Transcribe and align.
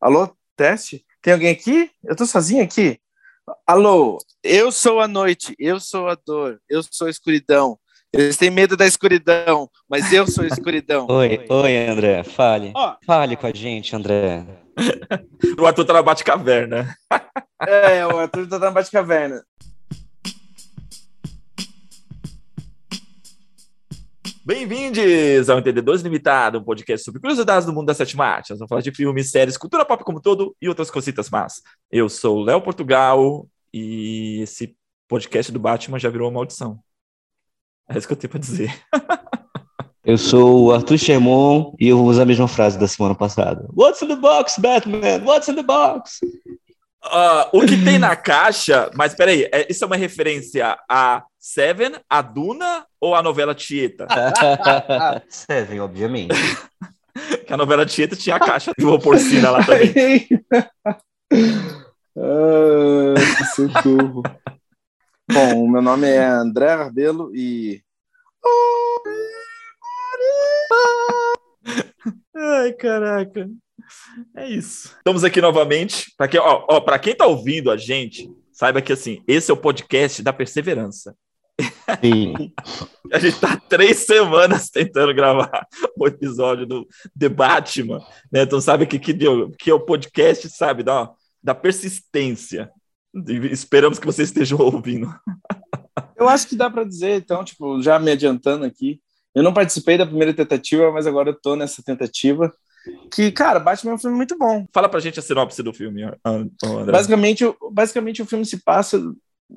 Alô, 0.00 0.34
teste? 0.56 1.04
Tem 1.20 1.34
alguém 1.34 1.50
aqui? 1.50 1.90
Eu 2.02 2.16
tô 2.16 2.24
sozinho 2.24 2.64
aqui? 2.64 2.98
Alô, 3.66 4.16
eu 4.42 4.72
sou 4.72 4.98
a 4.98 5.06
noite, 5.06 5.54
eu 5.58 5.78
sou 5.78 6.08
a 6.08 6.14
dor, 6.14 6.58
eu 6.70 6.82
sou 6.90 7.06
a 7.06 7.10
escuridão. 7.10 7.78
Eles 8.10 8.38
têm 8.38 8.48
medo 8.48 8.78
da 8.78 8.86
escuridão, 8.86 9.68
mas 9.86 10.10
eu 10.10 10.26
sou 10.26 10.42
a 10.44 10.46
escuridão. 10.46 11.04
oi, 11.10 11.44
oi, 11.50 11.76
André, 11.86 12.24
fale. 12.24 12.72
Oh. 12.74 12.94
Fale 13.04 13.36
com 13.36 13.46
a 13.46 13.52
gente, 13.52 13.94
André. 13.94 14.46
o 15.60 15.66
Arthur 15.66 15.84
tá 15.84 15.92
na 15.92 16.02
Bate-Caverna. 16.02 16.96
é, 17.68 18.06
o 18.06 18.18
Arthur 18.18 18.48
tá 18.48 18.58
na 18.58 18.70
Bate-Caverna. 18.70 19.44
Bem-vindos 24.52 25.48
ao 25.48 25.60
Entendedores 25.60 26.02
Limitado, 26.02 26.58
um 26.58 26.64
podcast 26.64 27.04
sobre 27.04 27.20
curiosidades 27.20 27.64
do 27.64 27.72
mundo 27.72 27.86
da 27.86 27.94
sétima 27.94 28.24
arte. 28.24 28.50
Nós 28.50 28.58
vamos 28.58 28.68
falar 28.68 28.80
de 28.80 28.90
filmes, 28.90 29.30
séries, 29.30 29.56
cultura 29.56 29.84
pop 29.84 30.02
como 30.02 30.20
todo 30.20 30.56
e 30.60 30.68
outras 30.68 30.90
cositas 30.90 31.30
más. 31.30 31.62
Eu 31.88 32.08
sou 32.08 32.38
o 32.38 32.42
Léo 32.42 32.60
Portugal 32.60 33.46
e 33.72 34.40
esse 34.42 34.76
podcast 35.06 35.52
do 35.52 35.60
Batman 35.60 36.00
já 36.00 36.10
virou 36.10 36.26
uma 36.26 36.34
maldição. 36.34 36.80
É 37.88 37.96
isso 37.96 38.08
que 38.08 38.12
eu 38.12 38.16
tenho 38.16 38.28
para 38.28 38.40
dizer. 38.40 38.76
Eu 40.02 40.18
sou 40.18 40.64
o 40.64 40.72
Arthur 40.72 40.98
Sherman 40.98 41.72
e 41.78 41.88
eu 41.88 41.98
vou 41.98 42.06
usar 42.06 42.22
a 42.22 42.26
mesma 42.26 42.48
frase 42.48 42.76
da 42.78 42.88
semana 42.88 43.14
passada. 43.14 43.68
What's 43.72 44.00
in 44.00 44.08
the 44.08 44.16
box, 44.16 44.58
Batman? 44.58 45.22
What's 45.24 45.46
in 45.46 45.54
the 45.54 45.62
box? 45.62 46.18
Uh, 47.02 47.58
o 47.58 47.60
que 47.66 47.82
tem 47.82 47.98
na 47.98 48.14
caixa, 48.14 48.90
mas 48.94 49.14
peraí, 49.14 49.48
é, 49.50 49.66
isso 49.70 49.82
é 49.82 49.86
uma 49.86 49.96
referência 49.96 50.78
a 50.86 51.24
Seven, 51.38 51.92
a 52.08 52.20
Duna 52.20 52.84
ou 53.00 53.14
a 53.14 53.22
novela 53.22 53.54
Tieta? 53.54 54.06
Seven, 55.28 55.80
obviamente. 55.80 56.34
que 57.46 57.52
a 57.52 57.56
novela 57.56 57.86
Tieta 57.86 58.14
tinha 58.14 58.36
a 58.36 58.40
caixa 58.40 58.72
de 58.76 58.84
uma 58.84 58.98
porcina 58.98 59.50
lá 59.50 59.64
também. 59.64 60.28
ah, 62.18 63.14
socorro. 63.54 64.22
Bom, 65.32 65.68
meu 65.68 65.80
nome 65.80 66.06
é 66.06 66.22
André 66.22 66.70
Arbelo 66.70 67.34
e. 67.34 67.82
Ai, 72.36 72.72
caraca. 72.74 73.48
É 74.36 74.48
isso. 74.48 74.94
Estamos 74.98 75.24
aqui 75.24 75.40
novamente. 75.40 76.12
Para 76.16 76.28
quem, 76.28 76.40
ó, 76.40 76.64
ó, 76.68 76.98
quem 76.98 77.14
tá 77.14 77.26
ouvindo 77.26 77.70
a 77.70 77.76
gente, 77.76 78.30
saiba 78.52 78.82
que 78.82 78.92
assim, 78.92 79.22
esse 79.26 79.50
é 79.50 79.54
o 79.54 79.56
podcast 79.56 80.22
da 80.22 80.32
perseverança. 80.32 81.14
Sim. 82.00 82.52
a 83.12 83.18
gente 83.18 83.38
tá 83.38 83.56
três 83.68 83.98
semanas 83.98 84.70
tentando 84.70 85.14
gravar 85.14 85.66
o 85.96 86.06
episódio 86.06 86.66
do 86.66 86.88
The 87.18 87.28
Batman, 87.28 88.00
né? 88.32 88.42
Então 88.42 88.60
sabe 88.60 88.86
que 88.86 88.98
que 88.98 89.12
deu, 89.12 89.50
que 89.58 89.70
é 89.70 89.74
o 89.74 89.80
podcast, 89.80 90.48
sabe, 90.50 90.82
da, 90.82 91.10
da 91.42 91.54
persistência. 91.54 92.70
Esperamos 93.50 93.98
que 93.98 94.06
vocês 94.06 94.28
estejam 94.28 94.58
ouvindo. 94.58 95.12
Eu 96.16 96.28
acho 96.28 96.46
que 96.46 96.56
dá 96.56 96.70
para 96.70 96.84
dizer, 96.84 97.16
então, 97.16 97.44
tipo, 97.44 97.82
já 97.82 97.98
me 97.98 98.10
adiantando 98.10 98.64
aqui, 98.64 99.00
eu 99.34 99.42
não 99.42 99.54
participei 99.54 99.96
da 99.96 100.06
primeira 100.06 100.34
tentativa, 100.34 100.90
mas 100.92 101.06
agora 101.06 101.30
eu 101.30 101.40
tô 101.40 101.56
nessa 101.56 101.82
tentativa. 101.82 102.52
Que, 103.12 103.30
cara, 103.30 103.60
Batman 103.60 103.92
é 103.92 103.94
um 103.94 103.98
filme 103.98 104.16
muito 104.16 104.38
bom. 104.38 104.66
Fala 104.72 104.88
pra 104.88 105.00
gente 105.00 105.18
a 105.18 105.22
sinopse 105.22 105.62
do 105.62 105.72
filme, 105.72 106.02
André. 106.24 106.92
Basicamente, 106.92 107.44
basicamente 107.72 108.22
o 108.22 108.26
filme 108.26 108.46
se 108.46 108.62
passa 108.62 109.00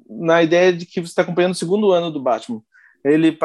na 0.10 0.42
ideia 0.44 0.74
de 0.74 0.86
que 0.86 1.00
você 1.00 1.12
está 1.12 1.22
acompanhando 1.22 1.54
o 1.54 1.56
segundo 1.56 1.92
ano 1.92 2.12
do 2.12 2.22
Batman. 2.22 2.62
Ele, 3.06 3.38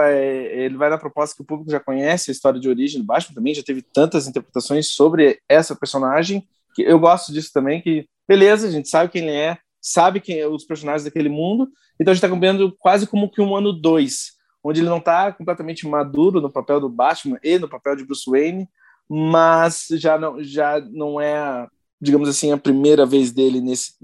ele 0.53 0.77
vai 0.77 0.89
na 0.89 0.99
proposta 0.99 1.35
que 1.35 1.43
o 1.43 1.45
público 1.45 1.71
já 1.71 1.81
conhece, 1.81 2.31
a 2.31 2.33
história 2.33 2.61
de 2.61 2.69
origem 2.69 3.01
do 3.01 3.07
Batman 3.07 3.35
também, 3.35 3.55
já 3.55 3.63
teve 3.63 3.83
tantas 3.83 4.29
interpretações 4.29 4.89
sobre 4.89 5.41
essa 5.49 5.75
personagem, 5.75 6.47
que 6.75 6.83
eu 6.83 6.99
gosto 6.99 7.33
disso 7.33 7.51
também, 7.53 7.83
que 7.83 8.07
beleza, 8.27 8.69
a 8.69 8.71
gente 8.71 8.89
sabe 8.89 9.11
quem 9.11 9.23
ele 9.23 9.33
é, 9.33 9.59
sabe 9.81 10.21
quem 10.21 10.45
os 10.45 10.65
personagens 10.65 11.03
daquele 11.03 11.29
mundo, 11.29 11.69
então 12.01 12.13
a 12.13 12.15
gente 12.15 12.19
está 12.19 12.29
acompanhando 12.29 12.73
quase 12.79 13.07
como 13.07 13.29
que 13.29 13.41
um 13.41 13.57
ano 13.57 13.73
dois, 13.73 14.33
onde 14.63 14.81
ele 14.81 14.89
não 14.89 14.99
está 14.99 15.33
completamente 15.33 15.89
maduro 15.89 16.41
no 16.41 16.53
papel 16.53 16.81
do 16.81 16.89
Batman 16.89 17.39
e 17.43 17.59
no 17.59 17.69
papel 17.69 17.97
de 17.97 18.05
Bruce 18.05 18.31
Wayne, 18.31 18.69
mas 19.09 19.87
já 19.93 20.19
não, 20.19 20.43
já 20.43 20.81
não 20.81 21.21
é, 21.21 21.67
digamos 22.01 22.29
assim, 22.29 22.53
a 22.53 22.59
primeira 22.59 23.07
vez 23.07 23.33
dele 23.33 23.61
nesse, 23.61 23.95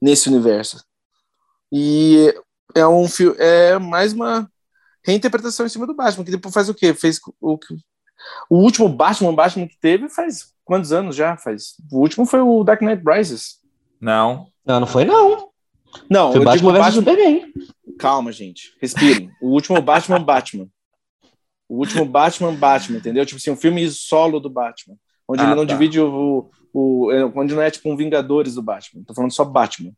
nesse 0.00 0.28
universo. 0.28 0.84
E 1.72 2.34
é 2.74 2.86
um 2.86 3.04
é 3.38 3.78
mais 3.78 4.12
uma 4.12 4.50
reinterpretação 5.04 5.66
em 5.66 5.68
cima 5.68 5.86
do 5.86 5.94
Batman, 5.94 6.24
que 6.24 6.30
depois 6.30 6.54
faz 6.54 6.68
o 6.68 6.74
quê? 6.74 6.94
Fez 6.94 7.20
o, 7.40 7.58
o 8.48 8.56
último 8.56 8.88
Batman, 8.88 9.34
Batman 9.34 9.66
que 9.66 9.78
teve 9.78 10.08
faz 10.08 10.52
quantos 10.64 10.92
anos 10.92 11.16
já? 11.16 11.36
Faz. 11.36 11.74
O 11.90 11.98
último 11.98 12.26
foi 12.26 12.40
o 12.40 12.62
Dark 12.64 12.80
Knight 12.80 13.02
Rises. 13.06 13.58
Não. 14.00 14.48
Não, 14.64 14.80
não 14.80 14.86
foi 14.86 15.04
não. 15.04 15.50
Não, 16.08 16.32
foi 16.32 16.44
Batman 16.44 16.72
vs 16.72 16.94
Superman. 16.94 17.52
Calma, 17.98 18.30
gente. 18.30 18.76
Respirem. 18.80 19.30
O 19.42 19.48
último 19.48 19.80
Batman, 19.82 20.20
Batman. 20.20 20.68
O 21.70 21.76
último 21.78 22.04
Batman, 22.04 22.52
Batman, 22.52 22.98
entendeu? 22.98 23.24
Tipo 23.24 23.38
assim, 23.38 23.52
um 23.52 23.56
filme 23.56 23.88
solo 23.90 24.40
do 24.40 24.50
Batman. 24.50 24.96
Onde 25.28 25.40
ah, 25.40 25.46
ele 25.46 25.54
não 25.54 25.64
tá. 25.64 25.72
divide 25.72 26.00
o, 26.00 26.50
o, 26.74 27.08
Onde 27.36 27.54
não 27.54 27.62
é 27.62 27.70
tipo 27.70 27.88
um 27.88 27.96
Vingadores 27.96 28.56
do 28.56 28.62
Batman. 28.62 29.04
Tô 29.06 29.14
falando 29.14 29.30
só 29.30 29.44
Batman. 29.44 29.92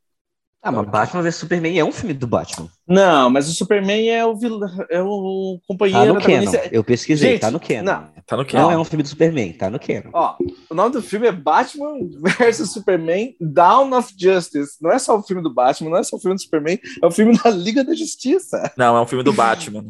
Ah, 0.62 0.71
mas 0.71 0.87
Batman 0.87 1.22
vs 1.22 1.34
Superman 1.34 1.77
é 1.77 1.84
um 1.84 1.91
filme 1.91 2.12
do 2.12 2.27
Batman. 2.27 2.69
Não, 2.87 3.31
mas 3.31 3.49
o 3.49 3.53
Superman 3.53 4.09
é 4.11 4.25
o, 4.25 4.37
vil... 4.37 4.61
é 4.91 5.03
o 5.03 5.59
companheiro. 5.66 6.12
Tá 6.12 6.21
no 6.21 6.21
Canon. 6.21 6.53
Eu 6.71 6.84
pesquisei, 6.84 7.32
Gente, 7.32 7.41
tá 7.41 7.50
no 7.50 7.59
Canon. 7.59 7.82
Não, 7.82 8.09
tá 8.25 8.37
no 8.37 8.47
Canon. 8.47 8.62
Não 8.65 8.71
é 8.71 8.78
um 8.78 8.84
filme 8.84 9.03
do 9.03 9.09
Superman, 9.09 9.53
tá 9.55 9.71
no 9.71 9.81
Canon. 9.81 10.11
Ó, 10.12 10.37
o 10.71 10.75
nome 10.75 10.93
do 10.93 11.03
filme 11.03 11.27
é 11.27 11.32
Batman 11.32 11.94
vs 12.38 12.71
Superman 12.71 13.34
Down 13.41 13.93
of 13.93 14.15
Justice. 14.16 14.77
Não 14.81 14.93
é 14.93 15.00
só 15.00 15.19
o 15.19 15.22
filme 15.22 15.43
do 15.43 15.53
Batman, 15.53 15.91
não 15.91 15.99
é 15.99 16.05
só 16.05 16.16
o 16.16 16.21
filme 16.21 16.37
do 16.37 16.43
Superman, 16.43 16.78
é 17.03 17.06
o 17.06 17.11
filme 17.11 17.37
da 17.37 17.50
Liga 17.50 17.82
da 17.82 17.94
Justiça. 17.94 18.72
Não, 18.77 18.97
é 18.97 19.00
um 19.00 19.06
filme 19.06 19.25
do 19.25 19.32
Batman. 19.32 19.87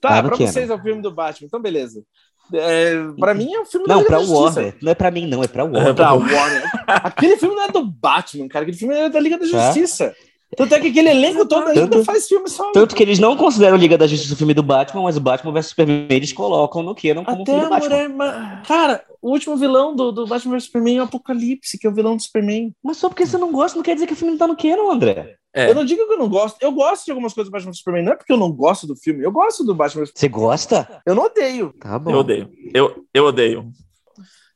Tá, 0.00 0.18
ah, 0.18 0.22
pra 0.22 0.36
vocês 0.36 0.70
é 0.70 0.74
o 0.74 0.78
filme 0.78 1.02
do 1.02 1.10
Batman, 1.10 1.46
então 1.46 1.60
beleza. 1.60 2.04
É, 2.52 2.94
pra 3.18 3.34
mim 3.34 3.52
é 3.52 3.60
um 3.60 3.66
filme 3.66 3.86
Não, 3.86 4.02
pra 4.02 4.18
Warner. 4.20 4.74
Não 4.80 4.92
é 4.92 4.94
pra 4.94 5.10
mim, 5.10 5.26
não, 5.26 5.42
é 5.42 5.48
pra 5.48 5.64
Warner. 5.64 5.88
É 5.88 5.92
pra 5.92 6.12
Warner. 6.14 6.62
Aquele 6.86 7.36
filme 7.36 7.54
não 7.54 7.64
é 7.64 7.68
do 7.68 7.84
Batman, 7.84 8.48
cara. 8.48 8.62
Aquele 8.62 8.78
filme 8.78 8.94
é 8.94 9.08
da 9.10 9.20
Liga 9.20 9.38
da 9.38 9.46
Justiça. 9.46 10.14
Tanto 10.56 10.74
é 10.74 10.80
que 10.80 10.88
aquele 10.88 11.10
elenco 11.10 11.46
todo 11.46 11.68
ainda 11.68 11.88
tanto, 11.88 12.04
faz 12.04 12.26
filme 12.26 12.48
só. 12.48 12.72
Tanto 12.72 12.94
que 12.96 13.02
eles 13.02 13.18
não 13.18 13.36
consideram 13.36 13.76
Liga 13.76 13.98
da 13.98 14.06
Justiça 14.06 14.32
o 14.32 14.36
filme 14.36 14.54
do 14.54 14.62
Batman, 14.62 15.02
mas 15.02 15.16
o 15.16 15.20
Batman 15.20 15.52
vs 15.52 15.66
Superman 15.66 16.06
eles 16.08 16.32
colocam 16.32 16.82
no 16.82 16.94
que? 16.94 17.12
Não 17.12 17.24
como 17.24 17.42
Até 17.42 17.52
filme 17.52 17.64
do 17.66 17.70
Batman. 17.70 18.08
Mulher, 18.08 18.62
cara, 18.62 19.04
o 19.20 19.30
último 19.30 19.56
vilão 19.56 19.94
do, 19.94 20.10
do 20.10 20.26
Batman 20.26 20.52
vs 20.52 20.64
Superman 20.64 20.98
é 20.98 21.00
o 21.00 21.04
Apocalipse, 21.04 21.78
que 21.78 21.86
é 21.86 21.90
o 21.90 21.94
vilão 21.94 22.16
do 22.16 22.22
Superman. 22.22 22.72
Mas 22.82 22.96
só 22.96 23.08
porque 23.08 23.26
você 23.26 23.36
não 23.36 23.52
gosta, 23.52 23.76
não 23.76 23.82
quer 23.82 23.94
dizer 23.94 24.06
que 24.06 24.14
o 24.14 24.16
filme 24.16 24.32
não 24.32 24.38
tá 24.38 24.46
no 24.46 24.56
que, 24.56 24.74
não, 24.74 24.90
André? 24.90 25.36
É. 25.54 25.70
Eu 25.70 25.74
não 25.74 25.84
digo 25.84 26.06
que 26.06 26.12
eu 26.12 26.18
não 26.18 26.28
gosto. 26.28 26.56
Eu 26.60 26.72
gosto 26.72 27.04
de 27.04 27.10
algumas 27.10 27.34
coisas 27.34 27.50
do 27.50 27.52
Batman 27.52 27.70
vs 27.70 27.78
Superman. 27.78 28.04
Não 28.04 28.12
é 28.12 28.16
porque 28.16 28.32
eu 28.32 28.36
não 28.36 28.50
gosto 28.50 28.86
do 28.86 28.96
filme. 28.96 29.24
Eu 29.24 29.32
gosto 29.32 29.64
do 29.64 29.74
Batman 29.74 30.04
vs 30.04 30.12
Você 30.14 30.28
gosta? 30.28 31.02
Eu 31.04 31.14
não 31.14 31.24
odeio. 31.24 31.74
Tá 31.78 31.98
bom. 31.98 32.10
Eu 32.10 32.18
odeio. 32.18 32.50
Eu, 32.72 33.04
eu 33.12 33.24
odeio. 33.26 33.70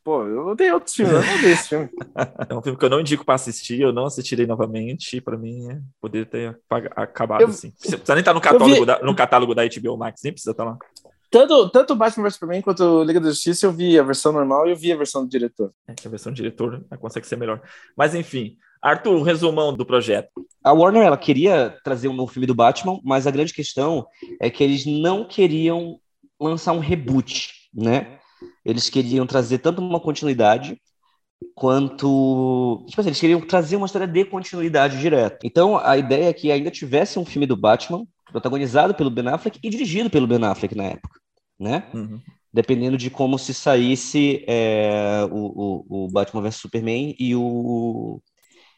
Pô, 0.05 0.25
eu 0.27 0.49
odeio 0.49 0.75
outros 0.75 0.95
filmes, 0.95 1.15
eu 1.15 1.23
não 1.23 1.35
odeio 1.37 1.53
esse 1.53 1.69
filme. 1.69 1.89
é 2.49 2.55
um 2.55 2.63
filme 2.63 2.79
que 2.79 2.85
eu 2.85 2.91
não 2.91 3.01
indico 3.01 3.25
para 3.25 3.37
assistir, 3.37 3.81
eu 3.81 3.93
não 3.93 4.05
assistirei 4.05 4.47
novamente. 4.47 5.21
Para 5.21 5.39
mim, 5.39 5.71
é 5.71 5.81
poder 6.01 6.27
ter 6.27 6.59
acabado 6.97 7.43
eu, 7.43 7.49
assim. 7.49 7.73
Você 7.79 7.97
precisa 7.97 8.15
nem 8.15 8.21
estar 8.21 8.33
tá 8.33 8.35
no 8.35 8.41
catálogo, 8.41 8.81
vi... 8.81 8.87
da, 8.87 8.99
no 9.01 9.15
catálogo 9.15 9.55
da 9.55 9.63
HBO 9.65 9.97
Max, 9.97 10.21
nem 10.25 10.33
precisa 10.33 10.51
estar 10.51 10.65
tá 10.65 10.71
lá. 10.71 10.79
Tanto, 11.31 11.71
tanto 11.71 11.97
Batman 11.97 12.25
vs 12.25 12.35
Superman 12.35 12.61
quanto 12.61 13.03
Liga 13.05 13.19
da 13.19 13.31
Justiça, 13.31 13.65
eu 13.65 13.73
vi 13.73 13.99
a 13.99 14.03
versão 14.03 14.33
normal 14.33 14.67
e 14.67 14.73
eu 14.73 14.77
vi 14.77 14.93
a 14.93 14.97
versão 14.97 15.25
do 15.25 15.31
diretor. 15.31 15.73
É 15.89 15.95
que 15.95 16.07
a 16.07 16.11
versão 16.11 16.31
do 16.31 16.37
diretor 16.37 16.84
né, 16.91 16.97
consegue 16.99 17.27
ser 17.27 17.37
melhor. 17.37 17.63
Mas 17.97 18.15
enfim, 18.15 18.57
Arthur, 18.83 19.15
um 19.15 19.23
resumão 19.23 19.73
do 19.73 19.87
projeto. 19.87 20.29
A 20.63 20.73
Warner 20.73 21.05
ela 21.05 21.17
queria 21.17 21.75
trazer 21.84 22.09
um 22.09 22.13
novo 22.13 22.31
filme 22.31 22.47
do 22.47 22.55
Batman, 22.55 23.01
mas 23.03 23.27
a 23.27 23.31
grande 23.31 23.55
questão 23.55 24.07
é 24.41 24.51
que 24.51 24.63
eles 24.63 24.84
não 24.84 25.25
queriam 25.25 25.99
lançar 26.39 26.73
um 26.73 26.81
reboot, 26.81 27.51
né? 27.73 28.19
Eles 28.64 28.88
queriam 28.88 29.26
trazer 29.26 29.58
tanto 29.58 29.80
uma 29.80 30.00
continuidade 30.00 30.80
quanto. 31.54 32.84
Tipo 32.89 33.00
assim, 33.00 33.10
eles 33.10 33.21
queriam 33.21 33.41
trazer 33.41 33.77
uma 33.77 33.86
história 33.86 34.06
de 34.06 34.24
continuidade 34.24 35.00
direto. 35.00 35.44
Então, 35.44 35.78
a 35.78 35.97
ideia 35.97 36.28
é 36.28 36.33
que 36.33 36.50
ainda 36.50 36.71
tivesse 36.71 37.18
um 37.18 37.24
filme 37.24 37.47
do 37.47 37.56
Batman, 37.56 38.06
protagonizado 38.30 38.94
pelo 38.94 39.10
Ben 39.10 39.28
Affleck 39.28 39.59
e 39.62 39.71
dirigido 39.71 40.10
pelo 40.10 40.27
Ben 40.27 40.42
Affleck 40.44 40.74
na 40.74 40.84
época, 40.84 41.21
né? 41.59 41.89
Uhum. 41.92 42.21
Dependendo 42.53 42.97
de 42.97 43.10
como 43.10 43.39
se 43.39 43.54
saísse 43.54 44.45
é, 44.47 45.27
o, 45.30 45.84
o, 45.88 46.04
o, 46.04 46.09
Batman 46.10 46.42
vs 46.42 46.56
Superman 46.56 47.15
e 47.18 47.34
o, 47.34 48.21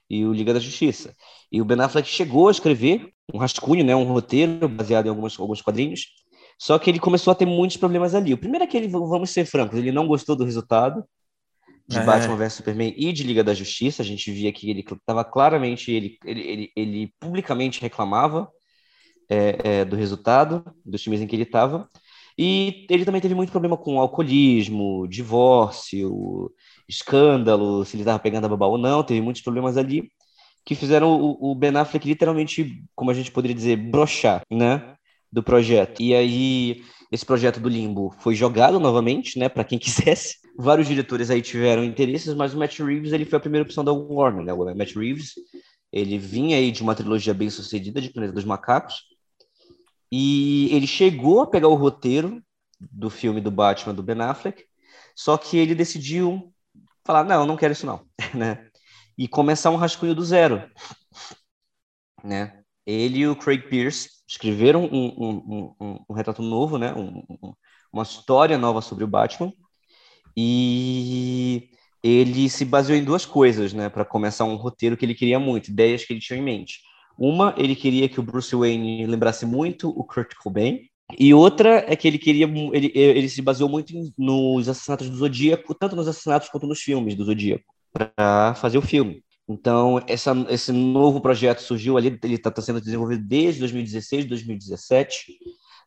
e 0.08 0.24
o 0.24 0.32
Liga 0.32 0.54
da 0.54 0.60
Justiça. 0.60 1.12
E 1.50 1.60
o 1.60 1.64
Ben 1.64 1.80
Affleck 1.80 2.08
chegou 2.08 2.48
a 2.48 2.52
escrever 2.52 3.10
um 3.32 3.38
rascunho, 3.38 3.84
né, 3.84 3.96
um 3.96 4.04
roteiro 4.04 4.68
baseado 4.68 5.06
em 5.06 5.08
alguns, 5.08 5.38
alguns 5.40 5.62
quadrinhos, 5.62 6.06
só 6.58 6.78
que 6.78 6.90
ele 6.90 6.98
começou 6.98 7.32
a 7.32 7.34
ter 7.34 7.46
muitos 7.46 7.76
problemas 7.76 8.14
ali. 8.14 8.32
O 8.32 8.38
primeiro 8.38 8.64
é 8.64 8.66
que 8.66 8.76
ele, 8.76 8.88
vamos 8.88 9.30
ser 9.30 9.44
francos, 9.44 9.78
ele 9.78 9.92
não 9.92 10.06
gostou 10.06 10.36
do 10.36 10.44
resultado 10.44 11.04
de 11.86 11.98
é. 11.98 12.04
Batman 12.04 12.36
vs 12.36 12.52
Superman 12.54 12.94
e 12.96 13.12
de 13.12 13.22
Liga 13.22 13.44
da 13.44 13.54
Justiça. 13.54 14.02
A 14.02 14.04
gente 14.04 14.30
via 14.30 14.52
que 14.52 14.70
ele 14.70 14.80
estava 14.80 15.24
claramente, 15.24 15.90
ele, 15.92 16.18
ele, 16.24 16.40
ele, 16.40 16.72
ele, 16.76 17.14
publicamente 17.20 17.80
reclamava 17.80 18.48
é, 19.28 19.58
é, 19.64 19.84
do 19.84 19.96
resultado 19.96 20.64
dos 20.84 21.02
times 21.02 21.20
em 21.20 21.26
que 21.26 21.36
ele 21.36 21.42
estava. 21.42 21.88
E 22.36 22.86
ele 22.90 23.04
também 23.04 23.20
teve 23.20 23.34
muito 23.34 23.52
problema 23.52 23.76
com 23.76 24.00
alcoolismo, 24.00 25.06
divórcio, 25.06 26.50
escândalo, 26.88 27.84
se 27.84 27.94
ele 27.94 28.02
estava 28.02 28.18
pegando 28.18 28.46
a 28.46 28.48
babá 28.48 28.66
ou 28.66 28.76
não, 28.76 29.04
teve 29.04 29.20
muitos 29.20 29.42
problemas 29.42 29.76
ali 29.76 30.08
que 30.64 30.74
fizeram 30.74 31.20
o, 31.20 31.52
o 31.52 31.54
Ben 31.54 31.76
Affleck 31.76 32.08
literalmente, 32.08 32.82
como 32.94 33.10
a 33.10 33.14
gente 33.14 33.30
poderia 33.30 33.54
dizer, 33.54 33.76
brochar, 33.76 34.42
né, 34.50 34.96
do 35.34 35.42
projeto. 35.42 36.00
E 36.00 36.14
aí 36.14 36.84
esse 37.10 37.26
projeto 37.26 37.58
do 37.58 37.68
Limbo 37.68 38.14
foi 38.20 38.36
jogado 38.36 38.78
novamente, 38.78 39.36
né, 39.36 39.48
para 39.48 39.64
quem 39.64 39.78
quisesse. 39.80 40.38
Vários 40.56 40.86
diretores 40.86 41.28
aí 41.28 41.42
tiveram 41.42 41.82
interesses, 41.82 42.32
mas 42.34 42.54
o 42.54 42.58
Matt 42.58 42.78
Reeves 42.78 43.12
ele 43.12 43.24
foi 43.24 43.36
a 43.36 43.40
primeira 43.40 43.64
opção 43.64 43.84
da 43.84 43.92
Warner, 43.92 44.44
né? 44.44 44.52
O 44.52 44.64
Matt 44.76 44.94
Reeves 44.94 45.34
ele 45.92 46.16
vinha 46.16 46.56
aí 46.56 46.70
de 46.70 46.82
uma 46.82 46.94
trilogia 46.94 47.34
bem 47.34 47.50
sucedida 47.50 48.00
de 48.00 48.10
Planeta 48.10 48.34
dos 48.34 48.44
Macacos 48.44 49.02
e 50.10 50.68
ele 50.72 50.86
chegou 50.86 51.40
a 51.40 51.46
pegar 51.46 51.66
o 51.66 51.74
roteiro 51.74 52.40
do 52.80 53.10
filme 53.10 53.40
do 53.40 53.50
Batman 53.50 53.94
do 53.94 54.02
Ben 54.02 54.20
Affleck, 54.20 54.64
só 55.16 55.36
que 55.36 55.56
ele 55.56 55.74
decidiu 55.74 56.52
falar 57.04 57.24
não, 57.24 57.44
não 57.44 57.56
quero 57.56 57.72
isso 57.72 57.86
não, 57.86 58.06
né? 58.32 58.68
E 59.18 59.26
começar 59.26 59.70
um 59.70 59.76
rascunho 59.76 60.14
do 60.14 60.24
zero, 60.24 60.68
né? 62.22 62.63
Ele 62.86 63.20
e 63.20 63.26
o 63.26 63.36
Craig 63.36 63.62
Pierce 63.68 64.10
escreveram 64.28 64.84
um, 64.84 65.06
um, 65.06 65.74
um, 65.80 66.04
um 66.08 66.14
retrato 66.14 66.42
novo, 66.42 66.78
né? 66.78 66.92
uma 67.92 68.02
história 68.02 68.58
nova 68.58 68.80
sobre 68.80 69.04
o 69.04 69.08
Batman. 69.08 69.52
E 70.36 71.70
ele 72.04 72.50
se 72.50 72.64
baseou 72.64 72.98
em 72.98 73.02
duas 73.04 73.24
coisas, 73.24 73.72
né, 73.72 73.88
para 73.88 74.04
começar 74.04 74.44
um 74.44 74.56
roteiro 74.56 74.94
que 74.94 75.06
ele 75.06 75.14
queria 75.14 75.38
muito, 75.38 75.70
ideias 75.70 76.04
que 76.04 76.12
ele 76.12 76.20
tinha 76.20 76.38
em 76.38 76.42
mente. 76.42 76.80
Uma, 77.16 77.54
ele 77.56 77.74
queria 77.74 78.08
que 78.10 78.20
o 78.20 78.22
Bruce 78.22 78.54
Wayne 78.54 79.06
lembrasse 79.06 79.46
muito 79.46 79.88
o 79.88 80.04
Kurt 80.04 80.34
Cobain, 80.34 80.80
e 81.18 81.32
outra 81.32 81.84
é 81.90 81.96
que 81.96 82.06
ele 82.06 82.18
queria, 82.18 82.46
ele, 82.72 82.92
ele 82.94 83.28
se 83.28 83.40
baseou 83.40 83.70
muito 83.70 83.94
nos 84.18 84.68
assassinatos 84.68 85.08
do 85.08 85.16
Zodíaco, 85.16 85.74
tanto 85.74 85.96
nos 85.96 86.06
assassinatos 86.06 86.50
quanto 86.50 86.66
nos 86.66 86.80
filmes 86.80 87.14
do 87.14 87.24
Zodíaco, 87.24 87.64
para 87.90 88.54
fazer 88.56 88.76
o 88.76 88.82
filme. 88.82 89.23
Então, 89.48 90.02
essa, 90.06 90.32
esse 90.48 90.72
novo 90.72 91.20
projeto 91.20 91.60
surgiu 91.60 91.98
ali, 91.98 92.18
ele 92.22 92.34
está 92.34 92.50
tá 92.50 92.62
sendo 92.62 92.80
desenvolvido 92.80 93.22
desde 93.26 93.60
2016, 93.60 94.24
2017, 94.24 95.38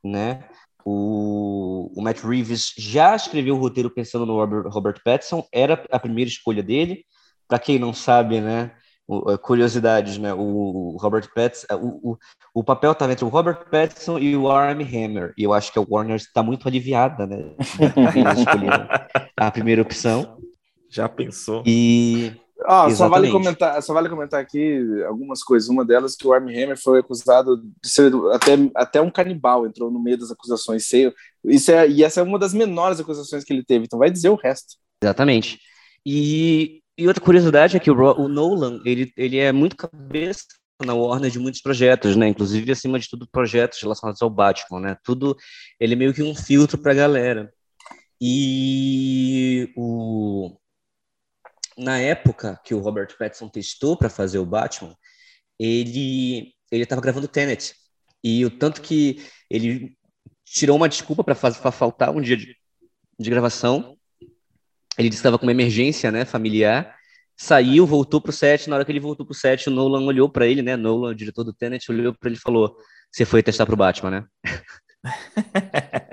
né? 0.04 0.48
O, 0.86 1.92
o, 2.00 2.02
Matt 2.02 2.24
Reeves 2.24 2.74
já 2.78 3.16
escreveu 3.16 3.56
o 3.56 3.60
roteiro 3.60 3.90
pensando 3.90 4.26
no 4.26 4.36
Robert, 4.36 4.72
Robert 4.72 5.02
Pattinson, 5.04 5.46
era 5.52 5.84
a 5.92 6.00
primeira 6.00 6.30
escolha 6.30 6.64
dele. 6.64 7.04
Para 7.48 7.60
quem 7.60 7.80
não 7.80 7.94
sabe, 7.94 8.40
né? 8.40 8.72
O, 9.08 9.38
curiosidades, 9.38 10.18
né? 10.18 10.34
O, 10.34 10.94
o 10.94 10.98
Robert 10.98 11.28
Pattinson, 11.34 11.66
o, 11.82 12.12
o, 12.12 12.18
o 12.54 12.64
papel 12.64 12.92
estava 12.92 13.12
entre 13.12 13.26
o 13.26 13.30
Robert 13.30 13.70
Pattinson 13.70 14.20
e 14.20 14.38
o 14.38 14.50
Armie 14.50 14.86
Hammer. 14.86 15.34
E 15.38 15.44
eu 15.44 15.52
acho 15.52 15.74
que 15.74 15.80
a 15.80 15.86
Warner 15.86 16.16
está 16.16 16.44
muito 16.44 16.68
aliviada, 16.68 17.26
né? 17.26 17.54
a 19.36 19.52
primeira 19.52 19.82
opção. 19.82 20.38
Já 20.90 21.10
pensou? 21.10 21.64
E 21.66 22.34
ah, 22.66 22.90
só 22.90 23.08
vale 23.08 23.32
comentar, 23.32 23.82
só 23.84 23.94
vale 23.94 24.10
comentar 24.10 24.42
aqui 24.42 24.80
algumas 25.08 25.44
coisas. 25.44 25.70
Uma 25.70 25.86
delas 25.86 26.16
que 26.16 26.28
o 26.28 26.34
Armie 26.34 26.64
Hammer 26.64 26.82
foi 26.82 27.00
acusado 27.00 27.58
de 27.58 27.90
ser 27.90 28.12
até, 28.34 28.54
até 28.76 29.02
um 29.02 29.12
canibal, 29.12 29.66
entrou 29.66 29.92
no 29.92 30.02
meio 30.02 30.18
das 30.18 30.32
acusações. 30.32 30.88
Isso 31.46 31.72
é, 31.72 31.88
e 31.88 32.04
essa 32.04 32.20
é 32.20 32.24
uma 32.24 32.40
das 32.40 32.54
menores 32.54 33.00
acusações 33.00 33.44
que 33.44 33.54
ele 33.54 33.64
teve, 33.64 33.86
então 33.86 34.00
vai 34.00 34.10
dizer 34.10 34.30
o 34.30 34.36
resto. 34.36 34.76
Exatamente. 35.02 35.60
E, 36.06 36.82
e 36.98 37.08
outra 37.08 37.24
curiosidade 37.24 37.78
é 37.78 37.80
que 37.80 37.92
o, 37.92 37.96
o 37.96 38.28
Nolan, 38.28 38.82
ele, 38.86 39.12
ele 39.16 39.38
é 39.38 39.52
muito 39.52 39.76
cabeça 39.76 40.46
na 40.84 40.94
Warner 40.94 41.32
de 41.32 41.40
muitos 41.40 41.62
projetos, 41.62 42.16
né? 42.16 42.28
Inclusive, 42.28 42.72
acima 42.72 43.00
de 43.00 43.10
tudo, 43.10 43.28
projetos 43.28 43.82
relacionados 43.82 44.22
ao 44.22 44.30
Batman, 44.30 44.80
né? 44.80 44.98
Tudo, 45.04 45.36
ele 45.80 45.94
é 45.94 45.98
meio 45.98 46.14
que 46.14 46.24
um 46.24 46.36
filtro 46.36 46.78
para 46.78 46.92
a 46.92 46.96
galera. 46.96 47.52
E 48.22 49.72
o, 49.76 50.58
na 51.78 52.00
época 52.00 52.60
que 52.64 52.74
o 52.74 52.80
Robert 52.80 53.16
Pattinson 53.18 53.48
testou 53.50 53.98
para 53.98 54.10
fazer 54.10 54.40
o 54.40 54.46
Batman, 54.46 54.96
ele 55.60 56.54
ele 56.72 56.84
estava 56.84 57.02
gravando 57.02 57.28
Tenet 57.28 57.74
e 58.24 58.46
o 58.46 58.50
tanto 58.50 58.82
que 58.82 59.24
ele 59.50 59.96
tirou 60.44 60.76
uma 60.76 60.90
desculpa 60.90 61.24
para 61.24 61.36
faltar 61.36 62.10
um 62.10 62.22
dia 62.22 62.36
de, 62.36 62.56
de 63.20 63.30
gravação. 63.30 63.98
Ele 64.98 65.10
estava 65.10 65.38
com 65.38 65.46
uma 65.46 65.52
emergência, 65.52 66.12
né, 66.12 66.26
familiar. 66.26 66.96
Saiu, 67.38 67.86
voltou 67.86 68.20
pro 68.20 68.32
set. 68.32 68.70
Na 68.70 68.76
hora 68.76 68.86
que 68.86 68.92
ele 68.92 69.00
voltou 69.00 69.26
pro 69.26 69.36
set, 69.36 69.70
o 69.70 69.72
Nolan 69.72 70.06
olhou 70.06 70.30
para 70.30 70.48
ele, 70.48 70.62
né? 70.62 70.76
Nolan, 70.76 71.12
o 71.12 71.16
diretor 71.16 71.44
do 71.44 71.54
Tenet, 71.54 71.90
olhou 71.92 72.14
para 72.14 72.30
ele 72.30 72.38
e 72.38 72.42
falou: 72.42 72.76
"Você 73.12 73.26
foi 73.26 73.44
testar 73.44 73.66
pro 73.66 73.78
Batman, 73.78 74.12
né?" 74.12 74.26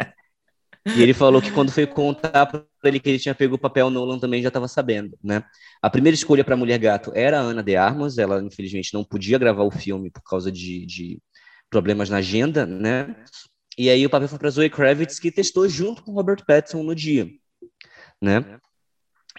E 0.87 1.03
ele 1.03 1.15
falou 1.15 1.41
que 1.41 1.51
quando 1.51 1.73
foi 1.73 1.87
contar 1.87 2.45
para 2.45 2.67
ele 2.85 3.01
que 3.01 3.09
ele 3.09 3.19
tinha 3.19 3.35
pego 3.35 3.55
o 3.55 3.59
papel, 3.59 3.89
Nolan 3.89 4.19
também 4.19 4.43
já 4.43 4.49
estava 4.49 4.69
sabendo, 4.69 5.19
né? 5.23 5.43
A 5.81 5.89
primeira 5.89 6.15
escolha 6.15 6.45
para 6.45 6.57
Mulher 6.57 6.79
Gato 6.79 7.11
era 7.15 7.39
a 7.39 7.43
Ana 7.43 7.63
de 7.63 7.75
Armas, 7.75 8.19
ela 8.19 8.43
infelizmente 8.43 8.93
não 8.93 9.03
podia 9.03 9.39
gravar 9.39 9.63
o 9.63 9.71
filme 9.71 10.11
por 10.11 10.23
causa 10.23 10.53
de, 10.53 10.85
de 10.85 11.19
problemas 11.71 12.11
na 12.11 12.19
agenda, 12.19 12.67
né? 12.67 13.17
E 13.79 13.89
aí 13.89 14.05
o 14.05 14.11
papel 14.11 14.29
foi 14.29 14.39
para 14.39 14.51
Zoe 14.51 14.69
Kravitz, 14.69 15.19
que 15.19 15.33
testou 15.33 15.67
junto 15.69 16.03
com 16.03 16.13
Robert 16.13 16.45
Pattinson 16.47 16.83
no 16.83 16.95
dia, 16.95 17.31
né? 18.21 18.61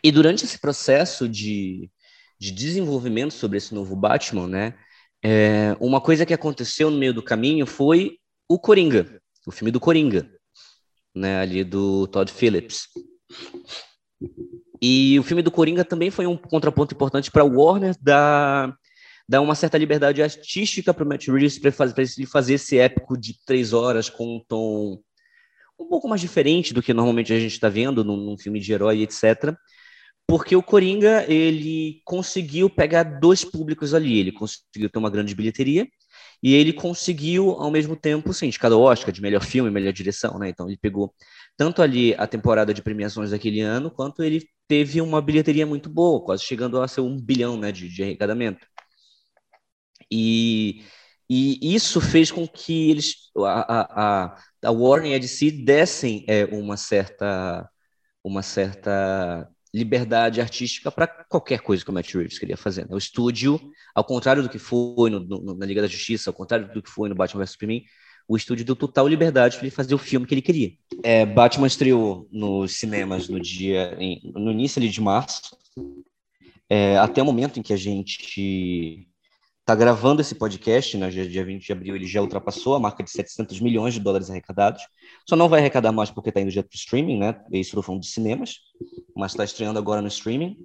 E 0.04 0.12
durante 0.12 0.46
esse 0.46 0.60
processo 0.60 1.30
de, 1.30 1.90
de 2.40 2.52
desenvolvimento 2.52 3.34
sobre 3.34 3.60
esse 3.60 3.74
novo 3.74 3.96
Batman, 3.96 4.48
né? 4.48 4.74
É, 5.24 5.76
uma 5.80 6.02
coisa 6.02 6.26
que 6.26 6.34
aconteceu 6.34 6.90
no 6.90 6.98
meio 6.98 7.14
do 7.14 7.24
caminho 7.24 7.66
foi 7.68 8.18
o 8.50 8.60
Coringa, 8.60 9.22
o 9.46 9.52
filme 9.52 9.72
do 9.72 9.80
Coringa, 9.80 10.30
né, 11.16 11.40
ali 11.40 11.64
do 11.64 12.08
Todd 12.08 12.32
Phillips. 12.32 12.88
E 14.82 15.18
o 15.20 15.24
filme 15.24 15.42
do 15.42 15.52
Coringa 15.52 15.86
também 15.86 16.12
foi 16.12 16.28
um 16.28 16.38
contraponto 16.38 16.94
importante 16.94 17.32
para 17.32 17.46
Warner 17.46 17.96
dar, 18.02 18.76
dar 19.28 19.42
uma 19.42 19.56
certa 19.56 19.78
liberdade 19.78 20.22
artística 20.22 20.94
para 20.94 21.04
o 21.04 21.08
Matt 21.08 21.28
Reeves 21.28 21.58
para 21.58 21.72
ele 21.98 22.26
fazer 22.26 22.54
esse 22.54 22.78
épico 22.78 23.18
de 23.18 23.36
três 23.46 23.74
horas 23.74 24.10
com 24.10 24.38
um 24.38 24.44
tom 24.48 25.00
um 25.78 25.88
pouco 25.88 26.08
mais 26.08 26.22
diferente 26.22 26.74
do 26.74 26.82
que 26.82 26.94
normalmente 26.94 27.34
a 27.34 27.40
gente 27.40 27.52
está 27.52 27.68
vendo 27.68 28.04
num, 28.04 28.16
num, 28.16 28.38
filme 28.38 28.60
de 28.60 28.72
herói, 28.72 29.02
etc. 29.02 29.54
Porque 30.28 30.56
o 30.56 30.64
Coringa 30.64 31.26
ele 31.30 32.02
conseguiu 32.06 32.70
pegar 32.70 33.04
dois 33.04 33.44
públicos 33.44 33.94
ali, 33.94 34.18
ele 34.18 34.32
conseguiu 34.32 34.90
ter 34.90 34.98
uma 34.98 35.10
grande 35.10 35.36
bilheteria 35.36 35.86
e 36.42 36.54
ele 36.54 36.74
conseguiu, 36.74 37.52
ao 37.52 37.72
mesmo 37.72 37.96
tempo, 37.96 38.34
sim, 38.34 38.50
de 38.50 38.60
cada 38.60 38.78
Oscar, 38.78 39.12
de 39.12 39.22
melhor 39.22 39.44
filme, 39.44 39.70
melhor 39.72 39.94
direção, 39.94 40.38
né? 40.40 40.50
Então 40.50 40.68
ele 40.68 40.78
pegou 40.78 41.14
tanto 41.58 41.82
ali 41.82 42.14
a 42.16 42.28
temporada 42.28 42.74
de 42.74 42.82
premiações 42.82 43.32
daquele 43.32 43.62
ano, 43.62 43.90
quanto 43.92 44.24
ele 44.24 44.48
teve 44.68 45.02
uma 45.02 45.22
bilheteria 45.22 45.66
muito 45.66 45.90
boa, 45.90 46.24
quase 46.24 46.44
chegando 46.44 46.82
a 46.82 46.88
ser 46.88 47.02
um 47.02 47.20
bilhão 47.20 47.58
né, 47.58 47.72
de, 47.72 47.88
de 47.90 48.04
arrecadamento. 48.04 48.66
E, 50.12 50.84
e 51.30 51.76
isso 51.76 52.00
fez 52.02 52.32
com 52.32 52.48
que 52.48 52.90
eles, 52.92 53.16
a, 53.38 54.26
a, 54.26 54.42
a 54.64 54.72
Warner 54.72 55.12
e 55.14 55.16
a 55.16 55.20
DC 55.20 55.52
dessem 55.52 56.24
é, 56.28 56.46
uma 56.46 56.78
certa 56.78 57.70
uma 58.24 58.42
certa 58.42 59.48
liberdade 59.76 60.40
artística 60.40 60.90
para 60.90 61.06
qualquer 61.06 61.60
coisa 61.60 61.84
que 61.84 61.92
o 61.92 61.94
Matt 61.94 62.14
Reeves 62.14 62.40
queria 62.40 62.56
fazer. 62.56 62.84
Né? 62.84 62.96
O 62.96 62.98
estúdio, 62.98 63.60
ao 63.94 64.06
contrário 64.06 64.42
do 64.42 64.48
que 64.48 64.58
foi 64.58 65.10
no, 65.10 65.20
no, 65.20 65.54
na 65.54 65.66
Liga 65.66 65.82
da 65.82 65.88
Justiça, 65.88 66.30
ao 66.30 66.34
contrário 66.34 66.72
do 66.74 66.82
que 66.82 66.90
foi 66.90 67.10
no 67.10 67.16
Batman 67.16 67.42
vs 67.42 67.52
Superman, 67.52 67.84
o 68.26 68.38
estúdio 68.38 68.66
deu 68.66 68.76
total 68.76 69.06
liberdade 69.06 69.58
para 69.58 69.66
ele 69.68 69.76
fazer 69.76 69.94
o 69.94 69.98
filme 70.00 70.26
que 70.26 70.34
ele 70.34 70.42
queria. 70.42 70.72
É, 71.04 71.26
Batman 71.26 71.68
estreou 71.68 72.28
nos 72.32 72.78
cinemas 72.78 73.28
no 73.28 73.40
dia, 73.40 73.96
em, 74.00 74.32
no 74.34 74.50
início 74.50 74.82
de 74.82 75.02
março, 75.02 75.58
é, 76.70 76.98
até 76.98 77.22
o 77.22 77.26
momento 77.26 77.60
em 77.60 77.64
que 77.64 77.74
a 77.74 77.78
gente 77.78 79.08
está 79.66 79.74
gravando 79.74 80.22
esse 80.22 80.36
podcast, 80.36 80.96
né, 80.96 81.10
dia 81.10 81.44
20 81.44 81.66
de 81.66 81.72
abril, 81.72 81.96
ele 81.96 82.06
já 82.06 82.22
ultrapassou 82.22 82.76
a 82.76 82.80
marca 82.80 83.04
de 83.04 83.10
700 83.10 83.60
milhões 83.60 83.96
de 83.96 84.00
dólares 84.00 84.30
arrecadados. 84.30 84.84
Só 85.28 85.36
não 85.36 85.50
vai 85.50 85.60
arrecadar 85.60 85.92
mais 85.92 86.12
porque 86.12 86.30
está 86.30 86.40
indo 86.40 86.52
direto 86.52 86.68
para 86.68 86.76
o 86.76 86.78
streaming, 86.78 87.18
né? 87.18 87.44
Isso 87.52 87.76
eu 87.76 87.82
falando 87.82 88.02
de 88.02 88.08
cinemas, 88.08 88.60
mas 89.16 89.32
está 89.32 89.44
estreando 89.44 89.80
agora 89.80 90.04
no 90.04 90.08
streaming. 90.08 90.56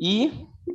E, 0.00 0.32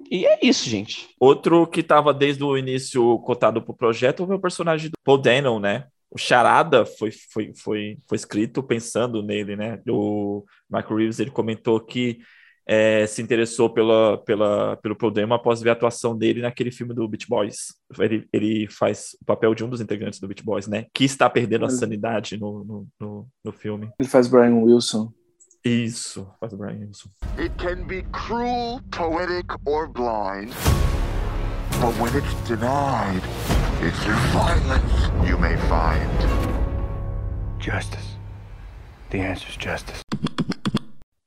e 0.09 0.25
é 0.25 0.39
isso, 0.41 0.69
gente. 0.69 1.09
Outro 1.19 1.67
que 1.67 1.81
estava 1.81 2.13
desde 2.13 2.41
o 2.41 2.57
início 2.57 3.19
cotado 3.19 3.61
para 3.61 3.71
o 3.71 3.77
projeto 3.77 4.25
foi 4.25 4.37
o 4.37 4.41
personagem 4.41 4.89
do 4.89 4.97
Paul 5.03 5.17
Dano, 5.17 5.59
né? 5.59 5.87
O 6.09 6.17
Charada 6.17 6.85
foi, 6.85 7.11
foi, 7.11 7.51
foi, 7.53 7.97
foi 8.07 8.15
escrito 8.15 8.63
pensando 8.63 9.21
nele, 9.21 9.57
né? 9.57 9.81
O 9.89 10.45
Mark 10.69 10.89
Reeves 10.89 11.19
ele 11.19 11.31
comentou 11.31 11.81
que 11.81 12.19
é, 12.67 13.07
se 13.07 13.21
interessou 13.21 13.69
pela, 13.69 14.17
pela, 14.17 14.75
pelo 14.77 14.95
problema 14.95 15.35
após 15.35 15.61
ver 15.61 15.69
a 15.69 15.73
atuação 15.73 16.17
dele 16.17 16.41
naquele 16.41 16.69
filme 16.69 16.93
do 16.93 17.07
Beach 17.07 17.25
Boys. 17.27 17.73
Ele, 17.97 18.27
ele 18.33 18.67
faz 18.69 19.15
o 19.21 19.25
papel 19.25 19.55
de 19.55 19.63
um 19.63 19.69
dos 19.69 19.79
integrantes 19.79 20.19
do 20.19 20.27
Beach 20.27 20.43
Boys, 20.43 20.67
né? 20.67 20.85
Que 20.93 21.05
está 21.05 21.29
perdendo 21.29 21.65
a 21.65 21.69
sanidade 21.69 22.37
no, 22.37 22.63
no, 22.65 22.87
no, 22.99 23.27
no 23.45 23.51
filme. 23.53 23.89
Ele 23.97 24.09
faz 24.09 24.27
Brian 24.27 24.55
Wilson. 24.55 25.11
Isso, 25.63 26.27
faz 26.39 26.53
Brian 26.53 26.79
Wilson. 26.79 27.09
It 27.37 27.51
can 27.57 27.85
be 27.87 28.03
cruel, 28.11 28.81
poetic 28.91 29.47
or 29.65 29.87
blind. 29.87 30.51
But 31.79 31.93
when 31.99 32.15
it's 32.15 32.33
denied, 32.47 33.21
it's 33.81 33.97
through 34.03 34.15
violence 34.33 35.09
you 35.27 35.37
may 35.37 35.55
find 35.67 36.09
justice. 37.59 38.15
The 39.09 39.19
answer 39.19 39.47
is 39.49 39.57
justice. 39.57 40.06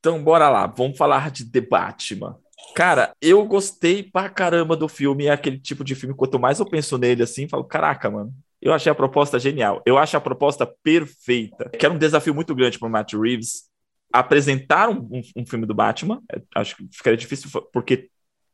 Então, 0.00 0.22
bora 0.22 0.48
lá, 0.48 0.66
vamos 0.66 0.96
falar 0.96 1.30
de 1.30 1.44
The 1.44 1.60
Batman. 1.60 2.38
Cara, 2.74 3.12
eu 3.20 3.44
gostei 3.44 4.02
pra 4.02 4.30
caramba 4.30 4.74
do 4.74 4.88
filme. 4.88 5.26
É 5.26 5.30
aquele 5.30 5.58
tipo 5.58 5.84
de 5.84 5.94
filme, 5.94 6.14
quanto 6.14 6.38
mais 6.38 6.58
eu 6.58 6.66
penso 6.66 6.96
nele 6.96 7.22
assim, 7.22 7.46
falo, 7.46 7.64
caraca, 7.64 8.10
mano. 8.10 8.32
Eu 8.60 8.72
achei 8.72 8.90
a 8.90 8.94
proposta 8.94 9.38
genial. 9.38 9.82
Eu 9.84 9.98
acho 9.98 10.16
a 10.16 10.20
proposta 10.20 10.66
perfeita. 10.82 11.68
Que 11.68 11.84
era 11.84 11.94
um 11.94 11.98
desafio 11.98 12.34
muito 12.34 12.54
grande 12.54 12.78
para 12.78 12.88
Matt 12.88 13.12
Reeves 13.12 13.68
apresentar 14.12 14.88
um, 14.88 15.08
um, 15.10 15.20
um, 15.36 15.46
filme 15.46 15.66
do 15.66 15.74
Batman. 15.74 16.22
É, 16.32 16.40
acho 16.56 16.76
que 16.76 16.88
ficaria 16.90 17.16
difícil, 17.16 17.48
porque, 17.72 18.08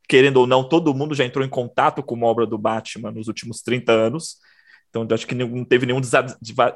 querendo 0.07 0.37
ou 0.37 0.47
não, 0.47 0.67
todo 0.67 0.93
mundo 0.93 1.15
já 1.15 1.25
entrou 1.25 1.45
em 1.45 1.49
contato 1.49 2.03
com 2.03 2.15
uma 2.15 2.27
obra 2.27 2.45
do 2.45 2.57
Batman 2.57 3.11
nos 3.11 3.27
últimos 3.27 3.61
30 3.61 3.91
anos. 3.91 4.37
Então, 4.89 5.05
acho 5.11 5.27
que 5.27 5.35
não 5.35 5.65
teve 5.65 5.85
nenhum 5.85 6.01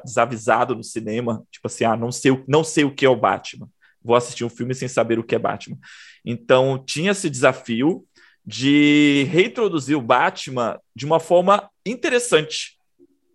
desavisado 0.04 0.74
no 0.74 0.84
cinema. 0.84 1.42
Tipo 1.50 1.66
assim, 1.66 1.84
ah, 1.84 1.96
não 1.96 2.12
sei, 2.12 2.42
não 2.46 2.62
sei 2.64 2.84
o 2.84 2.94
que 2.94 3.06
é 3.06 3.08
o 3.08 3.16
Batman. 3.16 3.68
Vou 4.04 4.16
assistir 4.16 4.44
um 4.44 4.48
filme 4.48 4.74
sem 4.74 4.88
saber 4.88 5.18
o 5.18 5.24
que 5.24 5.34
é 5.34 5.38
Batman. 5.38 5.78
Então, 6.24 6.82
tinha 6.84 7.12
esse 7.12 7.28
desafio 7.28 8.04
de 8.44 9.26
reintroduzir 9.30 9.96
o 9.96 10.02
Batman 10.02 10.78
de 10.94 11.06
uma 11.06 11.20
forma 11.20 11.70
interessante, 11.86 12.76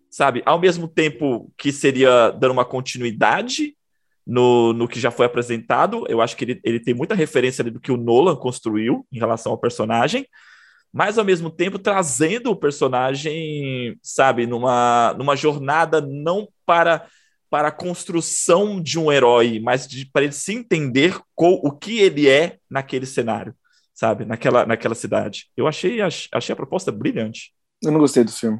sabe? 0.09 0.41
Ao 0.45 0.59
mesmo 0.59 0.88
tempo 0.88 1.51
que 1.57 1.71
seria 1.71 2.31
dando 2.31 2.51
uma 2.51 2.65
continuidade 2.65 3.75
no, 4.25 4.74
no 4.74 4.88
que 4.88 5.00
já 5.00 5.09
foi 5.09 5.25
apresentado, 5.25 6.03
eu 6.09 6.21
acho 6.21 6.36
que 6.36 6.43
ele, 6.43 6.59
ele 6.63 6.79
tem 6.81 6.93
muita 6.93 7.15
referência 7.15 7.63
do 7.63 7.79
que 7.79 7.91
o 7.91 7.97
Nolan 7.97 8.36
construiu 8.36 9.07
em 9.12 9.17
relação 9.17 9.53
ao 9.53 9.57
personagem, 9.57 10.27
mas 10.91 11.17
ao 11.17 11.24
mesmo 11.24 11.50
tempo 11.50 11.79
trazendo 11.79 12.51
o 12.51 12.55
personagem, 12.55 13.97
sabe, 14.03 14.45
numa, 14.45 15.13
numa 15.17 15.36
jornada 15.36 16.01
não 16.01 16.50
para 16.65 17.07
para 17.49 17.69
a 17.69 17.71
construção 17.71 18.81
de 18.81 18.99
um 18.99 19.11
herói, 19.11 19.59
mas 19.59 19.87
para 20.11 20.23
ele 20.23 20.33
se 20.33 20.53
entender 20.53 21.19
com 21.33 21.53
o 21.63 21.71
que 21.71 21.99
ele 21.99 22.27
é 22.27 22.57
naquele 22.69 23.05
cenário, 23.05 23.55
sabe, 23.93 24.25
naquela, 24.25 24.65
naquela 24.65 24.95
cidade. 24.95 25.49
Eu 25.55 25.67
achei, 25.67 25.99
achei 26.01 26.53
a 26.53 26.55
proposta 26.55 26.91
brilhante. 26.91 27.53
Eu 27.81 27.91
não 27.91 27.99
gostei 27.99 28.23
do 28.23 28.31
filme. 28.31 28.59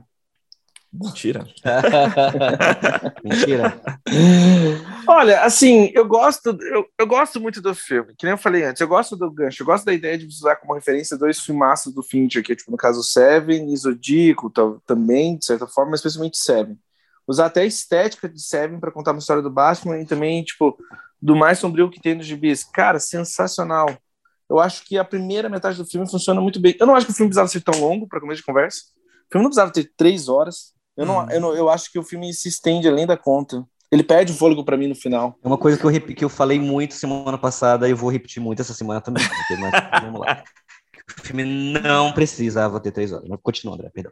Mentira. 0.92 1.46
Mentira. 3.24 3.80
Olha, 5.08 5.44
assim, 5.44 5.92
eu 5.94 6.08
gosto, 6.08 6.58
eu, 6.62 6.86
eu 6.98 7.06
gosto 7.06 7.40
muito 7.42 7.62
do 7.62 7.76
filme, 7.76 8.16
que 8.18 8.26
nem 8.26 8.32
eu 8.32 8.38
falei 8.38 8.64
antes, 8.64 8.82
eu 8.82 8.88
gosto 8.88 9.16
do 9.16 9.30
gancho, 9.30 9.62
eu 9.62 9.66
gosto 9.66 9.86
da 9.86 9.94
ideia 9.94 10.18
de 10.18 10.26
usar 10.26 10.56
como 10.56 10.74
referência 10.74 11.18
dois 11.18 11.40
filmaços 11.40 11.94
do 11.94 12.02
Fincher, 12.02 12.44
que 12.44 12.54
é, 12.54 12.56
tipo, 12.56 12.72
no 12.72 12.78
caso, 12.78 13.04
Seven 13.04 13.72
e 13.72 13.78
Zodíaco, 13.78 14.52
também, 14.86 15.38
de 15.38 15.46
certa 15.46 15.68
forma, 15.68 15.92
mas 15.92 16.00
especialmente 16.00 16.38
Seven. 16.38 16.78
Usar 17.28 17.48
até 17.48 17.62
a 17.62 17.66
estética 17.66 18.30
de 18.30 18.42
Seven 18.42 18.80
para 18.80 18.92
contar 18.92 19.12
uma 19.12 19.20
história 19.20 19.44
do 19.44 19.50
Batman 19.50 20.00
e 20.00 20.06
também, 20.06 20.44
tipo, 20.44 20.78
do 21.22 21.36
mais 21.36 21.60
sombrio 21.60 21.90
que 21.90 22.00
tem 22.00 22.16
nos 22.16 22.26
gibis. 22.26 22.64
Cara, 22.64 23.00
sensacional. 23.00 23.90
Eu 24.50 24.60
acho 24.60 24.86
que 24.86 24.98
a 24.98 25.04
primeira 25.04 25.50
metade 25.50 25.78
do 25.78 25.86
filme 25.86 26.10
funciona 26.10 26.40
muito 26.40 26.60
bem. 26.60 26.76
Eu 26.80 26.88
não 26.88 26.96
acho 26.96 27.06
que 27.06 27.12
o 27.12 27.16
filme 27.16 27.30
precisava 27.30 27.50
ser 27.50 27.62
tão 27.62 27.80
longo, 27.80 28.08
para 28.08 28.22
começo 28.22 28.40
de 28.40 28.46
conversa. 28.46 28.80
O 29.28 29.32
filme 29.32 29.44
não 29.44 29.50
precisava 29.50 29.72
ter 29.72 29.92
três 29.98 30.30
horas. 30.30 30.74
Eu, 30.96 31.06
não, 31.06 31.26
hum. 31.26 31.30
eu, 31.30 31.42
não, 31.42 31.54
eu 31.54 31.70
acho 31.70 31.92
que 31.92 32.00
o 32.00 32.04
filme 32.04 32.34
se 32.34 32.48
estende 32.48 32.88
além 32.88 33.06
da 33.06 33.18
conta. 33.18 33.64
Ele 33.92 34.04
perde 34.04 34.32
o 34.32 34.36
fôlego 34.36 34.64
para 34.66 34.78
mim 34.78 34.88
no 34.88 34.96
final. 34.96 35.38
É 35.44 35.48
uma 35.48 35.58
coisa 35.58 35.78
que 35.78 35.86
eu, 35.86 36.16
que 36.16 36.26
eu 36.26 36.30
falei 36.30 36.60
muito 36.60 36.94
semana 36.94 37.38
passada 37.38 37.88
e 37.88 37.92
eu 37.92 37.98
vou 37.98 38.10
repetir 38.10 38.42
muito 38.42 38.62
essa 38.62 38.74
semana 38.74 39.00
também. 39.02 39.24
Mas 39.50 40.02
vamos 40.02 40.22
lá. 40.22 40.44
O 41.10 41.22
filme 41.22 41.44
não 41.46 42.12
precisava 42.12 42.80
ter 42.80 42.92
três 42.92 43.14
horas. 43.14 43.28
Mas 43.30 43.40
continua, 43.42 43.76
André, 43.76 43.90
perdão. 43.94 44.12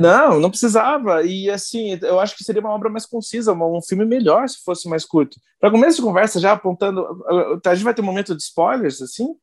Não, 0.00 0.40
não 0.40 0.50
precisava. 0.50 1.22
E 1.22 1.50
assim, 1.50 1.98
eu 2.02 2.18
acho 2.20 2.36
que 2.36 2.44
seria 2.44 2.60
uma 2.60 2.74
obra 2.74 2.90
mais 2.90 3.06
concisa, 3.06 3.52
um 3.52 3.82
filme 3.82 4.04
melhor 4.04 4.48
se 4.48 4.62
fosse 4.62 4.88
mais 4.88 5.04
curto. 5.04 5.38
Para 5.60 5.70
começo 5.70 5.96
de 5.96 6.02
conversa, 6.02 6.40
já 6.40 6.52
apontando. 6.52 7.06
A 7.64 7.74
gente 7.74 7.84
vai 7.84 7.94
ter 7.94 8.02
um 8.02 8.06
momento 8.06 8.36
de 8.36 8.42
spoilers, 8.42 9.00
assim? 9.02 9.34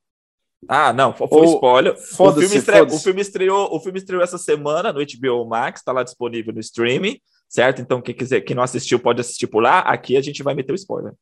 Ah, 0.67 0.91
não, 0.91 1.13
foi 1.13 1.27
Ou, 1.29 1.55
spoiler. 1.55 1.93
O 1.93 2.31
filme, 2.33 2.55
estre... 2.55 2.81
o 2.81 3.00
filme, 3.00 3.21
estreou, 3.21 3.75
o 3.75 3.79
filme 3.79 4.00
estreou 4.00 4.24
essa 4.24 4.38
semana 4.38 4.91
no 4.91 5.00
HBO 5.00 5.47
Max, 5.47 5.81
está 5.81 5.91
lá 5.91 6.03
disponível 6.03 6.53
no 6.53 6.59
streaming, 6.59 7.19
certo? 7.47 7.81
Então, 7.81 8.01
quem 8.01 8.15
quiser, 8.15 8.41
quem 8.41 8.55
não 8.55 8.63
assistiu 8.63 8.99
pode 8.99 9.21
assistir 9.21 9.47
por 9.47 9.61
lá. 9.61 9.79
Aqui 9.79 10.17
a 10.17 10.21
gente 10.21 10.43
vai 10.43 10.53
meter 10.53 10.71
o 10.71 10.75
spoiler. 10.75 11.13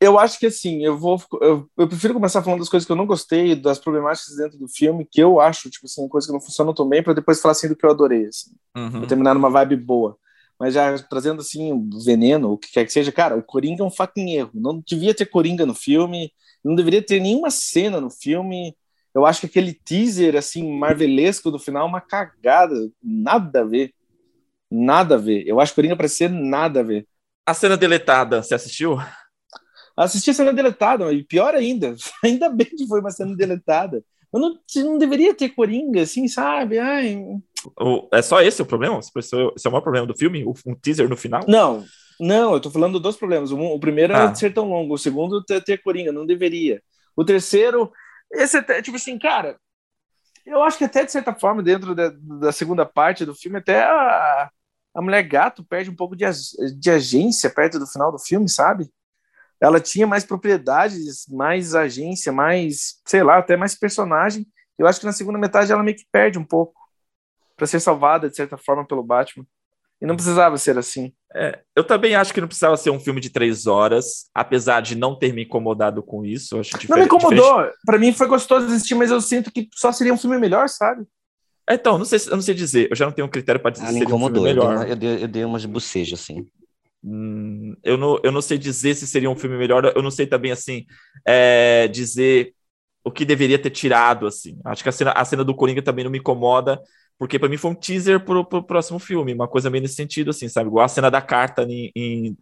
Eu 0.00 0.18
acho 0.18 0.38
que 0.38 0.46
assim, 0.46 0.84
eu 0.84 0.98
vou. 0.98 1.22
Eu, 1.40 1.68
eu, 1.78 1.86
prefiro 1.86 2.14
começar 2.14 2.42
falando 2.42 2.58
das 2.58 2.68
coisas 2.68 2.84
que 2.84 2.90
eu 2.90 2.96
não 2.96 3.06
gostei, 3.06 3.54
das 3.54 3.78
problemáticas 3.78 4.36
dentro 4.36 4.58
do 4.58 4.68
filme, 4.68 5.06
que 5.08 5.22
eu 5.22 5.40
acho, 5.40 5.70
tipo 5.70 5.86
assim, 5.86 6.08
coisa 6.08 6.26
que 6.26 6.32
não 6.32 6.40
funcionam 6.40 6.74
tão 6.74 6.88
bem, 6.88 7.02
para 7.02 7.12
depois 7.12 7.40
falar 7.40 7.52
assim 7.52 7.68
do 7.68 7.76
que 7.76 7.86
eu 7.86 7.90
adorei. 7.90 8.26
Assim, 8.26 8.50
uhum. 8.76 9.06
terminar 9.06 9.34
numa 9.34 9.50
vibe 9.50 9.76
boa. 9.76 10.16
Mas 10.58 10.74
já 10.74 10.98
trazendo 10.98 11.40
assim, 11.40 11.88
veneno, 12.04 12.52
o 12.52 12.58
que 12.58 12.70
quer 12.72 12.84
que 12.84 12.92
seja, 12.92 13.12
cara, 13.12 13.36
o 13.36 13.42
Coringa 13.42 13.82
é 13.82 13.86
um 13.86 13.90
fucking 13.90 14.32
erro. 14.32 14.50
Não 14.54 14.82
devia 14.84 15.14
ter 15.14 15.26
Coringa 15.26 15.64
no 15.64 15.74
filme, 15.74 16.32
não 16.64 16.74
deveria 16.74 17.02
ter 17.02 17.20
nenhuma 17.20 17.50
cena 17.50 18.00
no 18.00 18.10
filme 18.10 18.74
eu 19.14 19.26
acho 19.26 19.40
que 19.40 19.46
aquele 19.46 19.74
teaser, 19.74 20.36
assim, 20.36 20.76
marvelesco 20.78 21.50
do 21.50 21.58
final 21.58 21.86
é 21.86 21.88
uma 21.88 22.00
cagada. 22.00 22.90
Nada 23.02 23.60
a 23.60 23.64
ver. 23.64 23.92
Nada 24.72 25.16
a 25.16 25.18
ver. 25.18 25.46
Eu 25.46 25.60
acho 25.60 25.74
Coringa 25.74 25.94
parece 25.94 26.16
ser 26.16 26.30
nada 26.30 26.80
a 26.80 26.82
ver. 26.82 27.06
A 27.44 27.52
cena 27.52 27.76
deletada, 27.76 28.42
você 28.42 28.54
assistiu? 28.54 28.98
Assisti 29.94 30.30
a 30.30 30.34
cena 30.34 30.52
deletada, 30.52 31.12
e 31.12 31.22
pior 31.22 31.54
ainda. 31.54 31.94
Ainda 32.24 32.48
bem 32.48 32.66
que 32.66 32.86
foi 32.86 33.00
uma 33.00 33.10
cena 33.10 33.36
deletada. 33.36 34.02
Eu 34.32 34.40
não, 34.40 34.58
não 34.76 34.96
deveria 34.96 35.34
ter 35.34 35.50
Coringa, 35.50 36.00
assim, 36.00 36.26
sabe? 36.26 36.78
Ai... 36.78 37.22
O, 37.78 38.08
é 38.10 38.22
só 38.22 38.40
esse 38.40 38.62
o 38.62 38.66
problema? 38.66 38.98
Esse 38.98 39.36
é 39.36 39.68
o 39.68 39.72
maior 39.72 39.82
problema 39.82 40.06
do 40.06 40.16
filme? 40.16 40.42
Um 40.66 40.74
teaser 40.74 41.06
no 41.06 41.16
final? 41.16 41.42
Não, 41.46 41.84
não, 42.18 42.54
eu 42.54 42.60
tô 42.60 42.70
falando 42.70 42.98
dos 42.98 43.16
problemas. 43.16 43.52
O, 43.52 43.58
o 43.58 43.78
primeiro 43.78 44.16
ah. 44.16 44.30
é 44.30 44.34
ser 44.34 44.54
tão 44.54 44.70
longo, 44.70 44.94
o 44.94 44.98
segundo 44.98 45.44
é 45.50 45.60
ter 45.60 45.82
Coringa, 45.82 46.10
não 46.10 46.24
deveria. 46.24 46.82
O 47.14 47.22
terceiro, 47.24 47.92
esse 48.32 48.56
até, 48.56 48.80
tipo 48.80 48.96
assim, 48.96 49.18
cara, 49.18 49.58
eu 50.46 50.62
acho 50.62 50.78
que 50.78 50.84
até 50.84 51.04
de 51.04 51.12
certa 51.12 51.34
forma, 51.34 51.62
dentro 51.62 51.94
da, 51.94 52.10
da 52.16 52.52
segunda 52.52 52.86
parte 52.86 53.26
do 53.26 53.34
filme, 53.34 53.58
até 53.58 53.82
a, 53.82 54.50
a 54.94 55.00
mulher 55.00 55.22
gato 55.22 55.64
perde 55.64 55.90
um 55.90 55.96
pouco 55.96 56.14
de, 56.14 56.24
de 56.78 56.90
agência 56.90 57.48
perto 57.50 57.78
do 57.78 57.86
final 57.86 58.12
do 58.12 58.18
filme, 58.18 58.48
sabe? 58.48 58.90
Ela 59.60 59.80
tinha 59.80 60.06
mais 60.06 60.24
propriedades, 60.24 61.26
mais 61.28 61.74
agência, 61.74 62.32
mais, 62.32 63.00
sei 63.06 63.22
lá, 63.22 63.38
até 63.38 63.56
mais 63.56 63.74
personagem. 63.74 64.46
Eu 64.78 64.86
acho 64.86 64.98
que 64.98 65.06
na 65.06 65.12
segunda 65.12 65.38
metade 65.38 65.70
ela 65.70 65.82
meio 65.82 65.96
que 65.96 66.06
perde 66.10 66.38
um 66.38 66.44
pouco 66.44 66.74
para 67.56 67.66
ser 67.66 67.80
salvada 67.80 68.28
de 68.28 68.36
certa 68.36 68.56
forma 68.56 68.84
pelo 68.84 69.02
Batman. 69.02 69.46
E 70.00 70.06
não 70.06 70.16
precisava 70.16 70.58
ser 70.58 70.76
assim. 70.76 71.12
É, 71.32 71.60
eu 71.76 71.84
também 71.84 72.16
acho 72.16 72.34
que 72.34 72.40
não 72.40 72.48
precisava 72.48 72.76
ser 72.76 72.90
um 72.90 72.98
filme 72.98 73.20
de 73.20 73.30
três 73.30 73.68
horas, 73.68 74.28
apesar 74.34 74.80
de 74.80 74.96
não 74.96 75.16
ter 75.16 75.32
me 75.32 75.44
incomodado 75.44 76.02
com 76.02 76.24
isso. 76.24 76.58
Acho 76.58 76.72
não 76.88 76.98
me 76.98 77.04
incomodou. 77.04 77.70
Para 77.86 77.98
mim 77.98 78.12
foi 78.12 78.26
gostoso 78.26 78.66
assistir, 78.66 78.96
mas 78.96 79.12
eu 79.12 79.20
sinto 79.20 79.52
que 79.52 79.68
só 79.74 79.92
seria 79.92 80.12
um 80.12 80.18
filme 80.18 80.38
melhor, 80.38 80.68
sabe? 80.68 81.06
É, 81.68 81.74
então, 81.74 81.96
não 81.98 82.04
sei, 82.04 82.18
eu 82.26 82.36
não 82.36 82.42
sei 82.42 82.54
dizer. 82.54 82.88
Eu 82.90 82.96
já 82.96 83.06
não 83.06 83.12
tenho 83.12 83.26
um 83.26 83.30
critério 83.30 83.60
para 83.60 83.70
dizer 83.70 83.84
ah, 83.84 83.88
se 83.88 83.98
seria 83.98 84.14
um 84.14 84.18
filme 84.18 84.40
melhor. 84.40 84.88
Eu 84.88 84.96
dei, 84.96 85.24
eu 85.24 85.28
dei 85.28 85.44
umas 85.44 85.64
bocejos, 85.64 86.20
assim. 86.20 86.46
Hum, 87.04 87.74
eu, 87.82 87.96
não, 87.96 88.20
eu 88.22 88.32
não 88.32 88.42
sei 88.42 88.58
dizer 88.58 88.94
se 88.94 89.06
seria 89.06 89.30
um 89.30 89.36
filme 89.36 89.56
melhor. 89.56 89.92
Eu 89.94 90.02
não 90.02 90.10
sei 90.10 90.26
também, 90.26 90.52
assim, 90.52 90.84
é, 91.26 91.88
dizer 91.88 92.54
o 93.04 93.10
que 93.10 93.24
deveria 93.24 93.58
ter 93.58 93.70
tirado, 93.70 94.26
assim. 94.26 94.58
Acho 94.64 94.82
que 94.82 94.88
a 94.88 94.92
cena, 94.92 95.12
a 95.12 95.24
cena 95.24 95.44
do 95.44 95.54
Coringa 95.54 95.82
também 95.82 96.04
não 96.04 96.10
me 96.10 96.18
incomoda 96.18 96.80
porque 97.22 97.38
para 97.38 97.48
mim 97.48 97.56
foi 97.56 97.70
um 97.70 97.74
teaser 97.74 98.18
pro, 98.18 98.44
pro 98.44 98.64
próximo 98.64 98.98
filme, 98.98 99.32
uma 99.32 99.46
coisa 99.46 99.70
meio 99.70 99.82
nesse 99.82 99.94
sentido, 99.94 100.30
assim, 100.30 100.48
sabe? 100.48 100.68
Igual 100.68 100.84
a 100.84 100.88
cena 100.88 101.08
da 101.08 101.22
carta 101.22 101.62
em, 101.62 101.92
em 101.94 102.36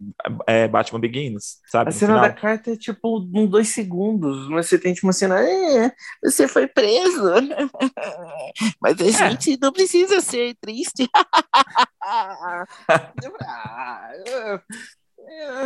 é, 0.46 0.66
Batman 0.66 0.98
Begins, 0.98 1.58
sabe? 1.66 1.90
A 1.90 1.92
cena 1.92 2.18
da 2.18 2.32
carta 2.32 2.70
é 2.70 2.76
tipo 2.78 3.18
um 3.18 3.46
dois 3.46 3.68
segundos, 3.68 4.48
mas 4.48 4.68
você 4.68 4.78
tem 4.78 4.94
tipo 4.94 5.06
uma 5.06 5.12
cena, 5.12 5.38
é, 5.38 5.92
você 6.24 6.48
foi 6.48 6.66
preso, 6.66 7.20
mas 8.80 8.98
a 8.98 9.04
é. 9.04 9.30
gente 9.30 9.58
não 9.60 9.70
precisa 9.70 10.18
ser 10.22 10.56
triste. 10.58 11.06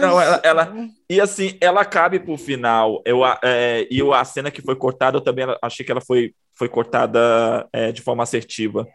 Não, 0.00 0.20
ela, 0.20 0.40
ela, 0.44 0.74
E 1.08 1.20
assim, 1.20 1.56
ela 1.60 1.84
cabe 1.84 2.18
pro 2.18 2.36
final. 2.36 3.00
Eu, 3.04 3.20
é, 3.42 3.86
e 3.88 4.02
a 4.12 4.24
cena 4.24 4.50
que 4.50 4.60
foi 4.60 4.76
cortada, 4.76 5.16
eu 5.16 5.22
também 5.22 5.46
achei 5.62 5.86
que 5.86 5.92
ela 5.92 6.00
foi 6.00 6.34
foi 6.54 6.68
cortada 6.68 7.68
é, 7.72 7.92
de 7.92 8.02
forma 8.02 8.22
assertiva. 8.22 8.86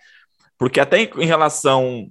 Porque 0.58 0.80
até 0.80 1.02
em, 1.02 1.10
em 1.18 1.26
relação, 1.26 2.10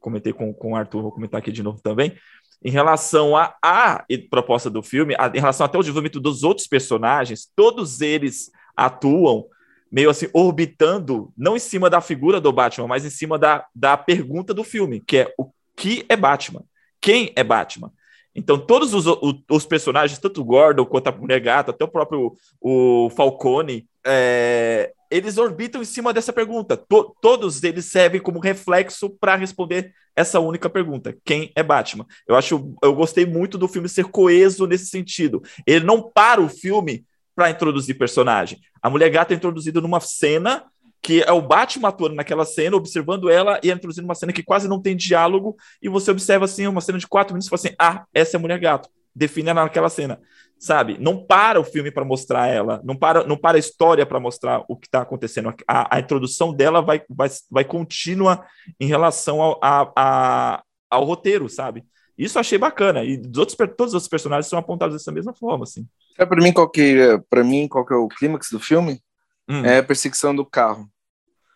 comentei 0.00 0.32
com, 0.32 0.52
com 0.54 0.72
o 0.72 0.76
Arthur, 0.76 1.02
vou 1.02 1.12
comentar 1.12 1.38
aqui 1.38 1.50
de 1.50 1.62
novo 1.62 1.80
também, 1.82 2.16
em 2.64 2.70
relação 2.70 3.36
à 3.36 3.56
a, 3.60 3.94
a, 3.96 4.04
proposta 4.30 4.70
do 4.70 4.82
filme, 4.82 5.14
a, 5.18 5.28
em 5.28 5.40
relação 5.40 5.66
até 5.66 5.76
o 5.76 5.80
desenvolvimento 5.80 6.20
dos 6.20 6.44
outros 6.44 6.66
personagens, 6.66 7.48
todos 7.56 8.00
eles 8.00 8.50
atuam 8.76 9.46
meio 9.90 10.08
assim, 10.08 10.28
orbitando, 10.32 11.32
não 11.36 11.56
em 11.56 11.58
cima 11.58 11.90
da 11.90 12.00
figura 12.00 12.40
do 12.40 12.52
Batman, 12.52 12.88
mas 12.88 13.04
em 13.04 13.10
cima 13.10 13.38
da, 13.38 13.66
da 13.74 13.96
pergunta 13.96 14.54
do 14.54 14.64
filme, 14.64 15.00
que 15.00 15.18
é 15.18 15.34
o 15.36 15.50
que 15.76 16.04
é 16.08 16.16
Batman? 16.16 16.62
Quem 17.00 17.32
é 17.34 17.42
Batman? 17.42 17.92
Então, 18.34 18.58
todos 18.58 18.94
os, 18.94 19.04
os, 19.50 19.66
personagens, 19.66 20.18
tanto 20.18 20.40
o 20.40 20.44
Gordon 20.44 20.86
quanto 20.86 21.08
a 21.08 21.12
Mulher 21.12 21.40
Gata, 21.40 21.70
até 21.70 21.84
o 21.84 21.88
próprio 21.88 22.34
o 22.60 23.10
Falcone, 23.10 23.86
é, 24.04 24.92
eles 25.10 25.36
orbitam 25.38 25.82
em 25.82 25.84
cima 25.84 26.12
dessa 26.12 26.32
pergunta. 26.32 26.76
To 26.76 27.14
todos 27.20 27.62
eles 27.62 27.86
servem 27.86 28.20
como 28.20 28.40
reflexo 28.40 29.10
para 29.10 29.36
responder 29.36 29.92
essa 30.16 30.40
única 30.40 30.68
pergunta: 30.70 31.16
quem 31.24 31.52
é 31.54 31.62
Batman? 31.62 32.06
Eu 32.26 32.34
acho, 32.34 32.74
eu 32.82 32.94
gostei 32.94 33.26
muito 33.26 33.58
do 33.58 33.68
filme 33.68 33.88
ser 33.88 34.04
coeso 34.04 34.66
nesse 34.66 34.86
sentido. 34.86 35.42
Ele 35.66 35.84
não 35.84 36.02
para 36.02 36.40
o 36.40 36.48
filme 36.48 37.04
para 37.34 37.50
introduzir 37.50 37.98
personagem. 37.98 38.58
A 38.80 38.90
mulher 38.90 39.10
gata 39.10 39.32
é 39.32 39.36
introduzida 39.36 39.80
numa 39.80 40.00
cena 40.00 40.64
que 41.02 41.20
é 41.20 41.32
o 41.32 41.42
Batman 41.42 41.88
atuando 41.88 42.14
naquela 42.14 42.44
cena, 42.44 42.76
observando 42.76 43.28
ela 43.28 43.58
e 43.60 43.72
introduzindo 43.72 44.04
uma 44.04 44.14
cena 44.14 44.32
que 44.32 44.42
quase 44.42 44.68
não 44.68 44.80
tem 44.80 44.96
diálogo, 44.96 45.56
e 45.82 45.88
você 45.88 46.12
observa 46.12 46.44
assim, 46.44 46.64
uma 46.68 46.80
cena 46.80 46.96
de 46.96 47.08
quatro 47.08 47.34
minutos 47.34 47.48
e 47.48 47.50
fala 47.50 47.60
assim: 47.60 47.74
ah, 47.76 48.04
essa 48.14 48.36
é 48.36 48.38
a 48.38 48.40
mulher 48.40 48.60
gato. 48.60 48.88
Define 49.14 49.50
ela 49.50 49.64
naquela 49.64 49.88
cena. 49.88 50.20
Sabe? 50.58 50.96
Não 50.98 51.24
para 51.24 51.60
o 51.60 51.64
filme 51.64 51.90
para 51.90 52.04
mostrar 52.04 52.46
ela, 52.46 52.80
não 52.84 52.94
para, 52.94 53.26
não 53.26 53.36
para 53.36 53.56
a 53.56 53.58
história 53.58 54.06
para 54.06 54.20
mostrar 54.20 54.64
o 54.68 54.76
que 54.76 54.86
está 54.86 55.02
acontecendo. 55.02 55.52
A, 55.66 55.96
a, 55.96 55.98
introdução 55.98 56.52
dela 56.54 56.80
vai, 56.80 57.02
vai, 57.10 57.28
vai 57.50 57.64
contínua 57.64 58.44
em 58.78 58.86
relação 58.86 59.42
ao, 59.42 59.58
a, 59.60 59.92
a, 59.96 60.62
ao 60.88 61.04
roteiro, 61.04 61.48
sabe? 61.48 61.84
Isso 62.16 62.38
achei 62.38 62.58
bacana. 62.58 63.02
E 63.02 63.16
dos 63.16 63.38
outros, 63.38 63.56
todos 63.76 63.90
os 63.90 63.94
outros 63.94 64.08
personagens 64.08 64.46
são 64.46 64.58
apontados 64.58 64.94
dessa 64.94 65.10
mesma 65.10 65.34
forma, 65.34 65.64
assim. 65.64 65.84
É 66.16 66.24
para 66.24 66.40
mim 66.40 66.52
qual 66.52 66.70
que 66.70 67.20
para 67.28 67.42
mim 67.42 67.66
qual 67.66 67.84
que 67.84 67.92
é 67.92 67.96
o 67.96 68.06
clímax 68.06 68.48
do 68.50 68.60
filme? 68.60 69.00
Hum. 69.48 69.64
É 69.64 69.78
a 69.78 69.82
perseguição 69.82 70.34
do 70.36 70.46
carro. 70.46 70.88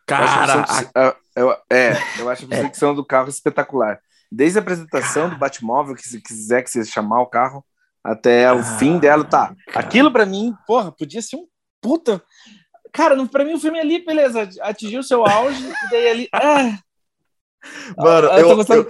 Cara, 0.04 0.64
eu 0.94 1.14
eu, 1.36 1.54
é, 1.70 1.92
eu 2.18 2.28
acho 2.30 2.46
a 2.46 2.48
perseguição 2.48 2.92
é. 2.92 2.94
do 2.94 3.04
carro 3.04 3.28
espetacular. 3.28 4.00
Desde 4.30 4.58
a 4.58 4.62
apresentação 4.62 5.24
cara. 5.24 5.34
do 5.34 5.38
Batmóvel, 5.38 5.94
que 5.94 6.08
se 6.08 6.20
quiser 6.20 6.62
que 6.62 6.70
você 6.70 6.84
chamar 6.84 7.22
o 7.22 7.26
carro, 7.26 7.64
até 8.02 8.52
o 8.52 8.58
ah, 8.58 8.62
fim 8.62 8.98
dela, 8.98 9.24
tá. 9.24 9.54
Cara. 9.68 9.86
Aquilo 9.86 10.12
para 10.12 10.26
mim, 10.26 10.54
porra, 10.66 10.92
podia 10.92 11.22
ser 11.22 11.36
um 11.36 11.46
puta. 11.80 12.22
Cara, 12.92 13.24
para 13.26 13.44
mim 13.44 13.54
o 13.54 13.60
filme 13.60 13.78
ali, 13.78 14.04
beleza, 14.04 14.48
atingiu 14.62 15.02
seu 15.02 15.26
auge 15.26 15.62
e 15.66 15.90
daí 15.90 16.08
ali, 16.08 16.28
ah, 16.32 16.78
Mano, 17.96 18.30
ah, 18.30 18.40
eu, 18.40 18.50
eu, 18.50 18.58
eu, 18.58 18.88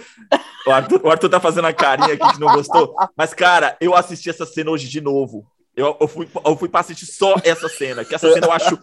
o, 0.66 0.70
Arthur, 0.70 1.00
o 1.04 1.10
Arthur 1.10 1.28
tá 1.28 1.40
fazendo 1.40 1.66
a 1.66 1.72
carinha 1.72 2.14
aqui 2.14 2.32
que 2.34 2.40
não 2.40 2.52
gostou. 2.54 2.94
Mas, 3.16 3.32
cara, 3.32 3.76
eu 3.80 3.94
assisti 3.94 4.28
essa 4.28 4.44
cena 4.44 4.70
hoje 4.70 4.88
de 4.88 5.00
novo. 5.00 5.46
Eu, 5.76 5.94
eu, 6.00 6.08
fui, 6.08 6.26
eu 6.44 6.56
fui 6.56 6.70
pra 6.70 6.80
assistir 6.80 7.04
só 7.04 7.34
essa 7.44 7.68
cena, 7.68 8.02
que 8.02 8.14
essa 8.14 8.32
cena 8.32 8.46
eu 8.46 8.52
acho 8.52 8.78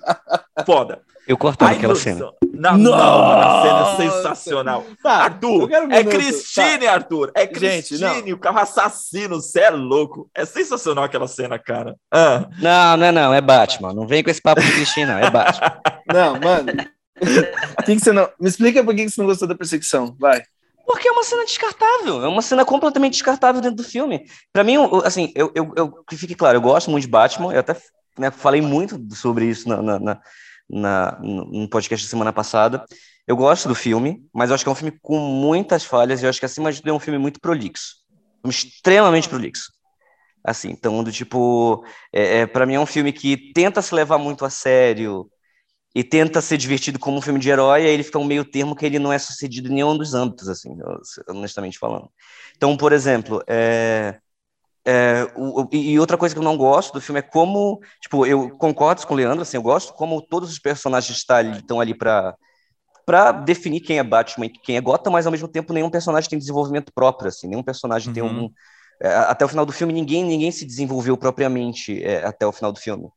foda. 0.63 1.01
Eu 1.27 1.37
cortei 1.37 1.69
aquela 1.69 1.95
cena. 1.95 2.31
Não, 2.53 2.77
não, 2.77 2.93
a 2.93 3.61
cena 3.63 3.81
é 3.81 4.11
sensacional. 4.11 4.85
Tá, 5.01 5.23
Arthur, 5.23 5.69
um 5.69 5.91
é 5.91 6.03
Cristine, 6.03 6.85
tá. 6.85 6.93
Arthur. 6.93 7.31
É 7.33 7.47
Cristine, 7.47 8.33
o 8.33 8.37
carro 8.37 8.59
assassino, 8.59 9.41
você 9.41 9.61
é 9.61 9.69
louco. 9.71 10.29
É 10.35 10.45
sensacional 10.45 11.05
aquela 11.05 11.27
cena, 11.27 11.57
cara. 11.57 11.95
Ah. 12.11 12.47
Não, 12.59 12.97
não 12.97 13.05
é 13.07 13.11
não, 13.11 13.33
é 13.33 13.41
Batman. 13.41 13.93
Não 13.93 14.05
vem 14.05 14.23
com 14.23 14.29
esse 14.29 14.41
papo 14.41 14.61
de 14.61 14.71
Cristine, 14.71 15.07
não, 15.07 15.17
é 15.17 15.31
Batman. 15.31 15.81
Não, 16.13 16.39
mano. 16.39 16.73
que 17.85 17.95
que 17.95 17.99
você 17.99 18.11
não... 18.11 18.29
Me 18.39 18.49
explica 18.49 18.83
por 18.83 18.93
que 18.93 19.09
você 19.09 19.19
não 19.19 19.27
gostou 19.27 19.47
da 19.47 19.55
perseguição, 19.55 20.15
vai. 20.19 20.43
Porque 20.85 21.07
é 21.07 21.11
uma 21.11 21.23
cena 21.23 21.45
descartável, 21.45 22.23
é 22.23 22.27
uma 22.27 22.41
cena 22.41 22.65
completamente 22.65 23.13
descartável 23.13 23.61
dentro 23.61 23.77
do 23.77 23.83
filme. 23.83 24.25
Para 24.51 24.63
mim, 24.63 24.75
assim, 25.05 25.31
eu, 25.33 25.51
eu, 25.55 25.73
eu, 25.75 26.03
que 26.03 26.17
fique 26.17 26.35
claro, 26.35 26.57
eu 26.57 26.61
gosto 26.61 26.91
muito 26.91 27.03
de 27.03 27.09
Batman, 27.09 27.53
eu 27.53 27.59
até 27.59 27.75
né, 28.17 28.29
falei 28.31 28.61
muito 28.61 28.99
sobre 29.15 29.45
isso 29.45 29.67
na, 29.67 29.81
na, 29.81 29.99
na, 29.99 30.21
na, 30.69 31.19
no 31.21 31.69
podcast 31.69 32.05
da 32.05 32.09
semana 32.09 32.33
passada. 32.33 32.85
Eu 33.25 33.37
gosto 33.37 33.69
do 33.69 33.75
filme, 33.75 34.25
mas 34.33 34.49
eu 34.49 34.55
acho 34.55 34.63
que 34.65 34.69
é 34.69 34.71
um 34.71 34.75
filme 34.75 34.97
com 35.01 35.17
muitas 35.17 35.85
falhas 35.85 36.21
e 36.21 36.25
eu 36.25 36.29
acho 36.29 36.39
que, 36.39 36.45
acima 36.45 36.71
de 36.71 36.79
tudo, 36.79 36.89
é 36.89 36.93
um 36.93 36.99
filme 36.99 37.17
muito 37.17 37.39
prolixo. 37.39 37.95
Extremamente 38.45 39.29
prolixo. 39.29 39.71
Assim, 40.45 40.71
então, 40.71 41.01
do 41.01 41.11
tipo, 41.11 41.85
é, 42.11 42.39
é 42.39 42.45
para 42.45 42.65
mim 42.65 42.73
é 42.73 42.79
um 42.79 42.85
filme 42.85 43.13
que 43.13 43.53
tenta 43.53 43.81
se 43.81 43.95
levar 43.95 44.17
muito 44.17 44.43
a 44.43 44.49
sério, 44.49 45.29
e 45.95 46.03
tenta 46.03 46.41
ser 46.41 46.57
divertido 46.57 46.97
como 46.97 47.17
um 47.17 47.21
filme 47.21 47.39
de 47.39 47.49
herói, 47.49 47.85
aí 47.85 47.91
ele 47.91 48.03
fica 48.03 48.17
um 48.17 48.23
meio 48.23 48.43
termo 48.43 48.75
que 48.75 48.85
ele 48.85 48.97
não 48.97 49.13
é 49.13 49.19
sucedido 49.19 49.69
em 49.69 49.75
nenhum 49.75 49.95
dos 49.95 50.13
âmbitos, 50.13 50.49
assim, 50.49 50.75
honestamente 51.29 51.77
falando. 51.77 52.09
Então, 52.55 52.75
por 52.75 52.91
exemplo, 52.91 53.43
é, 53.47 54.19
é, 54.85 55.31
o, 55.35 55.67
e 55.71 55.99
outra 55.99 56.17
coisa 56.17 56.33
que 56.33 56.39
eu 56.39 56.43
não 56.43 56.57
gosto 56.57 56.93
do 56.93 57.01
filme 57.01 57.19
é 57.19 57.21
como, 57.21 57.79
tipo, 58.01 58.25
eu 58.25 58.49
concordo 58.57 59.05
com 59.05 59.13
o 59.13 59.17
Leandro, 59.17 59.43
assim, 59.43 59.57
eu 59.57 59.63
gosto 59.63 59.93
como 59.93 60.21
todos 60.21 60.49
os 60.51 60.59
personagens 60.59 61.17
estão 61.17 61.37
ali, 61.37 61.57
estão 61.57 61.79
ali 61.79 61.93
para 61.95 62.35
para 63.05 63.33
definir 63.33 63.81
quem 63.81 63.99
é 63.99 64.03
Batman 64.03 64.45
e 64.45 64.49
quem 64.49 64.77
é 64.77 64.81
Gotham, 64.81 65.11
mas 65.11 65.25
ao 65.25 65.31
mesmo 65.31 65.49
tempo 65.49 65.73
nenhum 65.73 65.89
personagem 65.89 66.29
tem 66.29 66.39
desenvolvimento 66.39 66.89
próprio, 66.95 67.27
assim, 67.27 67.49
nenhum 67.49 67.61
personagem 67.61 68.07
uhum. 68.07 68.13
tem 68.13 68.23
um 68.23 68.49
é, 69.01 69.13
até 69.13 69.43
o 69.43 69.49
final 69.49 69.65
do 69.65 69.73
filme 69.73 69.91
ninguém 69.91 70.23
ninguém 70.23 70.51
se 70.51 70.65
desenvolveu 70.65 71.17
propriamente 71.17 72.01
é, 72.01 72.23
até 72.23 72.47
o 72.47 72.51
final 72.53 72.71
do 72.71 72.79
filme. 72.79 73.09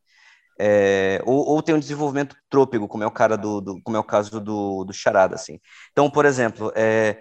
É, 0.59 1.21
ou, 1.27 1.47
ou, 1.47 1.63
tem 1.63 1.75
um 1.75 1.79
desenvolvimento 1.79 2.35
trôpego, 2.49 2.89
como 2.89 3.05
é 3.05 3.07
o 3.07 3.11
cara 3.11 3.37
do, 3.37 3.61
do 3.61 3.83
como 3.83 3.97
é 3.97 4.01
o 4.01 4.05
caso 4.05 4.41
do, 4.41 4.85
do 4.85 4.93
Charada, 4.93 5.35
assim. 5.35 5.61
Então, 5.93 6.11
por 6.11 6.25
exemplo, 6.25 6.73
é, 6.75 7.19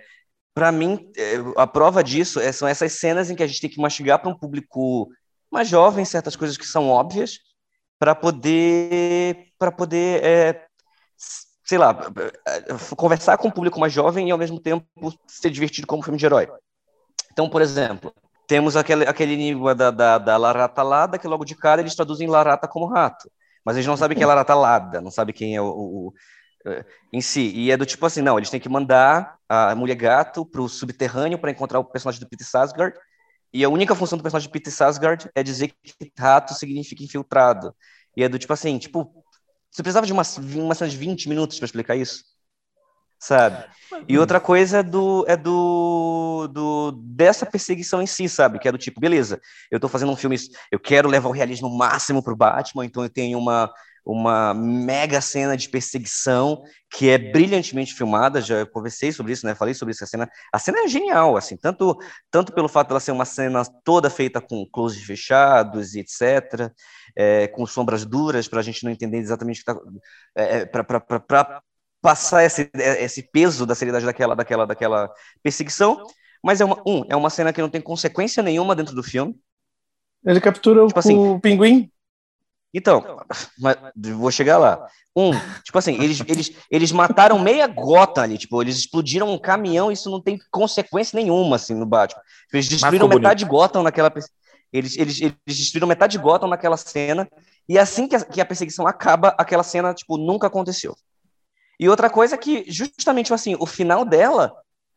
para 0.54 0.72
mim, 0.72 1.12
é, 1.18 1.36
a 1.58 1.68
prova 1.68 2.04
disso 2.04 2.40
é, 2.40 2.52
são 2.52 2.68
essas 2.68 2.94
cenas 2.94 3.30
em 3.30 3.36
que 3.36 3.44
a 3.44 3.48
gente 3.48 3.60
tem 3.60 3.70
que 3.70 3.82
mastigar 3.82 4.20
para 4.20 4.30
um 4.30 4.38
público 4.38 5.10
mais 5.52 5.68
jovem 5.68 6.06
certas 6.06 6.36
coisas 6.36 6.58
que 6.58 6.66
são 6.66 6.90
óbvias 6.90 7.40
para 8.00 8.16
poder 8.16 9.48
para 9.58 9.72
poder 9.72 10.24
é, 10.24 10.66
sei 11.66 11.78
lá 11.78 11.98
conversar 12.96 13.38
com 13.38 13.50
um 13.50 13.52
público 13.52 13.80
mais 13.80 13.92
jovem 13.92 14.30
e 14.30 14.32
ao 14.32 14.38
mesmo 14.38 14.60
tempo 14.60 14.86
ser 15.28 15.50
divertido 15.50 15.88
como 15.88 16.04
filme 16.04 16.18
de 16.18 16.26
herói. 16.26 16.48
Então, 17.32 17.50
por 17.50 17.62
exemplo, 17.62 18.14
temos 18.48 18.76
aquele, 18.76 19.06
aquele 19.06 19.34
enigma 19.34 19.74
da, 19.76 19.92
da, 19.92 20.18
da 20.18 20.38
larata 20.38 20.84
lada, 20.84 21.18
que 21.18 21.28
logo 21.28 21.46
de 21.46 21.56
cara 21.56 21.82
eles 21.82 21.96
traduzem 21.96 22.28
larata 22.28 22.68
como 22.68 22.86
rato. 22.88 23.30
Mas 23.64 23.76
eles 23.76 23.88
não 23.88 23.98
sabem 23.98 24.16
quem 24.16 24.24
é 24.24 24.28
larata 24.28 24.54
lada, 24.54 25.02
não 25.02 25.12
sabem 25.12 25.34
quem 25.34 25.56
é 25.56 25.62
o, 25.62 25.66
o, 25.66 26.08
o, 26.08 26.14
é, 26.68 26.86
em 27.12 27.22
si. 27.22 27.52
E 27.56 27.72
é 27.72 27.78
do 27.78 27.86
tipo 27.86 28.06
assim, 28.06 28.22
não, 28.22 28.38
eles 28.38 28.50
têm 28.50 28.60
que 28.60 28.70
mandar 28.70 29.38
a 29.50 29.76
mulher 29.76 29.96
gato 29.96 30.46
para 30.46 30.62
o 30.62 30.70
subterrâneo 30.70 31.40
para 31.40 31.52
encontrar 31.52 31.80
o 31.80 31.86
personagem 31.86 32.20
do 32.20 32.30
Peter 32.30 32.48
Sarsgaard. 32.48 32.98
E 33.54 33.64
a 33.64 33.70
única 33.70 33.96
função 33.96 34.18
do 34.18 34.22
personagem 34.22 34.48
de 34.48 34.54
Peter 34.54 34.74
Sarsgaard 34.74 35.30
é 35.34 35.42
dizer 35.42 35.70
que 35.84 36.12
rato 36.18 36.54
significa 36.54 37.04
infiltrado. 37.04 37.74
E 38.16 38.24
é 38.24 38.30
do 38.30 38.38
tipo 38.38 38.54
assim, 38.54 38.78
tipo, 38.78 39.12
você 39.72 39.82
precisava 39.82 40.06
de 40.06 40.14
uma, 40.14 40.24
uma 40.56 40.76
cena 40.76 40.90
de 40.90 40.98
20 40.98 41.30
minutos 41.30 41.58
para 41.58 41.66
explicar 41.66 41.96
isso? 41.96 42.24
Sabe? 43.26 43.66
E 44.08 44.18
outra 44.18 44.40
coisa 44.40 44.80
é 44.80 44.84
do, 44.84 45.26
é 45.28 45.36
do, 45.36 46.48
do 46.52 46.92
dessa 47.04 47.46
perseguição 47.46 48.02
em 48.02 48.06
si, 48.06 48.30
sabe? 48.30 48.60
Que 48.60 48.68
é 48.68 48.72
do 48.72 48.78
tipo, 48.78 49.00
beleza, 49.00 49.40
eu 49.72 49.80
tô 49.80 49.88
fazendo 49.88 50.12
um 50.12 50.16
filme, 50.16 50.38
eu 50.72 50.80
quero 50.80 51.10
levar 51.10 51.30
o 51.30 51.32
realismo 51.32 51.70
máximo 51.76 52.22
pro 52.22 52.36
Batman, 52.36 52.86
então 52.86 53.04
eu 53.04 53.10
tenho 53.10 53.40
uma, 53.40 53.72
uma 54.06 54.54
mega 54.54 55.20
cena 55.22 55.58
de 55.58 55.70
perseguição 55.70 56.62
que 56.92 57.10
é 57.10 57.18
brilhantemente 57.18 57.96
filmada, 57.96 58.42
já 58.42 58.66
conversei 58.66 59.12
sobre 59.12 59.34
isso, 59.34 59.46
né? 59.46 59.56
Falei 59.56 59.74
sobre 59.74 59.94
isso, 59.94 60.04
a 60.04 60.08
cena, 60.08 60.30
a 60.54 60.60
cena 60.60 60.80
é 60.84 60.88
genial, 60.88 61.36
assim, 61.36 61.58
tanto 61.58 61.98
tanto 62.30 62.54
pelo 62.54 62.70
fato 62.70 62.90
dela 62.90 63.00
ser 63.00 63.12
uma 63.12 63.26
cena 63.26 63.64
toda 63.84 64.10
feita 64.10 64.40
com 64.40 64.68
closes 64.72 65.04
fechados 65.04 65.96
e 65.96 66.02
etc, 66.02 66.72
é, 67.16 67.48
com 67.48 67.66
sombras 67.66 68.06
duras 68.06 68.48
para 68.48 68.60
a 68.60 68.64
gente 68.64 68.84
não 68.84 68.92
entender 68.92 69.18
exatamente 69.18 69.62
o 69.62 69.66
que 69.66 69.74
tá, 69.74 69.80
é, 70.36 70.58
é 70.60 70.66
para 70.66 71.64
passar 72.06 72.44
esse, 72.44 72.70
esse 72.76 73.24
peso 73.24 73.66
da 73.66 73.74
seriedade 73.74 74.06
daquela, 74.06 74.36
daquela, 74.36 74.68
daquela 74.68 75.12
perseguição. 75.42 76.06
Mas 76.44 76.62
é 76.62 76.66
uma, 76.66 76.80
um, 76.86 77.04
é 77.10 77.16
uma 77.16 77.32
cena 77.32 77.52
que 77.52 77.60
não 77.60 77.70
tem 77.70 77.82
consequência 77.82 78.44
nenhuma 78.44 78.76
dentro 78.76 78.94
do 78.94 79.02
filme. 79.02 79.36
Ele 80.24 80.40
captura 80.40 80.86
tipo 80.86 80.96
o, 80.96 81.00
assim, 81.00 81.18
o 81.18 81.40
pinguim. 81.40 81.92
Então, 82.72 83.04
vou 84.18 84.30
chegar 84.30 84.60
lá. 84.60 84.88
Um, 85.16 85.32
tipo 85.64 85.80
assim, 85.80 85.96
eles, 86.00 86.22
eles, 86.28 86.52
eles 86.70 86.92
mataram 86.92 87.40
meia 87.40 87.66
gota 87.66 88.22
ali, 88.22 88.38
tipo, 88.38 88.62
eles 88.62 88.78
explodiram 88.78 89.34
um 89.34 89.40
caminhão, 89.40 89.92
isso 89.92 90.12
não 90.12 90.22
tem 90.22 90.38
consequência 90.52 91.18
nenhuma, 91.18 91.56
assim, 91.56 91.74
no 91.74 91.88
Batman. 91.88 92.22
Eles 92.54 92.68
destruíram 92.68 93.08
metade 93.08 93.44
de 93.44 93.50
Gotham 93.50 93.82
naquela... 93.82 94.14
Eles, 94.72 94.96
eles, 94.96 95.22
eles 95.22 95.38
destruíram 95.46 95.88
metade 95.88 96.12
de 96.12 96.24
Gotham 96.24 96.50
naquela 96.50 96.78
cena, 96.78 97.28
e 97.68 97.80
assim 97.80 98.08
que 98.08 98.16
a, 98.16 98.24
que 98.24 98.42
a 98.42 98.46
perseguição 98.46 98.86
acaba, 98.86 99.34
aquela 99.40 99.64
cena, 99.64 99.92
tipo, 99.94 100.18
nunca 100.18 100.46
aconteceu. 100.46 100.96
E 101.80 101.90
outra 101.90 102.10
coisa 102.10 102.36
é 102.36 102.38
que, 102.38 102.66
justamente 102.68 103.34
assim, 103.34 103.56
o 103.60 103.66
final 103.66 104.06
dela 104.06 104.56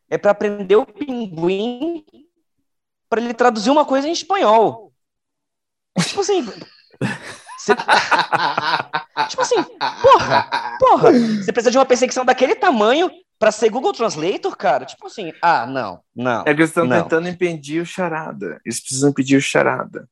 é 0.08 0.16
para 0.16 0.30
aprender 0.30 0.76
o 0.76 0.86
pinguim 0.86 2.04
para 3.08 3.20
ele 3.20 3.34
traduzir 3.34 3.70
uma 3.70 3.84
coisa 3.84 4.08
em 4.08 4.12
espanhol. 4.12 4.92
Tipo 5.98 6.20
assim. 6.20 6.42
Você... 7.58 7.74
tipo 9.28 9.42
assim, 9.42 9.62
porra, 10.02 10.76
porra, 10.78 11.12
você 11.12 11.52
precisa 11.52 11.70
de 11.70 11.78
uma 11.78 11.86
perseguição 11.86 12.24
daquele 12.24 12.54
tamanho 12.54 13.10
para 13.38 13.52
ser 13.52 13.70
Google 13.70 13.92
Translator, 13.92 14.56
cara? 14.56 14.84
Tipo 14.84 15.06
assim, 15.06 15.32
ah, 15.42 15.66
não, 15.66 16.00
não. 16.14 16.40
É 16.42 16.54
que 16.54 16.60
eles 16.60 16.70
estão 16.70 16.88
tentando 16.88 17.28
impedir 17.28 17.80
o 17.80 17.86
charada. 17.86 18.60
Eles 18.64 18.80
precisam 18.80 19.10
impedir 19.10 19.36
o 19.36 19.40
charada. 19.40 20.08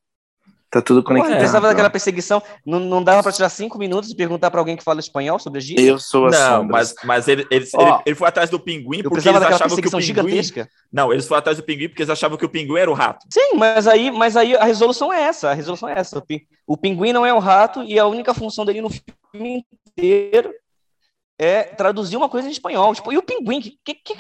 Tá 0.71 0.83
tudo 0.83 1.03
conectado. 1.03 1.33
Ué, 1.33 1.41
pensava 1.41 1.69
daquela 1.69 1.89
perseguição, 1.89 2.43
não, 2.65 2.81
não 2.81 3.03
dava 3.03 3.23
para 3.23 3.31
tirar 3.31 3.49
cinco 3.49 3.79
minutos 3.79 4.11
e 4.11 4.17
perguntar 4.17 4.51
para 4.51 4.61
alguém 4.61 4.77
que 4.77 4.83
fala 4.83 4.99
espanhol 4.99 5.39
sobre 5.39 5.59
a 5.59 5.63
gíria? 5.63 5.81
Eu 5.81 5.99
sou 5.99 6.27
a 6.27 6.31
Não, 6.31 6.65
mas, 6.65 6.95
mas 7.05 7.29
ele, 7.29 7.47
ele, 7.51 7.69
oh, 7.75 7.83
ele, 7.83 8.03
ele, 8.07 8.17
foi 8.17 8.29
atrás 8.29 8.51
do 8.51 8.59
pinguim 8.59 9.03
porque 9.03 9.29
eles 9.29 9.43
achavam 9.43 9.77
que 9.77 9.87
o 9.87 9.91
pinguim... 9.91 10.03
gigantesca. 10.03 10.69
Não, 10.93 11.13
eles 11.13 11.27
foram 11.27 11.39
atrás 11.39 11.57
do 11.57 11.63
pinguim 11.63 11.89
porque 11.89 12.03
eles 12.03 12.11
achavam 12.11 12.37
que 12.37 12.45
o 12.45 12.49
pinguim 12.49 12.79
era 12.79 12.91
o 12.91 12.95
rato. 12.95 13.25
Sim, 13.31 13.55
mas 13.55 13.87
aí, 13.87 14.11
mas 14.11 14.37
aí 14.37 14.57
a 14.57 14.65
resolução 14.65 15.13
é 15.13 15.23
essa, 15.23 15.51
a 15.51 15.55
resolução 15.55 15.89
é 15.89 15.99
essa. 15.99 16.23
O 16.67 16.77
pinguim 16.77 17.13
não 17.13 17.25
é 17.25 17.33
o 17.33 17.39
rato 17.39 17.85
e 17.85 17.99
a 17.99 18.07
única 18.07 18.35
função 18.35 18.65
dele 18.65 18.81
no 18.81 18.91
filme 18.91 19.65
inteiro 19.97 20.53
é 21.39 21.63
traduzir 21.63 22.17
uma 22.17 22.29
coisa 22.29 22.49
em 22.49 22.53
espanhol. 22.53 22.95
Tipo, 22.95 23.13
e 23.13 23.19
o 23.19 23.23
pinguim? 23.23 23.61
Que, 23.61 23.79
que, 23.85 23.95
que, 23.95 24.17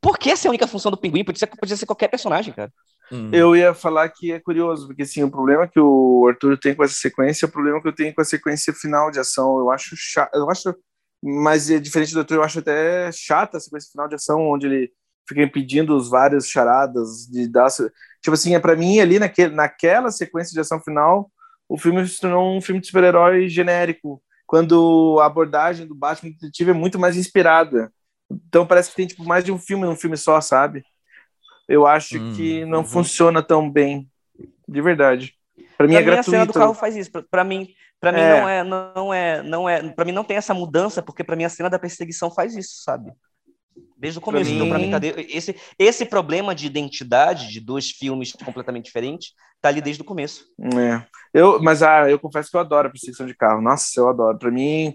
por 0.00 0.18
que 0.18 0.30
essa 0.30 0.46
é 0.46 0.48
a 0.48 0.50
única 0.50 0.66
função 0.66 0.90
do 0.90 0.96
pinguim? 0.96 1.24
Podia 1.24 1.40
ser, 1.40 1.46
podia 1.46 1.76
ser 1.76 1.86
qualquer 1.86 2.08
personagem, 2.08 2.52
cara. 2.52 2.72
Hum. 3.10 3.30
Eu 3.32 3.54
ia 3.54 3.72
falar 3.72 4.08
que 4.08 4.32
é 4.32 4.40
curioso, 4.40 4.86
porque 4.86 5.02
assim, 5.02 5.22
o 5.22 5.30
problema 5.30 5.68
que 5.68 5.78
o 5.78 6.26
Arthur 6.28 6.58
tem 6.58 6.74
com 6.74 6.82
essa 6.82 6.94
sequência 6.94 7.46
é 7.46 7.48
o 7.48 7.52
problema 7.52 7.80
que 7.80 7.88
eu 7.88 7.94
tenho 7.94 8.14
com 8.14 8.20
a 8.20 8.24
sequência 8.24 8.72
final 8.72 9.10
de 9.10 9.20
ação. 9.20 9.58
Eu 9.58 9.70
acho 9.70 9.94
chato, 9.96 10.34
eu 10.34 10.50
acho, 10.50 10.74
mas 11.22 11.70
é 11.70 11.78
diferente 11.78 12.12
do 12.12 12.20
Arthur, 12.20 12.36
eu 12.36 12.42
acho 12.42 12.58
até 12.58 13.10
chata 13.12 13.58
a 13.58 13.60
sequência 13.60 13.90
final 13.90 14.08
de 14.08 14.16
ação, 14.16 14.40
onde 14.40 14.66
ele 14.66 14.92
fica 15.28 15.42
impedindo 15.42 15.96
os 15.96 16.08
vários 16.08 16.48
charadas 16.48 17.26
de 17.30 17.48
dar. 17.48 17.68
Tipo 17.70 18.34
assim, 18.34 18.54
é 18.54 18.60
para 18.60 18.76
mim 18.76 19.00
ali 19.00 19.18
naquele, 19.18 19.54
naquela 19.54 20.10
sequência 20.10 20.52
de 20.52 20.60
ação 20.60 20.80
final, 20.80 21.30
o 21.68 21.78
filme 21.78 22.06
se 22.06 22.20
tornou 22.20 22.56
um 22.56 22.60
filme 22.60 22.80
de 22.80 22.86
super-herói 22.86 23.48
genérico, 23.48 24.22
quando 24.46 25.18
a 25.20 25.26
abordagem 25.26 25.86
do 25.86 25.94
Batman 25.94 26.30
detetive 26.30 26.70
é 26.70 26.74
muito 26.74 26.98
mais 26.98 27.16
inspirada. 27.16 27.92
Então 28.30 28.66
parece 28.66 28.90
que 28.90 28.96
tem 28.96 29.06
tipo 29.06 29.24
mais 29.24 29.44
de 29.44 29.52
um 29.52 29.58
filme 29.58 29.84
num 29.84 29.96
filme 29.96 30.16
só, 30.16 30.40
sabe? 30.40 30.84
Eu 31.68 31.86
acho 31.86 32.18
hum, 32.18 32.32
que 32.34 32.64
não 32.64 32.78
uhum. 32.78 32.84
funciona 32.84 33.42
tão 33.42 33.70
bem, 33.70 34.08
de 34.68 34.80
verdade. 34.80 35.34
Para 35.76 35.86
mim 35.86 35.94
é 35.94 36.02
gratuito. 36.02 36.30
A 36.30 36.32
cena 36.32 36.46
do 36.46 36.52
carro 36.52 36.74
faz 36.74 36.96
isso. 36.96 37.10
Para 37.30 37.44
mim, 37.44 37.68
para 38.00 38.12
mim 38.12 38.20
é. 38.20 38.40
não 38.40 38.48
é, 38.48 38.64
não 38.64 39.14
é, 39.14 39.42
não 39.42 39.68
é, 39.68 39.88
para 39.90 40.04
mim 40.04 40.12
não 40.12 40.24
tem 40.24 40.36
essa 40.36 40.54
mudança 40.54 41.02
porque 41.02 41.24
para 41.24 41.36
mim 41.36 41.44
a 41.44 41.48
cena 41.48 41.68
da 41.68 41.78
perseguição 41.78 42.30
faz 42.30 42.56
isso, 42.56 42.82
sabe? 42.82 43.12
Desde 43.96 44.18
o 44.18 44.22
começo. 44.22 44.50
Pra 44.50 44.54
então, 44.54 44.78
mim... 44.78 44.86
Então, 44.86 45.00
para 45.00 45.16
mim, 45.16 45.26
esse, 45.30 45.56
esse 45.78 46.04
problema 46.04 46.54
de 46.54 46.66
identidade 46.66 47.48
de 47.48 47.60
dois 47.60 47.90
filmes 47.90 48.32
completamente 48.32 48.86
diferentes 48.86 49.32
tá 49.60 49.68
ali 49.68 49.80
desde 49.80 50.02
o 50.02 50.04
começo. 50.04 50.44
É. 50.60 51.02
Eu, 51.32 51.60
mas 51.62 51.82
ah, 51.82 52.08
eu 52.08 52.18
confesso 52.18 52.50
que 52.50 52.56
eu 52.56 52.60
adoro 52.60 52.88
a 52.88 52.90
perseguição 52.90 53.26
de 53.26 53.34
carro. 53.34 53.60
Nossa, 53.60 53.98
eu 53.98 54.08
adoro. 54.08 54.38
Para 54.38 54.50
mim, 54.50 54.94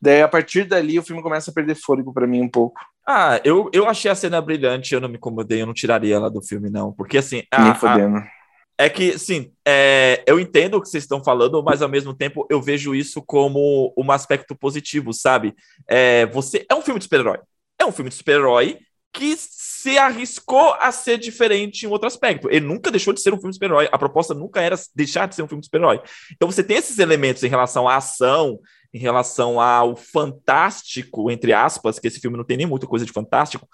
daí 0.00 0.22
a 0.22 0.28
partir 0.28 0.64
dali 0.64 0.98
o 0.98 1.02
filme 1.02 1.22
começa 1.22 1.50
a 1.50 1.54
perder 1.54 1.74
fôlego 1.74 2.12
para 2.12 2.26
mim 2.26 2.40
um 2.40 2.48
pouco. 2.48 2.80
Ah, 3.12 3.40
eu, 3.42 3.68
eu 3.72 3.88
achei 3.88 4.08
a 4.08 4.14
cena 4.14 4.40
brilhante, 4.40 4.94
eu 4.94 5.00
não 5.00 5.08
me 5.08 5.16
incomodei, 5.16 5.60
eu 5.60 5.66
não 5.66 5.74
tiraria 5.74 6.14
ela 6.14 6.30
do 6.30 6.40
filme, 6.40 6.70
não. 6.70 6.92
Porque 6.92 7.18
assim. 7.18 7.42
A, 7.50 7.72
a, 7.72 8.30
é 8.78 8.88
que, 8.88 9.18
sim, 9.18 9.52
é, 9.66 10.22
eu 10.28 10.38
entendo 10.38 10.76
o 10.76 10.80
que 10.80 10.88
vocês 10.88 11.02
estão 11.02 11.22
falando, 11.22 11.60
mas 11.60 11.82
ao 11.82 11.88
mesmo 11.88 12.14
tempo 12.14 12.46
eu 12.48 12.62
vejo 12.62 12.94
isso 12.94 13.20
como 13.20 13.92
um 13.98 14.12
aspecto 14.12 14.54
positivo, 14.54 15.12
sabe? 15.12 15.56
É, 15.88 16.24
você 16.26 16.64
é 16.70 16.74
um 16.74 16.82
filme 16.82 17.00
de 17.00 17.04
super-herói. 17.04 17.40
É 17.80 17.84
um 17.84 17.90
filme 17.90 18.10
de 18.10 18.14
super-herói 18.14 18.78
que 19.12 19.34
se 19.36 19.98
arriscou 19.98 20.72
a 20.78 20.92
ser 20.92 21.18
diferente 21.18 21.84
em 21.84 21.88
outro 21.88 22.06
aspecto. 22.06 22.48
Ele 22.48 22.64
nunca 22.64 22.92
deixou 22.92 23.12
de 23.12 23.20
ser 23.20 23.34
um 23.34 23.38
filme 23.38 23.50
de 23.50 23.56
super-herói. 23.56 23.88
A 23.90 23.98
proposta 23.98 24.34
nunca 24.34 24.62
era 24.62 24.76
deixar 24.94 25.26
de 25.26 25.34
ser 25.34 25.42
um 25.42 25.48
filme 25.48 25.60
de 25.60 25.66
super-herói. 25.66 26.00
Então 26.32 26.48
você 26.48 26.62
tem 26.62 26.76
esses 26.76 27.00
elementos 27.00 27.42
em 27.42 27.48
relação 27.48 27.88
à 27.88 27.96
ação, 27.96 28.60
em 28.92 28.98
relação 28.98 29.60
ao 29.60 29.94
fantástico, 29.94 31.30
entre 31.30 31.52
aspas, 31.52 31.98
que 31.98 32.08
esse 32.08 32.20
filme 32.20 32.36
não 32.36 32.44
tem 32.44 32.56
nem 32.56 32.66
muita 32.66 32.86
coisa 32.86 33.04
de 33.04 33.12
fantástico, 33.12 33.68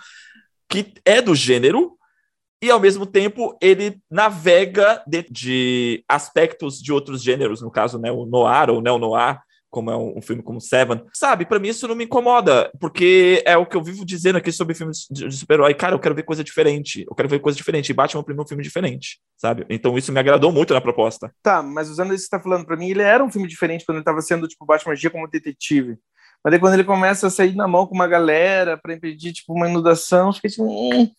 que 0.68 0.94
é 1.04 1.22
do 1.22 1.34
gênero, 1.34 1.96
e 2.62 2.70
ao 2.70 2.80
mesmo 2.80 3.06
tempo 3.06 3.56
ele 3.60 4.00
navega 4.10 5.02
de, 5.06 5.26
de 5.30 6.04
aspectos 6.08 6.80
de 6.80 6.92
outros 6.92 7.22
gêneros, 7.22 7.60
no 7.60 7.70
caso, 7.70 7.98
né, 7.98 8.10
o 8.10 8.26
noir 8.26 8.70
ou 8.70 8.80
neo-noir, 8.80 9.40
como 9.70 9.90
é 9.90 9.96
um, 9.96 10.18
um, 10.18 10.22
filme 10.22 10.42
como 10.42 10.60
Seven. 10.60 11.04
Sabe, 11.12 11.44
para 11.44 11.58
mim 11.58 11.68
isso 11.68 11.86
não 11.86 11.94
me 11.94 12.04
incomoda, 12.04 12.70
porque 12.80 13.42
é 13.44 13.56
o 13.56 13.66
que 13.66 13.76
eu 13.76 13.82
vivo 13.82 14.04
dizendo 14.04 14.36
aqui 14.36 14.50
sobre 14.50 14.74
filmes 14.74 15.06
de, 15.10 15.28
de 15.28 15.36
super-herói. 15.36 15.74
Cara, 15.74 15.94
eu 15.94 15.98
quero 15.98 16.14
ver 16.14 16.22
coisa 16.22 16.42
diferente. 16.42 17.04
Eu 17.08 17.14
quero 17.14 17.28
ver 17.28 17.40
coisa 17.40 17.56
diferente. 17.56 17.90
E 17.90 17.94
Batman 17.94 18.24
é 18.26 18.40
um 18.40 18.46
filme 18.46 18.62
diferente, 18.62 19.20
sabe? 19.36 19.66
Então 19.68 19.96
isso 19.98 20.12
me 20.12 20.20
agradou 20.20 20.50
muito 20.50 20.72
na 20.72 20.80
proposta. 20.80 21.30
Tá, 21.42 21.62
mas 21.62 21.90
usando 21.90 22.14
isso 22.14 22.24
que 22.24 22.30
você 22.30 22.36
tá 22.36 22.42
falando, 22.42 22.64
para 22.64 22.76
mim 22.76 22.90
ele 22.90 23.02
era 23.02 23.24
um 23.24 23.30
filme 23.30 23.48
diferente 23.48 23.84
quando 23.84 23.98
ele 23.98 24.04
tava 24.04 24.20
sendo, 24.22 24.48
tipo, 24.48 24.64
Batman 24.64 24.92
Magia 24.92 25.10
como 25.10 25.28
detetive. 25.28 25.98
Mas 26.42 26.54
aí 26.54 26.60
quando 26.60 26.74
ele 26.74 26.84
começa 26.84 27.26
a 27.26 27.30
sair 27.30 27.54
na 27.54 27.66
mão 27.66 27.86
com 27.86 27.94
uma 27.94 28.06
galera 28.06 28.78
para 28.78 28.94
impedir, 28.94 29.32
tipo, 29.32 29.52
uma 29.52 29.68
inundação, 29.68 30.32
fica 30.32 30.48
tipo, 30.48 30.64
hum, 30.64 31.10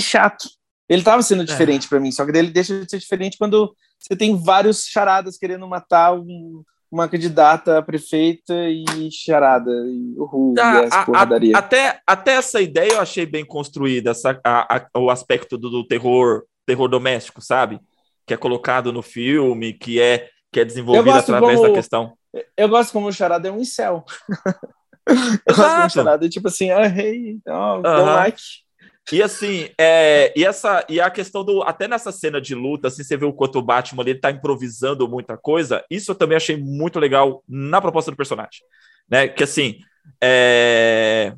chato. 0.00 0.48
Ele 0.88 1.02
tava 1.02 1.22
sendo 1.22 1.42
é. 1.42 1.44
diferente 1.44 1.86
é. 1.86 1.88
para 1.88 2.00
mim, 2.00 2.10
só 2.10 2.24
que 2.24 2.32
daí 2.32 2.42
ele 2.42 2.50
deixa 2.50 2.80
de 2.80 2.90
ser 2.90 2.98
diferente 2.98 3.36
quando 3.38 3.74
você 3.98 4.16
tem 4.16 4.36
vários 4.36 4.86
charadas 4.86 5.36
querendo 5.36 5.66
matar 5.68 6.14
um 6.14 6.62
uma 6.90 7.08
candidata 7.08 7.78
a 7.78 7.82
prefeita 7.82 8.54
e 8.68 9.10
charada, 9.10 9.70
e 9.70 10.14
uhul, 10.16 10.54
ah, 10.58 10.82
e 10.82 10.88
a, 10.90 11.56
a, 11.56 11.58
até, 11.58 12.00
até 12.06 12.32
essa 12.32 12.60
ideia 12.60 12.92
eu 12.92 13.00
achei 13.00 13.26
bem 13.26 13.44
construída, 13.44 14.10
essa, 14.10 14.40
a, 14.44 14.86
o 14.96 15.10
aspecto 15.10 15.58
do, 15.58 15.68
do, 15.68 15.86
terror, 15.86 16.44
terror 16.64 16.88
doméstico, 16.88 17.40
sabe? 17.42 17.80
Que 18.26 18.34
é 18.34 18.36
colocado 18.36 18.92
no 18.92 19.02
filme, 19.02 19.72
que 19.72 20.00
é, 20.00 20.28
que 20.52 20.60
é 20.60 20.64
desenvolvido 20.64 21.16
através 21.16 21.56
como, 21.56 21.68
da 21.68 21.74
questão. 21.74 22.12
Eu 22.56 22.68
gosto 22.68 22.92
como 22.92 23.08
o 23.08 23.12
charada 23.12 23.48
é 23.48 23.52
um 23.52 23.60
incel. 23.60 24.04
eu 25.46 25.54
gosto 25.54 25.74
como 25.74 25.86
o 25.86 25.90
charada 25.90 26.26
é 26.26 26.28
tipo 26.28 26.48
assim, 26.48 26.70
ah, 26.70 26.86
hey, 26.86 27.38
oh, 27.46 27.50
uh 27.50 27.82
-huh. 27.82 28.14
like. 28.16 28.65
E 29.12 29.22
assim, 29.22 29.68
é, 29.78 30.32
e 30.36 30.44
essa 30.44 30.84
e 30.88 31.00
a 31.00 31.08
questão 31.08 31.44
do 31.44 31.62
até 31.62 31.86
nessa 31.86 32.10
cena 32.10 32.40
de 32.40 32.54
luta, 32.54 32.88
assim, 32.88 33.04
você 33.04 33.16
vê 33.16 33.24
o 33.24 33.32
quanto 33.32 33.58
o 33.58 33.62
Batman 33.62 34.02
ele 34.02 34.16
tá 34.16 34.30
improvisando 34.30 35.08
muita 35.08 35.36
coisa. 35.36 35.84
Isso 35.88 36.10
eu 36.10 36.14
também 36.14 36.36
achei 36.36 36.56
muito 36.56 36.98
legal 36.98 37.42
na 37.48 37.80
proposta 37.80 38.10
do 38.10 38.16
personagem, 38.16 38.62
né? 39.08 39.28
Que 39.28 39.44
assim, 39.44 39.78
é, 40.20 41.34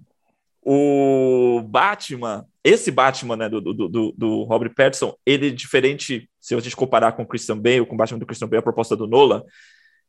o 0.63 1.63
Batman, 1.67 2.47
esse 2.65 2.91
Batman, 2.91 3.37
né, 3.37 3.49
do, 3.49 3.61
do, 3.61 3.89
do, 3.89 4.15
do 4.17 4.43
Robert 4.45 4.75
Pattinson, 4.75 5.15
ele 5.27 5.51
diferente 5.51 6.29
se 6.41 6.55
a 6.55 6.61
gente 6.61 6.77
comparar 6.77 7.13
com 7.13 7.23
o 7.23 7.27
Christian 7.27 7.59
Bale, 7.59 7.85
com 7.85 7.95
o 7.95 7.99
Batman 7.99 8.19
do 8.19 8.27
Christian 8.27 8.49
Bale, 8.49 8.61
a 8.61 8.63
proposta 8.63 8.97
do 8.97 9.07
Nolan, 9.07 9.43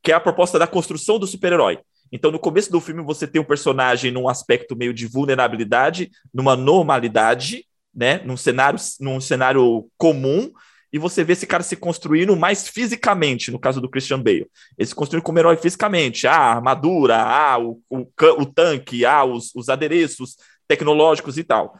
que 0.01 0.11
é 0.11 0.15
a 0.15 0.19
proposta 0.19 0.57
da 0.57 0.65
construção 0.65 1.19
do 1.19 1.27
super-herói. 1.27 1.79
Então, 2.11 2.31
no 2.31 2.39
começo 2.39 2.71
do 2.71 2.81
filme, 2.81 3.03
você 3.03 3.27
tem 3.27 3.41
um 3.41 3.45
personagem 3.45 4.11
num 4.11 4.27
aspecto 4.27 4.75
meio 4.75 4.93
de 4.93 5.05
vulnerabilidade, 5.05 6.11
numa 6.33 6.55
normalidade, 6.55 7.65
né? 7.93 8.21
Num 8.25 8.37
cenário, 8.37 8.79
num 8.99 9.19
cenário 9.19 9.89
comum, 9.97 10.51
e 10.91 10.97
você 10.97 11.23
vê 11.23 11.33
esse 11.33 11.45
cara 11.45 11.61
se 11.61 11.75
construindo 11.75 12.35
mais 12.35 12.67
fisicamente, 12.67 13.51
no 13.51 13.59
caso 13.59 13.79
do 13.79 13.89
Christian 13.89 14.19
Bale. 14.19 14.49
Ele 14.77 14.87
se 14.87 14.95
construindo 14.95 15.23
como 15.23 15.37
herói 15.37 15.55
fisicamente. 15.55 16.25
Ah, 16.25 16.35
a 16.35 16.55
armadura, 16.55 17.17
ah, 17.17 17.59
o, 17.59 17.79
o, 17.89 18.07
o 18.37 18.45
tanque, 18.45 19.05
ah, 19.05 19.23
os, 19.23 19.53
os 19.55 19.69
adereços 19.69 20.35
tecnológicos 20.67 21.37
e 21.37 21.43
tal. 21.43 21.77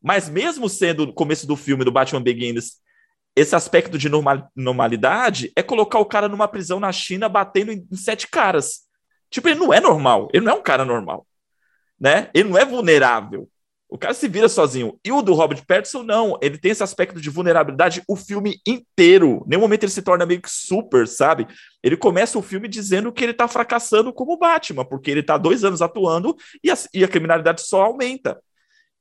Mas 0.00 0.28
mesmo 0.28 0.68
sendo 0.68 1.06
no 1.06 1.12
começo 1.12 1.46
do 1.46 1.56
filme 1.56 1.84
do 1.84 1.90
Batman 1.90 2.22
Begins, 2.22 2.74
esse 3.34 3.56
aspecto 3.56 3.98
de 3.98 4.08
normal, 4.08 4.48
normalidade 4.54 5.50
é 5.56 5.62
colocar 5.62 5.98
o 5.98 6.06
cara 6.06 6.28
numa 6.28 6.46
prisão 6.46 6.78
na 6.78 6.92
China 6.92 7.28
batendo 7.28 7.72
em 7.72 7.84
sete 7.92 8.28
caras. 8.28 8.83
Tipo, 9.34 9.48
ele 9.48 9.58
não 9.58 9.74
é 9.74 9.80
normal, 9.80 10.28
ele 10.32 10.44
não 10.44 10.52
é 10.52 10.54
um 10.54 10.62
cara 10.62 10.84
normal, 10.84 11.26
né? 11.98 12.30
Ele 12.32 12.50
não 12.50 12.56
é 12.56 12.64
vulnerável. 12.64 13.48
O 13.88 13.98
cara 13.98 14.14
se 14.14 14.28
vira 14.28 14.48
sozinho. 14.48 14.96
E 15.04 15.10
o 15.10 15.22
do 15.22 15.34
Robert 15.34 15.64
Pattinson, 15.66 16.04
não. 16.04 16.38
Ele 16.40 16.56
tem 16.56 16.70
esse 16.70 16.84
aspecto 16.84 17.20
de 17.20 17.30
vulnerabilidade 17.30 18.00
o 18.06 18.14
filme 18.14 18.60
inteiro. 18.64 19.44
Nenhum 19.44 19.62
momento 19.62 19.82
ele 19.82 19.90
se 19.90 20.02
torna 20.02 20.24
meio 20.24 20.40
que 20.40 20.48
super, 20.48 21.08
sabe? 21.08 21.48
Ele 21.82 21.96
começa 21.96 22.38
o 22.38 22.42
filme 22.42 22.68
dizendo 22.68 23.12
que 23.12 23.24
ele 23.24 23.34
tá 23.34 23.48
fracassando 23.48 24.12
como 24.12 24.38
Batman, 24.38 24.84
porque 24.84 25.10
ele 25.10 25.22
tá 25.22 25.36
dois 25.36 25.64
anos 25.64 25.82
atuando 25.82 26.36
e 26.62 26.70
a, 26.70 26.74
e 26.94 27.02
a 27.02 27.08
criminalidade 27.08 27.60
só 27.62 27.82
aumenta. 27.82 28.40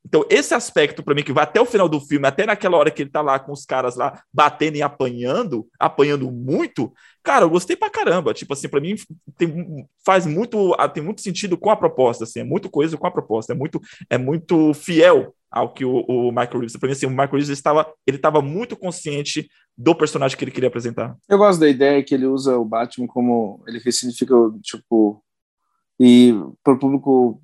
Então, 0.06 0.26
esse 0.30 0.54
aspecto, 0.54 1.02
para 1.02 1.16
mim, 1.16 1.24
que 1.24 1.32
vai 1.32 1.44
até 1.44 1.62
o 1.62 1.66
final 1.66 1.88
do 1.88 2.00
filme, 2.00 2.28
até 2.28 2.46
naquela 2.46 2.78
hora 2.78 2.92
que 2.92 3.02
ele 3.02 3.10
tá 3.10 3.22
lá 3.22 3.40
com 3.40 3.52
os 3.52 3.66
caras 3.66 3.96
lá 3.96 4.22
batendo 4.34 4.76
e 4.76 4.82
apanhando, 4.82 5.66
apanhando 5.80 6.30
muito, 6.30 6.92
cara, 7.24 7.46
eu 7.46 7.50
gostei 7.50 7.76
pra 7.76 7.90
caramba. 7.90 8.34
Tipo 8.34 8.54
assim, 8.54 8.68
para 8.68 8.82
mim 8.82 8.96
tem, 9.38 9.88
faz 10.06 10.26
muito, 10.26 10.76
ah, 10.78 10.90
tem 10.90 11.02
muito 11.02 11.22
sentido 11.22 11.58
com 11.58 11.70
a 11.70 11.76
proposta, 11.76 12.26
assim, 12.26 12.42
é 12.42 12.44
muito 12.44 12.70
coisa 12.70 12.98
com 12.98 13.08
a 13.08 13.12
proposta, 13.12 13.54
é 13.54 13.56
muito, 13.56 13.80
é 14.10 14.18
muito 14.18 14.74
fiel 14.74 15.34
ao 15.50 15.72
que 15.72 15.86
o, 15.86 16.00
o 16.00 16.32
Michael 16.32 16.60
Reeves, 16.60 16.78
para 16.78 16.88
mim, 16.88 16.94
assim, 16.94 17.06
o 17.06 17.12
Michael 17.12 17.32
Reeves 17.32 17.50
estava, 17.50 17.92
ele 18.06 18.18
estava 18.18 18.42
muito 18.42 18.76
consciente 18.76 19.48
do 19.78 19.96
personagem 19.96 20.38
que 20.38 20.44
ele 20.44 20.52
queria 20.52 20.68
apresentar. 20.68 21.16
Eu 21.30 21.38
gosto 21.38 21.60
da 21.60 21.70
ideia 21.70 22.04
que 22.04 22.14
ele 22.14 22.26
usa 22.26 22.58
o 22.58 22.66
Batman 22.66 23.08
como, 23.08 23.64
ele 23.68 23.80
ressignifica, 23.80 24.36
tipo, 24.62 25.24
e 26.00 26.34
pro 26.64 26.78
público 26.78 27.42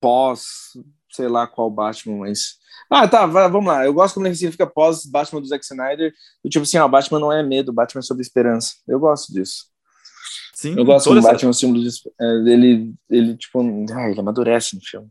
pós 0.00 0.72
sei 1.10 1.28
lá 1.28 1.46
qual 1.46 1.70
Batman, 1.70 2.18
mas. 2.18 2.56
Ah, 2.90 3.06
tá, 3.06 3.26
vamos 3.26 3.66
lá. 3.66 3.84
Eu 3.84 3.92
gosto 3.92 4.14
como 4.14 4.26
ele 4.26 4.34
significa 4.34 4.66
pós-Batman 4.66 5.40
do 5.40 5.46
Zack 5.46 5.64
Snyder. 5.64 6.12
E 6.44 6.48
tipo 6.48 6.62
assim, 6.62 6.78
ó, 6.78 6.88
Batman 6.88 7.20
não 7.20 7.32
é 7.32 7.42
medo, 7.42 7.72
Batman 7.72 8.00
é 8.00 8.02
sobre 8.02 8.22
esperança. 8.22 8.74
Eu 8.86 8.98
gosto 8.98 9.32
disso. 9.32 9.66
Sim, 10.54 10.74
eu 10.76 10.84
gosto 10.84 11.14
do 11.14 11.22
Batman, 11.22 11.50
essa... 11.50 11.60
símbolo 11.60 11.82
de, 11.82 11.88
é, 12.20 12.52
ele, 12.52 12.94
ele, 13.08 13.36
tipo, 13.36 13.60
ah, 13.92 14.10
ele 14.10 14.18
amadurece 14.18 14.74
no 14.74 14.82
filme. 14.82 15.08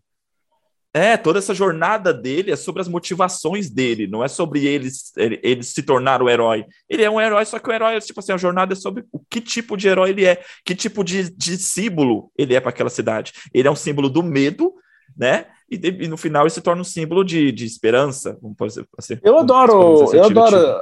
É, 0.93 1.15
toda 1.15 1.37
essa 1.37 1.53
jornada 1.53 2.11
dele 2.11 2.51
é 2.51 2.55
sobre 2.55 2.81
as 2.81 2.87
motivações 2.87 3.69
dele, 3.69 4.07
não 4.07 4.23
é 4.23 4.27
sobre 4.27 4.65
ele, 4.65 4.89
ele, 5.15 5.39
ele 5.43 5.63
se 5.63 5.83
tornar 5.83 6.23
o 6.23 6.29
herói. 6.29 6.65
Ele 6.89 7.03
é 7.03 7.09
um 7.09 7.21
herói, 7.21 7.45
só 7.45 7.59
que 7.59 7.69
o 7.69 7.71
herói, 7.71 7.99
tipo 8.01 8.19
assim, 8.19 8.31
a 8.31 8.37
jornada 8.37 8.73
é 8.73 8.75
sobre 8.75 9.05
o 9.11 9.19
que 9.29 9.39
tipo 9.39 9.77
de 9.77 9.87
herói 9.87 10.09
ele 10.09 10.25
é, 10.25 10.41
que 10.65 10.73
tipo 10.73 11.03
de, 11.03 11.29
de 11.29 11.57
símbolo 11.57 12.31
ele 12.37 12.55
é 12.55 12.59
para 12.59 12.71
aquela 12.71 12.89
cidade. 12.89 13.31
Ele 13.53 13.67
é 13.67 13.71
um 13.71 13.75
símbolo 13.75 14.09
do 14.09 14.23
medo, 14.23 14.73
né? 15.15 15.45
E, 15.69 15.75
e, 15.75 16.07
no 16.07 16.17
final 16.17 16.43
ele 16.43 16.49
se 16.49 16.61
torna 16.61 16.81
um 16.81 16.85
símbolo 16.85 17.23
de, 17.23 17.51
de 17.51 17.65
esperança. 17.65 18.37
Vamos 18.41 18.57
assim, 18.97 19.17
eu 19.23 19.37
adoro, 19.37 20.13
eu 20.13 20.23
adoro. 20.23 20.81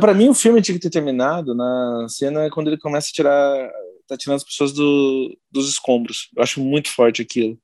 Para 0.00 0.14
mim 0.14 0.28
o 0.28 0.34
filme 0.34 0.62
tinha 0.62 0.74
que 0.76 0.82
ter 0.82 0.90
terminado 0.90 1.54
na 1.54 2.06
cena 2.08 2.48
quando 2.50 2.68
ele 2.68 2.78
começa 2.78 3.08
a 3.08 3.12
tirar 3.12 3.70
tá 4.06 4.16
tirando 4.16 4.36
as 4.36 4.44
pessoas 4.44 4.72
do, 4.72 5.36
dos 5.50 5.68
escombros. 5.68 6.30
Eu 6.36 6.42
acho 6.42 6.60
muito 6.60 6.90
forte 6.90 7.22
aquilo. 7.22 7.58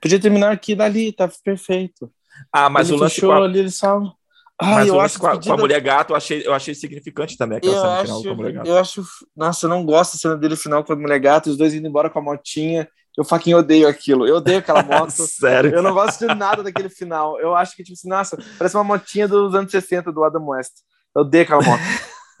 Podia 0.00 0.18
terminar 0.18 0.50
aqui 0.50 0.74
dali, 0.74 1.12
tá 1.12 1.30
perfeito. 1.44 2.10
Ah, 2.52 2.68
mas 2.68 2.88
ele 2.88 2.98
o 2.98 3.00
lance 3.00 3.14
fechou, 3.16 3.32
a... 3.32 3.44
ali, 3.44 3.58
ele 3.60 3.70
salva. 3.70 4.12
Ah, 4.58 4.76
mas 4.76 4.88
eu 4.88 5.00
acho 5.00 5.18
com 5.18 5.26
a, 5.26 5.40
com 5.40 5.52
a, 5.52 5.56
mulher 5.56 5.80
gato, 5.80 6.10
eu 6.12 6.16
achei, 6.16 6.46
eu 6.46 6.54
achei 6.54 6.74
significante 6.74 7.36
também 7.36 7.58
aquela 7.58 7.74
eu 7.74 7.80
cena 7.80 7.92
acho, 7.94 8.04
final 8.04 8.22
com 8.22 8.30
a 8.30 8.34
mulher 8.34 8.52
gato. 8.52 8.66
Eu 8.68 8.78
acho. 8.78 9.04
Nossa, 9.36 9.66
eu 9.66 9.70
não 9.70 9.84
gosto 9.84 10.12
da 10.12 10.18
cena 10.18 10.36
dele 10.36 10.56
final 10.56 10.84
com 10.84 10.92
a 10.92 10.96
mulher 10.96 11.18
gato, 11.18 11.50
os 11.50 11.56
dois 11.56 11.74
indo 11.74 11.86
embora 11.86 12.08
com 12.08 12.18
a 12.18 12.22
motinha. 12.22 12.88
Eu 13.16 13.24
fucking 13.24 13.54
odeio 13.54 13.88
aquilo. 13.88 14.26
Eu 14.26 14.36
odeio 14.36 14.58
aquela 14.58 14.82
moto. 14.84 15.10
Sério? 15.10 15.74
Eu 15.74 15.82
não 15.82 15.92
gosto 15.92 16.26
de 16.26 16.34
nada 16.34 16.62
daquele 16.62 16.88
final. 16.88 17.38
Eu 17.38 17.54
acho 17.54 17.76
que, 17.76 17.82
tipo 17.82 17.94
assim, 17.94 18.08
nossa, 18.08 18.38
parece 18.58 18.76
uma 18.76 18.84
motinha 18.84 19.28
dos 19.28 19.54
anos 19.54 19.70
60 19.70 20.10
do 20.10 20.24
Adam 20.24 20.46
West. 20.48 20.72
Eu 21.14 21.22
odeio 21.22 21.44
aquela 21.44 21.62
moto. 21.62 21.80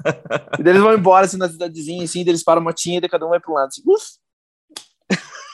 e 0.58 0.62
daí 0.62 0.72
eles 0.72 0.82
vão 0.82 0.94
embora, 0.94 1.26
assim, 1.26 1.36
na 1.36 1.48
cidadezinha, 1.48 2.04
assim, 2.04 2.20
eles 2.20 2.42
param 2.42 2.60
a 2.62 2.64
motinha 2.64 3.00
e 3.02 3.08
cada 3.08 3.26
um 3.26 3.30
vai 3.30 3.40
pro 3.40 3.54
lado, 3.54 3.68
assim, 3.68 3.82
uf, 3.86 4.04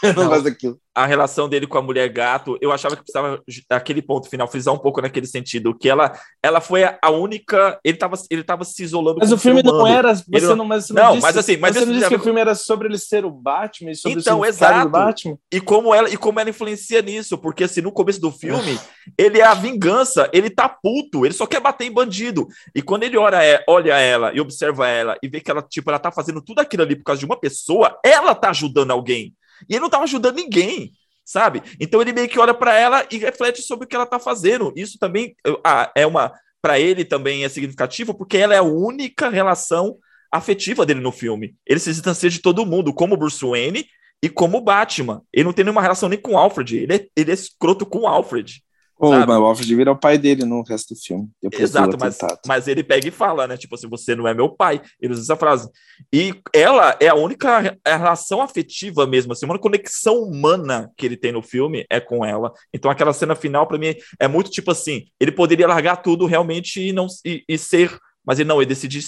eu 0.02 0.14
não, 0.14 0.22
não 0.24 0.30
gosto 0.30 0.44
daquilo. 0.44 0.78
A 0.94 1.06
relação 1.06 1.48
dele 1.48 1.66
com 1.66 1.78
a 1.78 1.82
mulher 1.82 2.08
gato, 2.08 2.58
eu 2.60 2.72
achava 2.72 2.96
que 2.96 3.02
precisava, 3.02 3.40
aquele 3.70 4.02
ponto 4.02 4.28
final, 4.28 4.48
frisar 4.48 4.74
um 4.74 4.78
pouco 4.78 5.00
naquele 5.00 5.26
sentido, 5.26 5.72
que 5.72 5.88
ela, 5.88 6.12
ela 6.42 6.60
foi 6.60 6.82
a 6.84 7.10
única. 7.10 7.78
Ele 7.84 7.94
estava 7.94 8.16
ele 8.28 8.42
tava 8.42 8.64
se 8.64 8.82
isolando. 8.82 9.18
Mas 9.20 9.30
o 9.30 9.38
filme 9.38 9.62
não 9.62 9.86
era. 9.86 10.14
Você 10.14 10.24
ele 10.32 10.54
não, 10.54 10.64
mas, 10.64 10.86
você 10.86 10.92
não, 10.92 11.02
não 11.02 11.12
disse, 11.12 11.22
mas 11.22 11.36
assim. 11.36 11.56
Mas 11.56 11.76
você 11.76 11.84
não 11.84 11.92
disse 11.92 12.08
que 12.08 12.16
o 12.16 12.20
filme 12.20 12.40
era 12.40 12.54
sobre 12.54 12.88
ele 12.88 12.98
ser 12.98 13.24
o 13.24 13.30
Batman 13.30 13.92
e 13.92 13.96
sobre 13.96 14.20
então, 14.20 14.40
o 14.40 14.44
exato. 14.44 14.86
do 14.86 14.90
Batman? 14.90 15.38
E 15.52 15.60
como, 15.60 15.94
ela, 15.94 16.10
e 16.10 16.16
como 16.16 16.40
ela 16.40 16.50
influencia 16.50 17.00
nisso, 17.00 17.38
porque 17.38 17.64
assim, 17.64 17.80
no 17.80 17.92
começo 17.92 18.20
do 18.20 18.32
filme, 18.32 18.78
ele 19.16 19.38
é 19.38 19.44
a 19.44 19.54
vingança, 19.54 20.28
ele 20.32 20.50
tá 20.50 20.68
puto, 20.68 21.24
ele 21.24 21.34
só 21.34 21.46
quer 21.46 21.60
bater 21.60 21.86
em 21.86 21.92
bandido. 21.92 22.48
E 22.74 22.82
quando 22.82 23.04
ele 23.04 23.16
olha, 23.16 23.42
é, 23.42 23.64
olha 23.68 23.94
ela 23.94 24.32
e 24.34 24.40
observa 24.40 24.88
ela 24.88 25.16
e 25.22 25.28
vê 25.28 25.40
que 25.40 25.50
ela, 25.50 25.62
tipo, 25.62 25.90
ela 25.90 25.98
tá 25.98 26.10
fazendo 26.10 26.42
tudo 26.42 26.58
aquilo 26.58 26.82
ali 26.82 26.96
por 26.96 27.04
causa 27.04 27.20
de 27.20 27.26
uma 27.26 27.38
pessoa, 27.38 27.96
ela 28.04 28.34
tá 28.34 28.50
ajudando 28.50 28.90
alguém. 28.90 29.32
E 29.68 29.74
ele 29.74 29.80
não 29.80 29.86
estava 29.86 30.04
ajudando 30.04 30.36
ninguém, 30.36 30.92
sabe? 31.24 31.62
Então 31.80 32.00
ele 32.00 32.12
meio 32.12 32.28
que 32.28 32.38
olha 32.38 32.54
para 32.54 32.74
ela 32.74 33.06
e 33.10 33.18
reflete 33.18 33.62
sobre 33.62 33.84
o 33.84 33.88
que 33.88 33.94
ela 33.94 34.04
está 34.04 34.18
fazendo. 34.18 34.72
Isso 34.76 34.98
também 34.98 35.34
ah, 35.64 35.90
é 35.94 36.06
uma. 36.06 36.32
Para 36.60 36.80
ele 36.80 37.04
também 37.04 37.44
é 37.44 37.48
significativo, 37.48 38.12
porque 38.12 38.36
ela 38.36 38.52
é 38.52 38.58
a 38.58 38.62
única 38.62 39.28
relação 39.28 39.96
afetiva 40.30 40.84
dele 40.84 41.00
no 41.00 41.12
filme. 41.12 41.54
Ele 41.66 41.78
se 41.78 41.92
distancia 41.92 42.28
de 42.28 42.40
todo 42.40 42.66
mundo, 42.66 42.92
como 42.92 43.16
Bruce 43.16 43.44
Wayne 43.44 43.86
e 44.22 44.28
como 44.28 44.60
Batman. 44.60 45.22
Ele 45.32 45.44
não 45.44 45.52
tem 45.52 45.64
nenhuma 45.64 45.80
relação 45.80 46.08
nem 46.08 46.20
com 46.20 46.36
Alfred. 46.36 46.76
Ele 46.76 46.94
é, 46.94 47.06
ele 47.16 47.30
é 47.30 47.34
escroto 47.34 47.86
com 47.86 48.08
Alfred. 48.08 48.62
O 48.98 49.12
Alfred 49.12 49.76
vira 49.76 49.92
o 49.92 49.96
pai 49.96 50.18
dele 50.18 50.44
no 50.44 50.62
resto 50.62 50.94
do 50.94 51.00
filme. 51.00 51.28
Exato, 51.52 51.96
mas, 52.00 52.18
mas 52.46 52.66
ele 52.66 52.82
pega 52.82 53.06
e 53.06 53.12
fala, 53.12 53.46
né? 53.46 53.56
Tipo 53.56 53.76
assim, 53.76 53.88
você 53.88 54.16
não 54.16 54.26
é 54.26 54.34
meu 54.34 54.48
pai. 54.48 54.82
Ele 55.00 55.12
usa 55.12 55.22
essa 55.22 55.36
frase. 55.36 55.70
E 56.12 56.34
ela 56.52 56.96
é 57.00 57.06
a 57.06 57.14
única 57.14 57.78
relação 57.86 58.42
afetiva 58.42 59.06
mesmo, 59.06 59.32
assim, 59.32 59.46
uma 59.46 59.58
conexão 59.58 60.22
humana 60.22 60.90
que 60.96 61.06
ele 61.06 61.16
tem 61.16 61.30
no 61.30 61.42
filme 61.42 61.86
é 61.88 62.00
com 62.00 62.24
ela. 62.24 62.52
Então 62.74 62.90
aquela 62.90 63.12
cena 63.12 63.36
final, 63.36 63.66
para 63.66 63.78
mim, 63.78 63.94
é 64.18 64.26
muito 64.26 64.50
tipo 64.50 64.70
assim: 64.70 65.04
ele 65.20 65.30
poderia 65.30 65.68
largar 65.68 65.96
tudo 65.96 66.26
realmente 66.26 66.80
e, 66.80 66.92
não, 66.92 67.06
e, 67.24 67.44
e 67.48 67.56
ser. 67.56 67.96
Mas 68.26 68.38
ele 68.38 68.48
não, 68.48 68.60
ele 68.60 68.68
decidiu 68.68 69.00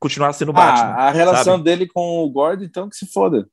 continuar 0.00 0.32
sendo 0.32 0.50
ah, 0.50 0.54
Batman. 0.54 0.90
A 0.94 1.10
relação 1.10 1.52
sabe? 1.52 1.64
dele 1.64 1.86
com 1.86 2.24
o 2.24 2.30
Gordon, 2.30 2.64
então, 2.64 2.88
que 2.88 2.96
se 2.96 3.06
foda. 3.12 3.46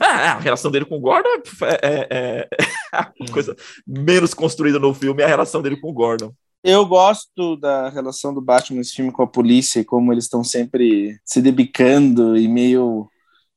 Ah, 0.00 0.32
a 0.36 0.38
relação 0.38 0.70
dele 0.70 0.84
com 0.84 0.96
o 0.96 1.00
Gordon 1.00 1.28
é, 1.62 1.78
é, 1.82 2.08
é 2.10 2.48
a 2.92 3.12
coisa 3.32 3.54
menos 3.86 4.34
construída 4.34 4.78
no 4.78 4.94
filme, 4.94 5.22
é 5.22 5.24
a 5.24 5.28
relação 5.28 5.62
dele 5.62 5.80
com 5.80 5.90
o 5.90 5.92
Gordon. 5.92 6.32
Eu 6.62 6.86
gosto 6.86 7.56
da 7.56 7.90
relação 7.90 8.32
do 8.32 8.40
Batman 8.40 8.78
nesse 8.78 8.94
filme 8.94 9.12
com 9.12 9.22
a 9.22 9.26
polícia 9.26 9.80
e 9.80 9.84
como 9.84 10.10
eles 10.10 10.24
estão 10.24 10.42
sempre 10.42 11.20
se 11.22 11.42
debicando 11.42 12.38
e 12.38 12.48
meio. 12.48 13.06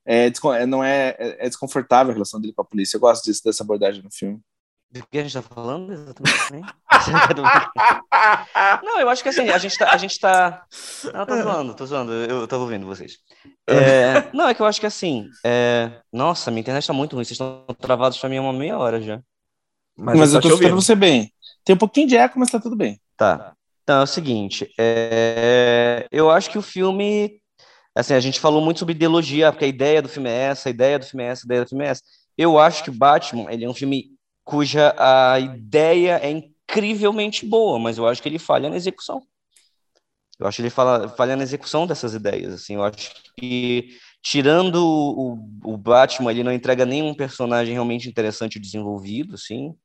É, 0.05 0.27
é 0.27 0.65
não 0.65 0.83
é, 0.83 1.15
é, 1.17 1.45
é, 1.45 1.47
desconfortável 1.47 2.11
a 2.11 2.13
relação 2.13 2.39
dele 2.41 2.53
com 2.53 2.61
a 2.61 2.65
polícia. 2.65 2.97
Eu 2.97 3.01
gosto 3.01 3.23
disso, 3.23 3.41
dessa 3.45 3.63
abordagem 3.63 4.03
no 4.03 4.11
filme. 4.11 4.41
Do 4.89 5.05
que 5.05 5.19
a 5.19 5.23
gente 5.23 5.33
tá 5.33 5.41
falando 5.41 5.91
exatamente? 5.91 6.65
não, 8.83 8.99
eu 9.01 9.09
acho 9.09 9.21
que 9.21 9.27
assim, 9.27 9.49
a 9.49 9.57
gente 9.57 9.77
tá. 9.77 9.91
A 9.91 9.97
gente 9.97 10.17
tá... 10.17 10.65
Não, 11.13 11.25
tô 11.25 11.41
zoando, 11.41 11.73
tô 11.73 11.85
zoando, 11.85 12.13
eu 12.13 12.47
tava 12.47 12.63
ouvindo 12.63 12.85
vocês. 12.85 13.17
É... 13.67 14.31
Não, 14.33 14.47
é 14.47 14.53
que 14.53 14.61
eu 14.61 14.65
acho 14.65 14.79
que 14.79 14.85
assim. 14.85 15.27
É... 15.45 15.99
Nossa, 16.11 16.49
minha 16.49 16.61
internet 16.61 16.87
tá 16.87 16.93
muito 16.93 17.15
ruim, 17.15 17.25
vocês 17.25 17.31
estão 17.31 17.65
travados 17.81 18.17
pra 18.17 18.29
mim 18.29 18.37
há 18.37 18.41
uma 18.41 18.53
meia 18.53 18.77
hora 18.77 19.01
já. 19.01 19.19
Mas, 19.97 20.17
mas 20.17 20.33
eu 20.33 20.39
tô 20.39 20.47
escutando 20.47 20.75
você 20.75 20.95
bem. 20.95 21.33
Tem 21.65 21.75
um 21.75 21.79
pouquinho 21.79 22.07
de 22.07 22.15
eco, 22.15 22.39
mas 22.39 22.49
tá 22.49 22.59
tudo 22.59 22.77
bem. 22.77 22.97
Tá. 23.17 23.53
Então 23.83 23.99
é 23.99 24.03
o 24.03 24.07
seguinte, 24.07 24.71
é... 24.79 26.07
eu 26.11 26.31
acho 26.31 26.49
que 26.49 26.57
o 26.57 26.61
filme. 26.61 27.41
Assim, 27.93 28.13
a 28.13 28.19
gente 28.19 28.39
falou 28.39 28.61
muito 28.61 28.79
sobre 28.79 28.93
ideologia, 28.93 29.51
porque 29.51 29.65
a 29.65 29.67
ideia 29.67 30.01
do 30.01 30.07
filme 30.07 30.29
é 30.29 30.43
essa, 30.43 30.69
a 30.69 30.71
ideia 30.71 30.97
do 30.97 31.05
filme 31.05 31.23
é 31.23 31.27
essa, 31.27 31.43
a 31.43 31.47
ideia 31.47 31.63
do 31.63 31.69
filme 31.69 31.83
é 31.83 31.89
essa. 31.89 32.01
Eu 32.37 32.59
acho 32.59 32.83
que 32.83 32.91
o 32.91 32.93
Batman, 32.93 33.51
ele 33.51 33.65
é 33.65 33.69
um 33.69 33.73
filme 33.73 34.16
cuja 34.47 34.95
a 34.97 35.37
ideia 35.41 36.21
é 36.23 36.31
incrivelmente 36.31 37.45
boa, 37.45 37.77
mas 37.77 37.97
eu 37.97 38.07
acho 38.07 38.21
que 38.21 38.29
ele 38.29 38.39
falha 38.39 38.69
na 38.69 38.77
execução. 38.77 39.21
Eu 40.39 40.47
acho 40.47 40.55
que 40.55 40.61
ele 40.61 40.69
fala, 40.69 41.09
falha 41.09 41.35
na 41.35 41.43
execução 41.43 41.85
dessas 41.85 42.13
ideias. 42.13 42.53
Assim, 42.53 42.75
eu 42.75 42.83
acho 42.83 43.11
que 43.37 43.89
tirando 44.21 44.75
o, 44.77 45.33
o 45.65 45.77
Batman, 45.77 46.31
ele 46.31 46.45
não 46.45 46.53
entrega 46.53 46.85
nenhum 46.85 47.13
personagem 47.13 47.73
realmente 47.73 48.07
interessante 48.07 48.57
desenvolvido, 48.57 49.35
assim. 49.35 49.75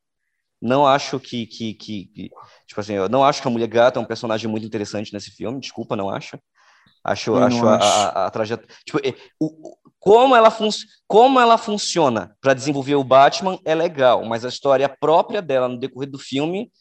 Não 0.60 0.86
acho 0.86 1.18
que, 1.18 1.44
que, 1.44 1.74
que, 1.74 2.04
que 2.04 2.30
tipo 2.64 2.80
assim, 2.80 2.92
eu 2.92 3.08
não 3.08 3.24
acho 3.24 3.42
que 3.42 3.48
a 3.48 3.50
Mulher 3.50 3.66
Gata 3.66 3.98
é 3.98 4.02
um 4.02 4.06
personagem 4.06 4.48
muito 4.48 4.64
interessante 4.64 5.12
nesse 5.12 5.32
filme. 5.32 5.58
Desculpa, 5.58 5.96
não 5.96 6.08
acho. 6.08 6.38
Acho, 7.02 7.34
acho, 7.34 7.66
a, 7.66 7.76
a, 7.78 8.26
a, 8.26 8.30
trajetória. 8.30 8.72
Tipo, 8.84 9.00
o, 9.40 9.76
como 10.02 10.34
ela, 10.34 10.50
fun 10.50 10.68
como 11.06 11.38
ela 11.38 11.56
funciona 11.56 12.36
para 12.40 12.54
desenvolver 12.54 12.96
o 12.96 13.04
Batman 13.04 13.56
é 13.64 13.72
legal, 13.72 14.24
mas 14.24 14.44
a 14.44 14.48
história 14.48 14.88
própria 14.88 15.40
dela 15.40 15.68
no 15.68 15.78
decorrer 15.78 16.10
do 16.10 16.18
filme 16.18 16.72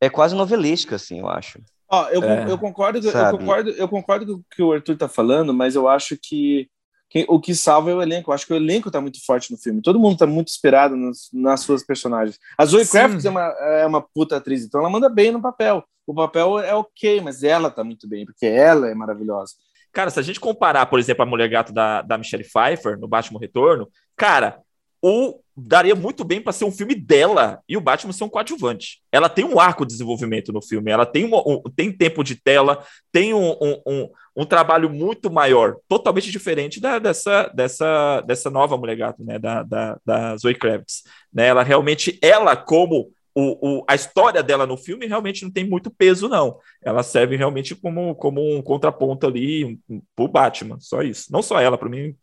é 0.00 0.08
quase 0.08 0.36
novelesca, 0.36 0.94
assim, 0.94 1.18
eu 1.18 1.28
acho. 1.28 1.60
Ó, 1.90 2.08
eu, 2.10 2.22
é, 2.22 2.48
eu, 2.48 2.56
concordo, 2.56 2.98
eu 3.00 3.38
concordo, 3.38 3.70
eu 3.70 3.88
concordo 3.88 4.26
com 4.26 4.32
o 4.34 4.44
que 4.48 4.62
o 4.62 4.72
Arthur 4.72 4.96
tá 4.96 5.08
falando, 5.08 5.52
mas 5.52 5.74
eu 5.74 5.88
acho 5.88 6.16
que, 6.16 6.68
que 7.08 7.26
o 7.28 7.40
que 7.40 7.56
salva 7.56 7.90
é 7.90 7.94
o 7.94 8.00
elenco. 8.00 8.30
Eu 8.30 8.34
acho 8.36 8.46
que 8.46 8.52
o 8.52 8.56
elenco 8.56 8.88
tá 8.88 9.00
muito 9.00 9.18
forte 9.26 9.50
no 9.50 9.58
filme. 9.58 9.82
Todo 9.82 9.98
mundo 9.98 10.16
tá 10.16 10.26
muito 10.26 10.46
esperado 10.46 10.94
nas, 10.94 11.28
nas 11.32 11.62
suas 11.62 11.84
personagens. 11.84 12.38
A 12.56 12.64
Zoe 12.64 12.86
Kravitz 12.86 13.24
é 13.24 13.30
uma, 13.30 13.46
é 13.80 13.84
uma 13.84 14.00
puta 14.00 14.36
atriz, 14.36 14.64
então 14.64 14.80
ela 14.80 14.88
manda 14.88 15.08
bem 15.08 15.32
no 15.32 15.42
papel. 15.42 15.82
O 16.06 16.14
papel 16.14 16.60
é 16.60 16.72
ok, 16.72 17.20
mas 17.20 17.42
ela 17.42 17.68
tá 17.68 17.82
muito 17.82 18.08
bem, 18.08 18.24
porque 18.24 18.46
ela 18.46 18.88
é 18.88 18.94
maravilhosa. 18.94 19.54
Cara, 19.92 20.10
se 20.10 20.20
a 20.20 20.22
gente 20.22 20.40
comparar, 20.40 20.86
por 20.86 20.98
exemplo, 20.98 21.22
a 21.22 21.26
Mulher 21.26 21.48
Gato 21.48 21.72
da, 21.72 22.02
da 22.02 22.18
Michelle 22.18 22.44
Pfeiffer 22.44 22.98
no 22.98 23.08
Batman 23.08 23.40
Retorno, 23.40 23.88
cara, 24.16 24.60
o 25.02 25.40
daria 25.56 25.94
muito 25.94 26.24
bem 26.24 26.40
para 26.40 26.52
ser 26.52 26.64
um 26.64 26.72
filme 26.72 26.94
dela 26.94 27.60
e 27.68 27.76
o 27.76 27.80
Batman 27.80 28.12
ser 28.12 28.24
um 28.24 28.28
coadjuvante. 28.28 29.02
Ela 29.12 29.28
tem 29.28 29.44
um 29.44 29.60
arco 29.60 29.84
de 29.84 29.92
desenvolvimento 29.92 30.52
no 30.52 30.62
filme, 30.62 30.90
ela 30.90 31.04
tem, 31.04 31.24
uma, 31.24 31.38
um, 31.46 31.62
tem 31.76 31.92
tempo 31.92 32.24
de 32.24 32.34
tela, 32.34 32.82
tem 33.12 33.34
um, 33.34 33.50
um, 33.86 34.08
um, 34.36 34.44
trabalho 34.44 34.88
muito 34.88 35.30
maior, 35.30 35.76
totalmente 35.86 36.30
diferente 36.30 36.80
da, 36.80 36.98
dessa, 36.98 37.48
dessa, 37.54 38.20
dessa 38.22 38.50
nova 38.50 38.76
Mulher 38.76 38.96
Gato, 38.96 39.22
né, 39.22 39.38
da, 39.38 39.62
da, 39.62 39.98
da 40.04 40.36
Zoe 40.36 40.54
Kravitz. 40.54 41.02
Né? 41.32 41.48
Ela 41.48 41.62
realmente, 41.62 42.18
ela 42.22 42.56
como 42.56 43.10
o, 43.40 43.78
o, 43.78 43.84
a 43.88 43.94
história 43.94 44.42
dela 44.42 44.66
no 44.66 44.76
filme 44.76 45.06
realmente 45.06 45.44
não 45.44 45.50
tem 45.50 45.66
muito 45.68 45.90
peso, 45.90 46.28
não. 46.28 46.58
Ela 46.82 47.02
serve 47.02 47.36
realmente 47.36 47.74
como, 47.74 48.14
como 48.14 48.40
um 48.54 48.60
contraponto 48.60 49.26
ali 49.26 49.80
um, 49.88 50.02
pro 50.14 50.28
Batman, 50.28 50.78
só 50.78 51.02
isso. 51.02 51.32
Não 51.32 51.40
só 51.40 51.60
ela, 51.60 51.78
para 51.78 51.88
mim, 51.88 52.14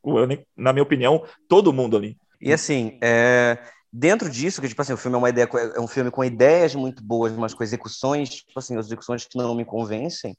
na 0.55 0.71
minha 0.71 0.83
opinião, 0.83 1.23
todo 1.47 1.73
mundo 1.73 1.97
ali. 1.97 2.17
E 2.39 2.53
assim, 2.53 2.99
é, 3.01 3.57
dentro 3.91 4.29
disso, 4.29 4.61
que 4.61 4.67
tipo 4.67 4.81
assim, 4.81 4.93
o 4.93 4.97
filme 4.97 5.15
é 5.15 5.17
uma 5.17 5.29
ideia, 5.29 5.49
é 5.75 5.79
um 5.79 5.87
filme 5.87 6.11
com 6.11 6.23
ideias 6.23 6.75
muito 6.75 7.03
boas, 7.03 7.31
mas 7.33 7.53
com 7.53 7.63
execuções, 7.63 8.29
tipo 8.29 8.59
assim, 8.59 8.77
as 8.77 8.85
execuções 8.85 9.25
que 9.25 9.37
não 9.37 9.55
me 9.55 9.65
convencem. 9.65 10.37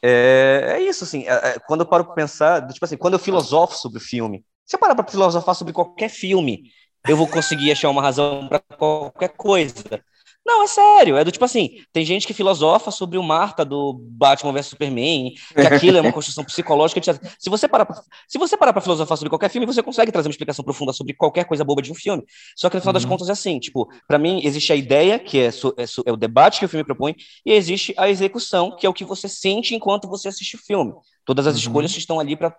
É, 0.00 0.74
é 0.76 0.80
isso, 0.80 1.04
assim, 1.04 1.24
é, 1.26 1.32
é 1.32 1.58
quando 1.66 1.80
eu 1.80 1.86
paro 1.86 2.04
para 2.04 2.14
pensar, 2.14 2.66
tipo 2.68 2.84
assim, 2.84 2.96
quando 2.96 3.14
eu 3.14 3.20
filosofo 3.20 3.76
sobre 3.76 3.98
o 3.98 4.00
filme, 4.00 4.44
se 4.64 4.76
eu 4.76 4.80
parar 4.80 4.94
para 4.94 5.10
filosofar 5.10 5.54
sobre 5.54 5.72
qualquer 5.72 6.08
filme, 6.08 6.64
eu 7.08 7.16
vou 7.16 7.26
conseguir 7.26 7.72
achar 7.72 7.90
uma 7.90 8.02
razão 8.02 8.48
para 8.48 8.60
qualquer 8.60 9.30
coisa. 9.30 10.02
Não, 10.44 10.64
é 10.64 10.66
sério. 10.66 11.16
É 11.16 11.24
do 11.24 11.30
tipo 11.30 11.44
assim: 11.44 11.82
tem 11.92 12.04
gente 12.04 12.26
que 12.26 12.34
filosofa 12.34 12.90
sobre 12.90 13.16
o 13.16 13.22
Marta 13.22 13.64
do 13.64 13.94
Batman 13.94 14.52
vs 14.52 14.66
Superman, 14.66 15.32
que 15.54 15.60
aquilo 15.60 15.98
é 15.98 16.00
uma 16.00 16.10
construção 16.12 16.44
psicológica. 16.44 17.00
Se 17.38 17.48
você 17.48 17.68
parar 17.68 17.86
pra, 17.86 18.02
se 18.28 18.38
você 18.38 18.56
parar 18.56 18.72
para 18.72 18.82
filosofar 18.82 19.16
sobre 19.16 19.30
qualquer 19.30 19.48
filme, 19.50 19.66
você 19.66 19.82
consegue 19.82 20.10
trazer 20.10 20.28
uma 20.28 20.32
explicação 20.32 20.64
profunda 20.64 20.92
sobre 20.92 21.14
qualquer 21.14 21.44
coisa 21.44 21.64
boba 21.64 21.80
de 21.80 21.92
um 21.92 21.94
filme. 21.94 22.24
Só 22.56 22.68
que 22.68 22.76
no 22.76 22.80
final 22.80 22.90
uhum. 22.90 23.00
das 23.00 23.04
contas 23.04 23.28
é 23.28 23.32
assim: 23.32 23.58
tipo, 23.60 23.88
para 24.06 24.18
mim 24.18 24.40
existe 24.44 24.72
a 24.72 24.76
ideia, 24.76 25.18
que 25.18 25.38
é, 25.38 25.46
é, 25.46 25.84
é, 26.06 26.12
o 26.12 26.16
debate 26.16 26.58
que 26.58 26.64
o 26.64 26.68
filme 26.68 26.84
propõe, 26.84 27.14
e 27.46 27.52
existe 27.52 27.94
a 27.96 28.10
execução, 28.10 28.74
que 28.76 28.84
é 28.84 28.88
o 28.88 28.94
que 28.94 29.04
você 29.04 29.28
sente 29.28 29.74
enquanto 29.74 30.08
você 30.08 30.28
assiste 30.28 30.56
o 30.56 30.58
filme. 30.58 30.92
Todas 31.24 31.46
as 31.46 31.54
uhum. 31.54 31.60
escolhas 31.60 31.92
que 31.92 31.98
estão 31.98 32.18
ali 32.18 32.36
para 32.36 32.50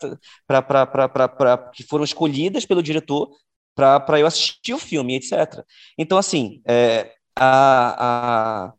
que 1.74 1.84
foram 1.84 2.06
escolhidas 2.06 2.66
pelo 2.66 2.82
diretor 2.82 3.30
para 3.76 4.20
eu 4.20 4.28
assistir 4.28 4.74
o 4.74 4.80
filme, 4.80 5.16
etc. 5.16 5.64
Então, 5.98 6.18
assim, 6.18 6.62
é, 6.68 7.14
a, 7.36 8.74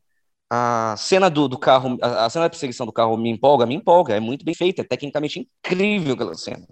a, 0.51 0.93
a 0.93 0.97
cena 0.97 1.29
do, 1.29 1.49
do 1.49 1.59
carro, 1.59 1.99
a, 2.01 2.27
a, 2.27 2.31
cena 2.31 2.45
da 2.45 2.51
perseguição 2.51 2.87
do 2.87 2.93
carro 2.93 3.17
me 3.17 3.31
empolga, 3.31 3.67
me 3.67 3.75
empolga, 3.75 4.15
é 4.15 4.21
muito 4.21 4.45
bem 4.45 4.55
feita, 4.55 4.83
é 4.83 4.85
tecnicamente 4.85 5.41
incrível 5.41 6.15
aquela 6.15 6.35
cena. 6.35 6.67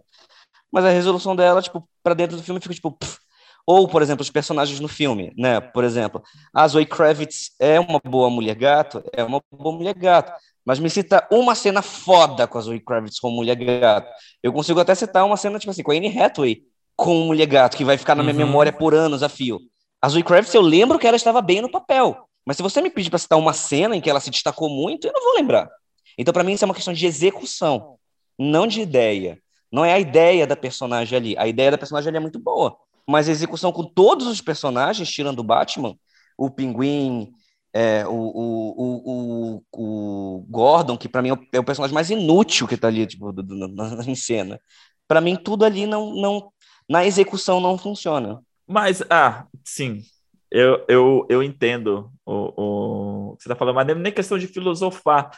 mas 0.72 0.84
a 0.84 0.90
resolução 0.90 1.36
dela, 1.36 1.62
tipo, 1.62 1.88
para 2.02 2.14
dentro 2.14 2.36
do 2.36 2.42
filme 2.42 2.60
fica 2.60 2.74
tipo. 2.74 2.92
Pff. 2.92 3.18
Ou, 3.66 3.86
por 3.88 4.02
exemplo, 4.02 4.22
os 4.22 4.30
personagens 4.30 4.80
no 4.80 4.88
filme, 4.88 5.32
né? 5.36 5.60
Por 5.60 5.84
exemplo, 5.84 6.22
a 6.52 6.66
Zoe 6.66 6.84
Kravitz 6.84 7.52
é 7.60 7.78
uma 7.78 8.00
boa 8.04 8.28
mulher 8.28 8.56
gato, 8.56 9.04
é 9.12 9.22
uma 9.22 9.40
boa 9.52 9.76
mulher 9.76 9.94
gato. 9.94 10.32
Mas 10.64 10.78
me 10.78 10.90
cita 10.90 11.26
uma 11.30 11.54
cena 11.54 11.82
foda 11.82 12.46
com 12.46 12.58
a 12.58 12.60
Zoe 12.60 12.80
Kravitz 12.80 13.20
como 13.20 13.36
mulher 13.36 13.56
gato. 13.56 14.08
Eu 14.42 14.52
consigo 14.52 14.80
até 14.80 14.94
citar 14.94 15.24
uma 15.24 15.36
cena, 15.36 15.58
tipo 15.58 15.70
assim, 15.70 15.82
com 15.82 15.92
a 15.92 15.94
Anne 15.94 16.18
Hathaway 16.18 16.62
como 17.02 17.26
mulher 17.26 17.46
gato, 17.46 17.76
que 17.76 17.84
vai 17.84 17.98
ficar 17.98 18.14
na 18.14 18.22
minha 18.22 18.34
uhum. 18.34 18.46
memória 18.46 18.72
por 18.72 18.94
anos 18.94 19.22
a 19.22 19.28
fio. 19.28 19.60
A 20.00 20.08
Zoe 20.08 20.22
Kravitz, 20.22 20.54
eu 20.54 20.62
lembro 20.62 20.98
que 20.98 21.06
ela 21.06 21.16
estava 21.16 21.42
bem 21.42 21.60
no 21.60 21.70
papel. 21.70 22.28
Mas 22.46 22.56
se 22.56 22.62
você 22.62 22.80
me 22.80 22.90
pedir 22.90 23.10
para 23.10 23.18
citar 23.18 23.38
uma 23.38 23.52
cena 23.52 23.96
em 23.96 24.00
que 24.00 24.08
ela 24.08 24.20
se 24.20 24.30
destacou 24.30 24.68
muito, 24.68 25.06
eu 25.06 25.12
não 25.12 25.22
vou 25.22 25.34
lembrar. 25.34 25.68
Então, 26.16 26.32
para 26.32 26.44
mim, 26.44 26.52
isso 26.52 26.64
é 26.64 26.66
uma 26.66 26.74
questão 26.74 26.94
de 26.94 27.04
execução, 27.04 27.96
não 28.38 28.66
de 28.66 28.80
ideia. 28.80 29.38
Não 29.70 29.84
é 29.84 29.92
a 29.92 29.98
ideia 29.98 30.46
da 30.46 30.54
personagem 30.54 31.16
ali. 31.16 31.34
A 31.38 31.48
ideia 31.48 31.72
da 31.72 31.78
personagem 31.78 32.08
ali 32.08 32.18
é 32.18 32.20
muito 32.20 32.38
boa. 32.38 32.76
Mas 33.08 33.28
a 33.28 33.32
execução 33.32 33.72
com 33.72 33.84
todos 33.84 34.26
os 34.28 34.40
personagens, 34.40 35.10
tirando 35.10 35.40
o 35.40 35.44
Batman, 35.44 35.96
o 36.38 36.50
Pinguim, 36.50 37.32
é, 37.72 38.06
o, 38.06 38.12
o, 38.12 39.02
o, 39.06 39.62
o, 39.72 40.46
Gordon, 40.48 40.96
que 40.96 41.08
para 41.08 41.22
mim 41.22 41.30
é, 41.30 41.56
é 41.56 41.58
o, 41.58 41.64
personagem 41.64 41.94
mais 41.94 42.10
inútil 42.10 42.68
que 42.68 42.74
está 42.74 42.88
ali 42.88 43.06
tipo, 43.06 43.32
do, 43.32 43.42
do, 43.42 43.68
na, 43.68 44.04
em 44.04 44.14
cena. 44.14 44.60
Para 45.08 45.20
mim, 45.20 45.36
tudo 45.36 45.64
ali 45.64 45.86
não, 45.86 46.14
não, 46.14 46.52
na 46.92 47.06
execução 47.06 47.58
não 47.58 47.78
funciona. 47.78 48.42
Mas, 48.68 49.02
ah, 49.08 49.46
sim, 49.64 50.02
eu, 50.50 50.84
eu, 50.86 51.26
eu 51.30 51.42
entendo 51.42 52.12
o, 52.22 53.32
o 53.32 53.36
que 53.36 53.44
você 53.44 53.48
está 53.48 53.56
falando, 53.56 53.76
mas 53.76 53.96
nem 53.96 54.12
questão 54.12 54.38
de 54.38 54.46
filosofar. 54.46 55.30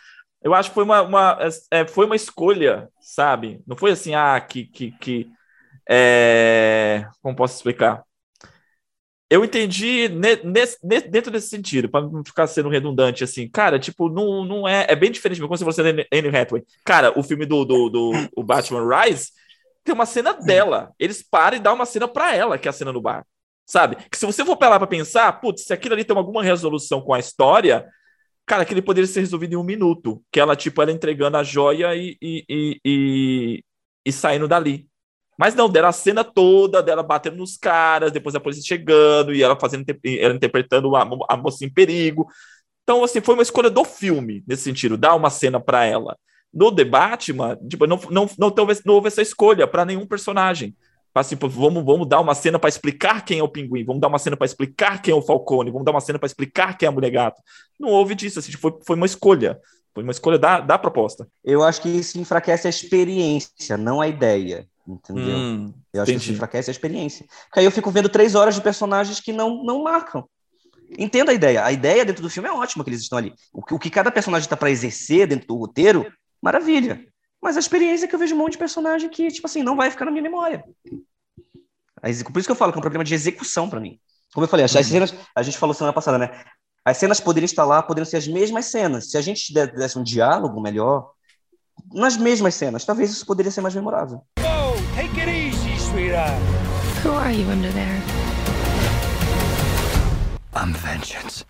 Eu 0.43 0.53
acho 0.53 0.71
que 0.71 0.75
foi 0.75 0.83
uma, 0.83 1.03
uma, 1.03 1.39
é, 1.71 1.87
foi 1.87 2.07
uma 2.07 2.17
escolha, 2.17 2.89
sabe? 3.01 3.63
Não 3.69 3.77
foi 3.77 3.93
assim, 3.93 4.17
ah, 4.17 4.41
que, 4.41 4.65
que, 4.67 4.91
que 4.99 5.31
é... 5.89 7.07
como 7.23 7.37
posso 7.37 7.55
explicar? 7.55 8.03
Eu 9.31 9.45
entendi 9.45 10.09
nesse, 10.09 10.79
nesse, 10.83 11.09
dentro 11.09 11.31
desse 11.31 11.49
sentido, 11.49 11.89
para 11.89 12.05
não 12.05 12.25
ficar 12.25 12.49
sendo 12.49 12.69
redundante, 12.69 13.23
assim, 13.23 13.49
cara, 13.49 13.79
tipo, 13.79 14.09
não, 14.09 14.45
não 14.45 14.67
é. 14.67 14.87
É 14.89 14.97
bem 14.97 15.11
diferente, 15.13 15.41
como 15.41 15.57
se 15.57 15.65
você 15.65 15.83
Anne 15.83 16.37
Hathaway. 16.37 16.65
Cara, 16.85 17.17
o 17.17 17.23
filme 17.23 17.47
do, 17.47 17.65
do, 17.65 17.89
do 17.89 18.13
o 18.37 18.43
Batman 18.43 18.85
Rise 18.87 19.29
tem 19.85 19.95
uma 19.95 20.07
cena 20.07 20.33
dela. 20.33 20.93
Eles 20.99 21.23
param 21.23 21.57
e 21.57 21.61
dão 21.61 21.75
uma 21.75 21.87
cena 21.87 22.09
para 22.09 22.35
ela, 22.35 22.59
que 22.59 22.67
é 22.67 22.71
a 22.71 22.73
cena 22.73 22.93
no 22.93 23.01
bar. 23.01 23.25
Sabe? 23.67 23.97
Que 24.11 24.17
se 24.17 24.27
você 24.27 24.45
for 24.45 24.57
pra 24.57 24.69
lá 24.69 24.79
pra 24.79 24.87
pensar, 24.87 25.41
putz, 25.41 25.65
se 25.65 25.73
aquilo 25.73 25.95
ali 25.95 26.05
tem 26.05 26.17
alguma 26.17 26.43
resolução 26.43 27.01
com 27.01 27.15
a 27.15 27.19
história, 27.19 27.87
cara, 28.47 28.63
aquilo 28.63 28.83
poderia 28.83 29.07
ser 29.07 29.21
resolvido 29.21 29.55
em 29.55 29.57
um 29.57 29.63
minuto. 29.63 30.23
Que 30.33 30.41
ela, 30.41 30.57
tipo, 30.57 30.81
ela 30.83 30.93
entregando 30.93 31.37
a 31.37 31.43
joia 31.43 31.95
e, 31.95 32.17
e, 32.21 32.45
e, 32.49 32.81
e, 32.85 33.65
e 34.07 34.13
saindo 34.13 34.49
dali. 34.49 34.89
Mas 35.39 35.55
não, 35.55 35.69
deram 35.69 35.89
a 35.89 35.93
cena 35.93 36.23
toda 36.23 36.83
dela 36.83 37.03
batendo 37.03 37.37
nos 37.37 37.57
caras, 37.57 38.13
depois 38.13 38.35
a 38.35 38.41
polícia 38.41 38.65
chegando 38.65 39.35
e 39.35 39.43
ela 39.43 39.59
fazendo 39.59 39.85
ela 40.05 40.35
interpretando 40.35 40.95
a, 40.95 41.09
a 41.29 41.37
moça 41.37 41.65
em 41.65 41.73
perigo. 41.73 42.29
Então, 42.83 43.03
assim, 43.03 43.21
foi 43.21 43.35
uma 43.35 43.43
escolha 43.43 43.71
do 43.71 43.85
filme, 43.85 44.45
nesse 44.47 44.63
sentido, 44.63 44.97
dar 44.97 45.15
uma 45.15 45.31
cena 45.31 45.59
para 45.59 45.85
ela. 45.85 46.17
No 46.55 46.75
The 46.75 46.85
Batman, 46.85 47.59
tipo, 47.69 47.87
não, 47.87 47.99
não, 48.11 48.29
não, 48.39 48.49
não, 48.55 48.67
não 48.85 48.95
houve 48.95 49.09
essa 49.09 49.21
escolha 49.23 49.67
para 49.67 49.85
nenhum 49.85 50.07
personagem. 50.07 50.75
Assim, 51.15 51.37
vamos, 51.37 51.85
vamos 51.85 52.09
dar 52.09 52.21
uma 52.21 52.35
cena 52.35 52.59
para 52.59 52.69
explicar 52.69 53.25
quem 53.25 53.39
é 53.39 53.43
o 53.43 53.49
pinguim, 53.49 53.85
vamos 53.85 54.01
dar 54.01 54.09
uma 54.09 54.19
cena 54.19 54.37
para 54.37 54.47
explicar 54.47 55.01
quem 55.01 55.13
é 55.13 55.17
o 55.17 55.23
Falcone, 55.23 55.71
vamos 55.71 55.85
dar 55.85 55.93
uma 55.93 56.01
cena 56.01 56.19
para 56.19 56.27
explicar 56.27 56.77
quem 56.77 56.87
é 56.87 56.89
a 56.89 56.93
mulher 56.93 57.11
gato. 57.11 57.41
Não 57.79 57.91
houve 57.91 58.17
disso, 58.17 58.41
assim, 58.41 58.51
foi, 58.53 58.73
foi 58.85 58.97
uma 58.97 59.07
escolha. 59.07 59.61
Foi 59.95 60.03
uma 60.03 60.11
escolha 60.11 60.39
da, 60.39 60.59
da 60.59 60.77
proposta. 60.77 61.29
Eu 61.45 61.63
acho 61.63 61.81
que 61.81 61.89
isso 61.89 62.19
enfraquece 62.19 62.67
a 62.67 62.71
experiência, 62.71 63.77
não 63.77 64.01
a 64.01 64.09
ideia. 64.09 64.67
Entendeu? 64.87 65.37
Hum, 65.37 65.73
eu 65.93 66.03
acho 66.03 66.11
entendi. 66.11 66.19
que 66.19 66.25
isso 66.25 66.33
enfraquece 66.33 66.69
a 66.69 66.73
experiência. 66.73 67.25
Porque 67.45 67.61
aí 67.61 67.65
eu 67.65 67.71
fico 67.71 67.91
vendo 67.93 68.09
três 68.09 68.35
horas 68.35 68.57
de 68.57 68.61
personagens 68.61 69.21
que 69.21 69.33
não, 69.33 69.63
não 69.63 69.85
marcam. 69.85 70.29
Entenda 70.99 71.31
a 71.31 71.35
ideia. 71.35 71.65
A 71.65 71.73
ideia 71.73 72.05
dentro 72.05 72.23
do 72.23 72.29
filme 72.29 72.49
é 72.49 72.53
ótima 72.53 72.85
que 72.85 72.91
eles 72.91 73.01
estão 73.01 73.19
ali. 73.19 73.33
O 73.53 73.63
que, 73.63 73.75
o 73.75 73.79
que 73.79 73.89
cada 73.89 74.11
personagem 74.11 74.45
está 74.45 74.57
para 74.57 74.71
exercer 74.71 75.29
dentro 75.29 75.47
do 75.47 75.57
roteiro, 75.57 76.07
maravilha. 76.45 77.03
Mas 77.43 77.57
a 77.57 77.61
experiência 77.61 78.05
é 78.05 78.09
que 78.09 78.15
eu 78.15 78.19
vejo 78.19 78.35
um 78.35 78.39
monte 78.39 78.53
de 78.53 78.59
personagem 78.59 79.09
que, 79.09 79.29
tipo 79.29 79.47
assim, 79.47 79.63
não 79.63 79.77
vai 79.77 79.91
ficar 79.91 80.05
na 80.05 80.11
minha 80.11 80.23
memória. 80.23 80.63
Por 82.01 82.39
isso 82.39 82.47
que 82.47 82.53
eu 82.53 82.57
falo 82.57 82.71
que 82.71 82.79
é 82.79 82.81
um 82.81 82.83
problema 82.83 83.03
de 83.03 83.15
execução 83.15 83.69
para 83.69 83.81
mim. 83.81 83.99
Como 84.35 84.45
eu 84.45 84.49
falei, 84.49 84.65
as 84.65 84.75
uhum. 84.75 84.83
cenas, 84.83 85.15
a 85.35 85.43
gente 85.43 85.57
falou 85.57 85.73
semana 85.73 85.93
passada, 85.93 86.19
né? 86.19 86.45
As 86.85 86.99
cenas 86.99 87.19
poderiam 87.19 87.47
estar 87.47 87.65
lá, 87.65 87.83
poderiam 87.83 88.05
ser 88.05 88.19
as 88.19 88.29
mesmas 88.29 88.67
cenas. 88.67 89.11
Se 89.11 89.17
a 89.17 89.23
gente 89.23 89.55
desse 89.55 89.99
um 89.99 90.03
diálogo 90.03 90.61
melhor, 90.61 91.13
nas 91.93 92.17
mesmas 92.17 92.55
cenas, 92.55 92.85
talvez 92.85 93.11
isso 93.11 93.25
poderia 93.25 93.51
ser 93.51 93.63
mais 93.63 93.75
memorável. 93.75 94.23
Oh, 94.41 94.75
take 94.95 95.19
it 95.19 95.31
easy, 95.31 95.79
sweetheart. 95.79 96.39
Who 97.03 97.13
are 97.13 97.33
you 97.33 97.49
under 97.51 97.73
there? 97.73 98.03
I'm 100.55 100.75
vengeance. 100.75 101.47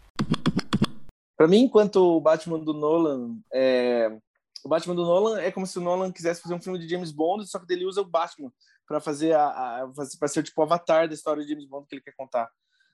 Para 1.36 1.48
mim, 1.48 1.62
enquanto 1.62 1.96
o 1.96 2.20
Batman 2.20 2.60
do 2.60 2.72
Nolan 2.72 3.36
é, 3.52 4.16
o 4.64 4.68
Batman 4.68 4.94
do 4.94 5.04
Nolan 5.04 5.40
é 5.40 5.50
como 5.52 5.66
se 5.66 5.78
o 5.78 5.82
Nolan 5.82 6.10
quisesse 6.10 6.40
fazer 6.40 6.54
um 6.54 6.60
filme 6.60 6.78
de 6.78 6.88
James 6.88 7.12
Bond, 7.12 7.46
só 7.46 7.58
que 7.58 7.70
ele 7.72 7.84
usa 7.84 8.00
o 8.00 8.06
Batman 8.06 8.50
para 8.86 8.98
fazer 8.98 9.32
a, 9.32 9.82
a 9.82 9.92
para 10.18 10.28
ser 10.28 10.42
tipo 10.42 10.60
o 10.60 10.64
avatar 10.64 11.06
da 11.06 11.14
história 11.14 11.42
de 11.42 11.50
James 11.50 11.66
Bond 11.66 11.86
que 11.86 11.96
ele 11.96 12.02
quer 12.02 12.14
contar. 12.16 12.50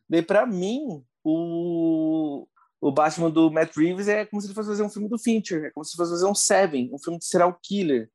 Daí 0.09 0.23
para 0.23 0.45
mim, 0.45 1.05
o 1.23 2.47
o 2.81 2.91
Batman 2.91 3.31
do 3.31 3.51
Matt 3.51 3.77
Reeves 3.77 4.09
é 4.09 4.25
como 4.25 4.41
se 4.41 4.47
ele 4.47 4.55
fosse 4.55 4.71
fazer 4.71 4.83
um 4.83 4.89
filme 4.89 5.09
do 5.09 5.19
Fincher, 5.19 5.67
é 5.67 5.71
como 5.71 5.85
se 5.85 5.95
fosse 5.95 6.13
fazer 6.13 6.27
um 6.27 6.35
Seven, 6.35 6.91
um 6.93 6.99
filme 6.99 7.19
de 7.19 7.27
serial 7.27 7.57
killer. 7.63 8.11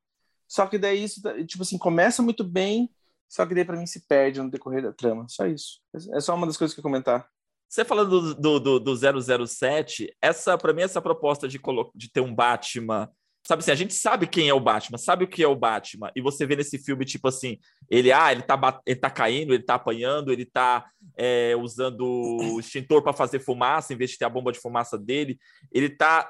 Só 0.48 0.66
que 0.66 0.78
daí 0.78 1.04
isso 1.04 1.22
tipo 1.46 1.64
assim, 1.64 1.78
começa 1.78 2.22
muito 2.22 2.44
bem, 2.44 2.90
só 3.30 3.46
que 3.46 3.54
daí 3.54 3.64
para 3.64 3.78
mim 3.78 3.86
se 3.86 4.06
perde 4.08 4.42
no 4.42 4.50
decorrer 4.50 4.82
da 4.82 4.92
trama. 4.92 5.28
Só 5.30 5.46
isso. 5.46 5.82
É 6.14 6.20
só 6.20 6.36
uma 6.36 6.48
das 6.48 6.58
coisas 6.58 6.74
que 6.74 6.80
eu 6.80 6.84
comentar. 6.84 7.30
Você 7.70 7.86
falando 7.86 8.36
do, 8.36 8.60
do, 8.60 8.80
do 8.80 9.48
007, 9.48 10.16
essa 10.22 10.58
para 10.58 10.74
mim 10.74 10.82
essa 10.82 11.02
proposta 11.02 11.48
de, 11.48 11.60
de 11.94 12.12
ter 12.12 12.22
um 12.22 12.34
Batman 12.34 13.12
Sabe 13.48 13.60
assim, 13.60 13.72
a 13.72 13.76
gente 13.76 13.94
sabe 13.94 14.26
quem 14.26 14.50
é 14.50 14.54
o 14.54 14.60
Batman, 14.60 14.98
sabe 14.98 15.24
o 15.24 15.28
que 15.28 15.44
é 15.44 15.48
o 15.48 15.56
Batman. 15.56 16.12
E 16.16 16.22
você 16.22 16.48
vê 16.48 16.56
nesse 16.56 16.80
filme, 16.80 17.06
tipo 17.06 17.28
assim, 17.28 17.60
ele, 17.90 18.12
ah, 18.12 18.32
ele 18.32 18.42
tá, 18.42 18.82
ele 18.86 19.00
tá 19.00 19.10
caindo, 19.10 19.54
ele 19.54 19.62
tá 19.62 19.76
apanhando, 19.76 20.32
ele 20.32 20.46
tá 20.46 20.86
é, 21.16 21.56
usando 21.56 22.02
o 22.06 22.60
extintor 22.60 23.04
para 23.04 23.14
fazer 23.14 23.40
fumaça, 23.40 23.94
em 23.94 23.98
vez 23.98 24.12
de 24.12 24.18
ter 24.18 24.26
a 24.26 24.30
bomba 24.30 24.52
de 24.52 24.60
fumaça 24.60 24.98
dele. 24.98 25.38
Ele 25.72 25.90
tá 25.90 26.28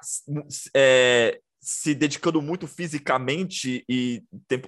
é, 0.75 1.39
se 1.61 1.95
dedicando 1.95 2.41
muito 2.41 2.67
fisicamente 2.67 3.85
e 3.87 4.21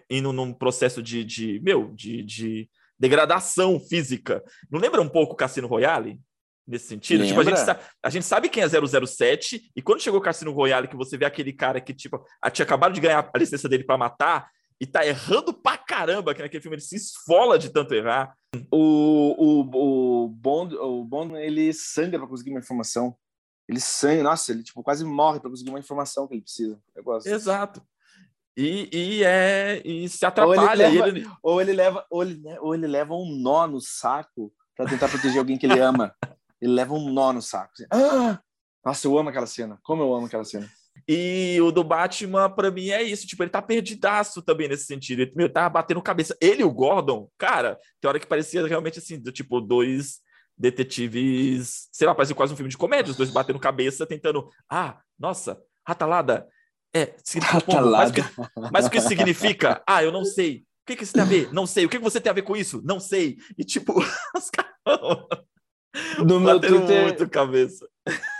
indo 0.10 0.32
num 0.32 0.54
processo 0.54 1.04
de, 1.04 1.26
de 1.26 1.60
meu, 1.60 1.94
de, 1.94 2.24
de 2.24 2.70
degradação 2.98 3.78
física. 3.78 4.42
Não 4.72 4.80
lembra 4.80 5.02
um 5.02 5.10
pouco 5.10 5.36
Cassino 5.36 5.68
Royale? 5.68 6.18
Nesse 6.68 6.88
sentido. 6.88 7.26
Tipo, 7.26 7.40
a, 7.40 7.44
gente 7.44 7.60
sabe, 7.60 7.80
a 8.04 8.10
gente 8.10 8.26
sabe 8.26 8.50
quem 8.50 8.64
é 8.64 8.68
007, 8.68 9.72
e 9.76 9.82
quando 9.82 10.02
chegou 10.02 10.20
o 10.20 10.24
Cassino 10.24 10.52
Royale, 10.52 10.88
que 10.88 10.96
você 10.96 11.18
vê 11.18 11.26
aquele 11.26 11.54
cara 11.54 11.80
que, 11.80 11.94
tipo, 11.94 12.24
tinha 12.52 12.66
acabado 12.66 12.94
de 12.94 13.02
ganhar 13.02 13.30
a 13.34 13.38
licença 13.38 13.70
dele 13.70 13.84
para 13.84 13.98
matar, 13.98 14.50
e 14.80 14.86
tá 14.86 15.06
errando 15.06 15.54
pra 15.54 15.78
caramba, 15.78 16.36
que 16.36 16.42
naquele 16.42 16.62
filme 16.62 16.76
ele 16.76 16.84
se 16.84 16.96
esfola 16.96 17.58
de 17.58 17.70
tanto 17.70 17.94
errar. 17.96 18.36
O, 18.72 19.34
o, 19.38 20.26
o, 20.26 20.30
Bond, 20.30 20.76
o 20.76 21.04
Bond, 21.04 21.36
ele 21.36 21.74
sangra 21.74 22.20
pra 22.20 22.28
conseguir 22.28 22.52
uma 22.52 22.60
informação. 22.60 23.16
Ele 23.68 23.80
sangra, 23.80 24.24
nossa, 24.24 24.52
ele 24.52 24.64
tipo, 24.64 24.84
quase 24.84 25.04
morre 25.04 25.40
pra 25.40 25.50
conseguir 25.50 25.72
uma 25.72 25.80
informação 25.80 26.28
que 26.28 26.36
ele 26.36 26.44
precisa. 26.44 26.80
Eu 26.96 27.04
gosto. 27.04 27.28
Exato. 27.28 27.82
E, 28.56 28.90
e, 28.92 29.24
é, 29.24 29.82
e 29.84 30.08
se 30.10 30.26
atrapalha. 30.26 30.88
Ou 30.88 30.92
ele 30.92 30.98
leva, 30.98 31.08
ele... 31.08 31.28
Ou 31.44 31.62
ele 31.62 31.74
leva, 31.74 32.06
ou 32.10 32.24
ele, 32.24 32.42
ou 32.60 32.76
ele 32.76 32.88
leva 32.88 33.14
um 33.14 33.36
nó 33.40 33.68
no 33.68 33.82
saco 33.82 34.54
para 34.76 34.90
tentar 34.90 35.10
proteger 35.10 35.40
alguém 35.40 35.58
que 35.58 35.66
ele 35.66 35.80
ama. 35.80 36.16
ele 36.62 36.74
leva 36.74 36.93
um 36.93 37.12
nó 37.12 37.34
no 37.34 37.41
saco. 37.41 37.72
Assim, 37.74 37.86
ah! 37.91 38.39
Nossa, 38.86 39.08
eu 39.08 39.17
amo 39.17 39.30
aquela 39.30 39.48
cena. 39.48 39.78
Como 39.84 40.02
eu 40.02 40.13
amo 40.13 40.28
aquela 40.28 40.46
cena. 40.46 40.70
E 41.08 41.60
o 41.62 41.72
do 41.72 41.84
Batman, 41.84 42.50
para 42.50 42.72
mim, 42.72 42.89
é 42.89 43.04
isso. 43.04 43.28
Tipo, 43.28 43.43
ele 43.43 43.50
tá 43.50 43.62
perdidaço 43.62 44.41
também 44.41 44.67
nesse 44.67 44.86
sentido. 44.86 45.22
Ele 45.22 45.34
meu, 45.36 45.50
tá 45.52 45.70
batendo 45.70 46.02
cabeça. 46.02 46.36
Ele 46.39 46.62
e 46.62 46.65
o 46.65 46.72
Gordon, 46.72 47.30
cara, 47.38 47.78
tem 48.00 48.08
hora 48.08 48.20
que 48.20 48.26
parecia 48.26 48.65
realmente 48.65 49.00
assim, 49.00 49.20
do 49.20 49.32
tipo, 49.32 49.60
dois 49.60 50.20
detetives, 50.58 51.88
sei 51.91 52.08
lá, 52.08 52.15
parece 52.15 52.34
quase 52.34 52.52
um 52.52 52.56
filme 52.56 52.72
de 52.72 52.78
comédia, 52.78 53.12
os 53.12 53.17
dois 53.17 53.30
batendo 53.30 53.60
cabeça, 53.60 54.08
tentando. 54.08 54.50
Ah, 54.70 55.00
nossa, 55.20 55.62
ratalada. 55.86 56.48
É, 56.96 57.13
ratalada. 57.41 58.13
Mas, 58.56 58.71
mas 58.71 58.86
o 58.86 58.90
que 58.90 59.02
significa? 59.02 59.84
Ah, 59.88 60.04
eu 60.04 60.12
não 60.12 60.25
sei. 60.25 60.65
O 60.84 60.88
que, 60.88 60.96
que 60.96 61.04
isso 61.04 61.13
tem 61.13 61.21
a 61.21 61.25
ver? 61.25 61.54
Não 61.54 61.67
sei. 61.67 61.86
O 61.86 61.90
que, 61.90 61.98
que 61.98 62.04
você 62.04 62.19
tem 62.19 62.29
a 62.29 62.34
ver 62.34 62.44
com 62.44 62.56
isso? 62.56 62.82
Não 62.84 63.00
sei. 63.00 63.38
E 63.58 63.63
tipo, 63.63 63.94
os 64.36 64.50
caras 64.50 64.71
no 66.25 66.39
meu 66.39 66.60
Twitter 66.60 67.04
muito 67.04 67.29
cabeça. 67.29 67.87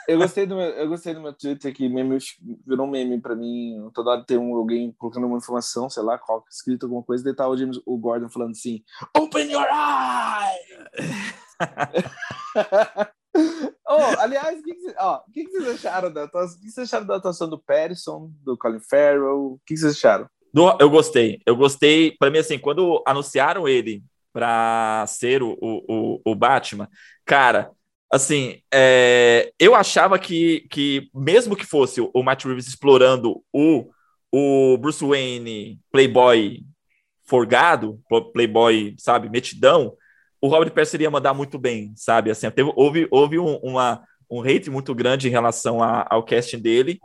Eu 0.07 0.17
gostei 0.17 0.45
do 0.45 0.55
meu, 0.55 0.65
eu 0.65 0.87
gostei 0.87 1.13
do 1.13 1.21
meu 1.21 1.33
Twitter 1.33 1.73
que 1.73 1.89
meme 1.89 2.17
virou 2.65 2.87
um 2.87 2.89
meme 2.89 3.19
para 3.19 3.35
mim. 3.35 3.89
Toda 3.93 4.11
hora 4.11 4.23
tem 4.25 4.37
um, 4.37 4.55
alguém 4.55 4.93
colocando 4.97 5.27
uma 5.27 5.37
informação, 5.37 5.89
sei 5.89 6.01
lá, 6.01 6.17
qual, 6.17 6.45
escrito 6.49 6.85
alguma 6.85 7.03
coisa, 7.03 7.23
daí 7.23 7.35
tá 7.35 7.47
o 7.47 7.57
James, 7.57 7.77
o 7.85 7.97
Gordon 7.97 8.29
falando 8.29 8.51
assim: 8.51 8.81
"Open 9.15 9.51
your 9.51 9.67
eye". 9.67 10.57
oh, 13.85 14.19
aliás, 14.19 14.59
o 14.59 14.63
que, 14.63 14.73
que, 14.73 14.95
oh, 14.99 15.19
que, 15.33 15.43
que, 15.43 15.51
vocês 15.51 15.85
acharam 15.85 16.11
da 16.11 16.23
atuação? 16.23 16.57
O 16.57 16.61
que 16.61 16.71
vocês 16.71 16.87
acharam 16.87 17.05
da 17.05 17.15
atuação 17.17 17.49
do 17.49 17.59
Patterson, 17.59 18.31
do 18.43 18.57
Colin 18.57 18.79
Farrell? 18.79 19.53
O 19.53 19.59
que 19.65 19.75
vocês 19.75 19.95
acharam? 19.95 20.29
Do, 20.53 20.77
eu 20.79 20.89
gostei. 20.89 21.41
Eu 21.45 21.55
gostei. 21.55 22.15
Para 22.17 22.31
mim, 22.31 22.39
assim, 22.39 22.57
quando 22.57 23.03
anunciaram 23.05 23.67
ele 23.67 24.01
para 24.38 25.03
ser 25.07 25.41
o, 25.41 25.57
o, 25.59 26.21
o, 26.23 26.35
Batman, 26.35 26.88
cara, 27.25 27.71
assim, 28.13 28.61
é, 28.71 29.51
eu 29.57 29.73
achava 29.73 30.19
que, 30.19 30.67
que, 30.69 31.09
mesmo 31.11 31.55
que 31.55 31.65
fosse 31.65 31.99
o 31.99 32.21
Matt 32.21 32.45
Reeves 32.45 32.67
explorando 32.67 33.43
o, 33.51 33.89
o 34.31 34.77
Bruce 34.77 35.03
Wayne 35.03 35.79
playboy 35.91 36.63
forgado, 37.25 37.99
playboy, 38.31 38.93
sabe, 38.99 39.27
metidão, 39.27 39.95
o 40.39 40.47
Robert 40.47 40.71
Pattinson 40.71 40.97
iria 40.97 41.09
mandar 41.09 41.33
muito 41.33 41.57
bem, 41.57 41.91
sabe? 41.95 42.29
Assim, 42.29 42.47
teve, 42.51 42.71
houve, 42.75 43.07
houve 43.09 43.39
um, 43.39 43.55
uma, 43.55 44.03
um 44.29 44.41
hate 44.41 44.69
muito 44.69 44.93
grande 44.93 45.27
em 45.27 45.31
relação 45.31 45.81
a, 45.81 46.05
ao 46.11 46.23
casting 46.23 46.59
dele, 46.59 46.99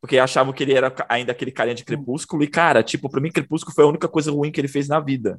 porque 0.00 0.18
achavam 0.18 0.54
que 0.54 0.62
ele 0.62 0.72
era 0.72 0.90
ainda 1.06 1.32
aquele 1.32 1.52
carinha 1.52 1.74
de 1.74 1.84
Crepúsculo, 1.84 2.42
e 2.42 2.46
cara, 2.46 2.82
tipo, 2.82 3.10
pra 3.10 3.20
mim 3.20 3.30
Crepúsculo 3.30 3.74
foi 3.74 3.84
a 3.84 3.88
única 3.88 4.08
coisa 4.08 4.32
ruim 4.32 4.50
que 4.50 4.58
ele 4.58 4.68
fez 4.68 4.88
na 4.88 4.98
vida. 5.00 5.38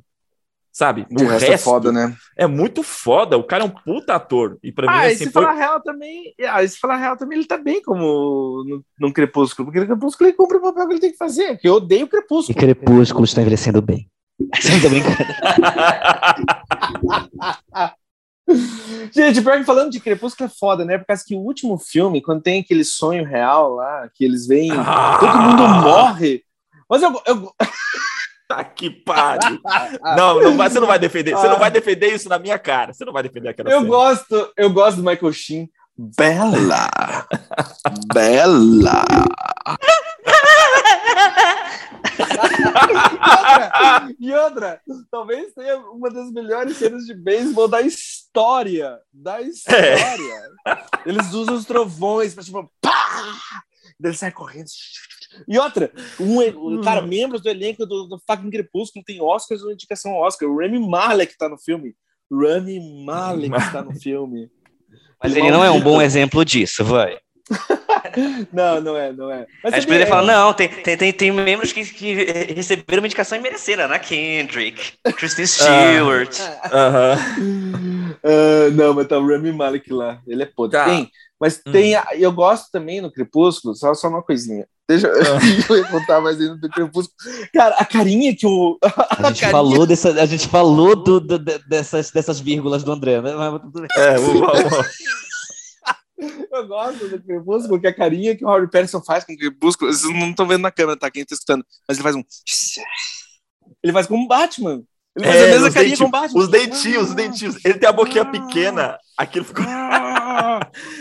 Sabe? 0.72 1.06
O, 1.10 1.24
o 1.24 1.28
resto, 1.28 1.50
resto, 1.50 1.54
é 1.54 1.58
foda, 1.58 1.92
né? 1.92 2.16
É 2.38 2.48
muito 2.48 2.84
foda. 2.84 3.38
O 3.38 3.44
cara 3.44 3.64
é 3.64 3.66
um 3.66 3.72
puta 3.72 4.16
ator. 4.16 4.58
E 4.64 4.72
pra 4.72 4.90
ah, 4.90 5.02
mim, 5.02 5.08
assim, 5.08 5.26
se 5.26 5.32
foi... 5.32 5.44
falar 5.44 5.56
real 5.56 5.82
também. 5.82 6.34
Ah, 6.48 6.66
se 6.66 6.78
falar 6.78 6.98
real 6.98 7.18
também, 7.18 7.40
ele 7.40 7.48
tá 7.48 7.58
bem 7.58 7.82
como 7.82 8.64
no, 8.66 8.84
no 9.00 9.14
Crepúsculo. 9.14 9.66
Porque 9.66 9.80
no 9.80 9.88
Crepúsculo 9.88 10.30
ele 10.30 10.38
cumpre 10.38 10.58
o 10.58 10.62
papel 10.62 10.88
que 10.88 10.94
ele 10.94 11.02
tem 11.02 11.12
que 11.12 11.18
fazer. 11.18 11.58
Que 11.58 11.68
eu 11.68 11.76
odeio 11.76 12.06
o 12.06 12.10
Crepúsculo. 12.10 12.58
E 12.58 12.60
Crepúsculo 12.60 13.26
está 13.26 13.42
envelhecendo 13.42 13.82
bem. 13.82 14.10
Você 14.56 14.82
tá 14.82 14.90
brincando? 14.90 15.18
Gente, 19.14 19.42
pior 19.42 19.58
que 19.58 19.64
falando 19.64 19.92
de 19.92 20.00
Crepúsculo 20.00 20.50
é 20.50 20.54
foda, 20.58 20.86
né? 20.86 20.98
Por 20.98 21.06
causa 21.06 21.24
que 21.26 21.36
o 21.36 21.40
último 21.40 21.78
filme, 21.78 22.22
quando 22.22 22.42
tem 22.42 22.62
aquele 22.62 22.84
sonho 22.84 23.26
real 23.26 23.76
lá, 23.76 24.10
que 24.14 24.24
eles 24.24 24.48
veem, 24.48 24.72
ah! 24.72 25.18
todo 25.20 25.38
mundo 25.38 25.68
morre. 25.84 26.44
Mas 26.90 27.04
eu. 27.04 27.22
eu... 27.26 27.54
Tá 28.50 28.64
que 28.64 28.90
pariu. 28.90 29.62
Não, 30.18 30.42
não 30.42 30.58
vai, 30.58 30.68
você 30.72 30.80
não 30.80 30.88
vai 30.88 30.98
defender. 30.98 31.36
Você 31.36 31.48
não 31.48 31.60
vai 31.60 31.70
defender 31.70 32.16
isso 32.16 32.28
na 32.28 32.40
minha 32.40 32.58
cara. 32.58 32.92
Você 32.92 33.06
não 33.06 33.14
vai 33.14 33.22
defender 33.22 33.50
aquela 33.50 33.70
Eu 33.70 33.82
cena. 33.82 33.90
gosto, 33.90 34.52
eu 34.58 34.72
gosto 34.72 34.98
do 34.98 35.04
Michael 35.04 35.32
Sheen. 35.32 35.70
Bela! 35.96 36.90
Bela! 38.12 39.06
e, 44.20 44.34
outra, 44.34 44.82
talvez 45.12 45.54
tenha 45.54 45.78
uma 45.78 46.10
das 46.10 46.32
melhores 46.32 46.78
cenas 46.78 47.06
de 47.06 47.14
beisebol 47.14 47.68
da 47.68 47.82
história. 47.82 48.98
Da 49.14 49.42
história. 49.42 49.96
É. 50.66 50.78
Eles 51.06 51.32
usam 51.34 51.54
os 51.54 51.66
trovões 51.66 52.34
pra 52.34 52.44
tipo, 52.44 52.72
pá! 52.82 53.40
Ele 54.04 54.14
sai 54.16 54.32
correndo. 54.32 54.70
E 55.48 55.58
outra, 55.58 55.92
um, 56.20 56.40
um 56.40 56.82
cara, 56.82 57.02
membros 57.02 57.42
do 57.42 57.50
elenco 57.50 57.86
do, 57.86 58.08
do 58.08 58.20
fucking 58.28 58.50
Crepúsculo 58.50 59.04
tem 59.06 59.22
Oscars 59.22 59.62
ou 59.62 59.72
indicação 59.72 60.14
Oscar. 60.14 60.50
O 60.50 60.60
Rami 60.60 60.80
Malek 60.80 61.38
tá 61.38 61.48
no 61.48 61.58
filme. 61.58 61.96
Rami 62.32 63.04
Malek 63.06 63.56
está 63.56 63.82
no 63.82 63.94
filme. 64.00 64.50
Mas 65.22 65.36
ele 65.36 65.52
não 65.52 65.64
é 65.64 65.70
um 65.70 65.82
bom 65.82 66.02
exemplo 66.02 66.46
disso, 66.46 66.84
vai. 66.84 67.18
não, 68.54 68.82
não 68.82 68.98
é, 68.98 69.12
não 69.12 69.32
é. 69.32 69.46
Mas 69.64 69.74
a 69.74 69.76
gente 69.78 69.86
poderia 69.88 70.06
é... 70.06 70.10
falar, 70.10 70.34
não, 70.34 70.54
tem, 70.54 70.68
tem, 70.68 70.98
tem, 70.98 71.14
tem 71.14 71.32
membros 71.32 71.72
que, 71.72 71.84
que 71.86 72.14
receberam 72.54 73.02
uma 73.02 73.08
indicação 73.08 73.38
e 73.38 73.42
mereceram, 73.42 73.88
né? 73.88 74.00
Kendrick, 74.00 74.94
Kristen 75.16 75.46
Stewart. 75.46 76.40
Uh, 76.40 76.44
uh 76.44 77.16
-huh. 77.16 78.16
uh, 78.24 78.72
não, 78.72 78.94
mas 78.94 79.08
tá 79.08 79.18
o 79.18 79.28
Rami 79.28 79.52
Malek 79.52 79.92
lá, 79.92 80.20
ele 80.28 80.44
é 80.44 80.46
podre. 80.46 80.78
Tá. 80.78 80.86
Tem, 80.86 81.10
mas 81.40 81.62
hum. 81.66 81.72
tem, 81.72 81.94
eu 82.14 82.32
gosto 82.32 82.70
também 82.72 83.00
no 83.00 83.12
Crepúsculo, 83.12 83.74
só, 83.74 83.94
só 83.94 84.10
uma 84.10 84.22
coisinha. 84.22 84.68
Deixa 84.90 85.08
eu 85.08 85.86
contar 85.92 86.20
mais 86.20 86.42
ainda 86.42 86.58
do 86.58 86.68
Crepúsculo. 86.68 87.16
Cara, 87.54 87.76
a 87.76 87.86
carinha 87.86 88.36
que 88.36 88.46
o. 88.48 88.78
A, 88.84 89.28
a 89.28 89.30
gente 89.30 89.42
carinha... 89.42 89.52
falou, 89.52 89.86
dessa, 89.86 90.10
a 90.10 90.26
gente 90.26 90.48
falou 90.48 90.96
do, 90.96 91.20
do, 91.20 91.38
dessas, 91.40 92.10
dessas 92.12 92.40
vírgulas 92.40 92.84
do 92.84 92.92
André, 92.92 93.22
né? 93.22 93.32
É, 93.96 94.18
vamos 94.18 94.42
lá. 94.42 94.86
Eu 96.52 96.68
gosto 96.68 97.08
do 97.08 97.22
Crepúsculo, 97.22 97.70
porque 97.70 97.88
a 97.88 97.94
carinha 97.94 98.36
que 98.36 98.44
o 98.44 98.50
Harry 98.50 98.70
Pattinson 98.70 99.02
faz 99.02 99.24
com 99.24 99.34
o 99.34 99.38
Crepúsculo, 99.38 99.92
vocês 99.92 100.14
não 100.14 100.30
estão 100.30 100.48
vendo 100.48 100.62
na 100.62 100.72
câmera, 100.72 100.98
tá? 100.98 101.10
Quem 101.10 101.26
tá 101.26 101.34
escutando, 101.34 101.66
mas 101.88 101.98
ele 101.98 102.04
faz 102.04 102.16
um. 102.16 102.24
Ele 103.82 103.94
faz 103.94 104.08
como 104.08 104.26
um 104.26 104.28
Batman. 104.28 104.84
Ele 105.16 105.26
faz 105.26 105.38
é, 105.38 105.44
a 105.44 105.48
mesma 105.48 105.72
carinha 105.72 105.98
com 105.98 106.04
o 106.04 106.10
Batman. 106.10 106.42
Os 106.42 106.50
dentinhos, 106.50 107.10
os 107.10 107.16
dentinhos. 107.16 107.64
Ele 107.64 107.76
tem 107.76 107.88
a 107.88 107.94
boquinha 107.94 108.24
ah, 108.24 108.26
pequena. 108.26 108.98
Aquilo 109.18 109.46
ficou. 109.46 109.64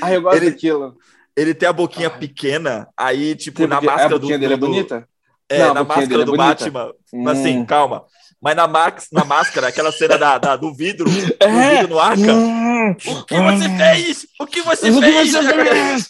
Ah, 0.00 0.12
eu 0.12 0.22
gosto 0.22 0.36
ele, 0.36 0.50
daquilo. 0.50 0.96
Ele 1.36 1.54
tem 1.54 1.68
a 1.68 1.72
boquinha 1.72 2.10
pequena, 2.10 2.88
aí, 2.96 3.34
tipo, 3.36 3.66
na 3.66 3.80
máscara 3.80 4.06
a 4.06 4.18
boquinha 4.18 4.38
do. 4.38 4.40
dele 4.40 4.54
é 4.54 4.56
bonita? 4.56 5.08
É, 5.48 5.58
não, 5.58 5.74
na 5.74 5.84
máscara 5.84 6.24
do 6.24 6.34
é 6.34 6.36
Batman. 6.36 6.92
Hum. 7.12 7.28
Assim, 7.28 7.64
calma. 7.64 8.04
Mas 8.40 8.54
na, 8.54 8.68
max, 8.68 9.08
na 9.12 9.24
máscara, 9.24 9.68
aquela 9.68 9.90
cena 9.90 10.16
da, 10.16 10.38
da 10.38 10.56
do 10.56 10.72
vidro, 10.72 11.08
é. 11.40 11.46
do 11.46 11.70
vidro 11.70 11.88
no 11.88 11.98
arca. 11.98 12.32
Hum. 12.32 12.90
O 12.90 13.24
que 13.24 13.34
você 13.34 13.68
fez? 13.76 14.26
O 14.40 14.46
que 14.46 14.62
você 14.62 14.90
o 14.90 15.00
fez? 15.00 15.34
Que 15.34 15.42
você 15.42 15.64
fez? 15.64 16.08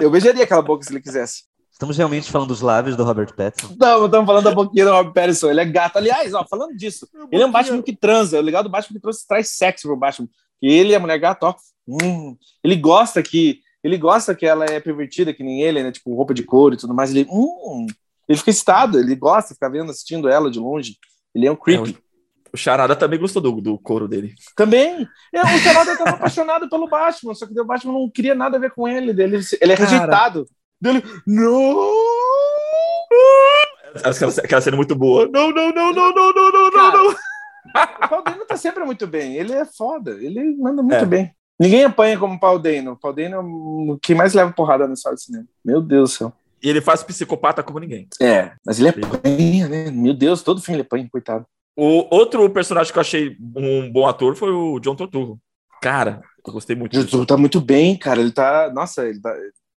Eu 0.00 0.10
beijaria 0.10 0.44
aquela 0.44 0.62
boca 0.62 0.82
se 0.82 0.92
ele 0.92 1.00
quisesse. 1.00 1.44
Estamos 1.70 1.96
realmente 1.96 2.30
falando 2.30 2.48
dos 2.48 2.60
lábios 2.60 2.96
do 2.96 3.04
Robert 3.04 3.34
Pattinson? 3.34 3.74
Não, 3.78 4.04
estamos 4.06 4.26
falando 4.26 4.44
da 4.44 4.54
boquinha 4.54 4.84
do 4.84 4.92
Robert 4.92 5.12
Pattinson. 5.12 5.50
Ele 5.50 5.60
é 5.60 5.64
gato. 5.64 5.96
Aliás, 5.96 6.34
ó, 6.34 6.44
falando 6.44 6.76
disso, 6.76 7.08
ele 7.30 7.42
é 7.42 7.46
um 7.46 7.50
Batman 7.50 7.82
que 7.82 7.96
transa. 7.96 8.38
O 8.38 8.42
legal 8.42 8.62
do 8.62 8.68
Batman 8.68 8.94
é 8.94 8.98
que 8.98 9.02
trouxe, 9.02 9.26
traz 9.26 9.50
sexo 9.50 9.88
pro 9.88 9.96
Batman. 9.96 10.28
E 10.60 10.72
ele 10.72 10.90
e 10.90 10.94
a 10.94 11.00
mulher 11.00 11.18
gato, 11.18 11.44
ó. 11.44 11.54
Hum, 11.88 12.36
ele 12.62 12.76
gosta 12.76 13.22
que 13.22 13.60
ele 13.82 13.96
gosta 13.96 14.34
que 14.34 14.44
ela 14.44 14.66
é 14.66 14.78
pervertida, 14.78 15.32
que 15.32 15.42
nem 15.42 15.62
ele, 15.62 15.82
né? 15.82 15.90
Tipo, 15.90 16.14
roupa 16.14 16.34
de 16.34 16.42
couro 16.42 16.74
e 16.74 16.78
tudo 16.78 16.94
mais. 16.94 17.10
Ele, 17.10 17.26
hum, 17.30 17.86
ele 18.28 18.38
fica 18.38 18.50
excitado, 18.50 18.98
ele 18.98 19.16
gosta 19.16 19.48
de 19.48 19.54
ficar 19.54 19.70
vendo, 19.70 19.90
assistindo 19.90 20.28
ela 20.28 20.50
de 20.50 20.58
longe. 20.58 20.98
Ele 21.34 21.46
é 21.46 21.50
um 21.50 21.54
é, 21.54 21.56
creepy. 21.56 21.96
É, 21.96 22.10
o 22.52 22.56
Charada 22.56 22.96
também 22.96 23.18
gostou 23.18 23.40
do, 23.40 23.60
do 23.60 23.78
couro 23.78 24.08
dele. 24.08 24.34
Também. 24.56 25.06
É, 25.32 25.40
o 25.40 25.58
Charada 25.58 25.96
tava 25.96 26.10
apaixonado 26.16 26.68
pelo 26.68 26.88
Batman, 26.88 27.34
só 27.34 27.46
que 27.46 27.58
o 27.58 27.64
Batman 27.64 27.92
não 27.92 28.10
queria 28.10 28.34
nada 28.34 28.56
a 28.56 28.60
ver 28.60 28.72
com 28.72 28.88
ele. 28.88 29.10
Ele, 29.10 29.40
ele 29.60 29.72
é 29.72 29.76
Cara. 29.76 29.88
rejeitado. 29.88 30.46
Dele, 30.80 31.04
não! 31.26 31.90
Aquela, 34.02 34.32
aquela 34.32 34.60
cena 34.60 34.76
muito 34.76 34.94
boa. 34.94 35.28
Não, 35.30 35.50
não, 35.50 35.72
não, 35.72 35.92
não, 35.92 36.14
não, 36.14 36.32
não, 36.32 36.52
não, 36.52 36.70
não, 36.70 36.92
não. 36.92 37.10
O 37.10 38.08
Paul 38.08 38.22
Dano 38.24 38.46
tá 38.46 38.56
sempre 38.56 38.84
muito 38.84 39.06
bem. 39.06 39.36
Ele 39.36 39.52
é 39.52 39.64
foda. 39.64 40.12
Ele 40.12 40.56
manda 40.56 40.82
muito 40.82 40.94
é. 40.94 41.06
bem. 41.06 41.34
Ninguém 41.58 41.84
apanha 41.84 42.18
como 42.18 42.34
o 42.34 42.40
Paul 42.40 42.58
Dano. 42.58 42.92
O 42.92 42.96
Paul 42.96 43.12
Dano 43.12 43.34
é 43.34 43.38
o 43.38 43.98
que 44.00 44.14
mais 44.14 44.32
leva 44.32 44.52
porrada 44.52 44.88
na 44.88 44.96
sala 44.96 45.14
de 45.14 45.22
cinema. 45.22 45.46
Meu 45.62 45.82
Deus 45.82 46.10
do 46.10 46.16
céu. 46.16 46.32
E 46.62 46.68
ele 46.68 46.80
faz 46.80 47.02
psicopata 47.02 47.62
como 47.62 47.78
ninguém. 47.78 48.08
É, 48.20 48.52
mas 48.64 48.78
ele 48.78 48.88
apanha, 48.90 49.68
né? 49.68 49.90
Meu 49.90 50.14
Deus, 50.14 50.42
todo 50.42 50.60
filme 50.60 50.76
ele 50.76 50.86
apanha, 50.86 51.08
coitado. 51.10 51.46
O 51.76 52.14
outro 52.14 52.48
personagem 52.50 52.92
que 52.92 52.98
eu 52.98 53.00
achei 53.00 53.36
um 53.56 53.90
bom 53.90 54.06
ator 54.06 54.36
foi 54.36 54.50
o 54.50 54.78
John 54.80 54.94
Torturro. 54.94 55.38
Cara, 55.80 56.20
eu 56.46 56.52
gostei 56.52 56.76
muito. 56.76 56.94
O 56.94 57.00
Torturro 57.00 57.24
tá 57.24 57.36
muito 57.36 57.60
bem, 57.60 57.96
cara. 57.96 58.20
Ele 58.20 58.32
tá. 58.32 58.70
Nossa, 58.74 59.06
ele, 59.06 59.20
tá... 59.20 59.34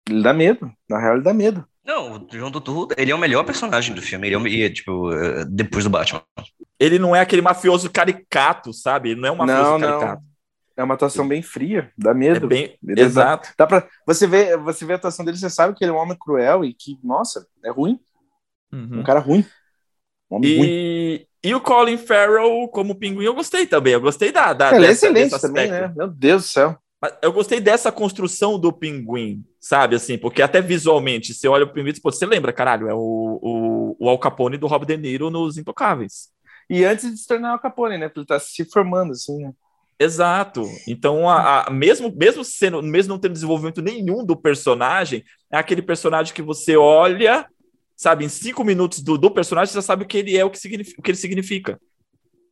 ele 0.09 0.23
dá 0.23 0.33
medo. 0.33 0.71
Na 0.89 0.99
real, 0.99 1.15
ele 1.15 1.23
dá 1.23 1.33
medo. 1.33 1.65
Não, 1.85 2.15
o 2.15 2.19
John 2.27 2.51
Torturro, 2.51 2.89
ele 2.97 3.11
é 3.11 3.15
o 3.15 3.19
melhor 3.19 3.45
personagem 3.45 3.95
do 3.95 4.03
filme. 4.03 4.27
Ele 4.27 4.65
é, 4.65 4.71
tipo, 4.71 5.13
eh, 5.13 5.45
depois 5.49 5.85
do 5.85 5.91
Batman. 5.91 6.23
Ele 6.79 6.99
não 6.99 7.15
é 7.15 7.21
aquele 7.21 7.43
mafioso 7.43 7.91
caricato, 7.91 8.73
sabe? 8.73 9.11
Ele 9.11 9.21
não 9.21 9.29
é 9.29 9.33
um 9.33 9.37
mafioso 9.37 9.79
não, 9.79 9.81
caricato. 9.81 10.23
Não. 10.23 10.32
É 10.77 10.83
uma 10.83 10.95
atuação 10.95 11.27
bem 11.27 11.43
fria, 11.43 11.93
dá 11.97 12.15
medo. 12.15 12.47
É 12.47 12.49
bem, 12.49 12.79
exato. 12.97 13.49
Dá, 13.59 13.65
dá 13.65 13.67
pra, 13.67 13.89
você, 14.07 14.27
vê, 14.27 14.57
você 14.57 14.85
vê 14.85 14.95
a 14.95 14.97
atuação 14.97 15.25
dele, 15.25 15.37
você 15.37 15.51
sabe 15.51 15.75
que 15.75 15.85
ele 15.85 15.91
é 15.91 15.95
um 15.95 15.99
homem 15.99 16.17
cruel 16.19 16.65
e 16.65 16.73
que, 16.73 16.99
nossa, 17.03 17.47
é 17.65 17.71
ruim. 17.71 18.01
Uhum. 18.73 19.01
Um 19.01 19.03
cara 19.03 19.21
ruim. 19.21 19.45
Um 20.31 20.37
homem 20.37 20.51
e, 20.51 20.57
ruim. 20.57 21.27
E 21.45 21.55
o 21.55 21.61
Colin 21.61 21.99
Farrell 21.99 22.69
como 22.69 22.95
pinguim, 22.95 23.25
eu 23.25 23.35
gostei 23.35 23.67
também. 23.67 23.93
Eu 23.93 24.01
gostei 24.01 24.31
da. 24.31 24.53
da 24.53 24.75
ele 24.75 24.87
é 24.87 24.89
dessa, 24.89 25.07
é 25.07 25.11
excelente 25.11 25.41
também, 25.41 25.71
né? 25.71 25.93
Meu 25.95 26.09
Deus 26.09 26.45
do 26.45 26.49
céu. 26.49 26.79
Eu 27.21 27.33
gostei 27.33 27.61
dessa 27.61 27.91
construção 27.91 28.57
do 28.57 28.73
pinguim, 28.73 29.45
sabe? 29.61 29.97
Assim, 29.97 30.17
porque 30.17 30.41
até 30.41 30.61
visualmente, 30.61 31.35
você 31.35 31.49
olha 31.49 31.65
o 31.65 31.73
pinguim 31.73 31.91
e 31.91 32.01
você 32.01 32.25
lembra, 32.25 32.53
caralho, 32.53 32.89
é 32.89 32.95
o, 32.95 33.41
o, 33.43 33.97
o 33.99 34.09
Al 34.09 34.21
Capone 34.21 34.57
do 34.57 34.69
Rob 34.69 34.87
De 34.87 34.97
Niro 34.97 35.29
nos 35.29 35.59
Intocáveis. 35.59 36.29
E 36.71 36.85
antes 36.85 37.11
de 37.11 37.17
se 37.17 37.27
tornar 37.27 37.51
Al 37.51 37.59
Capone, 37.59 37.99
né? 37.99 38.09
Porque 38.09 38.21
ele 38.21 38.27
tá 38.27 38.39
se 38.39 38.65
formando, 38.65 39.13
assim, 39.13 39.37
né? 39.39 39.53
Exato. 39.99 40.65
Então, 40.89 41.29
a, 41.29 41.67
a, 41.67 41.71
mesmo, 41.71 42.13
mesmo 42.15 42.45
sendo, 42.45 42.83
mesmo 42.83 43.15
não 43.15 43.21
tendo 43.21 43.33
desenvolvimento 43.33 43.81
nenhum 43.81 44.25
do 44.25 44.37
personagem, 44.37 45.25
é 45.51 45.57
aquele 45.57 45.83
personagem 45.83 46.35
que 46.35 46.43
você 46.43 46.77
olha, 46.77 47.47
sabe, 47.97 48.25
em 48.25 48.29
cinco 48.29 48.65
minutos 48.65 49.01
do, 49.01 49.17
do 49.17 49.31
personagem, 49.31 49.71
você 49.73 49.79
já 49.79 49.83
sabe 49.83 50.05
o 50.05 50.07
que 50.07 50.19
ele 50.19 50.37
é, 50.37 50.45
o 50.45 50.51
que, 50.51 50.59
significa, 50.59 51.01
o 51.01 51.03
que 51.03 51.11
ele 51.11 51.19
significa. 51.19 51.81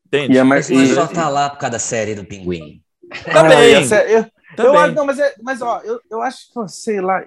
Entende? 0.07 0.37
E 0.37 0.43
mas 0.43 0.71
ele 0.71 0.95
só 0.95 1.07
tá 1.07 1.29
lá 1.29 1.51
por 1.51 1.59
causa 1.59 1.73
da 1.73 1.79
série 1.79 2.15
do 2.15 2.25
Pinguim. 2.25 2.83
Também. 3.25 3.75
Ah, 3.75 4.03
eu, 4.09 4.27
Também. 4.57 4.75
Eu, 4.75 4.93
não, 4.93 5.07
mas, 5.07 5.19
é, 5.19 5.35
mas 5.43 5.63
ó, 5.63 5.81
eu, 5.85 6.01
eu 6.11 6.23
acho 6.23 6.53
que, 6.53 6.69
sei 6.69 7.01
lá, 7.01 7.25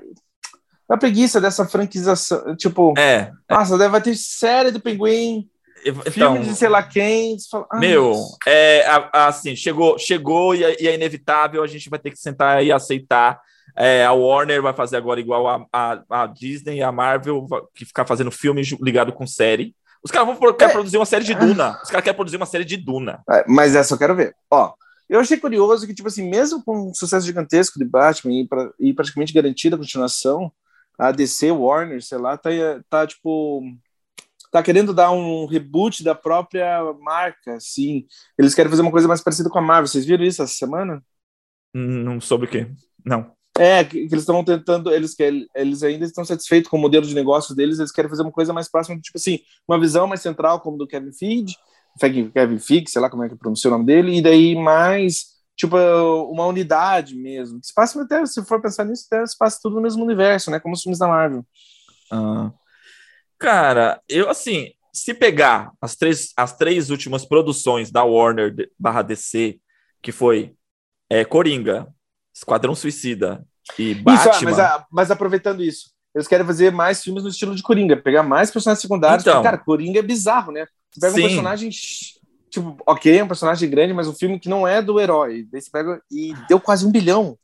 a 0.89 0.97
preguiça 0.97 1.39
dessa 1.39 1.65
franquização, 1.65 2.55
tipo, 2.55 2.93
é, 2.97 3.31
nossa, 3.49 3.75
é. 3.75 3.77
deve 3.77 4.01
ter 4.01 4.15
série 4.15 4.71
do 4.71 4.79
Pinguim, 4.79 5.49
então, 5.85 6.11
filme 6.11 6.39
de 6.39 6.55
sei 6.55 6.69
lá 6.69 6.83
quem. 6.83 7.37
Fala, 7.49 7.67
meu, 7.73 8.15
é, 8.45 8.85
assim, 9.11 9.55
chegou, 9.55 9.97
chegou 9.97 10.55
e 10.55 10.63
é, 10.63 10.83
e 10.83 10.87
é, 10.87 10.95
inevitável, 10.95 11.63
a 11.63 11.67
gente 11.67 11.89
vai 11.89 11.99
ter 11.99 12.11
que 12.11 12.17
sentar 12.17 12.63
e 12.63 12.71
aceitar. 12.71 13.39
É, 13.75 14.05
a 14.05 14.13
Warner 14.13 14.61
vai 14.61 14.73
fazer 14.73 14.97
agora 14.97 15.19
igual 15.19 15.47
a, 15.47 15.65
a, 15.73 16.03
a 16.09 16.27
Disney, 16.27 16.81
a 16.81 16.91
Marvel, 16.91 17.47
que 17.73 17.85
ficar 17.85 18.05
fazendo 18.05 18.31
filme 18.31 18.61
ligado 18.81 19.11
com 19.11 19.25
série. 19.25 19.75
Os 20.03 20.11
caras 20.11 20.27
vão 20.27 20.53
querer 20.53 20.69
é. 20.69 20.73
produzir 20.73 20.97
uma 20.97 21.05
série 21.05 21.23
de 21.23 21.33
Duna. 21.33 21.79
Os 21.81 21.89
caras 21.89 22.03
querem 22.03 22.15
produzir 22.15 22.37
uma 22.37 22.45
série 22.45 22.65
de 22.65 22.77
Duna. 22.77 23.23
É, 23.29 23.45
mas 23.47 23.73
essa 23.73 23.93
eu 23.93 23.97
quero 23.97 24.15
ver. 24.15 24.35
Ó, 24.51 24.73
eu 25.09 25.19
achei 25.19 25.37
curioso 25.37 25.87
que, 25.87 25.93
tipo 25.93 26.07
assim, 26.07 26.29
mesmo 26.29 26.63
com 26.63 26.89
um 26.89 26.93
sucesso 26.93 27.25
gigantesco 27.25 27.79
de 27.79 27.85
Batman 27.85 28.33
e, 28.33 28.47
pra, 28.47 28.69
e 28.79 28.93
praticamente 28.93 29.33
garantida 29.33 29.75
a 29.75 29.79
continuação, 29.79 30.51
a 30.97 31.11
DC, 31.11 31.51
Warner, 31.51 32.03
sei 32.03 32.17
lá, 32.17 32.37
tá, 32.37 32.49
tá 32.89 33.07
tipo 33.07 33.61
tá 34.53 34.61
querendo 34.61 34.93
dar 34.93 35.11
um 35.11 35.47
reboot 35.47 36.03
da 36.03 36.13
própria 36.13 36.79
marca, 37.01 37.55
assim. 37.55 38.05
Eles 38.37 38.53
querem 38.53 38.69
fazer 38.69 38.83
uma 38.83 38.91
coisa 38.91 39.07
mais 39.07 39.19
parecida 39.19 39.49
com 39.49 39.57
a 39.57 39.61
Marvel. 39.61 39.87
Vocês 39.87 40.05
viram 40.05 40.23
isso 40.23 40.43
essa 40.43 40.53
semana? 40.53 41.03
Não 41.73 42.21
soube 42.21 42.45
o 42.45 42.47
quê? 42.47 42.71
Não. 43.03 43.31
É, 43.57 43.83
que, 43.83 44.07
que 44.07 44.13
eles 44.13 44.21
estão 44.21 44.43
tentando, 44.43 44.93
eles, 44.93 45.15
querem, 45.15 45.47
eles 45.55 45.81
ainda 45.81 46.05
estão 46.05 46.23
satisfeitos 46.23 46.69
com 46.69 46.77
o 46.77 46.79
modelo 46.79 47.05
de 47.05 47.15
negócio 47.15 47.55
deles, 47.55 47.79
eles 47.79 47.91
querem 47.91 48.09
fazer 48.09 48.21
uma 48.21 48.31
coisa 48.31 48.53
mais 48.53 48.69
próxima, 48.69 48.99
tipo 48.99 49.17
assim, 49.17 49.39
uma 49.67 49.79
visão 49.79 50.05
mais 50.05 50.21
central, 50.21 50.59
como 50.59 50.77
do 50.77 50.87
Kevin 50.87 51.11
Feige, 51.11 51.55
Kevin 51.99 52.59
Feige, 52.59 52.89
sei 52.89 53.01
lá 53.01 53.09
como 53.09 53.23
é 53.23 53.29
que 53.29 53.35
pronuncia 53.35 53.69
o 53.69 53.73
nome 53.73 53.85
dele, 53.85 54.17
e 54.17 54.21
daí 54.21 54.55
mais, 54.55 55.25
tipo, 55.55 55.77
uma 56.31 56.45
unidade 56.45 57.15
mesmo. 57.15 57.59
Se 57.61 57.73
passa 57.73 58.01
até, 58.01 58.23
se 58.25 58.43
for 58.43 58.61
pensar 58.61 58.85
nisso, 58.85 59.05
até 59.11 59.25
se 59.25 59.37
passa 59.37 59.59
tudo 59.61 59.75
no 59.75 59.81
mesmo 59.81 60.03
universo, 60.03 60.51
né, 60.51 60.59
como 60.59 60.73
os 60.75 60.81
filmes 60.81 60.99
da 60.99 61.07
Marvel. 61.07 61.45
Ah. 62.11 62.51
Cara, 63.39 64.01
eu 64.07 64.29
assim, 64.29 64.71
se 64.93 65.13
pegar 65.13 65.71
as 65.81 65.95
três, 65.95 66.31
as 66.37 66.55
três 66.55 66.89
últimas 66.89 67.25
produções 67.25 67.91
da 67.91 68.03
Warner 68.03 68.53
barra 68.77 69.01
DC, 69.01 69.59
que 70.01 70.11
foi 70.11 70.53
é, 71.09 71.25
Coringa, 71.25 71.87
Esquadrão 72.33 72.75
Suicida 72.75 73.45
e 73.77 73.95
Batman... 73.95 74.31
Isso, 74.31 74.45
mas, 74.45 74.59
a, 74.59 74.85
mas 74.91 75.11
aproveitando 75.11 75.63
isso, 75.63 75.91
eles 76.13 76.27
querem 76.27 76.45
fazer 76.45 76.71
mais 76.71 77.01
filmes 77.01 77.23
no 77.23 77.29
estilo 77.29 77.55
de 77.55 77.63
Coringa, 77.63 77.97
pegar 77.97 78.21
mais 78.21 78.51
personagens 78.51 78.81
secundários, 78.81 79.23
então, 79.23 79.33
porque, 79.33 79.45
cara, 79.45 79.57
Coringa 79.57 79.99
é 79.99 80.03
bizarro, 80.03 80.51
né? 80.51 80.67
Você 80.91 80.99
pega 80.99 81.13
sim. 81.13 81.21
um 81.21 81.27
personagem, 81.27 81.69
tipo, 82.49 82.77
ok, 82.85 83.17
é 83.17 83.23
um 83.23 83.27
personagem 83.27 83.69
grande, 83.69 83.93
mas 83.93 84.07
um 84.07 84.13
filme 84.13 84.39
que 84.39 84.49
não 84.49 84.67
é 84.67 84.81
do 84.81 84.99
herói, 84.99 85.47
daí 85.51 85.59
você 85.59 85.71
pega 85.71 85.99
e 86.11 86.33
deu 86.47 86.59
quase 86.59 86.85
um 86.85 86.91
bilhão. 86.91 87.37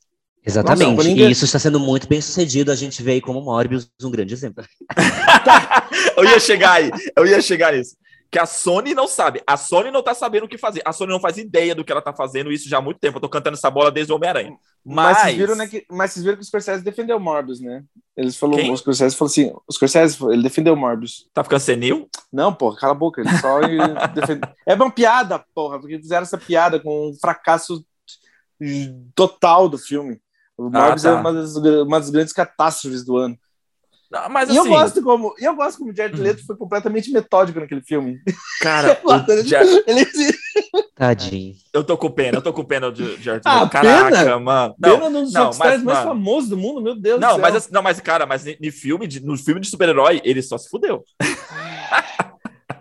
Exatamente, 0.50 0.96
Nossa, 0.96 1.10
e 1.10 1.32
isso 1.32 1.46
está 1.46 1.60
sendo 1.60 1.80
muito 1.80 2.08
bem 2.08 2.22
sucedido, 2.22 2.72
a 2.72 2.76
gente 2.76 3.02
vê 3.02 3.14
aí 3.14 3.22
como 3.22 3.42
Morbius 3.42 3.90
um 4.02 4.12
grande 4.12 4.34
exemplo. 4.34 4.64
eu 6.18 6.26
ia 6.26 6.40
chegar 6.40 6.74
aí, 6.74 6.92
eu 7.16 7.26
ia 7.26 7.42
chegar 7.42 7.74
nisso. 7.74 7.96
Que 8.32 8.38
a 8.38 8.46
Sony 8.46 8.94
não 8.94 9.08
sabe, 9.08 9.42
a 9.46 9.58
Sony 9.58 9.90
não 9.90 10.04
tá 10.04 10.14
sabendo 10.14 10.46
o 10.46 10.48
que 10.48 10.58
fazer, 10.58 10.84
a 10.86 10.94
Sony 10.94 11.12
não 11.12 11.20
faz 11.20 11.38
ideia 11.38 11.74
do 11.74 11.84
que 11.84 11.92
ela 11.92 12.02
tá 12.02 12.14
fazendo, 12.14 12.52
isso 12.52 12.70
já 12.70 12.78
há 12.78 12.82
muito 12.82 13.00
tempo, 13.00 13.18
eu 13.18 13.22
tô 13.22 13.30
cantando 13.30 13.58
essa 13.58 13.72
bola 13.72 13.92
desde 13.92 14.14
o 14.14 14.16
Homem-Aranha. 14.16 14.56
Mas... 14.86 14.96
Mas, 14.96 15.18
vocês 15.18 15.38
viram, 15.38 15.56
né, 15.56 15.68
que, 15.68 15.86
mas 15.90 16.12
vocês 16.12 16.24
viram 16.24 16.38
que 16.38 16.44
o 16.44 16.46
Scorsese 16.46 16.84
defendeu 16.84 17.18
o 17.18 17.20
Morbius, 17.20 17.60
né? 17.60 17.84
Eles 18.16 18.38
falaram, 18.38 18.72
o 18.72 18.78
Scorsese 18.78 19.16
falou 19.16 19.32
assim, 19.32 19.52
o 19.68 19.74
Scorsese, 19.74 20.24
ele 20.26 20.44
defendeu 20.44 20.76
o 20.76 20.78
Morbius. 20.78 21.28
Tá 21.34 21.44
ficando 21.44 21.62
senil? 21.62 22.08
Não, 22.32 22.54
porra, 22.54 22.78
cala 22.78 22.94
a 22.94 22.96
boca, 22.96 23.20
ele 23.22 23.36
só 23.38 23.62
defende... 24.14 24.42
É 24.68 24.76
uma 24.76 24.92
piada, 24.92 25.44
porra, 25.56 25.80
porque 25.80 25.98
fizeram 25.98 26.22
essa 26.22 26.38
piada 26.38 26.80
com 26.80 27.10
um 27.10 27.16
fracasso 27.20 27.84
total 29.16 29.70
do 29.70 29.78
filme. 29.78 30.20
O 30.60 30.70
Morbius 30.70 31.06
ah, 31.06 31.12
tá. 31.12 31.18
é 31.18 31.22
uma 31.22 31.34
das, 31.34 31.56
uma 31.56 32.00
das 32.00 32.10
grandes 32.10 32.34
catástrofes 32.34 33.06
do 33.06 33.16
ano. 33.16 33.38
Não, 34.12 34.28
mas, 34.28 34.50
assim, 34.50 34.54
e 34.54 34.58
eu 34.58 34.64
assim, 34.64 34.72
gosto 34.72 35.04
como 35.04 35.36
eu 35.40 35.56
gosto 35.56 35.78
como 35.78 35.92
o 35.92 35.96
Jared 35.96 36.20
Leto 36.20 36.46
foi 36.46 36.58
completamente 36.58 37.12
metódico 37.12 37.60
naquele 37.60 37.82
filme. 37.82 38.20
Cara, 38.60 39.00
Jared... 39.46 39.84
ele... 39.86 40.06
Tadinho. 40.96 41.56
Eu 41.72 41.84
tô 41.84 41.96
com 41.96 42.10
pena, 42.10 42.40
eu 42.40 42.42
tô 42.42 42.52
com 42.52 42.66
pena 42.66 42.92
de 42.92 43.22
Jared 43.22 43.44
ah, 43.46 43.62
Leto. 43.62 43.66
Ah, 43.66 43.70
Caraca, 43.70 44.18
pena? 44.18 44.40
mano. 44.40 44.76
Não, 44.80 45.00
pena 45.00 45.22
dos 45.22 45.32
não, 45.32 45.52
mas, 45.58 45.84
mais 45.84 46.00
famosos 46.00 46.50
do 46.50 46.58
mundo, 46.58 46.82
meu 46.82 46.96
Deus 46.96 47.22
não, 47.22 47.30
do 47.30 47.34
céu. 47.36 47.42
Mas, 47.42 47.70
não, 47.70 47.82
mas 47.84 48.00
cara, 48.02 48.26
mas 48.26 48.44
no 48.46 48.72
filme 48.72 49.08
de, 49.08 49.24
no 49.24 49.38
filme 49.38 49.62
de 49.62 49.70
super-herói, 49.70 50.20
ele 50.26 50.42
só 50.42 50.58
se 50.58 50.68
fudeu. 50.68 51.06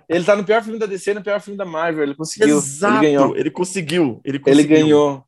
Ele 0.09 0.25
tá 0.25 0.35
no 0.35 0.43
pior 0.43 0.63
filme 0.63 0.79
da 0.79 0.87
DC, 0.87 1.13
no 1.13 1.23
pior 1.23 1.39
filme 1.39 1.59
da 1.59 1.67
Marvel, 1.67 2.03
ele 2.03 2.15
conseguiu. 2.15 2.57
Exato, 2.57 3.05
ele 3.05 3.13
ganhou. 3.13 3.37
Ele 3.37 3.51
conseguiu, 3.51 4.21
ele 4.25 4.39
conseguiu. 4.39 4.65
Ele 4.65 4.83
ganhou. 4.83 5.23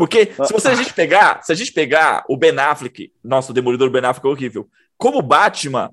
Porque 0.00 0.32
se 0.46 0.52
você 0.52 0.68
a 0.68 0.74
gente 0.74 0.94
pegar, 0.94 1.42
se 1.42 1.52
a 1.52 1.54
gente 1.54 1.72
pegar 1.72 2.24
o 2.26 2.36
Ben 2.36 2.58
Affleck, 2.58 3.12
nossa, 3.22 3.52
o 3.52 3.54
Demolidor 3.54 3.90
Ben 3.90 4.02
Affleck 4.02 4.26
é 4.26 4.30
horrível. 4.30 4.66
Como 4.96 5.20
Batman, 5.20 5.92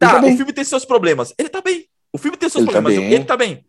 tá, 0.00 0.20
tá 0.20 0.26
o 0.26 0.36
filme 0.36 0.52
tem 0.52 0.64
seus 0.64 0.84
problemas. 0.84 1.32
Ele 1.38 1.48
tá 1.48 1.60
bem. 1.60 1.86
O 2.12 2.18
filme 2.18 2.36
tem 2.36 2.48
seus 2.48 2.64
ele 2.64 2.72
tá 2.72 2.80
problemas, 2.80 3.08
tá 3.08 3.14
ele 3.14 3.24
tá 3.24 3.36
bem. 3.36 3.64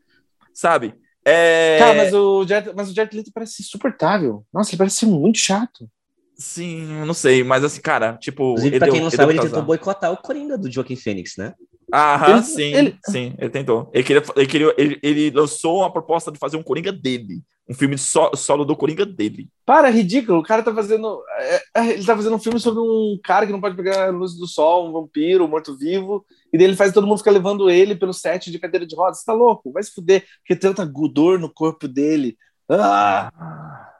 Sabe? 0.51 0.95
É... 1.24 1.78
Cara, 1.78 1.93
mas 1.93 2.12
o 2.12 2.43
Jet, 2.43 2.72
mas 2.76 2.89
o 2.89 2.95
Jet 2.95 3.16
Leto 3.16 3.32
parece 3.32 3.62
insuportável. 3.62 4.43
Nossa, 4.51 4.72
ele 4.72 4.78
parece 4.78 4.97
ser 4.97 5.05
muito 5.05 5.38
chato. 5.38 5.88
Sim, 6.36 7.05
não 7.05 7.14
sei, 7.14 7.43
mas 7.43 7.64
assim, 7.64 7.82
cara, 7.82 8.18
tipo. 8.18 8.53
Inclusive, 8.53 8.80
pra 8.80 8.88
quem 8.88 8.95
deu, 8.95 9.03
não 9.03 9.12
sabe, 9.12 9.34
ele 9.34 9.41
tentou 9.41 9.62
boicotar 9.62 10.12
o 10.12 10.18
Coringa 10.18 10.57
do 10.57 10.72
Joaquim 10.72 10.95
Phoenix, 10.95 11.38
né? 11.38 11.53
Aham, 11.93 12.38
ele, 12.38 12.43
sim, 12.43 12.74
ele... 12.74 12.97
sim, 13.05 13.36
ele 13.38 13.49
tentou. 13.49 13.91
Ele, 13.93 14.03
queria, 14.03 14.24
ele, 14.36 14.47
queria, 14.47 14.74
ele, 14.76 14.99
ele 15.03 15.30
lançou 15.30 15.80
uma 15.80 15.93
proposta 15.93 16.32
de 16.32 16.39
fazer 16.39 16.57
um 16.57 16.64
Coringa 16.64 16.91
dele. 16.91 17.43
Um 17.72 17.74
filme 17.74 17.95
de 17.95 18.01
so, 18.01 18.30
solo 18.36 18.65
do 18.65 18.76
Coringa 18.76 19.05
dele. 19.05 19.47
Para, 19.65 19.88
é 19.88 19.91
ridículo. 19.91 20.39
O 20.39 20.43
cara 20.43 20.61
tá 20.61 20.74
fazendo. 20.76 21.24
É, 21.38 21.61
é, 21.78 21.88
ele 21.91 22.05
tá 22.05 22.13
fazendo 22.13 22.36
um 22.36 22.39
filme 22.39 22.59
sobre 22.59 22.82
um 22.82 23.17
cara 23.24 23.45
que 23.45 23.51
não 23.53 23.61
pode 23.61 23.78
pegar 23.78 24.07
a 24.07 24.11
luz 24.11 24.34
do 24.34 24.45
sol, 24.45 24.89
um 24.89 24.91
vampiro, 24.91 25.45
um 25.45 25.47
morto-vivo. 25.47 26.26
E 26.51 26.57
daí 26.57 26.67
ele 26.67 26.76
faz 26.76 26.91
todo 26.91 27.07
mundo 27.07 27.19
ficar 27.19 27.32
levando 27.32 27.69
ele 27.69 27.95
pelo 27.95 28.13
set 28.13 28.51
de 28.51 28.59
cadeira 28.59 28.86
de 28.86 28.93
rodas. 28.93 29.19
Você 29.19 29.26
tá 29.26 29.32
louco? 29.32 29.72
Vai 29.72 29.82
se 29.84 29.93
fuder. 29.93 30.26
Porque 30.39 30.53
tanta 30.53 30.86
dor 30.86 31.39
no 31.39 31.49
corpo 31.49 31.88
dele. 31.88 32.38
Ah! 32.69 33.32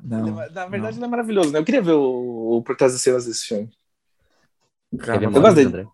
Não, 0.04 0.20
ele, 0.20 0.32
na 0.32 0.66
verdade, 0.66 0.98
não. 0.98 1.06
ele 1.06 1.06
é 1.06 1.08
maravilhoso, 1.08 1.52
né? 1.54 1.60
Eu 1.60 1.64
queria 1.64 1.82
ver 1.82 1.94
o, 1.94 2.58
o 2.58 2.64
por 2.64 2.76
trás 2.76 2.92
das 2.92 3.02
cenas 3.02 3.26
desse 3.26 3.46
filme. 3.46 3.70
Cara, 5.00 5.24
eu 5.24 5.32
gosto 5.32 5.56
dele. 5.56 5.88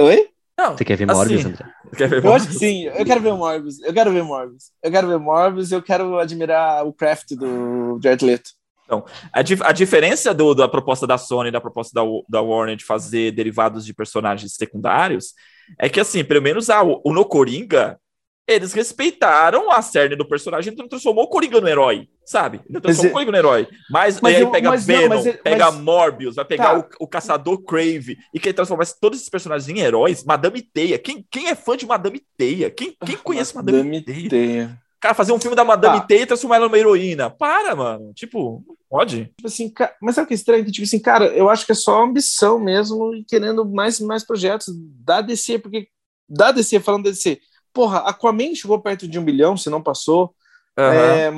Oi? 0.00 0.28
Não, 0.58 0.76
Você 0.76 0.84
quer 0.84 0.96
ver 0.96 1.06
Morbius, 1.06 1.40
assim, 1.40 1.48
André? 1.50 1.72
Quer 1.96 2.08
ver 2.08 2.24
eu 2.24 2.32
acho 2.32 2.48
que 2.48 2.54
sim, 2.54 2.84
eu 2.84 3.04
quero 3.04 3.20
ver 3.20 3.34
Morbius. 3.34 3.80
Eu 3.82 3.92
quero 3.92 4.10
ver 4.12 4.22
Morbius. 4.22 4.70
Eu 4.82 4.90
quero 4.90 5.08
ver 5.08 5.18
Morbius 5.18 5.72
eu 5.72 5.82
quero 5.82 6.18
admirar 6.18 6.86
o 6.86 6.92
craft 6.92 7.32
do 7.32 7.98
Jared 8.02 8.24
Leto. 8.24 8.50
Então, 8.84 9.04
a, 9.32 9.42
dif 9.42 9.62
a 9.62 9.72
diferença 9.72 10.34
do, 10.34 10.54
da 10.54 10.68
proposta 10.68 11.06
da 11.06 11.16
Sony 11.16 11.48
e 11.48 11.52
da 11.52 11.60
proposta 11.60 11.92
da, 11.94 12.02
da 12.28 12.42
Warner 12.42 12.76
de 12.76 12.84
fazer 12.84 13.32
derivados 13.32 13.84
de 13.84 13.94
personagens 13.94 14.54
secundários 14.54 15.32
é 15.78 15.88
que, 15.88 16.00
assim, 16.00 16.24
pelo 16.24 16.42
menos 16.42 16.68
a, 16.68 16.82
o 16.82 17.12
No 17.12 17.24
Coringa, 17.24 17.98
eles 18.46 18.72
respeitaram 18.72 19.70
a 19.70 19.80
cerne 19.80 20.16
do 20.16 20.28
personagem 20.28 20.72
e 20.72 20.88
transformou 20.88 21.24
o 21.24 21.28
Coringa 21.28 21.60
no 21.60 21.68
herói, 21.68 22.08
sabe? 22.24 22.60
Ele 22.68 22.80
transformou 22.80 23.10
o 23.10 23.12
Coringa 23.14 23.32
no 23.32 23.38
herói. 23.38 23.68
Mas, 23.90 24.20
mas 24.20 24.36
aí 24.36 24.42
eu, 24.42 24.50
pega 24.50 24.70
mas 24.70 24.86
Venom, 24.86 25.16
não, 25.16 25.24
mas, 25.24 25.36
pega 25.36 25.70
mas... 25.70 25.80
Morbius, 25.80 26.36
vai 26.36 26.44
pegar 26.44 26.82
tá. 26.82 26.88
o, 27.00 27.04
o, 27.04 27.08
Caçador 27.08 27.62
Crave 27.62 28.16
e 28.32 28.40
quer 28.40 28.52
transformar 28.52 28.86
todos 29.00 29.18
esses 29.18 29.28
personagens 29.28 29.68
em 29.68 29.80
heróis. 29.80 30.24
Madame 30.24 30.62
Teia. 30.62 30.98
Quem, 30.98 31.26
quem 31.30 31.48
é 31.48 31.54
fã 31.54 31.76
de 31.76 31.86
Madame 31.86 32.22
Teia? 32.36 32.70
Quem, 32.70 32.96
quem 33.04 33.16
conhece 33.16 33.54
Madame, 33.54 33.78
Madame 33.78 34.02
Teia? 34.02 34.28
Teia? 34.28 34.82
Cara, 35.00 35.14
fazer 35.14 35.32
um 35.32 35.40
filme 35.40 35.56
da 35.56 35.64
Madame 35.64 36.00
tá. 36.00 36.06
Teia 36.06 36.22
e 36.22 36.26
transformar 36.26 36.56
ela 36.56 36.66
numa 36.66 36.78
heroína. 36.78 37.28
Para, 37.28 37.74
mano. 37.74 38.12
Tipo, 38.14 38.64
pode. 38.88 39.24
Tipo 39.36 39.46
assim, 39.46 39.72
mas 40.00 40.14
sabe 40.14 40.26
o 40.26 40.28
que 40.28 40.34
é 40.34 40.36
estranho? 40.36 40.64
Tipo 40.64 40.84
assim, 40.84 41.00
cara, 41.00 41.26
eu 41.26 41.48
acho 41.48 41.66
que 41.66 41.72
é 41.72 41.74
só 41.74 42.02
ambição 42.02 42.60
mesmo 42.60 43.12
e 43.14 43.24
querendo 43.24 43.68
mais 43.68 43.98
mais 43.98 44.24
projetos 44.24 44.66
da 45.04 45.20
DC, 45.20 45.58
porque 45.58 45.88
da 46.28 46.52
DC, 46.52 46.78
falando 46.78 47.04
da 47.04 47.10
DC, 47.10 47.40
porra, 47.72 47.98
Aquaman 48.00 48.54
chegou 48.54 48.80
perto 48.80 49.08
de 49.08 49.18
um 49.18 49.24
bilhão, 49.24 49.56
se 49.56 49.68
não 49.68 49.82
passou. 49.82 50.32
Uhum. 50.78 50.84
É, 50.84 51.30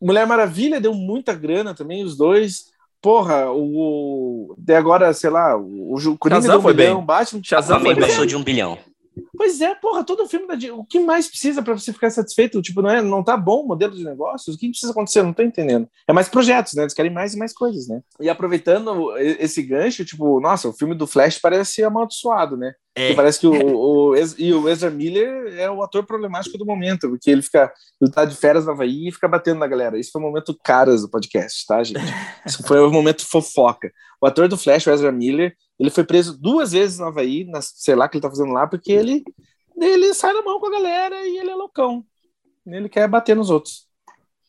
Mulher 0.00 0.26
Maravilha 0.26 0.80
deu 0.80 0.94
muita 0.94 1.32
grana 1.32 1.74
também, 1.74 2.02
os 2.02 2.16
dois. 2.16 2.72
Porra, 3.00 3.50
o. 3.50 4.54
De 4.56 4.74
agora, 4.74 5.12
sei 5.12 5.30
lá, 5.30 5.56
o, 5.56 5.94
o 5.94 6.18
Coringa 6.18 6.40
deu 6.40 6.58
um 6.58 6.62
foi 6.62 6.74
bilhão, 6.74 6.96
bem. 6.98 7.06
Batman. 7.06 7.40
Shazam 7.42 7.80
foi 7.80 7.96
passou 7.96 8.26
de 8.26 8.36
um 8.36 8.44
bilhão. 8.44 8.78
Pois 9.36 9.60
é, 9.60 9.74
porra, 9.74 10.04
todo 10.04 10.28
filme 10.28 10.46
da 10.46 10.74
O 10.74 10.84
que 10.84 11.00
mais 11.00 11.28
precisa 11.28 11.62
para 11.62 11.76
você 11.76 11.92
ficar 11.92 12.10
satisfeito? 12.10 12.62
Tipo, 12.62 12.82
não, 12.82 12.90
é, 12.90 13.02
não 13.02 13.22
tá 13.22 13.36
bom 13.36 13.62
o 13.62 13.68
modelo 13.68 13.94
de 13.94 14.04
negócios? 14.04 14.54
O 14.54 14.58
que 14.58 14.70
precisa 14.70 14.92
acontecer? 14.92 15.22
Não 15.22 15.32
tô 15.32 15.42
entendendo. 15.42 15.88
É 16.08 16.12
mais 16.12 16.28
projetos, 16.28 16.74
né? 16.74 16.82
Eles 16.82 16.94
querem 16.94 17.12
mais 17.12 17.34
e 17.34 17.38
mais 17.38 17.52
coisas, 17.52 17.88
né? 17.88 18.00
E 18.20 18.28
aproveitando 18.28 19.16
esse 19.18 19.62
gancho, 19.62 20.04
tipo, 20.04 20.40
nossa, 20.40 20.68
o 20.68 20.72
filme 20.72 20.94
do 20.94 21.06
Flash 21.06 21.38
parece 21.38 21.82
amaldiçoado, 21.82 22.56
né? 22.56 22.74
É. 22.94 23.14
parece 23.14 23.40
que 23.40 23.46
o, 23.46 23.52
o, 23.52 24.14
e 24.36 24.52
o 24.52 24.68
Ezra 24.68 24.90
Miller 24.90 25.58
é 25.58 25.70
o 25.70 25.82
ator 25.82 26.04
problemático 26.04 26.58
do 26.58 26.66
momento, 26.66 27.08
porque 27.08 27.30
ele 27.30 27.40
fica, 27.40 27.72
ele 27.98 28.10
tá 28.10 28.26
de 28.26 28.36
férias 28.36 28.66
na 28.66 28.72
Havaí 28.72 29.08
e 29.08 29.12
fica 29.12 29.26
batendo 29.26 29.60
na 29.60 29.66
galera. 29.66 29.98
Isso 29.98 30.10
foi 30.12 30.20
o 30.20 30.24
momento 30.24 30.56
caras 30.62 31.00
do 31.00 31.08
podcast, 31.08 31.66
tá, 31.66 31.82
gente? 31.82 32.00
Isso 32.46 32.62
foi 32.62 32.80
o 32.80 32.90
momento 32.90 33.26
fofoca. 33.26 33.90
O 34.20 34.26
ator 34.26 34.46
do 34.46 34.58
Flash, 34.58 34.86
o 34.86 34.90
Ezra 34.90 35.10
Miller, 35.10 35.54
ele 35.82 35.90
foi 35.90 36.04
preso 36.04 36.38
duas 36.38 36.70
vezes 36.70 37.00
na 37.00 37.08
Havaí, 37.08 37.44
na, 37.44 37.60
sei 37.60 37.96
lá 37.96 38.06
o 38.06 38.08
que 38.08 38.16
ele 38.16 38.22
tá 38.22 38.30
fazendo 38.30 38.52
lá, 38.52 38.68
porque 38.68 38.92
ele, 38.92 39.24
ele 39.76 40.14
sai 40.14 40.32
na 40.32 40.40
mão 40.40 40.60
com 40.60 40.66
a 40.66 40.70
galera 40.70 41.26
e 41.26 41.38
ele 41.38 41.50
é 41.50 41.54
loucão. 41.56 42.04
Ele 42.64 42.88
quer 42.88 43.08
bater 43.08 43.34
nos 43.34 43.50
outros. 43.50 43.88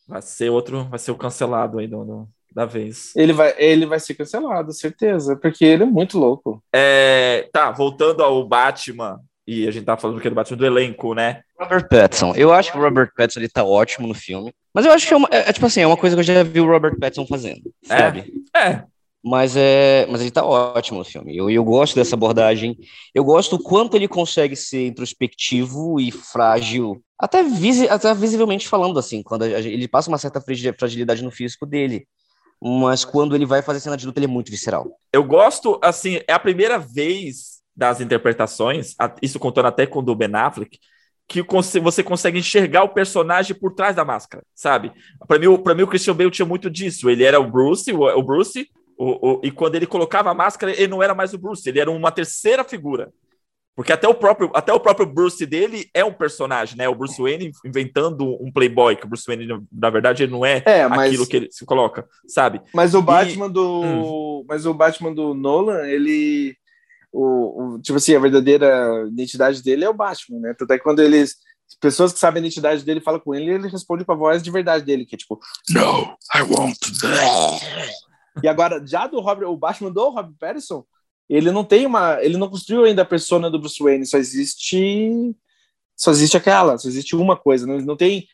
Vai 0.06 0.22
ser 0.22 0.50
outro, 0.50 0.84
vai 0.84 0.98
ser 0.98 1.10
o 1.10 1.16
cancelado 1.16 1.80
aí 1.80 1.88
do, 1.88 2.04
do 2.04 2.28
da 2.54 2.64
vez. 2.64 3.10
Ele 3.16 3.32
vai, 3.32 3.52
ele 3.58 3.84
vai 3.84 3.98
ser 3.98 4.14
cancelado, 4.14 4.72
certeza, 4.72 5.34
porque 5.34 5.64
ele 5.64 5.82
é 5.82 5.86
muito 5.86 6.20
louco. 6.20 6.62
É, 6.72 7.48
tá, 7.52 7.72
voltando 7.72 8.22
ao 8.22 8.46
Batman, 8.46 9.20
e 9.44 9.66
a 9.66 9.72
gente 9.72 9.84
tá 9.84 9.96
falando 9.96 10.20
que 10.20 10.28
é 10.28 10.30
do 10.30 10.36
Batman 10.36 10.56
do 10.56 10.66
elenco, 10.66 11.14
né? 11.14 11.42
Robert 11.58 11.88
Pattinson. 11.88 12.32
Eu 12.36 12.52
acho 12.52 12.70
que 12.70 12.78
o 12.78 12.80
Robert 12.80 13.10
Pattinson 13.16 13.40
ele 13.40 13.48
tá 13.48 13.64
ótimo 13.64 14.06
no 14.06 14.14
filme, 14.14 14.54
mas 14.72 14.86
eu 14.86 14.92
acho 14.92 15.08
que 15.08 15.12
é, 15.12 15.16
uma, 15.16 15.28
é, 15.32 15.50
é 15.50 15.52
tipo 15.52 15.66
assim, 15.66 15.80
é 15.80 15.86
uma 15.86 15.96
coisa 15.96 16.14
que 16.14 16.20
eu 16.20 16.24
já 16.24 16.44
vi 16.44 16.60
o 16.60 16.70
Robert 16.70 16.96
Pattinson 16.96 17.26
fazendo, 17.26 17.74
é, 17.90 17.98
sabe? 17.98 18.32
É. 18.54 18.84
Mas, 19.24 19.56
é, 19.56 20.06
mas 20.10 20.20
ele 20.20 20.30
tá 20.30 20.44
ótimo 20.44 20.98
no 20.98 21.04
filme. 21.04 21.34
Eu, 21.34 21.48
eu 21.48 21.64
gosto 21.64 21.94
dessa 21.94 22.14
abordagem. 22.14 22.76
Eu 23.14 23.24
gosto 23.24 23.56
o 23.56 23.58
quanto 23.58 23.96
ele 23.96 24.06
consegue 24.06 24.54
ser 24.54 24.86
introspectivo 24.86 25.98
e 25.98 26.10
frágil, 26.10 27.02
até, 27.18 27.42
visi, 27.42 27.88
até 27.88 28.12
visivelmente 28.12 28.68
falando, 28.68 28.98
assim, 28.98 29.22
quando 29.22 29.46
ele 29.46 29.88
passa 29.88 30.10
uma 30.10 30.18
certa 30.18 30.42
fragilidade 30.78 31.24
no 31.24 31.30
físico 31.30 31.64
dele. 31.64 32.06
Mas 32.62 33.04
quando 33.04 33.34
ele 33.34 33.46
vai 33.46 33.62
fazer 33.62 33.80
cena 33.80 33.96
de 33.96 34.04
luta, 34.04 34.18
ele 34.18 34.26
é 34.26 34.28
muito 34.28 34.50
visceral. 34.50 34.98
Eu 35.10 35.24
gosto, 35.24 35.78
assim, 35.82 36.20
é 36.28 36.32
a 36.32 36.38
primeira 36.38 36.78
vez 36.78 37.62
das 37.74 38.00
interpretações, 38.00 38.94
isso 39.22 39.38
contando 39.38 39.66
até 39.66 39.86
com 39.86 40.00
o 40.00 40.02
do 40.02 40.14
Ben 40.14 40.34
Affleck, 40.34 40.78
que 41.26 41.42
você 41.80 42.02
consegue 42.02 42.38
enxergar 42.38 42.84
o 42.84 42.90
personagem 42.90 43.56
por 43.56 43.74
trás 43.74 43.96
da 43.96 44.04
máscara, 44.04 44.44
sabe? 44.54 44.92
Para 45.26 45.38
mim, 45.38 45.56
para 45.56 45.74
mim 45.74 45.82
o 45.82 45.86
Christian 45.86 46.14
Bale 46.14 46.30
tinha 46.30 46.46
muito 46.46 46.70
disso. 46.70 47.08
Ele 47.08 47.24
era 47.24 47.40
o 47.40 47.50
Bruce, 47.50 47.90
o, 47.92 48.22
Bruce, 48.22 48.68
o, 48.96 49.32
o, 49.32 49.40
e 49.42 49.50
quando 49.50 49.74
ele 49.74 49.86
colocava 49.86 50.30
a 50.30 50.34
máscara, 50.34 50.72
ele 50.72 50.88
não 50.88 51.02
era 51.02 51.14
mais 51.14 51.32
o 51.34 51.38
Bruce, 51.38 51.68
ele 51.68 51.80
era 51.80 51.90
uma 51.90 52.10
terceira 52.10 52.64
figura. 52.64 53.12
Porque 53.76 53.92
até 53.92 54.06
o 54.06 54.14
próprio, 54.14 54.52
até 54.54 54.72
o 54.72 54.78
próprio 54.78 55.04
Bruce 55.04 55.44
dele 55.44 55.90
é 55.92 56.04
um 56.04 56.12
personagem, 56.12 56.76
né? 56.76 56.88
O 56.88 56.94
Bruce 56.94 57.20
Wayne 57.20 57.50
inventando 57.64 58.40
um 58.40 58.52
playboy, 58.52 58.94
que 58.94 59.04
o 59.04 59.08
Bruce 59.08 59.24
Wayne, 59.26 59.48
na 59.72 59.90
verdade, 59.90 60.22
ele 60.22 60.30
não 60.30 60.46
é, 60.46 60.62
é 60.64 60.86
mas... 60.86 61.08
aquilo 61.08 61.26
que 61.26 61.36
ele 61.36 61.48
se 61.50 61.64
coloca, 61.64 62.06
sabe? 62.28 62.60
Mas 62.72 62.94
o 62.94 63.02
Batman 63.02 63.46
e... 63.46 63.52
do. 63.52 63.82
Hum. 63.82 64.44
Mas 64.48 64.64
o 64.64 64.72
Batman 64.72 65.12
do 65.12 65.34
Nolan, 65.34 65.86
ele 65.88 66.56
o, 67.12 67.74
o, 67.74 67.78
tipo 67.80 67.96
assim, 67.96 68.14
a 68.14 68.20
verdadeira 68.20 69.06
identidade 69.08 69.62
dele 69.62 69.84
é 69.84 69.88
o 69.88 69.94
Batman, 69.94 70.40
né? 70.40 70.54
Tanto 70.56 70.72
é 70.72 70.78
que 70.78 70.84
quando 70.84 71.00
eles 71.00 71.36
pessoas 71.80 72.12
que 72.12 72.18
sabem 72.18 72.42
a 72.42 72.46
identidade 72.46 72.84
dele 72.84 73.00
falam 73.00 73.20
com 73.20 73.34
ele, 73.34 73.50
ele 73.50 73.68
responde 73.68 74.04
com 74.04 74.12
a 74.12 74.16
voz 74.16 74.42
de 74.42 74.50
verdade 74.50 74.84
dele, 74.84 75.04
que 75.04 75.14
é 75.14 75.18
tipo, 75.18 75.38
No, 75.70 76.16
I 76.34 76.42
won't. 76.42 76.78
E 78.42 78.48
agora, 78.48 78.84
já 78.86 79.06
do 79.06 79.20
Robert, 79.20 79.48
o 79.48 79.56
Batman 79.56 79.92
do 79.92 80.10
Robert 80.10 80.34
Pattinson, 80.38 80.84
ele 81.28 81.50
não 81.50 81.64
tem 81.64 81.86
uma, 81.86 82.22
ele 82.22 82.36
não 82.36 82.48
construiu 82.48 82.84
ainda 82.84 83.02
a 83.02 83.06
persona 83.06 83.50
do 83.50 83.58
Bruce 83.58 83.82
Wayne, 83.82 84.06
só 84.06 84.18
existe 84.18 85.34
só 85.96 86.10
existe 86.10 86.36
aquela, 86.36 86.76
só 86.76 86.88
existe 86.88 87.14
uma 87.14 87.36
coisa, 87.36 87.66
não, 87.66 87.78
não 87.78 87.96
tem 87.96 88.26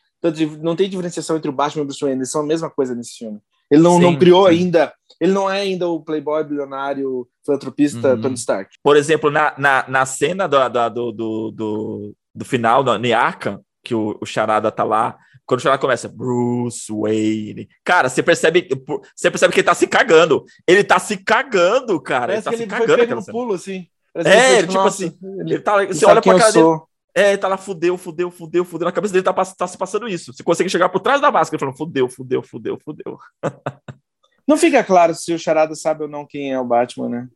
não 0.61 0.75
tem 0.75 0.87
diferenciação 0.87 1.37
entre 1.37 1.49
o 1.49 1.53
Batman 1.53 1.81
e 1.81 1.83
o 1.83 1.85
Bruce 1.85 2.01
Wayne, 2.01 2.19
eles 2.19 2.31
são 2.31 2.41
a 2.41 2.45
mesma 2.45 2.69
coisa 2.69 2.93
nesse 2.93 3.17
filme. 3.17 3.39
Ele 3.71 3.81
não, 3.81 3.95
sim, 3.95 4.01
não 4.01 4.15
criou 4.17 4.47
sim. 4.47 4.55
ainda 4.55 4.93
ele 5.21 5.33
não 5.33 5.47
é 5.47 5.61
ainda 5.61 5.87
o 5.87 6.01
playboy 6.01 6.43
bilionário 6.43 7.27
filantropista 7.45 8.15
uhum. 8.15 8.21
Tony 8.21 8.33
Stark. 8.33 8.75
Por 8.81 8.97
exemplo, 8.97 9.29
na, 9.29 9.53
na, 9.55 9.85
na 9.87 10.03
cena 10.03 10.47
do, 10.47 10.57
do, 10.89 11.11
do, 11.11 11.51
do, 11.51 12.15
do 12.33 12.45
final, 12.45 12.83
no 12.83 13.15
Arkham, 13.15 13.63
que 13.83 13.93
o, 13.93 14.17
o 14.19 14.25
Charada 14.25 14.71
tá 14.71 14.83
lá, 14.83 15.15
quando 15.51 15.59
o 15.59 15.63
Charada 15.63 15.81
começa, 15.81 16.07
Bruce 16.07 16.87
Wayne. 16.89 17.67
Cara, 17.83 18.07
você 18.07 18.23
percebe, 18.23 18.69
você 19.13 19.29
percebe 19.29 19.53
que 19.53 19.59
ele 19.59 19.65
tá 19.65 19.75
se 19.75 19.85
cagando. 19.85 20.45
Ele 20.65 20.81
tá 20.81 20.97
se 20.97 21.17
cagando, 21.17 21.99
cara. 21.99 22.27
Parece 22.27 22.47
ele 22.53 22.67
tá 22.67 22.79
que 22.79 22.85
se 22.85 22.91
ele 22.93 22.97
cagando. 23.05 23.21
Foi 23.21 23.33
no 23.33 23.39
pulo, 23.39 23.53
assim. 23.55 23.85
é, 24.15 24.59
ele, 24.59 24.67
tipo 24.67 24.79
assim, 24.79 25.13
ele, 25.21 25.55
ele 25.55 25.59
tá, 25.59 25.85
você 25.85 26.05
olha 26.05 26.21
pra 26.21 26.39
cara 26.39 26.53
dele. 26.53 26.79
É, 27.13 27.29
ele 27.31 27.37
tá 27.37 27.49
lá, 27.49 27.57
fudeu, 27.57 27.97
fudeu, 27.97 28.31
fudeu, 28.31 28.63
fudeu. 28.63 28.85
Na 28.85 28.93
cabeça 28.93 29.11
dele 29.13 29.25
tá, 29.25 29.33
tá 29.33 29.67
se 29.67 29.77
passando 29.77 30.07
isso. 30.07 30.31
Você 30.31 30.41
consegue 30.41 30.69
chegar 30.69 30.87
por 30.87 31.01
trás 31.01 31.19
da 31.19 31.29
máscara 31.29 31.59
falando, 31.59 31.75
fudeu, 31.75 32.07
fudeu, 32.07 32.41
fudeu, 32.41 32.79
fudeu. 32.81 33.19
Não 34.47 34.55
fica 34.55 34.81
claro 34.85 35.13
se 35.13 35.33
o 35.33 35.39
Charada 35.39 35.75
sabe 35.75 36.03
ou 36.03 36.09
não 36.09 36.25
quem 36.25 36.51
é 36.51 36.59
o 36.59 36.65
Batman, 36.65 37.07
né? 37.07 37.27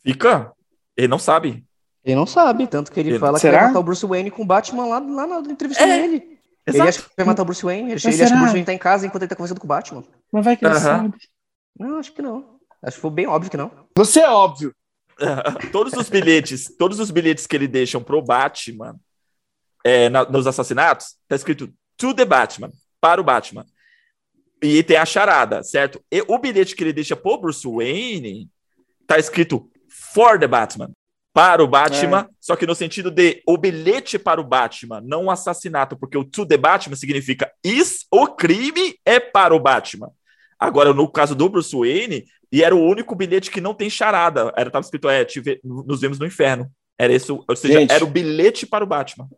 Fica. 0.00 0.52
Ele 0.96 1.06
não 1.06 1.18
sabe. 1.18 1.64
Ele 2.04 2.16
não 2.16 2.26
sabe, 2.26 2.66
tanto 2.66 2.90
que 2.90 2.98
ele, 2.98 3.10
ele... 3.10 3.18
fala 3.18 3.38
será? 3.38 3.52
que 3.52 3.58
vai 3.58 3.68
matar 3.68 3.80
o 3.80 3.82
Bruce 3.82 4.06
Wayne 4.06 4.30
com 4.30 4.42
o 4.42 4.46
Batman 4.46 4.86
lá, 4.86 4.98
lá 4.98 5.26
na 5.26 5.52
entrevista 5.52 5.84
é. 5.84 6.00
dele. 6.00 6.33
Exato. 6.66 6.82
Ele 6.82 6.88
acha 6.88 7.02
que 7.02 7.10
vai 7.16 7.26
matar 7.26 7.42
o 7.42 7.44
Bruce 7.44 7.64
Wayne. 7.64 7.92
Ele, 7.92 8.00
ele 8.02 8.22
acha 8.22 8.26
que 8.26 8.34
o 8.34 8.38
Bruce 8.38 8.52
Wayne 8.52 8.64
tá 8.64 8.72
em 8.72 8.78
casa 8.78 9.06
enquanto 9.06 9.22
ele 9.22 9.28
tá 9.28 9.36
conversando 9.36 9.60
com 9.60 9.66
o 9.66 9.68
Batman. 9.68 10.04
Mas 10.32 10.44
vai 10.44 10.56
que 10.56 10.64
ele 10.64 10.74
sabe. 10.80 11.14
Não, 11.78 11.98
acho 11.98 12.12
que 12.12 12.22
não. 12.22 12.58
Acho 12.82 12.96
que 12.96 13.00
foi 13.00 13.10
bem 13.10 13.26
óbvio 13.26 13.50
que 13.50 13.56
não. 13.56 13.70
Você 13.96 14.20
é 14.20 14.30
óbvio. 14.30 14.74
todos 15.72 15.92
os 15.92 16.08
bilhetes, 16.08 16.74
todos 16.76 16.98
os 16.98 17.10
bilhetes 17.10 17.46
que 17.46 17.54
ele 17.54 17.68
deixam 17.68 18.02
pro 18.02 18.22
Batman 18.22 18.96
é, 19.84 20.08
na, 20.08 20.24
nos 20.24 20.46
assassinatos, 20.46 21.16
tá 21.28 21.36
escrito 21.36 21.72
to 21.96 22.14
the 22.14 22.24
Batman, 22.24 22.70
para 23.00 23.20
o 23.20 23.24
Batman. 23.24 23.64
E 24.62 24.82
tem 24.82 24.96
a 24.96 25.04
charada, 25.04 25.62
certo? 25.62 26.02
E 26.10 26.24
o 26.26 26.38
bilhete 26.38 26.74
que 26.74 26.82
ele 26.82 26.92
deixa 26.92 27.14
pro 27.14 27.38
Bruce 27.38 27.66
Wayne 27.66 28.48
tá 29.06 29.18
escrito 29.18 29.70
for 29.88 30.38
the 30.38 30.46
Batman. 30.46 30.90
Para 31.34 31.64
o 31.64 31.66
Batman, 31.66 32.20
é. 32.20 32.34
só 32.40 32.54
que 32.54 32.64
no 32.64 32.76
sentido 32.76 33.10
de 33.10 33.42
o 33.44 33.58
bilhete 33.58 34.20
para 34.20 34.40
o 34.40 34.44
Batman, 34.44 35.00
não 35.00 35.24
o 35.24 35.30
assassinato, 35.32 35.96
porque 35.96 36.16
o 36.16 36.24
to 36.24 36.46
the 36.46 36.56
Batman 36.56 36.94
significa 36.94 37.50
is, 37.64 38.06
o 38.08 38.28
crime 38.28 38.94
é 39.04 39.18
para 39.18 39.52
o 39.52 39.58
Batman. 39.58 40.12
Agora, 40.56 40.94
no 40.94 41.10
caso 41.10 41.34
do 41.34 41.48
Bruce 41.48 41.74
Wayne, 41.74 42.24
e 42.52 42.62
era 42.62 42.72
o 42.72 42.80
único 42.80 43.16
bilhete 43.16 43.50
que 43.50 43.60
não 43.60 43.74
tem 43.74 43.90
charada. 43.90 44.52
Era 44.56 44.70
tava 44.70 44.84
escrito, 44.84 45.08
é, 45.08 45.24
te, 45.24 45.60
nos 45.64 46.00
vemos 46.00 46.20
no 46.20 46.26
inferno. 46.26 46.70
Era 46.96 47.12
isso, 47.12 47.44
ou 47.48 47.56
seja, 47.56 47.80
Gente, 47.80 47.92
era 47.92 48.04
o 48.04 48.08
bilhete 48.08 48.64
para 48.64 48.84
o 48.84 48.86
Batman. 48.86 49.28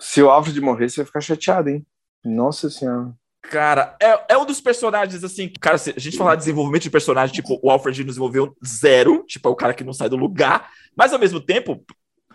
Se 0.00 0.20
o 0.20 0.28
Alfred 0.28 0.60
morrer, 0.60 0.88
você 0.88 0.96
vai 0.96 1.06
ficar 1.06 1.20
chateado, 1.20 1.68
hein? 1.68 1.86
Nossa 2.24 2.68
senhora. 2.68 3.14
Cara, 3.50 3.96
é, 4.02 4.34
é 4.34 4.38
um 4.38 4.44
dos 4.44 4.60
personagens, 4.60 5.22
assim, 5.22 5.52
cara, 5.60 5.78
se 5.78 5.94
a 5.96 6.00
gente 6.00 6.16
falar 6.16 6.34
de 6.34 6.40
desenvolvimento 6.40 6.82
de 6.82 6.90
personagem, 6.90 7.34
tipo, 7.34 7.58
o 7.62 7.70
Alfred 7.70 8.02
desenvolveu 8.02 8.56
zero, 8.66 9.24
tipo, 9.26 9.48
é 9.48 9.52
o 9.52 9.56
cara 9.56 9.74
que 9.74 9.84
não 9.84 9.92
sai 9.92 10.08
do 10.08 10.16
lugar, 10.16 10.70
mas 10.96 11.12
ao 11.12 11.18
mesmo 11.18 11.40
tempo, 11.40 11.84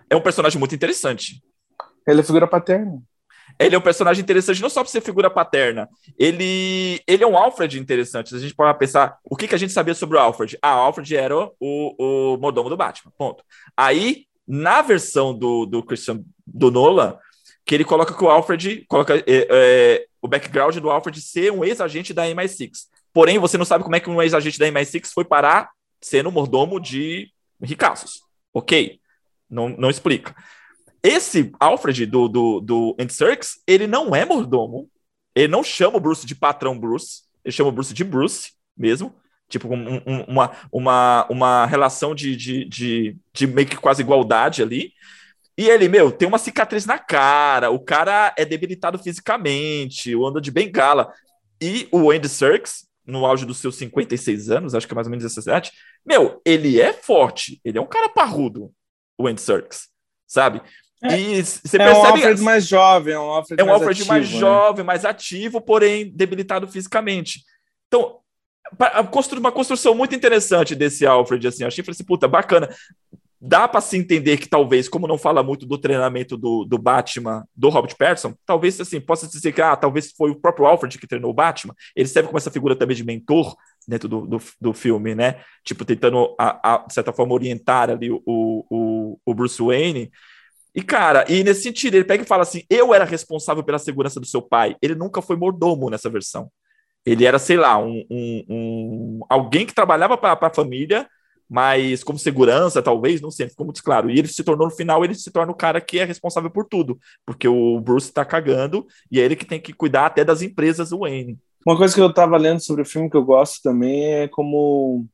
é 0.09 0.15
um 0.15 0.21
personagem 0.21 0.57
muito 0.57 0.75
interessante. 0.75 1.41
Ele 2.07 2.21
é 2.21 2.23
figura 2.23 2.47
paterna. 2.47 3.01
Ele 3.59 3.75
é 3.75 3.77
um 3.77 3.81
personagem 3.81 4.23
interessante 4.23 4.61
não 4.61 4.69
só 4.69 4.83
por 4.83 4.89
ser 4.89 5.01
figura 5.01 5.29
paterna, 5.29 5.89
ele, 6.17 7.01
ele 7.05 7.23
é 7.23 7.27
um 7.27 7.37
Alfred 7.37 7.79
interessante. 7.79 8.29
Se 8.29 8.35
a 8.35 8.39
gente 8.39 8.55
pode 8.55 8.77
pensar, 8.79 9.17
o 9.23 9.35
que, 9.35 9.47
que 9.47 9.55
a 9.55 9.57
gente 9.57 9.73
sabia 9.73 9.93
sobre 9.93 10.17
o 10.17 10.19
Alfred? 10.19 10.57
Ah, 10.61 10.77
o 10.77 10.79
Alfred 10.79 11.15
era 11.15 11.37
o, 11.37 11.51
o 11.59 12.37
mordomo 12.37 12.69
do 12.69 12.77
Batman, 12.77 13.11
ponto. 13.17 13.43
Aí, 13.75 14.25
na 14.47 14.81
versão 14.81 15.37
do, 15.37 15.65
do 15.65 15.83
Christian, 15.83 16.23
do 16.47 16.71
Nolan, 16.71 17.17
que 17.65 17.75
ele 17.75 17.85
coloca 17.85 18.13
que 18.13 18.23
o 18.23 18.29
Alfred 18.29 18.85
coloca 18.87 19.15
é, 19.15 19.23
é, 19.27 20.05
o 20.21 20.27
background 20.27 20.77
do 20.77 20.89
Alfred 20.89 21.19
ser 21.21 21.51
um 21.51 21.63
ex-agente 21.63 22.13
da 22.13 22.25
MI6. 22.25 22.87
Porém, 23.13 23.39
você 23.39 23.57
não 23.57 23.65
sabe 23.65 23.83
como 23.83 23.95
é 23.95 23.99
que 23.99 24.09
um 24.09 24.21
ex-agente 24.21 24.59
da 24.59 24.67
MI6 24.67 25.11
foi 25.13 25.25
parar 25.25 25.71
sendo 25.99 26.31
mordomo 26.31 26.79
de 26.79 27.31
ricaços. 27.61 28.21
Ok, 28.53 28.99
não, 29.49 29.69
não 29.69 29.89
explica. 29.89 30.35
Esse 31.03 31.51
Alfred 31.59 32.05
do, 32.05 32.27
do, 32.27 32.59
do 32.59 32.95
Andy 32.99 33.13
ele 33.65 33.87
não 33.87 34.15
é 34.15 34.23
mordomo, 34.23 34.89
ele 35.35 35.47
não 35.47 35.63
chama 35.63 35.97
o 35.97 35.99
Bruce 35.99 36.25
de 36.25 36.35
patrão 36.35 36.77
Bruce, 36.77 37.23
ele 37.43 37.51
chama 37.51 37.69
o 37.69 37.71
Bruce 37.71 37.93
de 37.93 38.03
Bruce 38.03 38.51
mesmo, 38.77 39.15
tipo 39.49 39.67
um, 39.67 39.95
um, 40.05 40.23
uma, 40.27 40.51
uma, 40.71 41.27
uma 41.29 41.65
relação 41.65 42.13
de, 42.13 42.35
de, 42.35 42.65
de, 42.65 43.17
de 43.33 43.47
meio 43.47 43.67
que 43.67 43.77
quase 43.77 44.01
igualdade 44.01 44.61
ali. 44.61 44.93
E 45.57 45.69
ele, 45.69 45.87
meu, 45.87 46.11
tem 46.11 46.27
uma 46.27 46.37
cicatriz 46.37 46.85
na 46.85 46.97
cara, 46.97 47.69
o 47.69 47.79
cara 47.79 48.33
é 48.37 48.45
debilitado 48.45 48.97
fisicamente, 48.97 50.13
anda 50.15 50.39
de 50.39 50.49
bengala. 50.49 51.11
E 51.61 51.87
o 51.91 52.09
Andy 52.09 52.29
Serkis, 52.29 52.87
no 53.05 53.25
auge 53.25 53.45
dos 53.45 53.57
seus 53.57 53.75
56 53.75 54.49
anos, 54.49 54.73
acho 54.73 54.87
que 54.87 54.93
é 54.93 54.95
mais 54.95 55.07
ou 55.07 55.11
menos 55.11 55.25
essa 55.25 55.41
idade, 55.41 55.71
meu, 56.05 56.41
ele 56.45 56.79
é 56.79 56.93
forte, 56.93 57.59
ele 57.63 57.77
é 57.77 57.81
um 57.81 57.87
cara 57.87 58.09
parrudo, 58.09 58.71
o 59.17 59.27
Andy 59.27 59.41
Serkis, 59.41 59.89
sabe? 60.25 60.61
É, 61.03 61.19
e 61.19 61.43
você 61.43 61.77
é 61.77 61.85
percebe. 61.85 61.99
Um 61.99 62.05
Alfred 62.05 62.41
mais 62.41 62.67
jovem, 62.67 63.13
é 63.13 63.19
um 63.19 63.23
Alfred, 63.23 63.61
é 63.61 63.63
um 63.63 63.67
mais, 63.67 63.81
Alfred 63.81 64.01
ativo, 64.01 64.13
mais 64.13 64.31
né? 64.31 64.39
jovem, 64.39 64.85
mais 64.85 65.05
ativo, 65.05 65.61
porém 65.61 66.11
debilitado 66.11 66.67
fisicamente. 66.67 67.43
Então, 67.87 68.19
uma 69.37 69.51
construção 69.51 69.93
muito 69.93 70.15
interessante 70.15 70.75
desse 70.75 71.05
Alfred, 71.05 71.47
assim, 71.47 71.63
eu 71.63 71.67
achei, 71.67 71.83
falei 71.83 71.95
assim, 71.95 72.05
puta, 72.05 72.27
bacana 72.27 72.69
dá 73.41 73.67
para 73.67 73.81
se 73.81 73.97
entender 73.97 74.37
que 74.37 74.47
talvez, 74.47 74.87
como 74.87 75.07
não 75.07 75.17
fala 75.17 75.41
muito 75.41 75.65
do 75.65 75.75
treinamento 75.75 76.37
do, 76.37 76.63
do 76.63 76.77
Batman, 76.77 77.43
do 77.55 77.69
Robert 77.69 77.97
Pattinson, 77.97 78.35
talvez 78.45 78.79
assim, 78.79 79.01
possa 79.01 79.27
dizer 79.27 79.51
que 79.51 79.61
ah, 79.61 79.75
talvez 79.75 80.11
foi 80.15 80.29
o 80.29 80.39
próprio 80.39 80.67
Alfred 80.67 80.99
que 80.99 81.07
treinou 81.07 81.31
o 81.31 81.33
Batman. 81.33 81.73
Ele 81.95 82.07
serve 82.07 82.27
como 82.27 82.37
essa 82.37 82.51
figura 82.51 82.75
também 82.75 82.95
de 82.95 83.03
mentor 83.03 83.55
dentro 83.87 84.07
do, 84.07 84.27
do, 84.27 84.37
do 84.61 84.73
filme, 84.73 85.15
né? 85.15 85.41
Tipo, 85.65 85.83
tentando, 85.83 86.35
a, 86.37 86.75
a, 86.75 86.77
de 86.85 86.93
certa 86.93 87.11
forma, 87.11 87.33
orientar 87.33 87.89
ali 87.89 88.11
o, 88.11 88.21
o, 88.25 89.19
o 89.25 89.33
Bruce 89.33 89.59
Wayne. 89.59 90.11
E, 90.75 90.83
cara, 90.83 91.25
e 91.27 91.43
nesse 91.43 91.63
sentido, 91.63 91.95
ele 91.95 92.05
pega 92.05 92.23
e 92.23 92.27
fala 92.27 92.43
assim: 92.43 92.61
eu 92.69 92.93
era 92.93 93.05
responsável 93.05 93.63
pela 93.63 93.79
segurança 93.79 94.19
do 94.19 94.27
seu 94.27 94.41
pai. 94.41 94.75
Ele 94.83 94.93
nunca 94.93 95.19
foi 95.19 95.35
mordomo 95.35 95.89
nessa 95.89 96.11
versão. 96.11 96.47
Ele 97.03 97.25
era, 97.25 97.39
sei 97.39 97.57
lá, 97.57 97.79
um, 97.79 98.05
um, 98.11 98.45
um 98.47 99.19
alguém 99.27 99.65
que 99.65 99.73
trabalhava 99.73 100.15
para 100.15 100.37
a 100.39 100.53
família 100.53 101.07
mas 101.51 102.01
como 102.01 102.17
segurança, 102.17 102.81
talvez, 102.81 103.19
não 103.19 103.29
sei, 103.29 103.49
ficou 103.49 103.65
muito 103.65 103.83
claro. 103.83 104.09
E 104.09 104.17
ele 104.17 104.29
se 104.29 104.41
tornou, 104.41 104.69
no 104.69 104.73
final, 104.73 105.03
ele 105.03 105.13
se 105.13 105.29
torna 105.29 105.51
o 105.51 105.55
cara 105.55 105.81
que 105.81 105.99
é 105.99 106.05
responsável 106.05 106.49
por 106.49 106.63
tudo, 106.63 106.97
porque 107.25 107.45
o 107.45 107.77
Bruce 107.81 108.09
tá 108.09 108.23
cagando 108.23 108.87
e 109.11 109.19
é 109.19 109.23
ele 109.25 109.35
que 109.35 109.43
tem 109.43 109.59
que 109.59 109.73
cuidar 109.73 110.05
até 110.05 110.23
das 110.23 110.41
empresas 110.41 110.91
Wayne. 110.91 111.37
Uma 111.67 111.75
coisa 111.75 111.93
que 111.93 111.99
eu 111.99 112.13
tava 112.13 112.37
lendo 112.37 112.61
sobre 112.61 112.83
o 112.83 112.85
filme 112.85 113.09
que 113.09 113.17
eu 113.17 113.25
gosto 113.25 113.61
também 113.61 114.13
é 114.13 114.27
como 114.29 115.05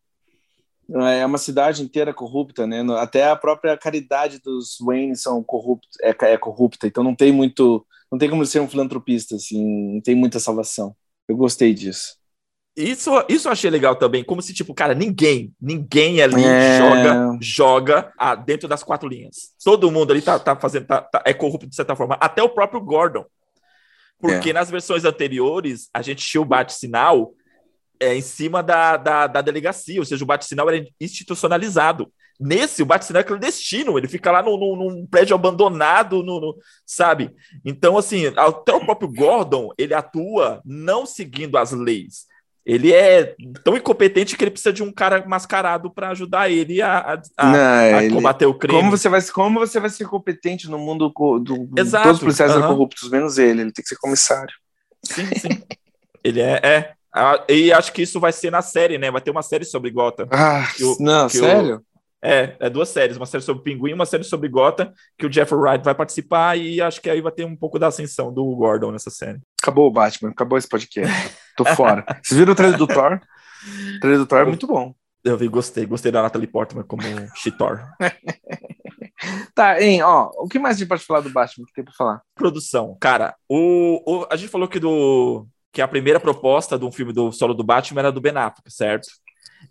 é 1.07 1.25
uma 1.25 1.39
cidade 1.39 1.81
inteira 1.81 2.13
corrupta, 2.13 2.67
né? 2.67 2.85
Até 2.99 3.27
a 3.27 3.35
própria 3.35 3.75
caridade 3.75 4.39
dos 4.39 4.77
Wayne 4.79 5.15
são 5.15 5.43
corrupta, 5.43 5.88
é, 6.03 6.15
é 6.33 6.38
corrupta, 6.38 6.85
então 6.85 7.03
não 7.03 7.15
tem 7.15 7.31
muito, 7.31 7.83
não 8.11 8.19
tem 8.19 8.29
como 8.29 8.45
ser 8.45 8.59
um 8.59 8.69
filantropista, 8.69 9.38
assim, 9.38 9.95
não 9.95 10.01
tem 10.01 10.13
muita 10.13 10.39
salvação. 10.39 10.95
Eu 11.27 11.35
gostei 11.35 11.73
disso. 11.73 12.15
Isso, 12.78 13.09
isso 13.28 13.47
eu 13.47 13.51
achei 13.51 13.71
legal 13.71 13.95
também, 13.95 14.23
como 14.23 14.39
se, 14.39 14.53
tipo, 14.53 14.71
cara, 14.71 14.93
ninguém, 14.93 15.51
ninguém 15.59 16.21
ali 16.21 16.43
é... 16.43 16.78
joga, 16.78 17.38
joga 17.41 18.13
ah, 18.15 18.36
dentro 18.36 18.67
das 18.67 18.84
quatro 18.84 19.09
linhas. 19.09 19.55
Todo 19.63 19.89
mundo 19.89 20.11
ali 20.11 20.21
tá, 20.21 20.38
tá 20.38 20.55
fazendo, 20.55 20.86
tá, 20.86 21.01
tá, 21.01 21.23
é 21.25 21.34
corrupto 21.34 21.65
de 21.65 21.75
certa 21.75 21.95
forma, 21.95 22.15
até 22.21 22.43
o 22.43 22.49
próprio 22.49 22.80
Gordon. 22.80 23.25
Porque 24.19 24.51
é. 24.51 24.53
nas 24.53 24.69
versões 24.69 25.05
anteriores, 25.05 25.89
a 25.91 26.03
gente 26.03 26.23
tinha 26.23 26.39
o 26.39 26.45
bate-sinal 26.45 27.34
é, 27.99 28.15
em 28.15 28.21
cima 28.21 28.61
da, 28.61 28.95
da, 28.95 29.25
da 29.25 29.41
delegacia, 29.41 29.99
ou 29.99 30.05
seja, 30.05 30.23
o 30.23 30.28
bate-sinal 30.28 30.69
era 30.69 30.86
institucionalizado. 31.01 32.13
Nesse, 32.39 32.84
o 32.84 32.86
bate-sinal 32.86 33.21
é 33.21 33.23
clandestino, 33.23 33.97
ele 33.97 34.07
fica 34.07 34.30
lá 34.30 34.43
no, 34.43 34.55
no, 34.55 34.75
num 34.75 35.07
prédio 35.07 35.34
abandonado, 35.34 36.21
no, 36.21 36.39
no, 36.39 36.55
sabe? 36.86 37.32
Então, 37.65 37.97
assim, 37.97 38.28
até 38.28 38.71
o 38.71 38.86
próprio 38.86 39.11
Gordon, 39.11 39.71
ele 39.80 39.95
atua 39.95 40.61
não 40.63 41.07
seguindo 41.07 41.57
as 41.57 41.71
leis 41.71 42.26
ele 42.68 42.93
é 42.93 43.34
tão 43.63 43.78
incompetente 43.78 44.36
que 44.36 44.43
ele 44.43 44.51
precisa 44.51 44.74
de 44.74 44.84
um 44.84 44.91
cara 44.91 45.26
mascarado 45.26 45.89
para 45.89 46.09
ajudar 46.09 46.51
ele 46.51 46.82
a, 46.82 47.18
a, 47.38 47.45
Não, 47.45 47.97
a 47.97 48.03
ele... 48.03 48.13
combater 48.13 48.45
o 48.45 48.53
crime. 48.53 48.78
Como 48.78 48.91
você 48.91 49.07
vai, 49.07 49.22
como 49.22 49.59
você 49.61 49.80
vai 49.80 49.89
ser 49.89 50.05
competente 50.05 50.70
no 50.70 50.78
mundo 50.78 51.07
do 51.07 51.70
Exato. 51.78 52.03
todos 52.03 52.18
os 52.18 52.24
policiais 52.24 52.53
uhum. 52.53 52.68
corruptos, 52.68 53.09
menos 53.09 53.38
ele, 53.38 53.61
ele 53.61 53.72
tem 53.72 53.82
que 53.82 53.88
ser 53.88 53.95
comissário. 53.95 54.53
Sim, 55.01 55.28
sim. 55.39 55.63
ele 56.22 56.41
é, 56.41 56.59
é. 56.61 56.93
E 57.47 57.72
acho 57.72 57.93
que 57.93 58.01
isso 58.01 58.20
vai 58.20 58.34
ser 58.34 58.51
na 58.51 58.61
série, 58.61 58.97
né? 58.97 59.09
Vai 59.09 59.22
ter 59.22 59.32
uma 59.32 59.41
série 59.41 59.63
sobre 59.63 59.89
Gotham. 59.89 60.28
Ah, 60.30 60.68
o, 60.82 60.97
não, 61.01 61.30
sério? 61.30 61.82
O, 62.28 62.30
é, 62.30 62.57
é 62.59 62.69
duas 62.69 62.89
séries, 62.89 63.17
uma 63.17 63.25
série 63.25 63.43
sobre 63.43 63.63
Pinguim 63.63 63.91
e 63.91 63.93
uma 63.93 64.05
série 64.05 64.23
sobre 64.23 64.49
Gotham, 64.49 64.91
que 65.17 65.25
o 65.25 65.32
Jeffrey 65.32 65.59
Wright 65.59 65.84
vai 65.84 65.95
participar 65.95 66.57
e 66.57 66.82
acho 66.82 67.01
que 67.01 67.09
aí 67.09 67.21
vai 67.21 67.32
ter 67.32 67.45
um 67.45 67.55
pouco 67.55 67.80
da 67.80 67.88
ascensão 67.88 68.34
do 68.34 68.43
Gordon 68.55 68.91
nessa 68.91 69.09
série. 69.09 69.39
Acabou 69.61 69.88
o 69.88 69.91
Batman, 69.91 70.30
acabou 70.32 70.57
esse 70.57 70.67
podcast. 70.67 71.36
Tô 71.55 71.65
fora. 71.65 72.05
Vocês 72.21 72.38
viram 72.38 72.53
o 72.53 72.55
trailer 72.55 72.78
do 72.78 72.88
Thor? 72.88 73.19
O 73.95 73.99
trailer 73.99 74.19
do 74.19 74.25
Thor 74.25 74.39
é 74.39 74.45
muito 74.45 74.67
bom. 74.67 74.93
Eu 75.23 75.38
vi, 75.38 75.47
gostei, 75.47 75.86
gostei 75.86 76.11
da 76.11 76.21
Natalie 76.21 76.47
Portman 76.47 76.84
como 76.84 77.01
Chitor. 77.36 77.82
tá, 79.53 79.82
hein, 79.82 80.01
ó, 80.03 80.30
o 80.38 80.47
que 80.47 80.59
mais 80.59 80.75
a 80.75 80.80
gente 80.80 80.88
pode 80.88 81.03
falar 81.03 81.21
do 81.21 81.30
Batman 81.30 81.65
que 81.65 81.73
tem 81.73 81.84
pra 81.84 81.93
falar? 81.93 82.21
Produção, 82.36 82.95
cara, 83.01 83.36
o, 83.49 84.01
o, 84.05 84.28
a 84.30 84.36
gente 84.36 84.49
falou 84.49 84.67
que 84.67 84.80
do 84.80 85.45
que 85.73 85.82
a 85.82 85.88
primeira 85.88 86.19
proposta 86.19 86.80
de 86.80 86.86
um 86.86 86.91
filme 86.91 87.13
do 87.13 87.32
solo 87.32 87.53
do 87.53 87.63
Batman 87.63 88.01
era 88.01 88.11
do 88.11 88.21
Ben 88.21 88.36
Affleck, 88.36 88.71
certo? 88.71 89.07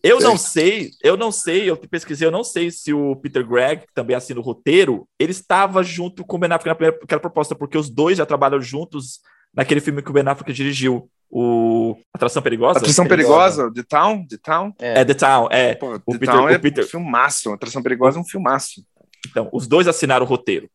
Eu 0.02 0.20
não 0.20 0.36
sei, 0.36 0.90
eu 1.02 1.16
não 1.16 1.32
sei, 1.32 1.68
eu 1.68 1.76
pesquisei, 1.76 2.28
eu 2.28 2.32
não 2.32 2.44
sei 2.44 2.70
se 2.70 2.92
o 2.92 3.16
Peter 3.16 3.46
Gregg, 3.46 3.86
que 3.86 3.94
também 3.94 4.14
assina 4.14 4.38
o 4.38 4.42
roteiro, 4.42 5.08
ele 5.18 5.32
estava 5.32 5.82
junto 5.82 6.24
com 6.24 6.36
o 6.36 6.38
Ben 6.38 6.52
Affleck 6.52 6.68
na 6.80 6.92
primeira 6.92 7.20
proposta, 7.20 7.54
porque 7.54 7.76
os 7.76 7.90
dois 7.90 8.18
já 8.18 8.26
trabalham 8.26 8.60
juntos 8.60 9.20
naquele 9.52 9.80
filme 9.80 10.02
que 10.02 10.10
o 10.10 10.12
Ben 10.12 10.26
Affleck 10.26 10.52
dirigiu, 10.52 11.10
o 11.30 11.96
Atração 12.14 12.42
Perigosa. 12.42 12.78
Atração 12.78 13.06
Perigosa, 13.06 13.72
The 13.72 13.82
Town? 13.82 14.26
The 14.26 14.38
Town? 14.42 14.74
É, 14.78 15.00
é 15.00 15.04
The 15.04 15.14
Town, 15.14 15.48
é. 15.50 15.74
Pô, 15.74 15.94
o 15.94 16.12
The 16.12 16.18
Peter, 16.18 16.34
Town 16.34 16.48
é 16.48 16.56
o 16.56 16.60
Peter... 16.60 16.84
um 16.84 16.88
filmaço, 16.88 17.52
Atração 17.52 17.82
Perigosa 17.82 18.18
é 18.18 18.20
um 18.20 18.24
filmaço. 18.24 18.84
Então, 19.28 19.48
os 19.52 19.66
dois 19.66 19.88
assinaram 19.88 20.24
o 20.24 20.28
roteiro. 20.28 20.70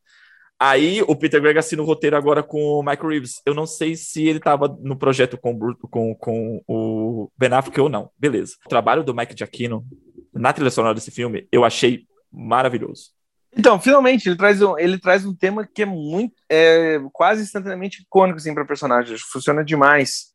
Aí 0.64 1.02
o 1.02 1.16
Peter 1.16 1.42
Gregg 1.42 1.58
assina 1.58 1.82
o 1.82 1.86
roteiro 1.86 2.16
agora 2.16 2.44
com 2.44 2.62
o 2.62 2.84
Michael 2.84 3.08
Reeves. 3.08 3.42
Eu 3.48 3.56
não 3.56 3.66
sei 3.66 3.96
se 3.96 4.28
ele 4.28 4.38
estava 4.38 4.68
no 4.80 4.96
projeto 4.96 5.36
com, 5.36 5.58
com, 5.90 6.14
com 6.14 6.62
o 6.68 7.32
Ben 7.36 7.52
Affleck 7.52 7.82
ou 7.82 7.90
não. 7.90 8.12
Beleza. 8.16 8.54
O 8.64 8.70
trabalho 8.70 9.04
do 9.04 9.12
Mike 9.12 9.36
Giacchino 9.36 9.84
na 10.32 10.54
trilha 10.54 10.70
sonora 10.70 10.94
desse 10.94 11.10
filme 11.10 11.48
eu 11.52 11.66
achei 11.66 12.06
maravilhoso. 12.32 13.10
Então, 13.58 13.82
finalmente, 13.82 14.30
ele 14.30 14.36
traz 14.36 14.62
um, 14.62 14.78
ele 14.78 15.00
traz 15.00 15.26
um 15.26 15.34
tema 15.34 15.68
que 15.68 15.82
é 15.82 15.86
muito, 15.86 16.36
é, 16.48 17.00
quase 17.12 17.42
instantaneamente 17.42 18.04
icônico 18.04 18.38
assim, 18.38 18.54
para 18.54 18.64
personagem. 18.64 19.18
Funciona 19.18 19.66
demais. 19.66 20.28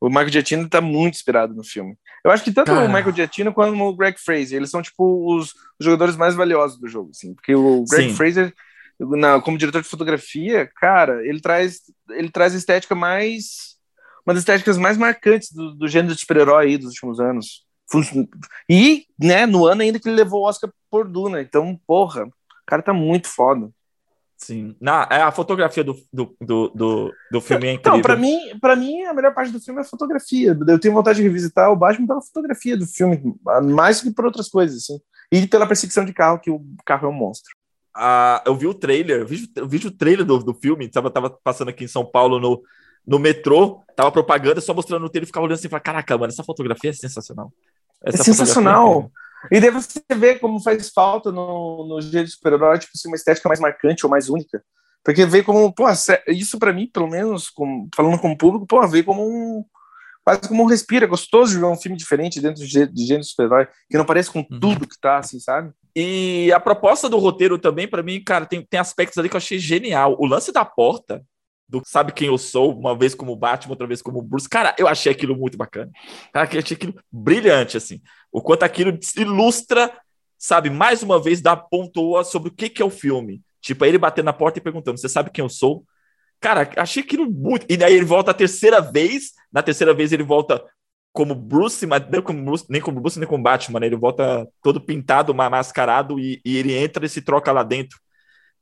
O 0.00 0.08
Michael 0.08 0.28
Giacchino 0.28 0.66
está 0.66 0.80
muito 0.80 1.14
inspirado 1.14 1.52
no 1.52 1.64
filme. 1.64 1.96
Eu 2.24 2.30
acho 2.30 2.44
que 2.44 2.52
tanto 2.52 2.70
o 2.70 2.86
Michael 2.86 3.12
Giacchino 3.12 3.52
quanto 3.52 3.76
o 3.76 3.96
Greg 3.96 4.16
Fraser, 4.20 4.58
eles 4.58 4.70
são 4.70 4.80
tipo 4.80 5.34
os, 5.34 5.48
os 5.48 5.84
jogadores 5.84 6.16
mais 6.16 6.36
valiosos 6.36 6.78
do 6.78 6.86
jogo, 6.86 7.10
assim, 7.10 7.34
porque 7.34 7.56
o 7.56 7.84
Greg 7.90 8.10
Sim. 8.10 8.14
Fraser 8.14 8.54
na, 9.10 9.40
como 9.40 9.58
diretor 9.58 9.82
de 9.82 9.88
fotografia, 9.88 10.70
cara, 10.76 11.26
ele 11.26 11.40
traz, 11.40 11.80
ele 12.10 12.30
traz 12.30 12.54
a 12.54 12.58
estética 12.58 12.94
mais. 12.94 13.72
Uma 14.24 14.34
das 14.34 14.42
estéticas 14.42 14.78
mais 14.78 14.96
marcantes 14.96 15.50
do, 15.52 15.74
do 15.74 15.88
gênero 15.88 16.14
de 16.14 16.20
super-herói 16.20 16.66
aí 16.66 16.78
dos 16.78 16.88
últimos 16.90 17.18
anos. 17.18 17.66
E, 18.68 19.06
né, 19.18 19.46
no 19.46 19.66
ano 19.66 19.82
ainda 19.82 19.98
que 19.98 20.08
ele 20.08 20.16
levou 20.16 20.42
o 20.42 20.48
Oscar 20.48 20.70
por 20.88 21.08
Duna. 21.08 21.42
Então, 21.42 21.78
porra, 21.86 22.24
o 22.24 22.30
cara 22.64 22.82
tá 22.82 22.94
muito 22.94 23.28
foda. 23.28 23.68
Sim. 24.36 24.76
Na, 24.80 25.08
é, 25.10 25.22
a 25.22 25.32
fotografia 25.32 25.82
do, 25.82 25.94
do, 26.12 26.36
do, 26.40 26.68
do, 26.68 27.12
do 27.32 27.40
filme 27.40 27.66
é 27.66 27.72
incrível. 27.72 27.94
Não, 27.98 28.02
pra 28.02 28.16
mim, 28.16 28.38
pra 28.60 28.76
mim, 28.76 29.02
a 29.02 29.12
melhor 29.12 29.34
parte 29.34 29.50
do 29.50 29.60
filme 29.60 29.80
é 29.80 29.82
a 29.82 29.88
fotografia. 29.88 30.56
Eu 30.68 30.78
tenho 30.78 30.94
vontade 30.94 31.16
de 31.16 31.22
revisitar 31.24 31.70
o 31.70 31.76
Batman 31.76 32.06
pela 32.06 32.22
fotografia 32.22 32.76
do 32.76 32.86
filme, 32.86 33.20
mais 33.74 34.00
que 34.00 34.10
por 34.12 34.24
outras 34.24 34.48
coisas, 34.48 34.78
assim. 34.78 35.00
E 35.30 35.46
pela 35.48 35.66
perseguição 35.66 36.04
de 36.04 36.12
carro, 36.12 36.38
que 36.38 36.50
o 36.50 36.64
carro 36.84 37.06
é 37.06 37.10
um 37.10 37.12
monstro 37.12 37.52
a, 37.94 38.42
eu 38.46 38.54
vi 38.54 38.66
o 38.66 38.74
trailer, 38.74 39.20
eu 39.20 39.26
vi, 39.26 39.50
eu 39.56 39.68
vi 39.68 39.76
o 39.86 39.90
trailer 39.90 40.24
do, 40.24 40.38
do 40.38 40.54
filme, 40.54 40.88
tava, 40.88 41.10
tava 41.10 41.30
passando 41.30 41.68
aqui 41.68 41.84
em 41.84 41.88
São 41.88 42.04
Paulo 42.04 42.38
no, 42.38 42.62
no 43.06 43.18
metrô, 43.18 43.82
tava 43.96 44.10
propaganda, 44.12 44.60
só 44.60 44.72
mostrando 44.72 45.04
o 45.04 45.08
trailer 45.08 45.24
e 45.24 45.26
ficava 45.26 45.44
olhando 45.44 45.58
assim 45.58 45.66
e 45.66 45.70
falava, 45.70 45.84
caraca, 45.84 46.16
mano, 46.16 46.32
essa 46.32 46.44
fotografia 46.44 46.90
é 46.90 46.92
sensacional. 46.92 47.52
Essa 48.04 48.22
é 48.22 48.24
sensacional. 48.24 49.10
É 49.50 49.56
e 49.56 49.60
daí 49.60 49.70
você 49.70 50.00
vê 50.14 50.38
como 50.38 50.60
faz 50.60 50.90
falta 50.90 51.32
no, 51.32 51.86
no 51.86 52.00
de 52.00 52.26
super-herói, 52.26 52.78
tipo 52.78 52.92
assim, 52.94 53.08
uma 53.08 53.16
estética 53.16 53.48
mais 53.48 53.60
marcante 53.60 54.06
ou 54.06 54.10
mais 54.10 54.28
única. 54.28 54.62
Porque 55.04 55.26
veio 55.26 55.44
como, 55.44 55.72
pô, 55.72 55.84
isso 56.28 56.58
para 56.58 56.72
mim, 56.72 56.86
pelo 56.86 57.08
menos, 57.08 57.50
como, 57.50 57.88
falando 57.94 58.20
como 58.20 58.38
público, 58.38 58.66
pô, 58.66 58.86
veio 58.86 59.04
como 59.04 59.26
um, 59.26 59.64
quase 60.24 60.48
como 60.48 60.62
um 60.62 60.66
respiro, 60.66 61.04
é 61.04 61.08
gostoso 61.08 61.58
ver 61.58 61.66
um 61.66 61.76
filme 61.76 61.96
diferente 61.96 62.40
dentro 62.40 62.64
de, 62.64 62.86
de 62.86 63.02
gênero 63.02 63.22
de 63.22 63.28
super-herói, 63.28 63.66
que 63.90 63.98
não 63.98 64.04
parece 64.04 64.30
com 64.30 64.38
uhum. 64.38 64.60
tudo 64.60 64.86
que 64.86 64.98
tá, 65.00 65.18
assim, 65.18 65.40
sabe? 65.40 65.72
E 65.94 66.50
a 66.52 66.60
proposta 66.60 67.08
do 67.08 67.18
roteiro 67.18 67.58
também, 67.58 67.86
para 67.86 68.02
mim, 68.02 68.22
cara, 68.22 68.46
tem, 68.46 68.62
tem 68.62 68.80
aspectos 68.80 69.18
ali 69.18 69.28
que 69.28 69.36
eu 69.36 69.38
achei 69.38 69.58
genial. 69.58 70.16
O 70.18 70.26
lance 70.26 70.50
da 70.50 70.64
porta, 70.64 71.22
do 71.68 71.82
Sabe 71.86 72.12
Quem 72.12 72.28
Eu 72.28 72.36
Sou, 72.36 72.78
uma 72.78 72.96
vez 72.96 73.14
como 73.14 73.36
Batman, 73.36 73.72
outra 73.72 73.86
vez 73.86 74.02
como 74.02 74.20
Bruce, 74.20 74.48
cara, 74.48 74.74
eu 74.78 74.86
achei 74.86 75.10
aquilo 75.10 75.36
muito 75.36 75.56
bacana. 75.56 75.90
Cara, 76.32 76.48
eu 76.52 76.58
achei 76.58 76.76
aquilo 76.76 76.94
brilhante, 77.10 77.76
assim. 77.76 78.00
O 78.30 78.42
quanto 78.42 78.62
aquilo 78.62 78.98
ilustra, 79.16 79.90
sabe, 80.38 80.68
mais 80.68 81.02
uma 81.02 81.20
vez, 81.20 81.40
dá 81.40 81.56
pontua 81.56 82.24
sobre 82.24 82.50
o 82.50 82.52
que, 82.52 82.68
que 82.68 82.82
é 82.82 82.84
o 82.84 82.90
filme. 82.90 83.42
Tipo, 83.60 83.84
aí 83.84 83.90
ele 83.90 83.98
batendo 83.98 84.26
na 84.26 84.32
porta 84.32 84.58
e 84.58 84.62
perguntando: 84.62 84.98
Você 84.98 85.08
sabe 85.08 85.30
quem 85.30 85.42
eu 85.42 85.48
sou? 85.48 85.84
Cara, 86.40 86.68
achei 86.76 87.02
aquilo 87.02 87.30
muito. 87.30 87.64
E 87.68 87.76
daí 87.76 87.94
ele 87.94 88.04
volta 88.04 88.32
a 88.32 88.34
terceira 88.34 88.80
vez. 88.80 89.32
Na 89.52 89.62
terceira 89.62 89.94
vez 89.94 90.12
ele 90.12 90.24
volta 90.24 90.62
como 91.12 91.34
Bruce, 91.34 91.86
mas 91.86 92.08
nem 92.08 92.22
como 92.22 92.42
Bruce, 92.44 92.66
nem 92.68 92.80
como, 92.80 93.00
Bruce, 93.00 93.18
nem 93.18 93.28
como 93.28 93.42
Batman, 93.42 93.80
né? 93.80 93.86
Ele 93.86 93.96
volta 93.96 94.48
todo 94.62 94.80
pintado, 94.80 95.34
mascarado 95.34 96.18
e, 96.18 96.40
e 96.44 96.56
ele 96.56 96.74
entra 96.74 97.04
e 97.04 97.08
se 97.08 97.20
troca 97.20 97.52
lá 97.52 97.62
dentro. 97.62 97.98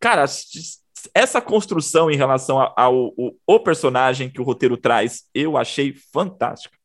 Cara, 0.01 0.25
essa 1.15 1.41
construção 1.41 2.11
em 2.11 2.17
relação 2.17 2.59
ao, 2.77 3.15
ao, 3.47 3.61
personagem 3.61 4.31
que 4.31 4.41
o 4.41 4.45
roteiro 4.45 4.77
traz, 4.77 5.25
eu 5.35 5.57
achei 5.57 5.95
fantástica. 6.13 6.77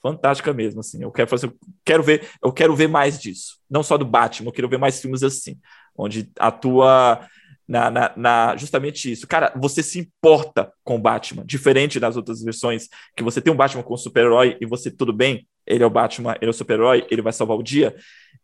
Fantástica 0.00 0.52
mesmo, 0.52 0.80
assim. 0.80 1.02
Eu 1.02 1.10
quero 1.10 1.28
fazer, 1.28 1.52
quero 1.84 2.02
ver, 2.02 2.28
eu 2.42 2.52
quero 2.52 2.74
ver 2.74 2.88
mais 2.88 3.18
disso. 3.18 3.58
Não 3.68 3.82
só 3.82 3.98
do 3.98 4.04
Batman, 4.04 4.48
eu 4.48 4.52
quero 4.52 4.68
ver 4.68 4.78
mais 4.78 5.00
filmes 5.00 5.22
assim, 5.22 5.58
onde 5.96 6.30
atua 6.38 7.26
na, 7.70 7.88
na, 7.88 8.12
na, 8.16 8.56
justamente 8.56 9.12
isso. 9.12 9.28
Cara, 9.28 9.52
você 9.54 9.80
se 9.80 10.00
importa 10.00 10.72
com 10.82 10.96
o 10.96 10.98
Batman, 10.98 11.44
diferente 11.46 12.00
das 12.00 12.16
outras 12.16 12.42
versões, 12.42 12.88
que 13.16 13.22
você 13.22 13.40
tem 13.40 13.52
um 13.52 13.56
Batman 13.56 13.84
com 13.84 13.96
super-herói 13.96 14.56
e 14.60 14.66
você, 14.66 14.90
tudo 14.90 15.12
bem, 15.12 15.46
ele 15.64 15.84
é 15.84 15.86
o 15.86 15.90
Batman, 15.90 16.34
ele 16.40 16.48
é 16.48 16.50
o 16.50 16.52
super-herói, 16.52 17.06
ele 17.08 17.22
vai 17.22 17.32
salvar 17.32 17.56
o 17.56 17.62
dia. 17.62 17.94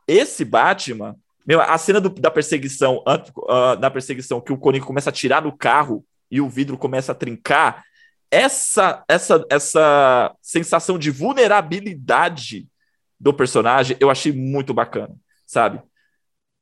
Esse 0.07 0.45
Batman, 0.45 1.17
meu, 1.45 1.61
a 1.61 1.77
cena 1.77 2.01
do, 2.01 2.09
da 2.09 2.31
perseguição, 2.31 3.03
uh, 3.05 3.77
da 3.77 3.91
perseguição, 3.91 4.41
que 4.41 4.53
o 4.53 4.59
Coringa 4.59 4.87
começa 4.87 5.11
a 5.11 5.13
tirar 5.13 5.41
do 5.41 5.51
carro 5.51 6.05
e 6.31 6.41
o 6.41 6.49
vidro 6.49 6.79
começa 6.79 7.11
a 7.11 7.15
trincar, 7.15 7.83
essa, 8.31 9.03
essa, 9.09 9.45
essa 9.51 10.37
sensação 10.41 10.97
de 11.01 11.11
vulnerabilidade 11.11 12.69
do 13.19 13.35
personagem 13.35 13.97
eu 13.99 14.09
achei 14.09 14.31
muito 14.31 14.73
bacana, 14.73 15.17
sabe? 15.45 15.83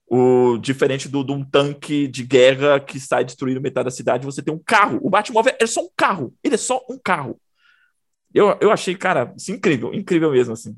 O, 0.07 0.59
diferente 0.59 1.09
do, 1.09 1.24
de 1.24 1.32
um 1.32 1.42
tanque 1.42 2.07
de 2.07 2.22
guerra 2.22 2.78
que 2.78 3.00
sai 3.00 3.24
destruindo 3.24 3.61
metade 3.61 3.86
da 3.86 3.90
cidade, 3.90 4.26
você 4.26 4.42
tem 4.42 4.52
um 4.52 4.61
carro. 4.64 4.98
O 5.02 5.11
Batmóvel 5.11 5.55
é 5.59 5.66
só 5.66 5.80
um 5.82 5.88
carro. 5.96 6.34
Ele 6.42 6.55
é 6.55 6.59
só 6.59 6.80
um 6.88 6.98
carro. 7.02 7.40
Eu, 8.32 8.57
eu 8.61 8.70
achei, 8.70 8.94
cara, 8.94 9.32
incrível, 9.48 9.94
incrível 9.94 10.30
mesmo, 10.32 10.52
assim. 10.52 10.76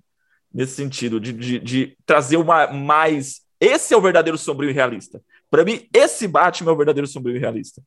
Nesse 0.52 0.74
sentido, 0.74 1.18
de, 1.18 1.32
de, 1.32 1.58
de 1.58 1.98
trazer 2.04 2.36
uma 2.36 2.68
mais. 2.68 3.40
Esse 3.60 3.94
é 3.94 3.96
o 3.96 4.00
verdadeiro 4.00 4.38
sombrio 4.38 4.70
e 4.70 4.72
realista. 4.72 5.20
Para 5.50 5.64
mim, 5.64 5.88
esse 5.92 6.28
Batman 6.28 6.70
é 6.70 6.74
o 6.74 6.76
verdadeiro 6.76 7.06
sombrio 7.06 7.36
e 7.36 7.38
realista. 7.38 7.82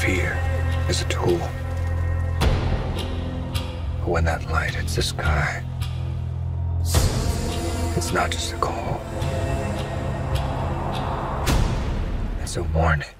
Fear 0.00 0.36
is 0.90 1.02
a 1.02 1.08
tool. 1.08 1.40
When 4.06 4.24
that 4.24 4.44
light 4.50 4.74
hits 4.74 4.96
the 4.96 5.02
sky. 5.02 5.64
It's 7.96 8.12
not 8.12 8.30
just 8.32 8.52
a 8.52 8.58
call. 8.58 9.00
It's 12.42 12.56
a 12.56 12.62
warning. 12.74 13.14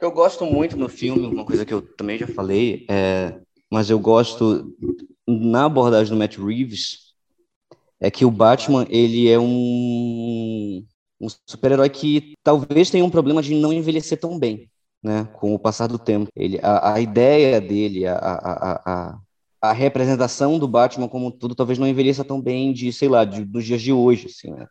Eu 0.00 0.12
gosto 0.12 0.44
muito 0.44 0.76
no 0.76 0.88
filme, 0.88 1.26
uma 1.26 1.44
coisa 1.44 1.64
que 1.64 1.72
eu 1.72 1.80
também 1.80 2.18
já 2.18 2.26
falei, 2.26 2.84
é 2.88 3.40
mas 3.74 3.90
eu 3.90 3.98
gosto 3.98 4.72
na 5.26 5.64
abordagem 5.64 6.12
do 6.12 6.18
Matt 6.18 6.36
Reeves 6.36 7.14
é 7.98 8.08
que 8.08 8.24
o 8.24 8.30
Batman 8.30 8.86
ele 8.88 9.28
é 9.28 9.36
um, 9.36 10.84
um 11.20 11.26
super-herói 11.48 11.88
que 11.88 12.34
talvez 12.44 12.88
tenha 12.88 13.04
um 13.04 13.10
problema 13.10 13.42
de 13.42 13.54
não 13.54 13.72
envelhecer 13.72 14.20
tão 14.20 14.38
bem, 14.38 14.70
né? 15.02 15.24
Com 15.32 15.52
o 15.54 15.58
passar 15.58 15.88
do 15.88 15.98
tempo, 15.98 16.30
ele 16.36 16.60
a, 16.62 16.94
a 16.94 17.00
ideia 17.00 17.60
dele, 17.60 18.06
a, 18.06 18.14
a, 18.16 18.82
a, 18.84 19.18
a 19.68 19.72
representação 19.72 20.58
do 20.58 20.68
Batman 20.68 21.08
como 21.08 21.30
tudo 21.30 21.54
talvez 21.54 21.78
não 21.78 21.88
envelheça 21.88 22.22
tão 22.22 22.40
bem 22.40 22.72
de 22.72 22.92
sei 22.92 23.08
lá 23.08 23.24
de, 23.24 23.44
dos 23.44 23.64
dias 23.64 23.80
de 23.80 23.92
hoje, 23.92 24.26
assim, 24.26 24.52
né? 24.52 24.66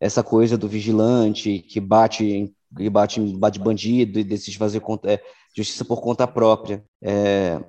Essa 0.00 0.22
coisa 0.22 0.56
do 0.56 0.66
vigilante 0.66 1.58
que 1.58 1.78
bate 1.78 2.52
que 2.76 2.88
bate, 2.88 3.20
bate 3.20 3.58
bandido 3.58 4.18
e 4.18 4.24
decide 4.24 4.56
fazer 4.56 4.80
conta, 4.80 5.12
é, 5.12 5.22
justiça 5.54 5.84
por 5.84 6.00
conta 6.00 6.26
própria. 6.26 6.82
É, 7.02 7.62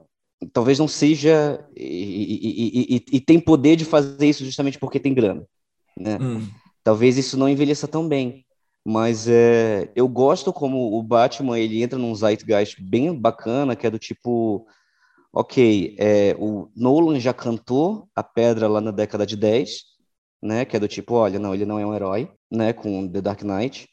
talvez 0.53 0.79
não 0.79 0.87
seja 0.87 1.59
e, 1.75 1.83
e, 1.83 2.95
e, 2.95 3.05
e, 3.17 3.19
tem 3.19 3.39
poder 3.39 3.75
de 3.75 3.83
fazer 3.83 4.25
isso 4.25 4.45
justamente 4.45 4.79
porque 4.79 4.99
tem 4.99 5.13
grana, 5.13 5.45
né? 5.97 6.17
Hum. 6.21 6.47
Talvez 6.81 7.17
isso 7.17 7.37
não 7.37 7.49
envelheça 7.49 7.87
tão 7.89 8.07
bem, 8.07 8.45
mas 8.85 9.27
é, 9.27 9.91
eu 9.95 10.07
gosto 10.07 10.53
como 10.53 10.97
o 10.97 11.03
Batman 11.03 11.59
ele 11.59 11.83
entra 11.83 11.99
num 11.99 12.15
zeitgeist 12.15 12.81
bem 12.81 13.13
bacana, 13.13 13.75
que 13.75 13.85
é 13.85 13.91
do 13.91 13.99
tipo, 13.99 14.65
ok, 15.33 15.95
é, 15.97 16.35
o 16.39 16.69
Nolan 16.75 17.19
já 17.19 17.33
cantou 17.33 18.07
a 18.15 18.23
pedra 18.23 18.67
lá 18.67 18.79
na 18.79 18.91
década 18.91 19.25
de 19.25 19.35
10, 19.35 19.83
né? 20.41 20.63
Que 20.63 20.77
é 20.77 20.79
do 20.79 20.87
tipo, 20.87 21.15
olha, 21.15 21.39
não, 21.39 21.55
ele 21.55 21.65
não 21.65 21.79
é 21.79 21.85
um 21.85 21.95
herói, 21.95 22.31
né? 22.51 22.71
Com 22.71 23.07
The 23.07 23.19
Dark 23.19 23.41
Knight, 23.41 23.89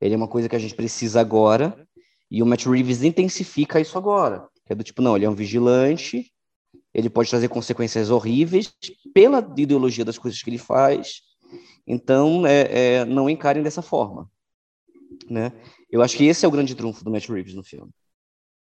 ele 0.00 0.14
é 0.14 0.16
uma 0.16 0.28
coisa 0.28 0.48
que 0.48 0.56
a 0.56 0.58
gente 0.58 0.74
precisa 0.74 1.20
agora, 1.20 1.86
e 2.30 2.42
o 2.42 2.46
Matt 2.46 2.64
Reeves 2.66 3.02
intensifica 3.02 3.78
isso 3.80 3.98
agora. 3.98 4.48
Que 4.66 4.72
é 4.72 4.76
do 4.76 4.82
tipo, 4.84 5.02
não, 5.02 5.14
ele 5.16 5.26
é 5.26 5.30
um 5.30 5.34
vigilante, 5.34 6.32
ele 6.94 7.10
pode 7.10 7.28
trazer 7.28 7.48
consequências 7.48 8.10
horríveis 8.10 8.72
pela 9.12 9.46
ideologia 9.56 10.04
das 10.04 10.18
coisas 10.18 10.42
que 10.42 10.48
ele 10.48 10.58
faz. 10.58 11.20
Então, 11.86 12.46
é, 12.46 12.96
é, 12.96 13.04
não 13.04 13.28
encarem 13.28 13.62
dessa 13.62 13.82
forma. 13.82 14.30
Né? 15.28 15.52
Eu 15.90 16.02
acho 16.02 16.16
que 16.16 16.24
esse 16.24 16.44
é 16.44 16.48
o 16.48 16.50
grande 16.50 16.74
trunfo 16.74 17.04
do 17.04 17.10
Matt 17.10 17.28
Reeves 17.28 17.54
no 17.54 17.64
filme. 17.64 17.90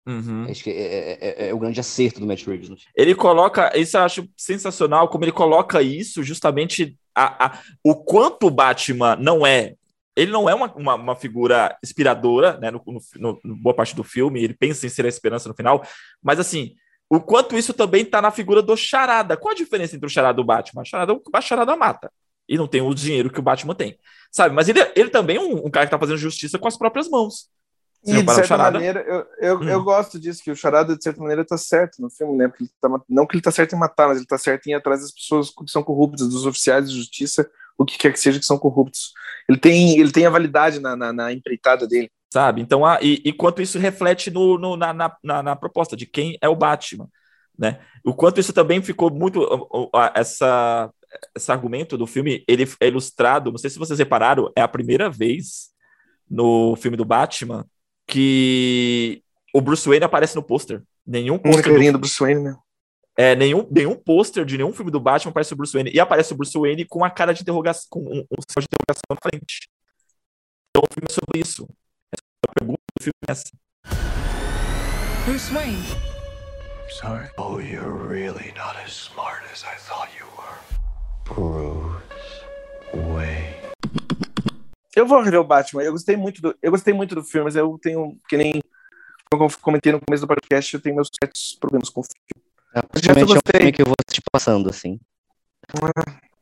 Uhum. 0.06 0.46
Acho 0.48 0.64
que 0.64 0.70
é, 0.70 0.74
é, 0.74 1.18
é, 1.20 1.48
é, 1.48 1.54
o 1.54 1.58
grande 1.58 1.78
acerto 1.78 2.20
do 2.20 2.26
Matt 2.26 2.46
Reeves. 2.46 2.68
Filme. 2.68 2.82
Ele 2.96 3.14
coloca, 3.14 3.76
isso 3.78 3.96
eu 3.96 4.02
acho 4.02 4.28
sensacional, 4.36 5.08
como 5.08 5.24
ele 5.24 5.32
coloca 5.32 5.82
isso 5.82 6.22
justamente 6.22 6.96
a, 7.14 7.46
a, 7.46 7.58
o 7.84 7.94
quanto 7.94 8.46
o 8.46 8.50
Batman 8.50 9.16
não 9.16 9.46
é 9.46 9.74
ele 10.16 10.30
não 10.30 10.50
é 10.50 10.54
uma, 10.54 10.72
uma, 10.74 10.94
uma 10.96 11.16
figura 11.16 11.76
inspiradora, 11.82 12.58
né, 12.58 12.70
no, 12.70 12.82
no, 13.16 13.40
no, 13.42 13.56
boa 13.56 13.74
parte 13.74 13.94
do 13.94 14.04
filme, 14.04 14.42
ele 14.42 14.54
pensa 14.54 14.84
em 14.84 14.88
ser 14.88 15.06
a 15.06 15.08
esperança 15.08 15.48
no 15.48 15.54
final, 15.54 15.82
mas 16.22 16.38
assim, 16.40 16.74
o 17.08 17.20
quanto 17.20 17.56
isso 17.56 17.72
também 17.72 18.04
tá 18.04 18.20
na 18.20 18.30
figura 18.30 18.60
do 18.60 18.76
Charada. 18.76 19.36
Qual 19.36 19.52
a 19.52 19.56
diferença 19.56 19.96
entre 19.96 20.06
o 20.06 20.10
Charada 20.10 20.40
e 20.40 20.42
o 20.42 20.46
Batman? 20.46 20.82
O 20.82 20.84
Charada, 20.84 21.12
o 21.14 21.40
Charada 21.40 21.76
mata, 21.76 22.12
e 22.48 22.58
não 22.58 22.66
tem 22.66 22.80
o 22.80 22.94
dinheiro 22.94 23.30
que 23.30 23.38
o 23.38 23.42
Batman 23.42 23.74
tem, 23.74 23.98
sabe? 24.30 24.54
Mas 24.54 24.68
ele, 24.68 24.80
ele 24.94 25.10
também 25.10 25.36
é 25.36 25.40
um, 25.40 25.66
um 25.66 25.70
cara 25.70 25.86
que 25.86 25.90
tá 25.90 25.98
fazendo 25.98 26.18
justiça 26.18 26.58
com 26.58 26.68
as 26.68 26.76
próprias 26.76 27.08
mãos. 27.08 27.48
E, 28.04 28.22
de 28.22 28.34
certa 28.34 28.56
maneira, 28.56 29.00
eu, 29.00 29.26
eu, 29.38 29.58
hum. 29.58 29.68
eu, 29.68 29.82
gosto 29.82 30.18
disso, 30.18 30.42
que 30.42 30.50
o 30.50 30.56
Charada, 30.56 30.96
de 30.96 31.02
certa 31.02 31.20
maneira, 31.20 31.44
tá 31.44 31.58
certo 31.58 32.00
no 32.00 32.08
filme, 32.08 32.36
né? 32.36 32.48
Porque 32.48 32.64
ele 32.64 32.70
tá, 32.80 32.88
não 33.08 33.26
que 33.26 33.36
ele 33.36 33.42
tá 33.42 33.50
certo 33.50 33.74
em 33.74 33.78
matar, 33.78 34.08
mas 34.08 34.16
ele 34.16 34.26
tá 34.26 34.38
certo 34.38 34.66
em 34.66 34.70
ir 34.70 34.74
atrás 34.74 35.02
das 35.02 35.12
pessoas 35.12 35.50
que 35.50 35.70
são 35.70 35.82
corruptas, 35.82 36.28
dos 36.28 36.46
oficiais 36.46 36.88
de 36.88 36.96
justiça, 36.96 37.48
o 37.76 37.84
que 37.84 37.98
quer 37.98 38.12
que 38.12 38.20
seja 38.20 38.38
que 38.38 38.46
são 38.46 38.58
corruptos. 38.58 39.12
Ele 39.48 39.58
tem, 39.58 39.98
ele 39.98 40.12
tem 40.12 40.24
a 40.24 40.30
validade 40.30 40.80
na, 40.80 40.96
na, 40.96 41.12
na 41.12 41.32
empreitada 41.32 41.86
dele. 41.86 42.10
Sabe? 42.32 42.62
Então, 42.62 42.86
a, 42.86 42.98
e, 43.02 43.20
e 43.24 43.32
quanto 43.32 43.60
isso 43.60 43.78
reflete 43.78 44.30
no, 44.30 44.56
no 44.56 44.76
na, 44.76 44.94
na, 44.94 45.42
na, 45.42 45.56
proposta 45.56 45.96
de 45.96 46.06
quem 46.06 46.38
é 46.40 46.48
o 46.48 46.56
Batman. 46.56 47.08
Né? 47.58 47.80
O 48.04 48.14
quanto 48.14 48.40
isso 48.40 48.52
também 48.52 48.80
ficou 48.80 49.10
muito. 49.10 49.46
Essa, 50.14 50.90
esse 51.36 51.52
argumento 51.52 51.98
do 51.98 52.06
filme 52.06 52.44
ele 52.48 52.66
é 52.80 52.86
ilustrado. 52.86 53.50
Não 53.50 53.58
sei 53.58 53.68
se 53.68 53.78
vocês 53.78 53.98
repararam, 53.98 54.50
é 54.56 54.62
a 54.62 54.68
primeira 54.68 55.10
vez 55.10 55.70
no 56.30 56.76
filme 56.76 56.96
do 56.96 57.04
Batman 57.04 57.66
que 58.10 59.22
o 59.54 59.60
Bruce 59.60 59.88
Wayne 59.88 60.04
aparece 60.04 60.34
no 60.34 60.42
pôster. 60.42 60.82
Nenhum 61.06 61.38
pôster. 61.38 61.72
do... 61.72 61.92
do 61.92 61.98
Bruce 61.98 62.20
Wayne, 62.20 62.42
né? 62.42 62.56
É, 63.16 63.34
nenhum, 63.36 63.66
nenhum 63.70 63.94
pôster 63.94 64.44
de 64.44 64.56
nenhum 64.56 64.72
filme 64.72 64.90
do 64.90 65.00
Batman 65.00 65.30
aparece 65.30 65.52
o 65.52 65.56
Bruce 65.56 65.72
Wayne. 65.72 65.90
E 65.92 66.00
aparece 66.00 66.32
o 66.32 66.36
Bruce 66.36 66.58
Wayne 66.58 66.84
com 66.84 67.04
a 67.04 67.10
cara 67.10 67.32
de 67.32 67.42
interrogação, 67.42 67.86
com 67.90 68.00
um, 68.00 68.20
um 68.20 68.40
sinal 68.48 68.60
de 68.60 68.66
interrogação 68.66 69.02
na 69.10 69.16
frente. 69.22 69.68
Então 70.70 70.82
o 70.88 70.92
filme 70.92 71.06
é 71.08 71.12
sobre 71.12 71.40
isso. 71.40 71.68
A 72.48 72.52
pergunta 72.58 72.80
do 72.98 73.02
filme 73.02 73.14
é 73.28 73.32
essa. 73.32 73.50
Bruce 75.24 75.52
Wayne. 75.52 76.10
Sorry. 76.90 77.28
Oh, 77.38 77.60
you're 77.60 78.08
really 78.08 78.52
not 78.56 78.76
as 78.84 78.92
smart 78.92 79.42
as 79.52 79.64
I 79.64 79.76
thought 79.76 80.10
you 80.18 80.26
were. 80.36 80.58
Bruce 81.24 82.44
Wayne. 82.92 83.49
Eu 84.94 85.06
vou 85.06 85.22
rever 85.22 85.40
o 85.40 85.44
Batman. 85.44 85.82
Eu 85.82 85.92
gostei 85.92 86.16
muito 86.16 86.42
do, 86.42 86.54
eu 86.62 86.70
gostei 86.70 86.92
muito 86.92 87.14
do 87.14 87.22
filme, 87.22 87.44
mas 87.44 87.56
eu 87.56 87.78
tenho, 87.80 88.18
que 88.28 88.36
nem 88.36 88.60
como 89.30 89.44
eu 89.44 89.50
comentei 89.60 89.92
no 89.92 90.00
começo 90.00 90.24
do 90.24 90.28
podcast, 90.28 90.74
eu 90.74 90.80
tenho 90.80 90.96
meus 90.96 91.08
certos 91.22 91.56
problemas 91.60 91.88
com 91.88 92.00
o 92.00 92.04
filme. 92.04 92.50
É, 92.74 92.82
praticamente 92.82 93.32
é 93.32 93.36
um 93.36 93.58
filme 93.58 93.72
que 93.72 93.82
eu 93.82 93.86
vou 93.86 93.94
te 94.10 94.20
passando, 94.32 94.68
assim. 94.68 94.98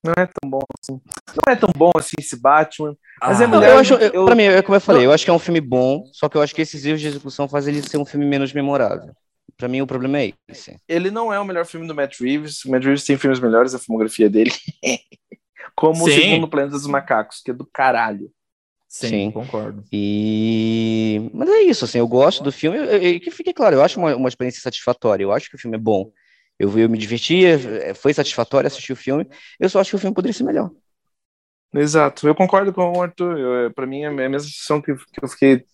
Não 0.03 0.13
é 0.17 0.27
tão 0.27 0.49
bom 0.49 0.61
assim. 0.81 1.01
Não 1.29 1.53
é 1.53 1.57
tão 1.57 1.71
bom 1.77 1.91
assim 1.97 2.15
esse 2.19 2.41
Batman. 2.41 2.97
Mas 3.21 3.41
é 3.41 3.45
ah, 3.45 3.47
é 3.47 3.51
melhor. 3.51 3.69
Eu 3.69 3.79
acho, 3.79 3.95
eu, 3.95 4.25
pra 4.25 4.35
mim, 4.35 4.45
é 4.45 4.63
como 4.63 4.77
eu 4.77 4.81
falei, 4.81 5.05
eu 5.05 5.13
acho 5.13 5.25
que 5.25 5.31
é 5.31 5.35
um 5.35 5.39
filme 5.39 5.61
bom, 5.61 6.05
só 6.13 6.29
que 6.29 6.37
eu 6.37 6.43
acho 6.43 6.55
que 6.55 6.63
esses 6.63 6.85
erros 6.85 7.01
de 7.01 7.09
execução 7.09 7.49
fazem 7.49 7.75
ele 7.75 7.87
ser 7.87 7.99
um 7.99 8.07
filme 8.07 8.25
menos 8.25 8.53
memorável. 8.53 9.13
Pra 9.57 9.69
mim, 9.69 9.81
o 9.81 9.87
problema 9.87 10.21
é 10.21 10.33
esse. 10.49 10.77
Ele 10.89 11.11
não 11.11 11.33
é 11.33 11.39
o 11.41 11.45
melhor 11.45 11.67
filme 11.67 11.87
do 11.87 11.95
Matt 11.95 12.21
Reeves. 12.21 12.65
O 12.65 12.71
Matt 12.71 12.85
Reeves 12.85 13.05
tem 13.05 13.19
filmes 13.19 13.41
melhores, 13.41 13.75
a 13.75 13.79
filmografia 13.79 14.31
dele. 14.31 14.53
Como 15.75 15.97
Sim. 15.97 16.03
o 16.03 16.15
segundo 16.15 16.49
Planeta 16.49 16.73
dos 16.73 16.87
Macacos, 16.87 17.43
que 17.45 17.51
é 17.51 17.55
do 17.55 17.67
caralho. 17.67 18.31
Sim, 18.89 19.09
Sim, 19.09 19.31
concordo. 19.31 19.85
E... 19.93 21.31
Mas 21.35 21.49
é 21.51 21.61
isso, 21.61 21.85
assim, 21.85 21.99
eu 21.99 22.09
gosto 22.09 22.43
do 22.43 22.51
filme, 22.51 22.79
e 22.79 23.21
que 23.21 23.31
fique 23.31 23.53
claro, 23.53 23.77
eu 23.77 23.83
acho 23.83 24.01
uma, 24.01 24.17
uma 24.17 24.29
experiência 24.29 24.63
satisfatória, 24.63 25.23
eu 25.23 25.31
acho 25.31 25.51
que 25.51 25.57
o 25.57 25.59
filme 25.59 25.77
é 25.77 25.81
bom. 25.81 26.11
Eu, 26.59 26.77
eu 26.77 26.89
me 26.89 26.97
diverti, 26.97 27.45
é, 27.45 27.93
foi 27.93 28.15
satisfatório 28.15 28.67
assistir 28.67 28.95
o 28.95 28.97
filme, 28.97 29.29
eu 29.61 29.69
só 29.69 29.79
acho 29.79 29.91
que 29.91 29.97
o 29.97 29.99
filme 29.99 30.15
poderia 30.15 30.33
ser 30.33 30.45
melhor. 30.45 30.71
Exato, 31.75 32.27
eu 32.27 32.35
concordo 32.35 32.73
com 32.73 32.97
o 32.97 33.03
Arthur, 33.03 33.73
para 33.75 33.87
mim 33.87 34.03
é 34.03 34.07
a 34.07 34.11
mesma 34.11 34.41
sensação 34.41 34.81
que, 34.81 34.95
que 34.95 35.23
eu 35.23 35.29
fiquei 35.29 35.65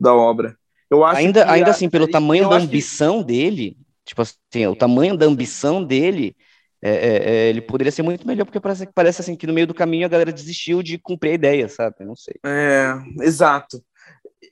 da 0.00 0.14
obra. 0.14 0.56
Eu 0.90 1.04
acho 1.04 1.20
ainda, 1.20 1.50
ainda 1.50 1.70
assim, 1.70 1.90
pelo 1.90 2.08
tamanho 2.08 2.48
da 2.48 2.56
ambição 2.56 3.18
que... 3.18 3.26
dele, 3.26 3.76
tipo 4.04 4.22
assim, 4.22 4.66
o 4.66 4.74
tamanho 4.74 5.14
da 5.14 5.26
ambição 5.26 5.84
dele, 5.84 6.34
é, 6.82 6.90
é, 6.90 7.30
é, 7.30 7.48
ele 7.48 7.60
poderia 7.60 7.92
ser 7.92 8.02
muito 8.02 8.26
melhor, 8.26 8.44
porque 8.44 8.58
parece, 8.58 8.86
parece 8.92 9.20
assim 9.20 9.36
que 9.36 9.46
no 9.46 9.52
meio 9.52 9.68
do 9.68 9.74
caminho 9.74 10.04
a 10.04 10.08
galera 10.08 10.32
desistiu 10.32 10.82
de 10.82 10.98
cumprir 10.98 11.30
a 11.30 11.34
ideia, 11.34 11.68
sabe? 11.68 12.04
Não 12.04 12.16
sei. 12.16 12.34
É, 12.44 12.94
exato. 13.20 13.80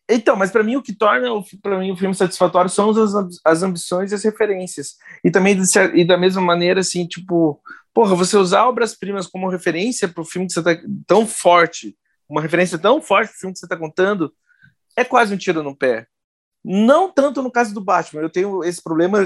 Então, 0.09 0.37
mas 0.37 0.51
para 0.51 0.62
mim 0.62 0.76
o 0.76 0.83
que 0.83 0.93
torna 0.93 1.28
para 1.61 1.78
mim 1.78 1.91
o 1.91 1.97
filme 1.97 2.14
satisfatório 2.14 2.70
são 2.70 2.91
as, 2.91 3.41
as 3.45 3.62
ambições 3.62 4.12
e 4.12 4.14
as 4.14 4.22
referências. 4.22 4.95
E 5.24 5.31
também 5.31 5.57
e 5.95 6.05
da 6.05 6.16
mesma 6.16 6.41
maneira 6.41 6.81
assim, 6.81 7.05
tipo, 7.05 7.61
porra, 7.93 8.14
você 8.14 8.37
usar 8.37 8.66
obras-primas 8.68 9.26
como 9.26 9.49
referência 9.49 10.07
para 10.07 10.22
o 10.22 10.24
filme 10.24 10.47
que 10.47 10.53
você 10.53 10.62
tá 10.62 10.81
tão 11.07 11.26
forte, 11.26 11.97
uma 12.28 12.41
referência 12.41 12.78
tão 12.78 13.03
forte 13.03 13.31
para 13.31 13.37
o 13.37 13.41
filme 13.41 13.53
que 13.53 13.59
você 13.59 13.66
está 13.66 13.76
contando, 13.76 14.33
é 14.97 15.05
quase 15.05 15.35
um 15.35 15.39
tiro 15.39 15.64
no 15.64 15.76
pé. 15.76 16.07
Não 16.64 17.11
tanto 17.12 17.43
no 17.43 17.51
caso 17.51 17.74
do 17.74 17.81
Batman, 17.81 18.22
eu 18.22 18.31
tenho 18.31 18.62
esse 18.62 18.83
problema 18.83 19.24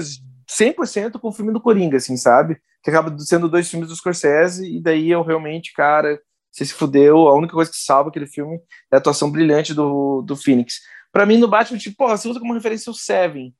100% 0.49 1.19
com 1.19 1.27
o 1.27 1.33
filme 1.33 1.53
do 1.53 1.61
Coringa, 1.61 1.97
assim, 1.97 2.17
sabe? 2.17 2.59
Que 2.85 2.91
acaba 2.91 3.17
sendo 3.19 3.49
dois 3.49 3.69
filmes 3.69 3.89
do 3.89 3.95
Scorsese, 3.95 4.77
e 4.77 4.79
daí 4.79 5.09
eu 5.09 5.23
realmente, 5.23 5.73
cara, 5.73 6.21
você 6.51 6.63
se 6.63 6.73
fudeu, 6.73 7.27
a 7.27 7.35
única 7.35 7.53
coisa 7.53 7.69
que 7.69 7.77
salva 7.77 8.09
aquele 8.09 8.27
filme 8.27 8.57
é 8.89 8.95
a 8.95 8.97
atuação 8.97 9.29
brilhante 9.29 9.73
do, 9.73 10.21
do 10.21 10.37
Phoenix. 10.37 10.79
Para 11.11 11.25
mim, 11.25 11.37
no 11.37 11.49
Batman, 11.49 11.77
tipo, 11.77 11.97
porra, 11.97 12.15
você 12.15 12.29
usa 12.29 12.39
como 12.39 12.53
referência 12.53 12.89
o 12.89 12.93
Seven. 12.93 13.53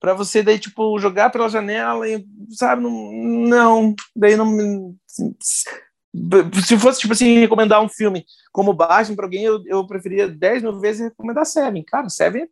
Pra 0.00 0.14
você, 0.14 0.42
daí, 0.42 0.58
tipo, 0.58 0.98
jogar 0.98 1.28
pela 1.28 1.50
janela 1.50 2.08
e, 2.08 2.24
sabe, 2.50 2.82
não, 2.82 3.12
não 3.12 3.94
daí 4.16 4.36
não... 4.36 4.94
Se 5.06 6.78
fosse, 6.78 7.00
tipo 7.00 7.12
assim, 7.12 7.38
recomendar 7.38 7.82
um 7.82 7.88
filme 7.88 8.24
como 8.50 8.72
Batman 8.72 9.16
pra 9.16 9.26
alguém, 9.26 9.44
eu, 9.44 9.62
eu 9.66 9.86
preferia 9.86 10.26
10 10.26 10.62
mil 10.62 10.80
vezes 10.80 11.02
recomendar 11.02 11.44
Seven. 11.44 11.84
Cara, 11.84 12.08
Seven 12.08 12.44
é 12.44 12.46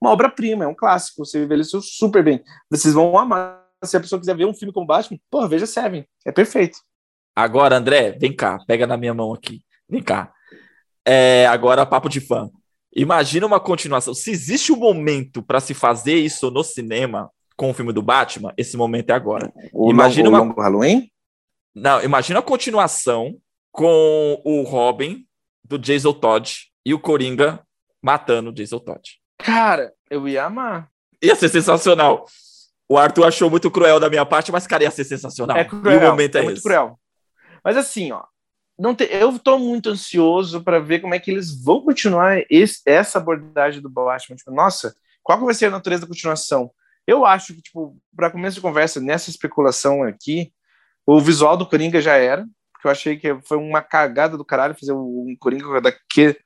uma 0.00 0.10
obra-prima, 0.10 0.64
é 0.64 0.66
um 0.68 0.74
clássico, 0.74 1.24
você 1.24 1.42
envelheceu 1.44 1.82
super 1.82 2.24
bem. 2.24 2.42
Vocês 2.70 2.94
vão 2.94 3.18
amar. 3.18 3.67
Se 3.84 3.96
a 3.96 4.00
pessoa 4.00 4.18
quiser 4.18 4.36
ver 4.36 4.46
um 4.46 4.54
filme 4.54 4.72
como 4.72 4.86
Batman, 4.86 5.18
porra, 5.30 5.48
veja 5.48 5.66
Seven, 5.66 6.06
é 6.24 6.32
perfeito. 6.32 6.78
Agora, 7.34 7.76
André, 7.76 8.12
vem 8.12 8.34
cá, 8.34 8.58
pega 8.66 8.86
na 8.86 8.96
minha 8.96 9.14
mão 9.14 9.32
aqui, 9.32 9.62
vem 9.88 10.02
cá. 10.02 10.32
É, 11.04 11.46
agora, 11.46 11.86
papo 11.86 12.08
de 12.08 12.20
fã. 12.20 12.50
Imagina 12.94 13.46
uma 13.46 13.60
continuação. 13.60 14.12
Se 14.12 14.30
existe 14.30 14.72
um 14.72 14.76
momento 14.76 15.42
para 15.42 15.60
se 15.60 15.72
fazer 15.72 16.16
isso 16.16 16.50
no 16.50 16.64
cinema 16.64 17.30
com 17.56 17.70
o 17.70 17.74
filme 17.74 17.92
do 17.92 18.02
Batman, 18.02 18.52
esse 18.56 18.76
momento 18.76 19.10
é 19.10 19.12
agora. 19.12 19.52
O 19.72 19.90
imagina 19.90 20.28
longo, 20.28 20.42
uma... 20.42 20.48
longo 20.48 20.60
Halloween? 20.60 21.10
Não, 21.74 22.02
imagina 22.02 22.40
a 22.40 22.42
continuação 22.42 23.36
com 23.70 24.40
o 24.44 24.62
Robin 24.62 25.24
do 25.64 25.78
Jason 25.78 26.12
Todd 26.12 26.52
e 26.84 26.92
o 26.92 26.98
Coringa 26.98 27.64
matando 28.02 28.50
o 28.50 28.52
Jason 28.52 28.78
Todd. 28.78 29.00
Cara, 29.38 29.92
eu 30.10 30.26
ia 30.28 30.44
amar. 30.44 30.90
Ia 31.22 31.36
ser 31.36 31.48
sensacional. 31.48 32.26
O 32.88 32.96
Arthur 32.96 33.26
achou 33.26 33.50
muito 33.50 33.70
cruel 33.70 34.00
da 34.00 34.08
minha 34.08 34.24
parte, 34.24 34.50
mas, 34.50 34.66
cara, 34.66 34.84
ia 34.84 34.90
ser 34.90 35.04
sensacional. 35.04 35.56
É 35.56 35.64
cruel, 35.64 36.00
e 36.00 36.04
o 36.04 36.10
momento 36.10 36.36
é, 36.36 36.40
é 36.40 36.42
muito 36.42 36.62
cruel. 36.62 36.98
Mas 37.62 37.76
assim, 37.76 38.12
ó, 38.12 38.24
não 38.78 38.94
te, 38.94 39.04
eu 39.10 39.34
estou 39.34 39.58
muito 39.58 39.90
ansioso 39.90 40.62
para 40.62 40.78
ver 40.78 41.00
como 41.00 41.14
é 41.14 41.18
que 41.18 41.30
eles 41.30 41.62
vão 41.62 41.82
continuar 41.82 42.42
esse, 42.48 42.80
essa 42.86 43.18
abordagem 43.18 43.82
do 43.82 43.90
Batman. 43.90 44.36
Tipo, 44.36 44.52
nossa, 44.52 44.94
qual 45.22 45.38
vai 45.40 45.52
ser 45.52 45.66
a 45.66 45.70
natureza 45.70 46.02
da 46.02 46.08
continuação? 46.08 46.70
Eu 47.06 47.26
acho 47.26 47.54
que, 47.54 47.62
tipo, 47.62 47.96
para 48.14 48.30
começo 48.30 48.56
de 48.56 48.60
conversa, 48.60 49.00
nessa 49.00 49.30
especulação 49.30 50.02
aqui, 50.02 50.52
o 51.04 51.20
visual 51.20 51.56
do 51.56 51.66
Coringa 51.66 52.00
já 52.00 52.14
era, 52.14 52.46
porque 52.72 52.86
eu 52.86 52.90
achei 52.90 53.16
que 53.16 53.38
foi 53.42 53.56
uma 53.56 53.82
cagada 53.82 54.36
do 54.36 54.44
caralho 54.44 54.76
fazer 54.78 54.92
um 54.92 55.34
Coringa 55.40 55.80
daqui, 55.80 56.38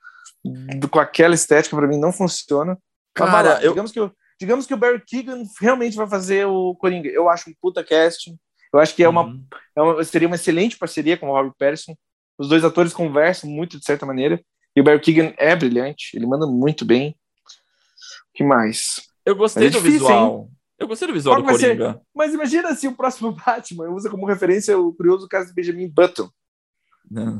com 0.89 0.99
aquela 0.99 1.35
estética, 1.35 1.75
para 1.75 1.87
mim 1.87 1.99
não 1.99 2.11
funciona. 2.11 2.77
Cara, 3.13 3.61
eu... 3.61 3.71
digamos, 3.71 3.91
que, 3.91 3.99
digamos 4.39 4.65
que 4.65 4.73
o 4.73 4.77
Barry 4.77 5.01
Keegan 5.05 5.43
realmente 5.59 5.95
vai 5.95 6.07
fazer 6.07 6.45
o 6.45 6.75
Coringa. 6.75 7.09
Eu 7.09 7.29
acho 7.29 7.49
um 7.49 7.53
puta 7.61 7.83
casting. 7.83 8.37
Eu 8.73 8.79
acho 8.79 8.95
que 8.95 9.03
é 9.03 9.09
uma, 9.09 9.25
uhum. 9.25 9.45
é 9.75 9.81
uma, 9.81 10.03
seria 10.03 10.27
uma 10.27 10.35
excelente 10.35 10.77
parceria 10.77 11.17
com 11.17 11.29
o 11.29 11.33
Robert 11.33 11.53
Pattinson. 11.57 11.95
Os 12.37 12.49
dois 12.49 12.63
atores 12.63 12.93
conversam 12.93 13.49
muito 13.49 13.79
de 13.79 13.85
certa 13.85 14.05
maneira. 14.05 14.43
E 14.75 14.81
o 14.81 14.83
Barry 14.83 14.99
Keegan 14.99 15.33
é 15.37 15.55
brilhante, 15.55 16.15
ele 16.15 16.25
manda 16.25 16.47
muito 16.47 16.83
bem. 16.83 17.11
O 17.11 18.37
que 18.37 18.43
mais? 18.43 19.07
Eu 19.23 19.35
gostei 19.35 19.67
é 19.67 19.69
do 19.69 19.77
difícil, 19.77 19.99
visual. 19.99 20.49
Hein? 20.49 20.57
Eu 20.79 20.87
gostei 20.87 21.07
do 21.07 21.13
visual 21.13 21.35
Qual 21.35 21.45
do 21.45 21.59
Coringa. 21.59 21.93
Ser? 21.93 22.01
Mas 22.15 22.33
imagina 22.33 22.73
se 22.73 22.87
o 22.87 22.95
próximo 22.95 23.31
Batman 23.45 23.89
usa 23.89 24.09
como 24.09 24.25
referência 24.25 24.77
o 24.77 24.91
curioso 24.93 25.27
caso 25.27 25.49
de 25.49 25.53
Benjamin 25.53 25.89
Button. 25.89 26.29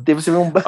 Teve 0.05 0.21
você 0.21 0.31
ver 0.31 0.37
um. 0.37 0.51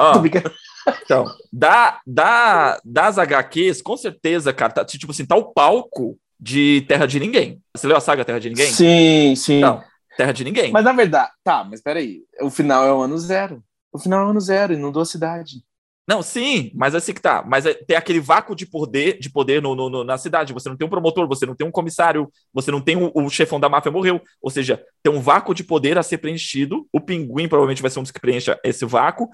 Oh, 0.88 0.92
então, 1.04 1.24
da, 1.52 2.00
da, 2.06 2.80
das 2.84 3.18
HQs, 3.18 3.82
com 3.82 3.96
certeza, 3.96 4.52
cara, 4.52 4.72
tá, 4.72 4.84
tipo 4.84 5.10
assim, 5.10 5.26
tá 5.26 5.34
o 5.34 5.52
palco 5.52 6.16
de 6.38 6.84
Terra 6.86 7.06
de 7.06 7.18
Ninguém. 7.18 7.60
Você 7.74 7.88
leu 7.88 7.96
a 7.96 8.00
saga 8.00 8.24
Terra 8.24 8.38
de 8.38 8.50
Ninguém? 8.50 8.70
Sim, 8.70 9.34
sim. 9.34 9.58
Então, 9.58 9.82
Terra 10.16 10.30
de 10.30 10.44
Ninguém. 10.44 10.70
Mas 10.70 10.84
na 10.84 10.92
verdade, 10.92 11.32
tá, 11.42 11.64
mas 11.64 11.82
peraí. 11.82 12.22
O 12.40 12.50
final 12.50 12.84
é 12.84 12.92
o 12.92 13.00
ano 13.00 13.18
zero. 13.18 13.64
O 13.92 13.98
final 13.98 14.20
é 14.20 14.26
o 14.26 14.30
ano 14.30 14.40
zero, 14.40 14.74
inundou 14.74 15.02
a 15.02 15.06
cidade. 15.06 15.62
Não, 16.06 16.22
sim, 16.22 16.70
mas 16.72 16.94
é 16.94 16.98
assim 16.98 17.12
que 17.12 17.20
tá. 17.20 17.42
Mas 17.44 17.66
é, 17.66 17.74
tem 17.74 17.96
aquele 17.96 18.20
vácuo 18.20 18.54
de 18.54 18.64
poder, 18.64 19.18
de 19.18 19.28
poder 19.28 19.60
no, 19.60 19.74
no, 19.74 19.90
no, 19.90 20.04
na 20.04 20.16
cidade. 20.16 20.52
Você 20.52 20.68
não 20.68 20.76
tem 20.76 20.86
um 20.86 20.90
promotor, 20.90 21.26
você 21.26 21.44
não 21.44 21.54
tem 21.54 21.66
um 21.66 21.70
comissário, 21.70 22.30
você 22.54 22.70
não 22.70 22.80
tem 22.80 22.96
o, 22.96 23.10
o, 23.12 23.28
chefão 23.28 23.58
da 23.58 23.68
máfia 23.68 23.90
morreu. 23.90 24.20
Ou 24.40 24.48
seja, 24.48 24.80
tem 25.02 25.12
um 25.12 25.20
vácuo 25.20 25.52
de 25.52 25.64
poder 25.64 25.98
a 25.98 26.04
ser 26.04 26.18
preenchido. 26.18 26.86
O 26.92 27.00
pinguim 27.00 27.48
provavelmente 27.48 27.82
vai 27.82 27.90
ser 27.90 27.98
um 27.98 28.02
dos 28.02 28.12
que 28.12 28.20
preencha 28.20 28.58
esse 28.62 28.84
vácuo. 28.84 29.28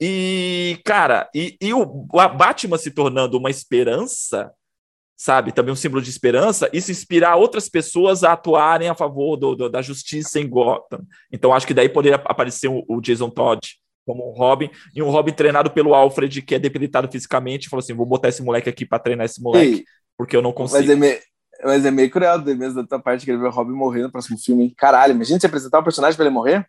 E, 0.00 0.80
cara, 0.84 1.30
e, 1.32 1.56
e 1.60 1.72
o, 1.72 1.86
Batman 1.86 2.76
se 2.76 2.90
tornando 2.90 3.38
uma 3.38 3.50
esperança, 3.50 4.50
sabe? 5.16 5.52
Também 5.52 5.72
um 5.72 5.76
símbolo 5.76 6.02
de 6.02 6.10
esperança, 6.10 6.68
isso 6.72 6.90
inspirar 6.90 7.36
outras 7.36 7.68
pessoas 7.68 8.24
a 8.24 8.32
atuarem 8.32 8.88
a 8.88 8.96
favor 8.96 9.36
do, 9.36 9.54
do, 9.54 9.70
da 9.70 9.80
justiça 9.80 10.40
em 10.40 10.48
Gotham. 10.48 11.06
Então, 11.30 11.54
acho 11.54 11.68
que 11.68 11.74
daí 11.74 11.88
poderia 11.88 12.16
aparecer 12.16 12.66
o, 12.66 12.84
o 12.88 13.00
Jason 13.00 13.30
Todd 13.30 13.60
como 14.06 14.30
um 14.30 14.32
Robin, 14.32 14.70
e 14.94 15.02
um 15.02 15.10
Robin 15.10 15.32
treinado 15.32 15.70
pelo 15.70 15.92
Alfred, 15.92 16.40
que 16.40 16.54
é 16.54 16.58
debilitado 16.58 17.10
fisicamente, 17.10 17.68
falou 17.68 17.82
assim: 17.82 17.92
vou 17.92 18.06
botar 18.06 18.28
esse 18.28 18.42
moleque 18.42 18.68
aqui 18.68 18.86
para 18.86 19.00
treinar 19.00 19.26
esse 19.26 19.42
moleque, 19.42 19.74
Ei, 19.78 19.84
porque 20.16 20.36
eu 20.36 20.40
não 20.40 20.52
consigo. 20.52 20.80
Mas 20.80 20.90
é, 20.90 20.94
meio, 20.94 21.18
mas 21.64 21.84
é 21.84 21.90
meio 21.90 22.10
cruel 22.10 22.40
mesmo 22.42 22.74
da 22.74 22.86
tua 22.86 23.00
parte 23.00 23.24
que 23.24 23.30
ele 23.30 23.38
vê 23.38 23.46
o 23.46 23.50
Robin 23.50 23.72
morrer 23.72 24.02
no 24.02 24.12
próximo 24.12 24.38
filme. 24.38 24.72
Caralho, 24.76 25.12
imagina 25.12 25.40
você 25.40 25.46
apresentar 25.46 25.80
um 25.80 25.84
personagem 25.84 26.16
para 26.16 26.24
ele 26.24 26.34
morrer. 26.34 26.66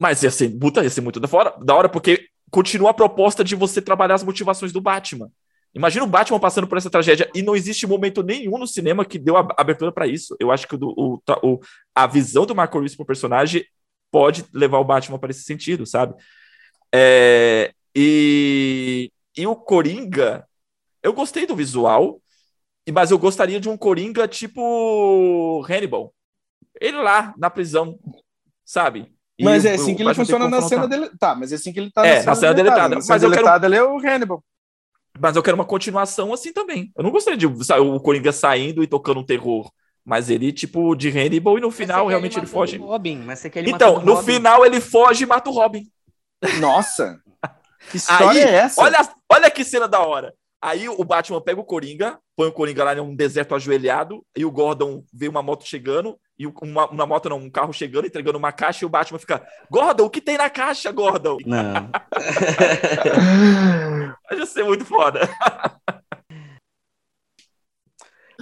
Mas 0.00 0.22
ia 0.24 0.30
ser, 0.30 0.50
puta, 0.50 0.82
ia 0.82 0.90
ser 0.90 1.00
muito 1.00 1.20
da, 1.20 1.28
fora, 1.28 1.54
da 1.62 1.74
hora, 1.74 1.88
porque 1.88 2.26
continua 2.50 2.90
a 2.90 2.94
proposta 2.94 3.44
de 3.44 3.54
você 3.54 3.80
trabalhar 3.80 4.16
as 4.16 4.24
motivações 4.24 4.72
do 4.72 4.80
Batman. 4.80 5.30
Imagina 5.74 6.04
o 6.04 6.08
Batman 6.08 6.38
passando 6.38 6.66
por 6.66 6.76
essa 6.76 6.90
tragédia 6.90 7.30
e 7.34 7.40
não 7.40 7.56
existe 7.56 7.86
momento 7.86 8.22
nenhum 8.22 8.58
no 8.58 8.66
cinema 8.66 9.04
que 9.04 9.18
deu 9.18 9.36
a 9.36 9.46
abertura 9.56 9.90
para 9.90 10.06
isso. 10.06 10.36
Eu 10.38 10.50
acho 10.50 10.68
que 10.68 10.74
o, 10.74 10.78
o, 10.82 11.22
o, 11.42 11.60
a 11.94 12.06
visão 12.06 12.44
do 12.44 12.54
Marco 12.54 12.78
Ruiz 12.78 12.94
pro 12.94 13.06
personagem 13.06 13.64
pode 14.10 14.44
levar 14.52 14.78
o 14.78 14.84
Batman 14.84 15.18
para 15.18 15.30
esse 15.30 15.42
sentido, 15.42 15.86
sabe? 15.86 16.14
É, 16.94 17.72
e, 17.94 19.10
e 19.36 19.46
o 19.46 19.56
Coringa, 19.56 20.46
eu 21.02 21.12
gostei 21.12 21.46
do 21.46 21.56
visual, 21.56 22.20
mas 22.92 23.10
eu 23.10 23.18
gostaria 23.18 23.60
de 23.60 23.68
um 23.68 23.76
Coringa 23.76 24.26
tipo 24.28 25.64
Hannibal. 25.68 26.12
Ele 26.80 26.98
lá 26.98 27.34
na 27.36 27.48
prisão, 27.48 27.98
sabe? 28.64 29.12
E 29.38 29.44
mas 29.44 29.64
é 29.64 29.74
assim 29.74 29.94
que 29.94 30.02
ele 30.02 30.14
funciona 30.14 30.48
na 30.48 30.60
cena 30.62 30.86
dele. 30.86 31.10
Tá, 31.18 31.34
mas 31.34 31.52
é 31.52 31.54
assim 31.54 31.72
que 31.72 31.80
ele 31.80 31.90
tá 31.90 32.04
é, 32.06 32.16
na 32.16 32.20
cena, 32.20 32.26
na 32.26 32.34
cena 32.34 32.54
deletada. 32.54 32.88
deletada. 32.88 33.06
Mas 33.08 33.22
eu 33.22 33.30
quero... 33.30 33.64
ele 33.64 33.76
é 33.76 33.82
o 33.82 33.98
Hannibal. 33.98 34.44
Mas 35.18 35.36
eu 35.36 35.42
quero 35.42 35.54
uma 35.54 35.64
continuação 35.64 36.32
assim 36.32 36.52
também. 36.52 36.90
Eu 36.96 37.04
não 37.04 37.10
gostaria 37.10 37.38
de 37.38 37.64
sabe, 37.64 37.80
o 37.80 38.00
Coringa 38.00 38.32
saindo 38.32 38.82
e 38.82 38.86
tocando 38.86 39.20
um 39.20 39.24
terror. 39.24 39.70
Mas 40.04 40.28
ele, 40.30 40.52
tipo, 40.52 40.96
de 40.96 41.10
Hannibal, 41.10 41.56
e 41.58 41.60
no 41.60 41.70
final 41.70 42.08
realmente 42.08 42.32
ele, 42.32 42.40
ele 42.40 42.50
foge. 42.50 42.76
Robin, 42.76 43.18
mas 43.18 43.38
você 43.38 43.48
quer 43.48 43.60
ele 43.60 43.70
então, 43.70 44.04
no 44.04 44.14
Robin. 44.14 44.32
final 44.32 44.66
ele 44.66 44.80
foge 44.80 45.22
e 45.22 45.26
mata 45.26 45.48
o 45.48 45.52
Robin. 45.52 45.86
Nossa! 46.60 47.20
Que 47.90 47.96
história 47.96 48.30
Aí, 48.30 48.48
é 48.48 48.54
essa? 48.54 48.80
Olha, 48.80 48.98
olha 49.30 49.50
que 49.50 49.64
cena 49.64 49.88
da 49.88 50.00
hora. 50.00 50.32
Aí 50.60 50.88
o 50.88 51.04
Batman 51.04 51.40
pega 51.40 51.60
o 51.60 51.64
Coringa, 51.64 52.20
põe 52.36 52.46
o 52.46 52.52
Coringa 52.52 52.84
lá 52.84 52.94
em 52.94 53.00
um 53.00 53.16
deserto 53.16 53.52
ajoelhado, 53.52 54.24
e 54.36 54.44
o 54.44 54.50
Gordon 54.50 55.04
vê 55.12 55.26
uma 55.26 55.42
moto 55.42 55.66
chegando, 55.66 56.16
e 56.38 56.46
uma, 56.46 56.88
uma 56.88 57.04
moto 57.04 57.28
não, 57.28 57.38
um 57.38 57.50
carro 57.50 57.72
chegando, 57.72 58.06
entregando 58.06 58.38
uma 58.38 58.52
caixa, 58.52 58.84
e 58.84 58.86
o 58.86 58.88
Batman 58.88 59.18
fica, 59.18 59.44
Gordon, 59.68 60.04
o 60.04 60.10
que 60.10 60.20
tem 60.20 60.38
na 60.38 60.48
caixa, 60.48 60.92
Gordon? 60.92 61.38
Não. 61.44 61.74
Vai 64.30 64.46
ser 64.46 64.62
muito 64.62 64.84
foda. 64.84 65.28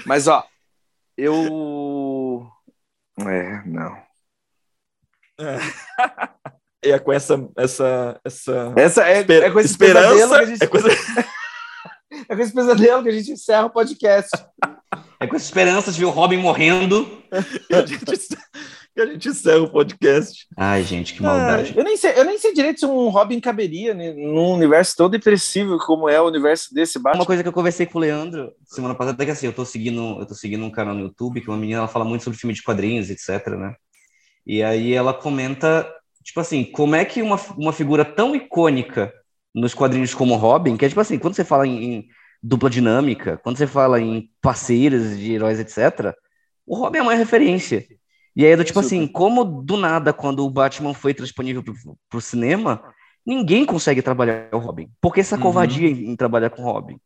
Mas, 0.05 0.29
ó, 0.29 0.47
eu... 1.17 2.47
É, 3.19 3.63
não. 3.65 3.97
É. 5.39 5.57
é 6.83 6.99
com 6.99 7.13
essa 7.13 7.49
essa 7.57 8.21
essa, 8.25 8.73
essa 8.77 9.09
é, 9.09 9.21
esper 9.21 9.43
é 9.43 9.51
com 9.51 9.61
esse 9.61 9.73
esperança 9.73 10.37
a 10.37 10.45
gente... 10.45 10.63
é, 10.63 10.67
com 10.67 10.79
esse... 10.79 10.89
é 12.29 12.37
com 12.37 12.43
esse 12.43 12.55
pesadelo 12.55 13.03
que 13.03 13.09
a 13.09 13.13
gente 13.13 13.33
encerra 13.33 13.67
o 13.67 13.71
podcast. 13.71 14.31
É 15.21 15.27
com 15.27 15.37
essa 15.37 15.45
esperança 15.45 15.93
de 15.93 15.99
ver 15.99 16.07
o 16.07 16.11
Robin 16.11 16.39
morrendo. 16.39 17.07
Que 17.69 17.75
a 17.75 17.85
gente, 17.87 18.05
que 18.95 19.01
a 19.01 19.07
gente 19.07 19.29
encerra 19.29 19.61
o 19.61 19.71
podcast. 19.71 20.47
Ai 20.57 20.83
gente 20.83 21.15
que 21.15 21.23
maldade. 21.23 21.75
Eu 21.77 21.85
nem 21.85 21.97
sei 21.97 22.13
eu 22.17 22.25
nem 22.25 22.39
sei 22.39 22.53
direito 22.53 22.81
se 22.81 22.87
um 22.87 23.09
Robin 23.09 23.39
caberia 23.39 23.95
né, 23.95 24.13
num 24.13 24.53
universo 24.53 24.97
tão 24.97 25.11
depressivo 25.11 25.79
como 25.79 26.09
é 26.09 26.21
o 26.21 26.27
universo 26.27 26.75
desse 26.75 26.99
Batman. 26.99 27.21
Uma 27.21 27.27
coisa 27.27 27.43
que 27.43 27.49
eu 27.49 27.53
conversei 27.53 27.87
com 27.87 27.99
o 27.99 28.01
Leandro 28.01 28.53
semana 28.65 28.95
passada 28.95 29.23
é 29.23 29.27
que 29.27 29.33
assim 29.33 29.47
eu 29.47 29.53
tô 29.53 29.65
seguindo 29.65 30.19
eu 30.19 30.27
tô 30.27 30.35
seguindo 30.35 30.65
um 30.65 30.71
canal 30.71 30.95
no 30.95 31.03
YouTube 31.03 31.41
que 31.41 31.49
uma 31.49 31.57
menina 31.57 31.81
ela 31.81 31.89
fala 31.89 32.05
muito 32.05 32.25
sobre 32.25 32.39
filme 32.39 32.55
de 32.55 32.63
quadrinhos 32.63 33.11
etc 33.11 33.47
né? 33.59 33.75
E 34.47 34.63
aí 34.63 34.95
ela 34.95 35.13
comenta 35.13 35.87
tipo 36.31 36.41
assim, 36.41 36.65
como 36.65 36.95
é 36.95 37.05
que 37.05 37.21
uma, 37.23 37.37
uma 37.57 37.73
figura 37.73 38.05
tão 38.05 38.37
icônica 38.37 39.13
nos 39.53 39.75
quadrinhos 39.75 40.15
como 40.15 40.37
Robin, 40.37 40.77
que 40.77 40.85
é 40.85 40.89
tipo 40.89 41.01
assim, 41.01 41.19
quando 41.19 41.35
você 41.35 41.45
fala 41.45 41.67
em, 41.67 41.83
em 41.83 42.09
dupla 42.41 42.71
dinâmica, 42.71 43.37
quando 43.43 43.57
você 43.57 43.67
fala 43.67 44.01
em 44.01 44.31
parceiros 44.41 45.19
de 45.19 45.33
heróis, 45.33 45.59
etc., 45.59 46.15
o 46.65 46.77
Robin 46.77 46.99
é 46.99 47.03
uma 47.03 47.15
referência. 47.15 47.85
E 48.37 48.47
aí, 48.47 48.55
do 48.55 48.63
tipo 48.63 48.79
assim, 48.79 49.09
como 49.09 49.45
do 49.45 49.77
nada, 49.77 50.13
quando 50.13 50.47
o 50.47 50.51
Batman 50.51 50.95
foi 50.95 51.13
disponível 51.13 51.65
pro, 51.65 51.75
pro 52.09 52.21
cinema, 52.21 52.81
ninguém 53.27 53.67
consegue 53.67 54.01
trabalhar 54.01 54.49
o 54.53 54.59
Robin. 54.59 54.89
Por 55.01 55.13
que 55.13 55.21
essa 55.21 55.35
uhum. 55.35 55.43
covardia 55.43 55.89
em, 55.89 56.11
em, 56.11 56.17
trabalhar 56.17 56.51
com 56.51 56.63
o 56.63 56.65
Robin? 56.65 56.97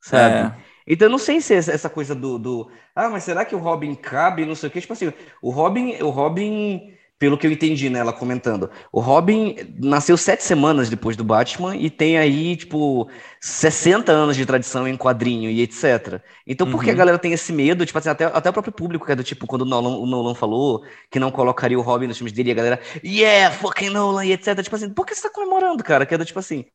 Sabe? 0.00 0.36
É. 0.36 0.54
Então, 0.86 1.06
eu 1.06 1.10
não 1.10 1.18
sei 1.18 1.40
se 1.40 1.52
essa 1.52 1.90
coisa 1.90 2.14
do, 2.14 2.38
do, 2.38 2.70
Ah, 2.94 3.08
mas 3.08 3.24
será 3.24 3.44
que 3.44 3.56
o 3.56 3.58
Robin 3.58 3.92
cabe? 3.96 4.46
Não 4.46 4.54
sei 4.54 4.68
o 4.68 4.72
quê. 4.72 4.80
Tipo 4.80 4.92
assim, 4.92 5.12
o 5.42 5.50
Robin, 5.50 6.00
o 6.00 6.10
Robin 6.10 6.94
pelo 7.18 7.38
que 7.38 7.46
eu 7.46 7.50
entendi, 7.50 7.88
né, 7.88 7.98
ela 7.98 8.12
comentando. 8.12 8.70
O 8.92 9.00
Robin 9.00 9.56
nasceu 9.78 10.16
sete 10.16 10.44
semanas 10.44 10.90
depois 10.90 11.16
do 11.16 11.24
Batman 11.24 11.74
e 11.74 11.88
tem 11.88 12.18
aí, 12.18 12.56
tipo, 12.56 13.08
60 13.40 14.12
anos 14.12 14.36
de 14.36 14.44
tradição 14.44 14.86
em 14.86 14.96
quadrinho 14.96 15.50
e 15.50 15.62
etc. 15.62 16.20
Então, 16.46 16.70
por 16.70 16.82
que 16.82 16.90
a 16.90 16.92
uhum. 16.92 16.98
galera 16.98 17.18
tem 17.18 17.32
esse 17.32 17.52
medo? 17.52 17.86
Tipo 17.86 17.98
assim, 17.98 18.10
até, 18.10 18.24
até 18.24 18.50
o 18.50 18.52
próprio 18.52 18.72
público, 18.72 19.06
que 19.06 19.12
é 19.12 19.16
do 19.16 19.24
tipo, 19.24 19.46
quando 19.46 19.62
o 19.62 19.64
Nolan, 19.64 19.96
o 19.96 20.06
Nolan 20.06 20.34
falou 20.34 20.84
que 21.10 21.18
não 21.18 21.30
colocaria 21.30 21.78
o 21.78 21.82
Robin 21.82 22.06
nos 22.06 22.18
filmes 22.18 22.32
dele, 22.32 22.50
a 22.50 22.54
galera, 22.54 22.80
yeah, 23.04 23.54
fucking 23.54 23.90
Nolan 23.90 24.26
e 24.26 24.32
etc. 24.32 24.62
Tipo 24.62 24.76
assim, 24.76 24.90
por 24.90 25.06
que 25.06 25.14
você 25.14 25.22
tá 25.22 25.30
comemorando, 25.30 25.82
cara? 25.82 26.04
Que 26.04 26.14
é 26.14 26.18
do 26.18 26.24
tipo 26.24 26.38
assim, 26.38 26.66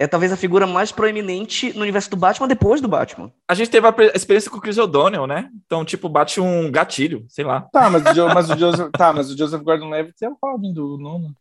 é 0.00 0.06
talvez 0.06 0.32
a 0.32 0.36
figura 0.36 0.66
mais 0.66 0.90
proeminente 0.90 1.74
no 1.74 1.82
universo 1.82 2.08
do 2.08 2.16
Batman 2.16 2.48
depois 2.48 2.80
do 2.80 2.88
Batman. 2.88 3.30
A 3.46 3.52
gente 3.52 3.70
teve 3.70 3.86
a 3.86 3.94
experiência 4.14 4.50
com 4.50 4.56
o 4.56 4.60
Chris 4.60 4.78
O'Donnell, 4.78 5.26
né? 5.26 5.50
Então, 5.66 5.84
tipo, 5.84 6.08
bate 6.08 6.40
um 6.40 6.72
gatilho, 6.72 7.26
sei 7.28 7.44
lá. 7.44 7.68
Tá, 7.70 7.90
mas 7.90 8.06
o, 8.06 8.14
jo 8.14 8.26
mas 8.28 8.48
o 8.48 8.56
Joseph, 8.56 8.90
tá, 8.92 9.12
mas 9.12 9.30
o 9.30 9.36
Joseph 9.36 9.60
Gordon-Levitt 9.60 10.24
é 10.24 10.30
o 10.30 10.38
Robin 10.42 10.72
do 10.72 10.96
Nolan. 10.96 11.34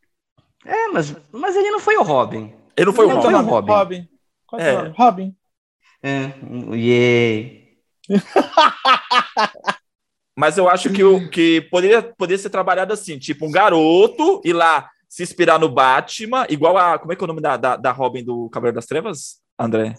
É, 0.65 0.89
mas, 0.89 1.15
mas 1.31 1.55
ele 1.55 1.71
não 1.71 1.79
foi 1.79 1.95
o 1.95 2.03
Robin. 2.03 2.53
Ele 2.75 2.85
não 2.87 2.91
foi 2.91 3.05
ele 3.05 3.13
o 3.13 3.15
Robin. 3.15 3.31
Não 3.31 3.43
foi 3.43 3.49
o 3.49 3.55
Robin. 3.55 3.71
Robin. 3.71 4.09
Qual 4.45 4.61
é. 4.61 4.73
é. 4.73 4.93
Robin. 4.93 5.35
É, 6.03 6.33
yay. 6.75 7.77
mas 10.35 10.57
eu 10.57 10.69
acho 10.69 10.89
que, 10.89 11.01
o, 11.01 11.29
que 11.29 11.61
poderia, 11.71 12.03
poderia 12.03 12.37
ser 12.37 12.49
trabalhado 12.49 12.91
assim, 12.91 13.17
tipo, 13.17 13.45
um 13.45 13.51
garoto 13.51 14.41
ir 14.43 14.51
lá 14.51 14.89
se 15.09 15.23
inspirar 15.23 15.59
no 15.59 15.67
Batman, 15.67 16.45
igual 16.49 16.77
a. 16.77 16.99
Como 16.99 17.11
é 17.11 17.15
que 17.15 17.23
é 17.23 17.25
o 17.25 17.27
nome 17.27 17.41
da, 17.41 17.57
da, 17.57 17.75
da 17.75 17.91
Robin 17.91 18.23
do 18.23 18.47
Cavaleiro 18.49 18.75
das 18.75 18.85
Trevas, 18.85 19.41
André? 19.57 19.95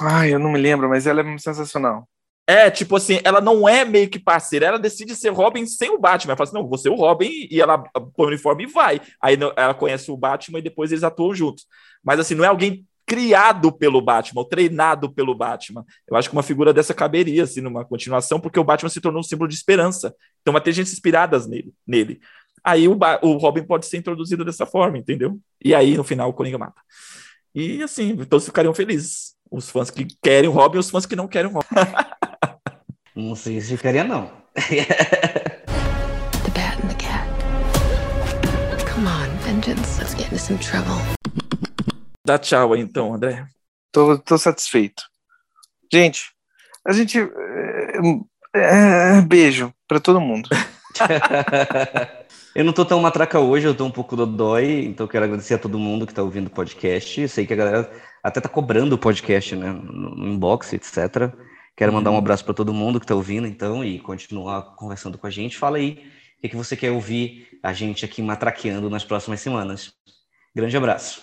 Ai, 0.00 0.32
eu 0.32 0.38
não 0.38 0.52
me 0.52 0.58
lembro, 0.58 0.88
mas 0.88 1.06
ela 1.06 1.20
é 1.20 1.38
sensacional. 1.38 2.08
É, 2.46 2.70
tipo 2.70 2.96
assim, 2.96 3.20
ela 3.24 3.42
não 3.42 3.68
é 3.68 3.84
meio 3.84 4.08
que 4.08 4.18
parceira, 4.18 4.66
ela 4.66 4.78
decide 4.78 5.14
ser 5.14 5.30
Robin 5.30 5.66
sem 5.66 5.90
o 5.90 5.98
Batman. 5.98 6.30
Ela 6.30 6.36
fala 6.36 6.48
assim: 6.48 6.56
não, 6.56 6.68
vou 6.68 6.78
ser 6.78 6.88
o 6.88 6.94
Robin, 6.94 7.46
e 7.50 7.60
ela 7.60 7.78
põe 7.78 8.26
o 8.26 8.28
uniforme 8.28 8.64
e 8.64 8.66
vai. 8.66 9.00
Aí 9.20 9.36
ela 9.56 9.74
conhece 9.74 10.10
o 10.10 10.16
Batman 10.16 10.60
e 10.60 10.62
depois 10.62 10.92
eles 10.92 11.04
atuam 11.04 11.34
juntos. 11.34 11.66
Mas 12.02 12.20
assim, 12.20 12.34
não 12.34 12.44
é 12.44 12.48
alguém 12.48 12.86
criado 13.04 13.72
pelo 13.72 14.00
Batman, 14.02 14.42
ou 14.42 14.44
treinado 14.44 15.10
pelo 15.12 15.34
Batman. 15.34 15.84
Eu 16.06 16.16
acho 16.16 16.28
que 16.28 16.36
uma 16.36 16.42
figura 16.42 16.72
dessa 16.72 16.94
caberia, 16.94 17.42
assim, 17.42 17.62
numa 17.62 17.84
continuação, 17.84 18.38
porque 18.38 18.60
o 18.60 18.64
Batman 18.64 18.90
se 18.90 19.00
tornou 19.00 19.20
um 19.20 19.24
símbolo 19.24 19.48
de 19.48 19.54
esperança. 19.54 20.14
Então 20.40 20.52
vai 20.52 20.62
ter 20.62 20.72
gente 20.72 20.92
inspiradas 20.92 21.46
nele. 21.46 21.72
nele. 21.86 22.20
Aí 22.68 22.86
o, 22.86 22.98
o 23.22 23.38
Robin 23.38 23.62
pode 23.62 23.86
ser 23.86 23.96
introduzido 23.96 24.44
dessa 24.44 24.66
forma, 24.66 24.98
entendeu? 24.98 25.40
E 25.64 25.74
aí, 25.74 25.96
no 25.96 26.04
final, 26.04 26.28
o 26.28 26.34
Coringa 26.34 26.58
mata. 26.58 26.82
E 27.54 27.82
assim, 27.82 28.14
todos 28.26 28.44
ficariam 28.44 28.74
felizes. 28.74 29.34
Os 29.50 29.70
fãs 29.70 29.90
que 29.90 30.06
querem 30.22 30.50
o 30.50 30.52
Robin 30.52 30.76
e 30.76 30.80
os 30.80 30.90
fãs 30.90 31.06
que 31.06 31.16
não 31.16 31.26
querem 31.26 31.50
o 31.50 31.54
Robin. 31.54 31.68
Não 33.16 33.34
sei 33.34 33.60
se 33.60 33.76
ficaria, 33.76 34.04
não. 34.04 34.30
the 34.54 34.84
bat 36.54 36.78
and 36.80 36.88
the 36.88 36.94
cat. 36.98 37.26
Come 38.94 39.08
on, 39.08 39.28
Vengeance. 39.38 39.98
Let's 39.98 40.14
get 40.14 40.30
into 40.30 40.38
some 40.38 40.58
trouble. 40.60 40.94
Dá 42.24 42.38
tchau 42.38 42.74
aí, 42.74 42.80
então, 42.80 43.12
André. 43.12 43.44
Tô, 43.90 44.18
tô 44.18 44.38
satisfeito. 44.38 45.02
Gente, 45.92 46.30
a 46.86 46.92
gente. 46.92 47.18
É, 48.54 49.16
é, 49.16 49.20
beijo 49.22 49.74
para 49.88 49.98
todo 49.98 50.20
mundo. 50.20 50.48
eu 52.54 52.64
não 52.64 52.72
tô 52.72 52.84
tão 52.84 53.00
matraca 53.00 53.38
hoje, 53.38 53.66
eu 53.66 53.74
tô 53.74 53.84
um 53.84 53.90
pouco 53.90 54.16
dodói, 54.16 54.84
então 54.84 55.06
quero 55.06 55.24
agradecer 55.24 55.54
a 55.54 55.58
todo 55.58 55.78
mundo 55.78 56.06
que 56.06 56.14
tá 56.14 56.22
ouvindo 56.22 56.46
o 56.46 56.50
podcast. 56.50 57.28
Sei 57.28 57.46
que 57.46 57.52
a 57.52 57.56
galera 57.56 57.90
até 58.22 58.40
tá 58.40 58.48
cobrando 58.48 58.94
o 58.94 58.98
podcast, 58.98 59.54
né? 59.54 59.72
No 59.72 60.26
inbox, 60.26 60.72
etc. 60.72 61.32
Quero 61.76 61.92
mandar 61.92 62.10
um 62.10 62.14
uhum. 62.14 62.18
abraço 62.18 62.44
para 62.44 62.54
todo 62.54 62.74
mundo 62.74 62.98
que 62.98 63.04
está 63.04 63.14
ouvindo, 63.14 63.46
então, 63.46 63.84
e 63.84 64.00
continuar 64.00 64.74
conversando 64.74 65.16
com 65.16 65.26
a 65.26 65.30
gente. 65.30 65.56
Fala 65.56 65.76
aí 65.76 66.02
o 66.38 66.40
que, 66.40 66.48
que 66.48 66.56
você 66.56 66.76
quer 66.76 66.90
ouvir 66.90 67.46
a 67.62 67.72
gente 67.72 68.04
aqui 68.04 68.22
matraqueando 68.22 68.90
nas 68.90 69.04
próximas 69.04 69.40
semanas. 69.40 69.92
Grande 70.54 70.76
abraço. 70.76 71.22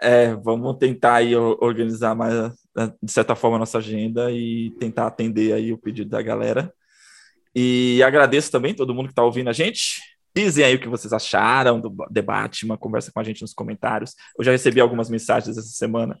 É, 0.00 0.34
vamos 0.34 0.76
tentar 0.78 1.14
aí 1.14 1.34
organizar 1.34 2.14
mais, 2.14 2.34
né, 2.76 2.92
de 3.02 3.10
certa 3.10 3.34
forma, 3.34 3.56
a 3.56 3.60
nossa 3.60 3.78
agenda 3.78 4.30
e 4.30 4.70
tentar 4.78 5.06
atender 5.06 5.52
aí 5.52 5.72
o 5.72 5.78
pedido 5.78 6.10
da 6.10 6.20
galera. 6.20 6.72
E 7.54 8.02
agradeço 8.02 8.50
também 8.50 8.74
todo 8.74 8.94
mundo 8.94 9.06
que 9.06 9.12
está 9.12 9.22
ouvindo 9.22 9.48
a 9.48 9.52
gente. 9.52 10.00
Dizem 10.34 10.64
aí 10.64 10.74
o 10.74 10.80
que 10.80 10.88
vocês 10.88 11.12
acharam 11.12 11.80
do 11.80 11.94
debate, 12.10 12.64
uma 12.64 12.76
conversa 12.76 13.12
com 13.12 13.20
a 13.20 13.24
gente 13.24 13.42
nos 13.42 13.54
comentários. 13.54 14.14
Eu 14.36 14.44
já 14.44 14.50
recebi 14.50 14.80
algumas 14.80 15.08
mensagens 15.08 15.56
essa 15.56 15.68
semana 15.68 16.18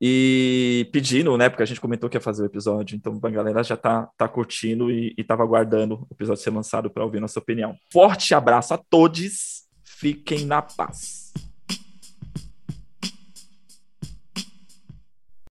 e 0.00 0.88
pedindo, 0.92 1.36
né? 1.36 1.48
Porque 1.48 1.64
a 1.64 1.66
gente 1.66 1.80
comentou 1.80 2.08
que 2.08 2.16
ia 2.16 2.20
fazer 2.20 2.42
o 2.42 2.46
episódio, 2.46 2.96
então 2.96 3.18
a 3.20 3.30
galera 3.30 3.64
já 3.64 3.76
tá, 3.76 4.08
tá 4.16 4.28
curtindo 4.28 4.90
e, 4.90 5.12
e 5.18 5.24
tava 5.24 5.42
aguardando 5.42 6.06
o 6.08 6.14
episódio 6.14 6.42
ser 6.42 6.50
lançado 6.50 6.88
para 6.88 7.04
ouvir 7.04 7.18
nossa 7.18 7.40
opinião. 7.40 7.74
Forte 7.92 8.32
abraço 8.32 8.72
a 8.74 8.78
todos, 8.78 9.64
fiquem 9.84 10.46
na 10.46 10.62
paz. 10.62 11.17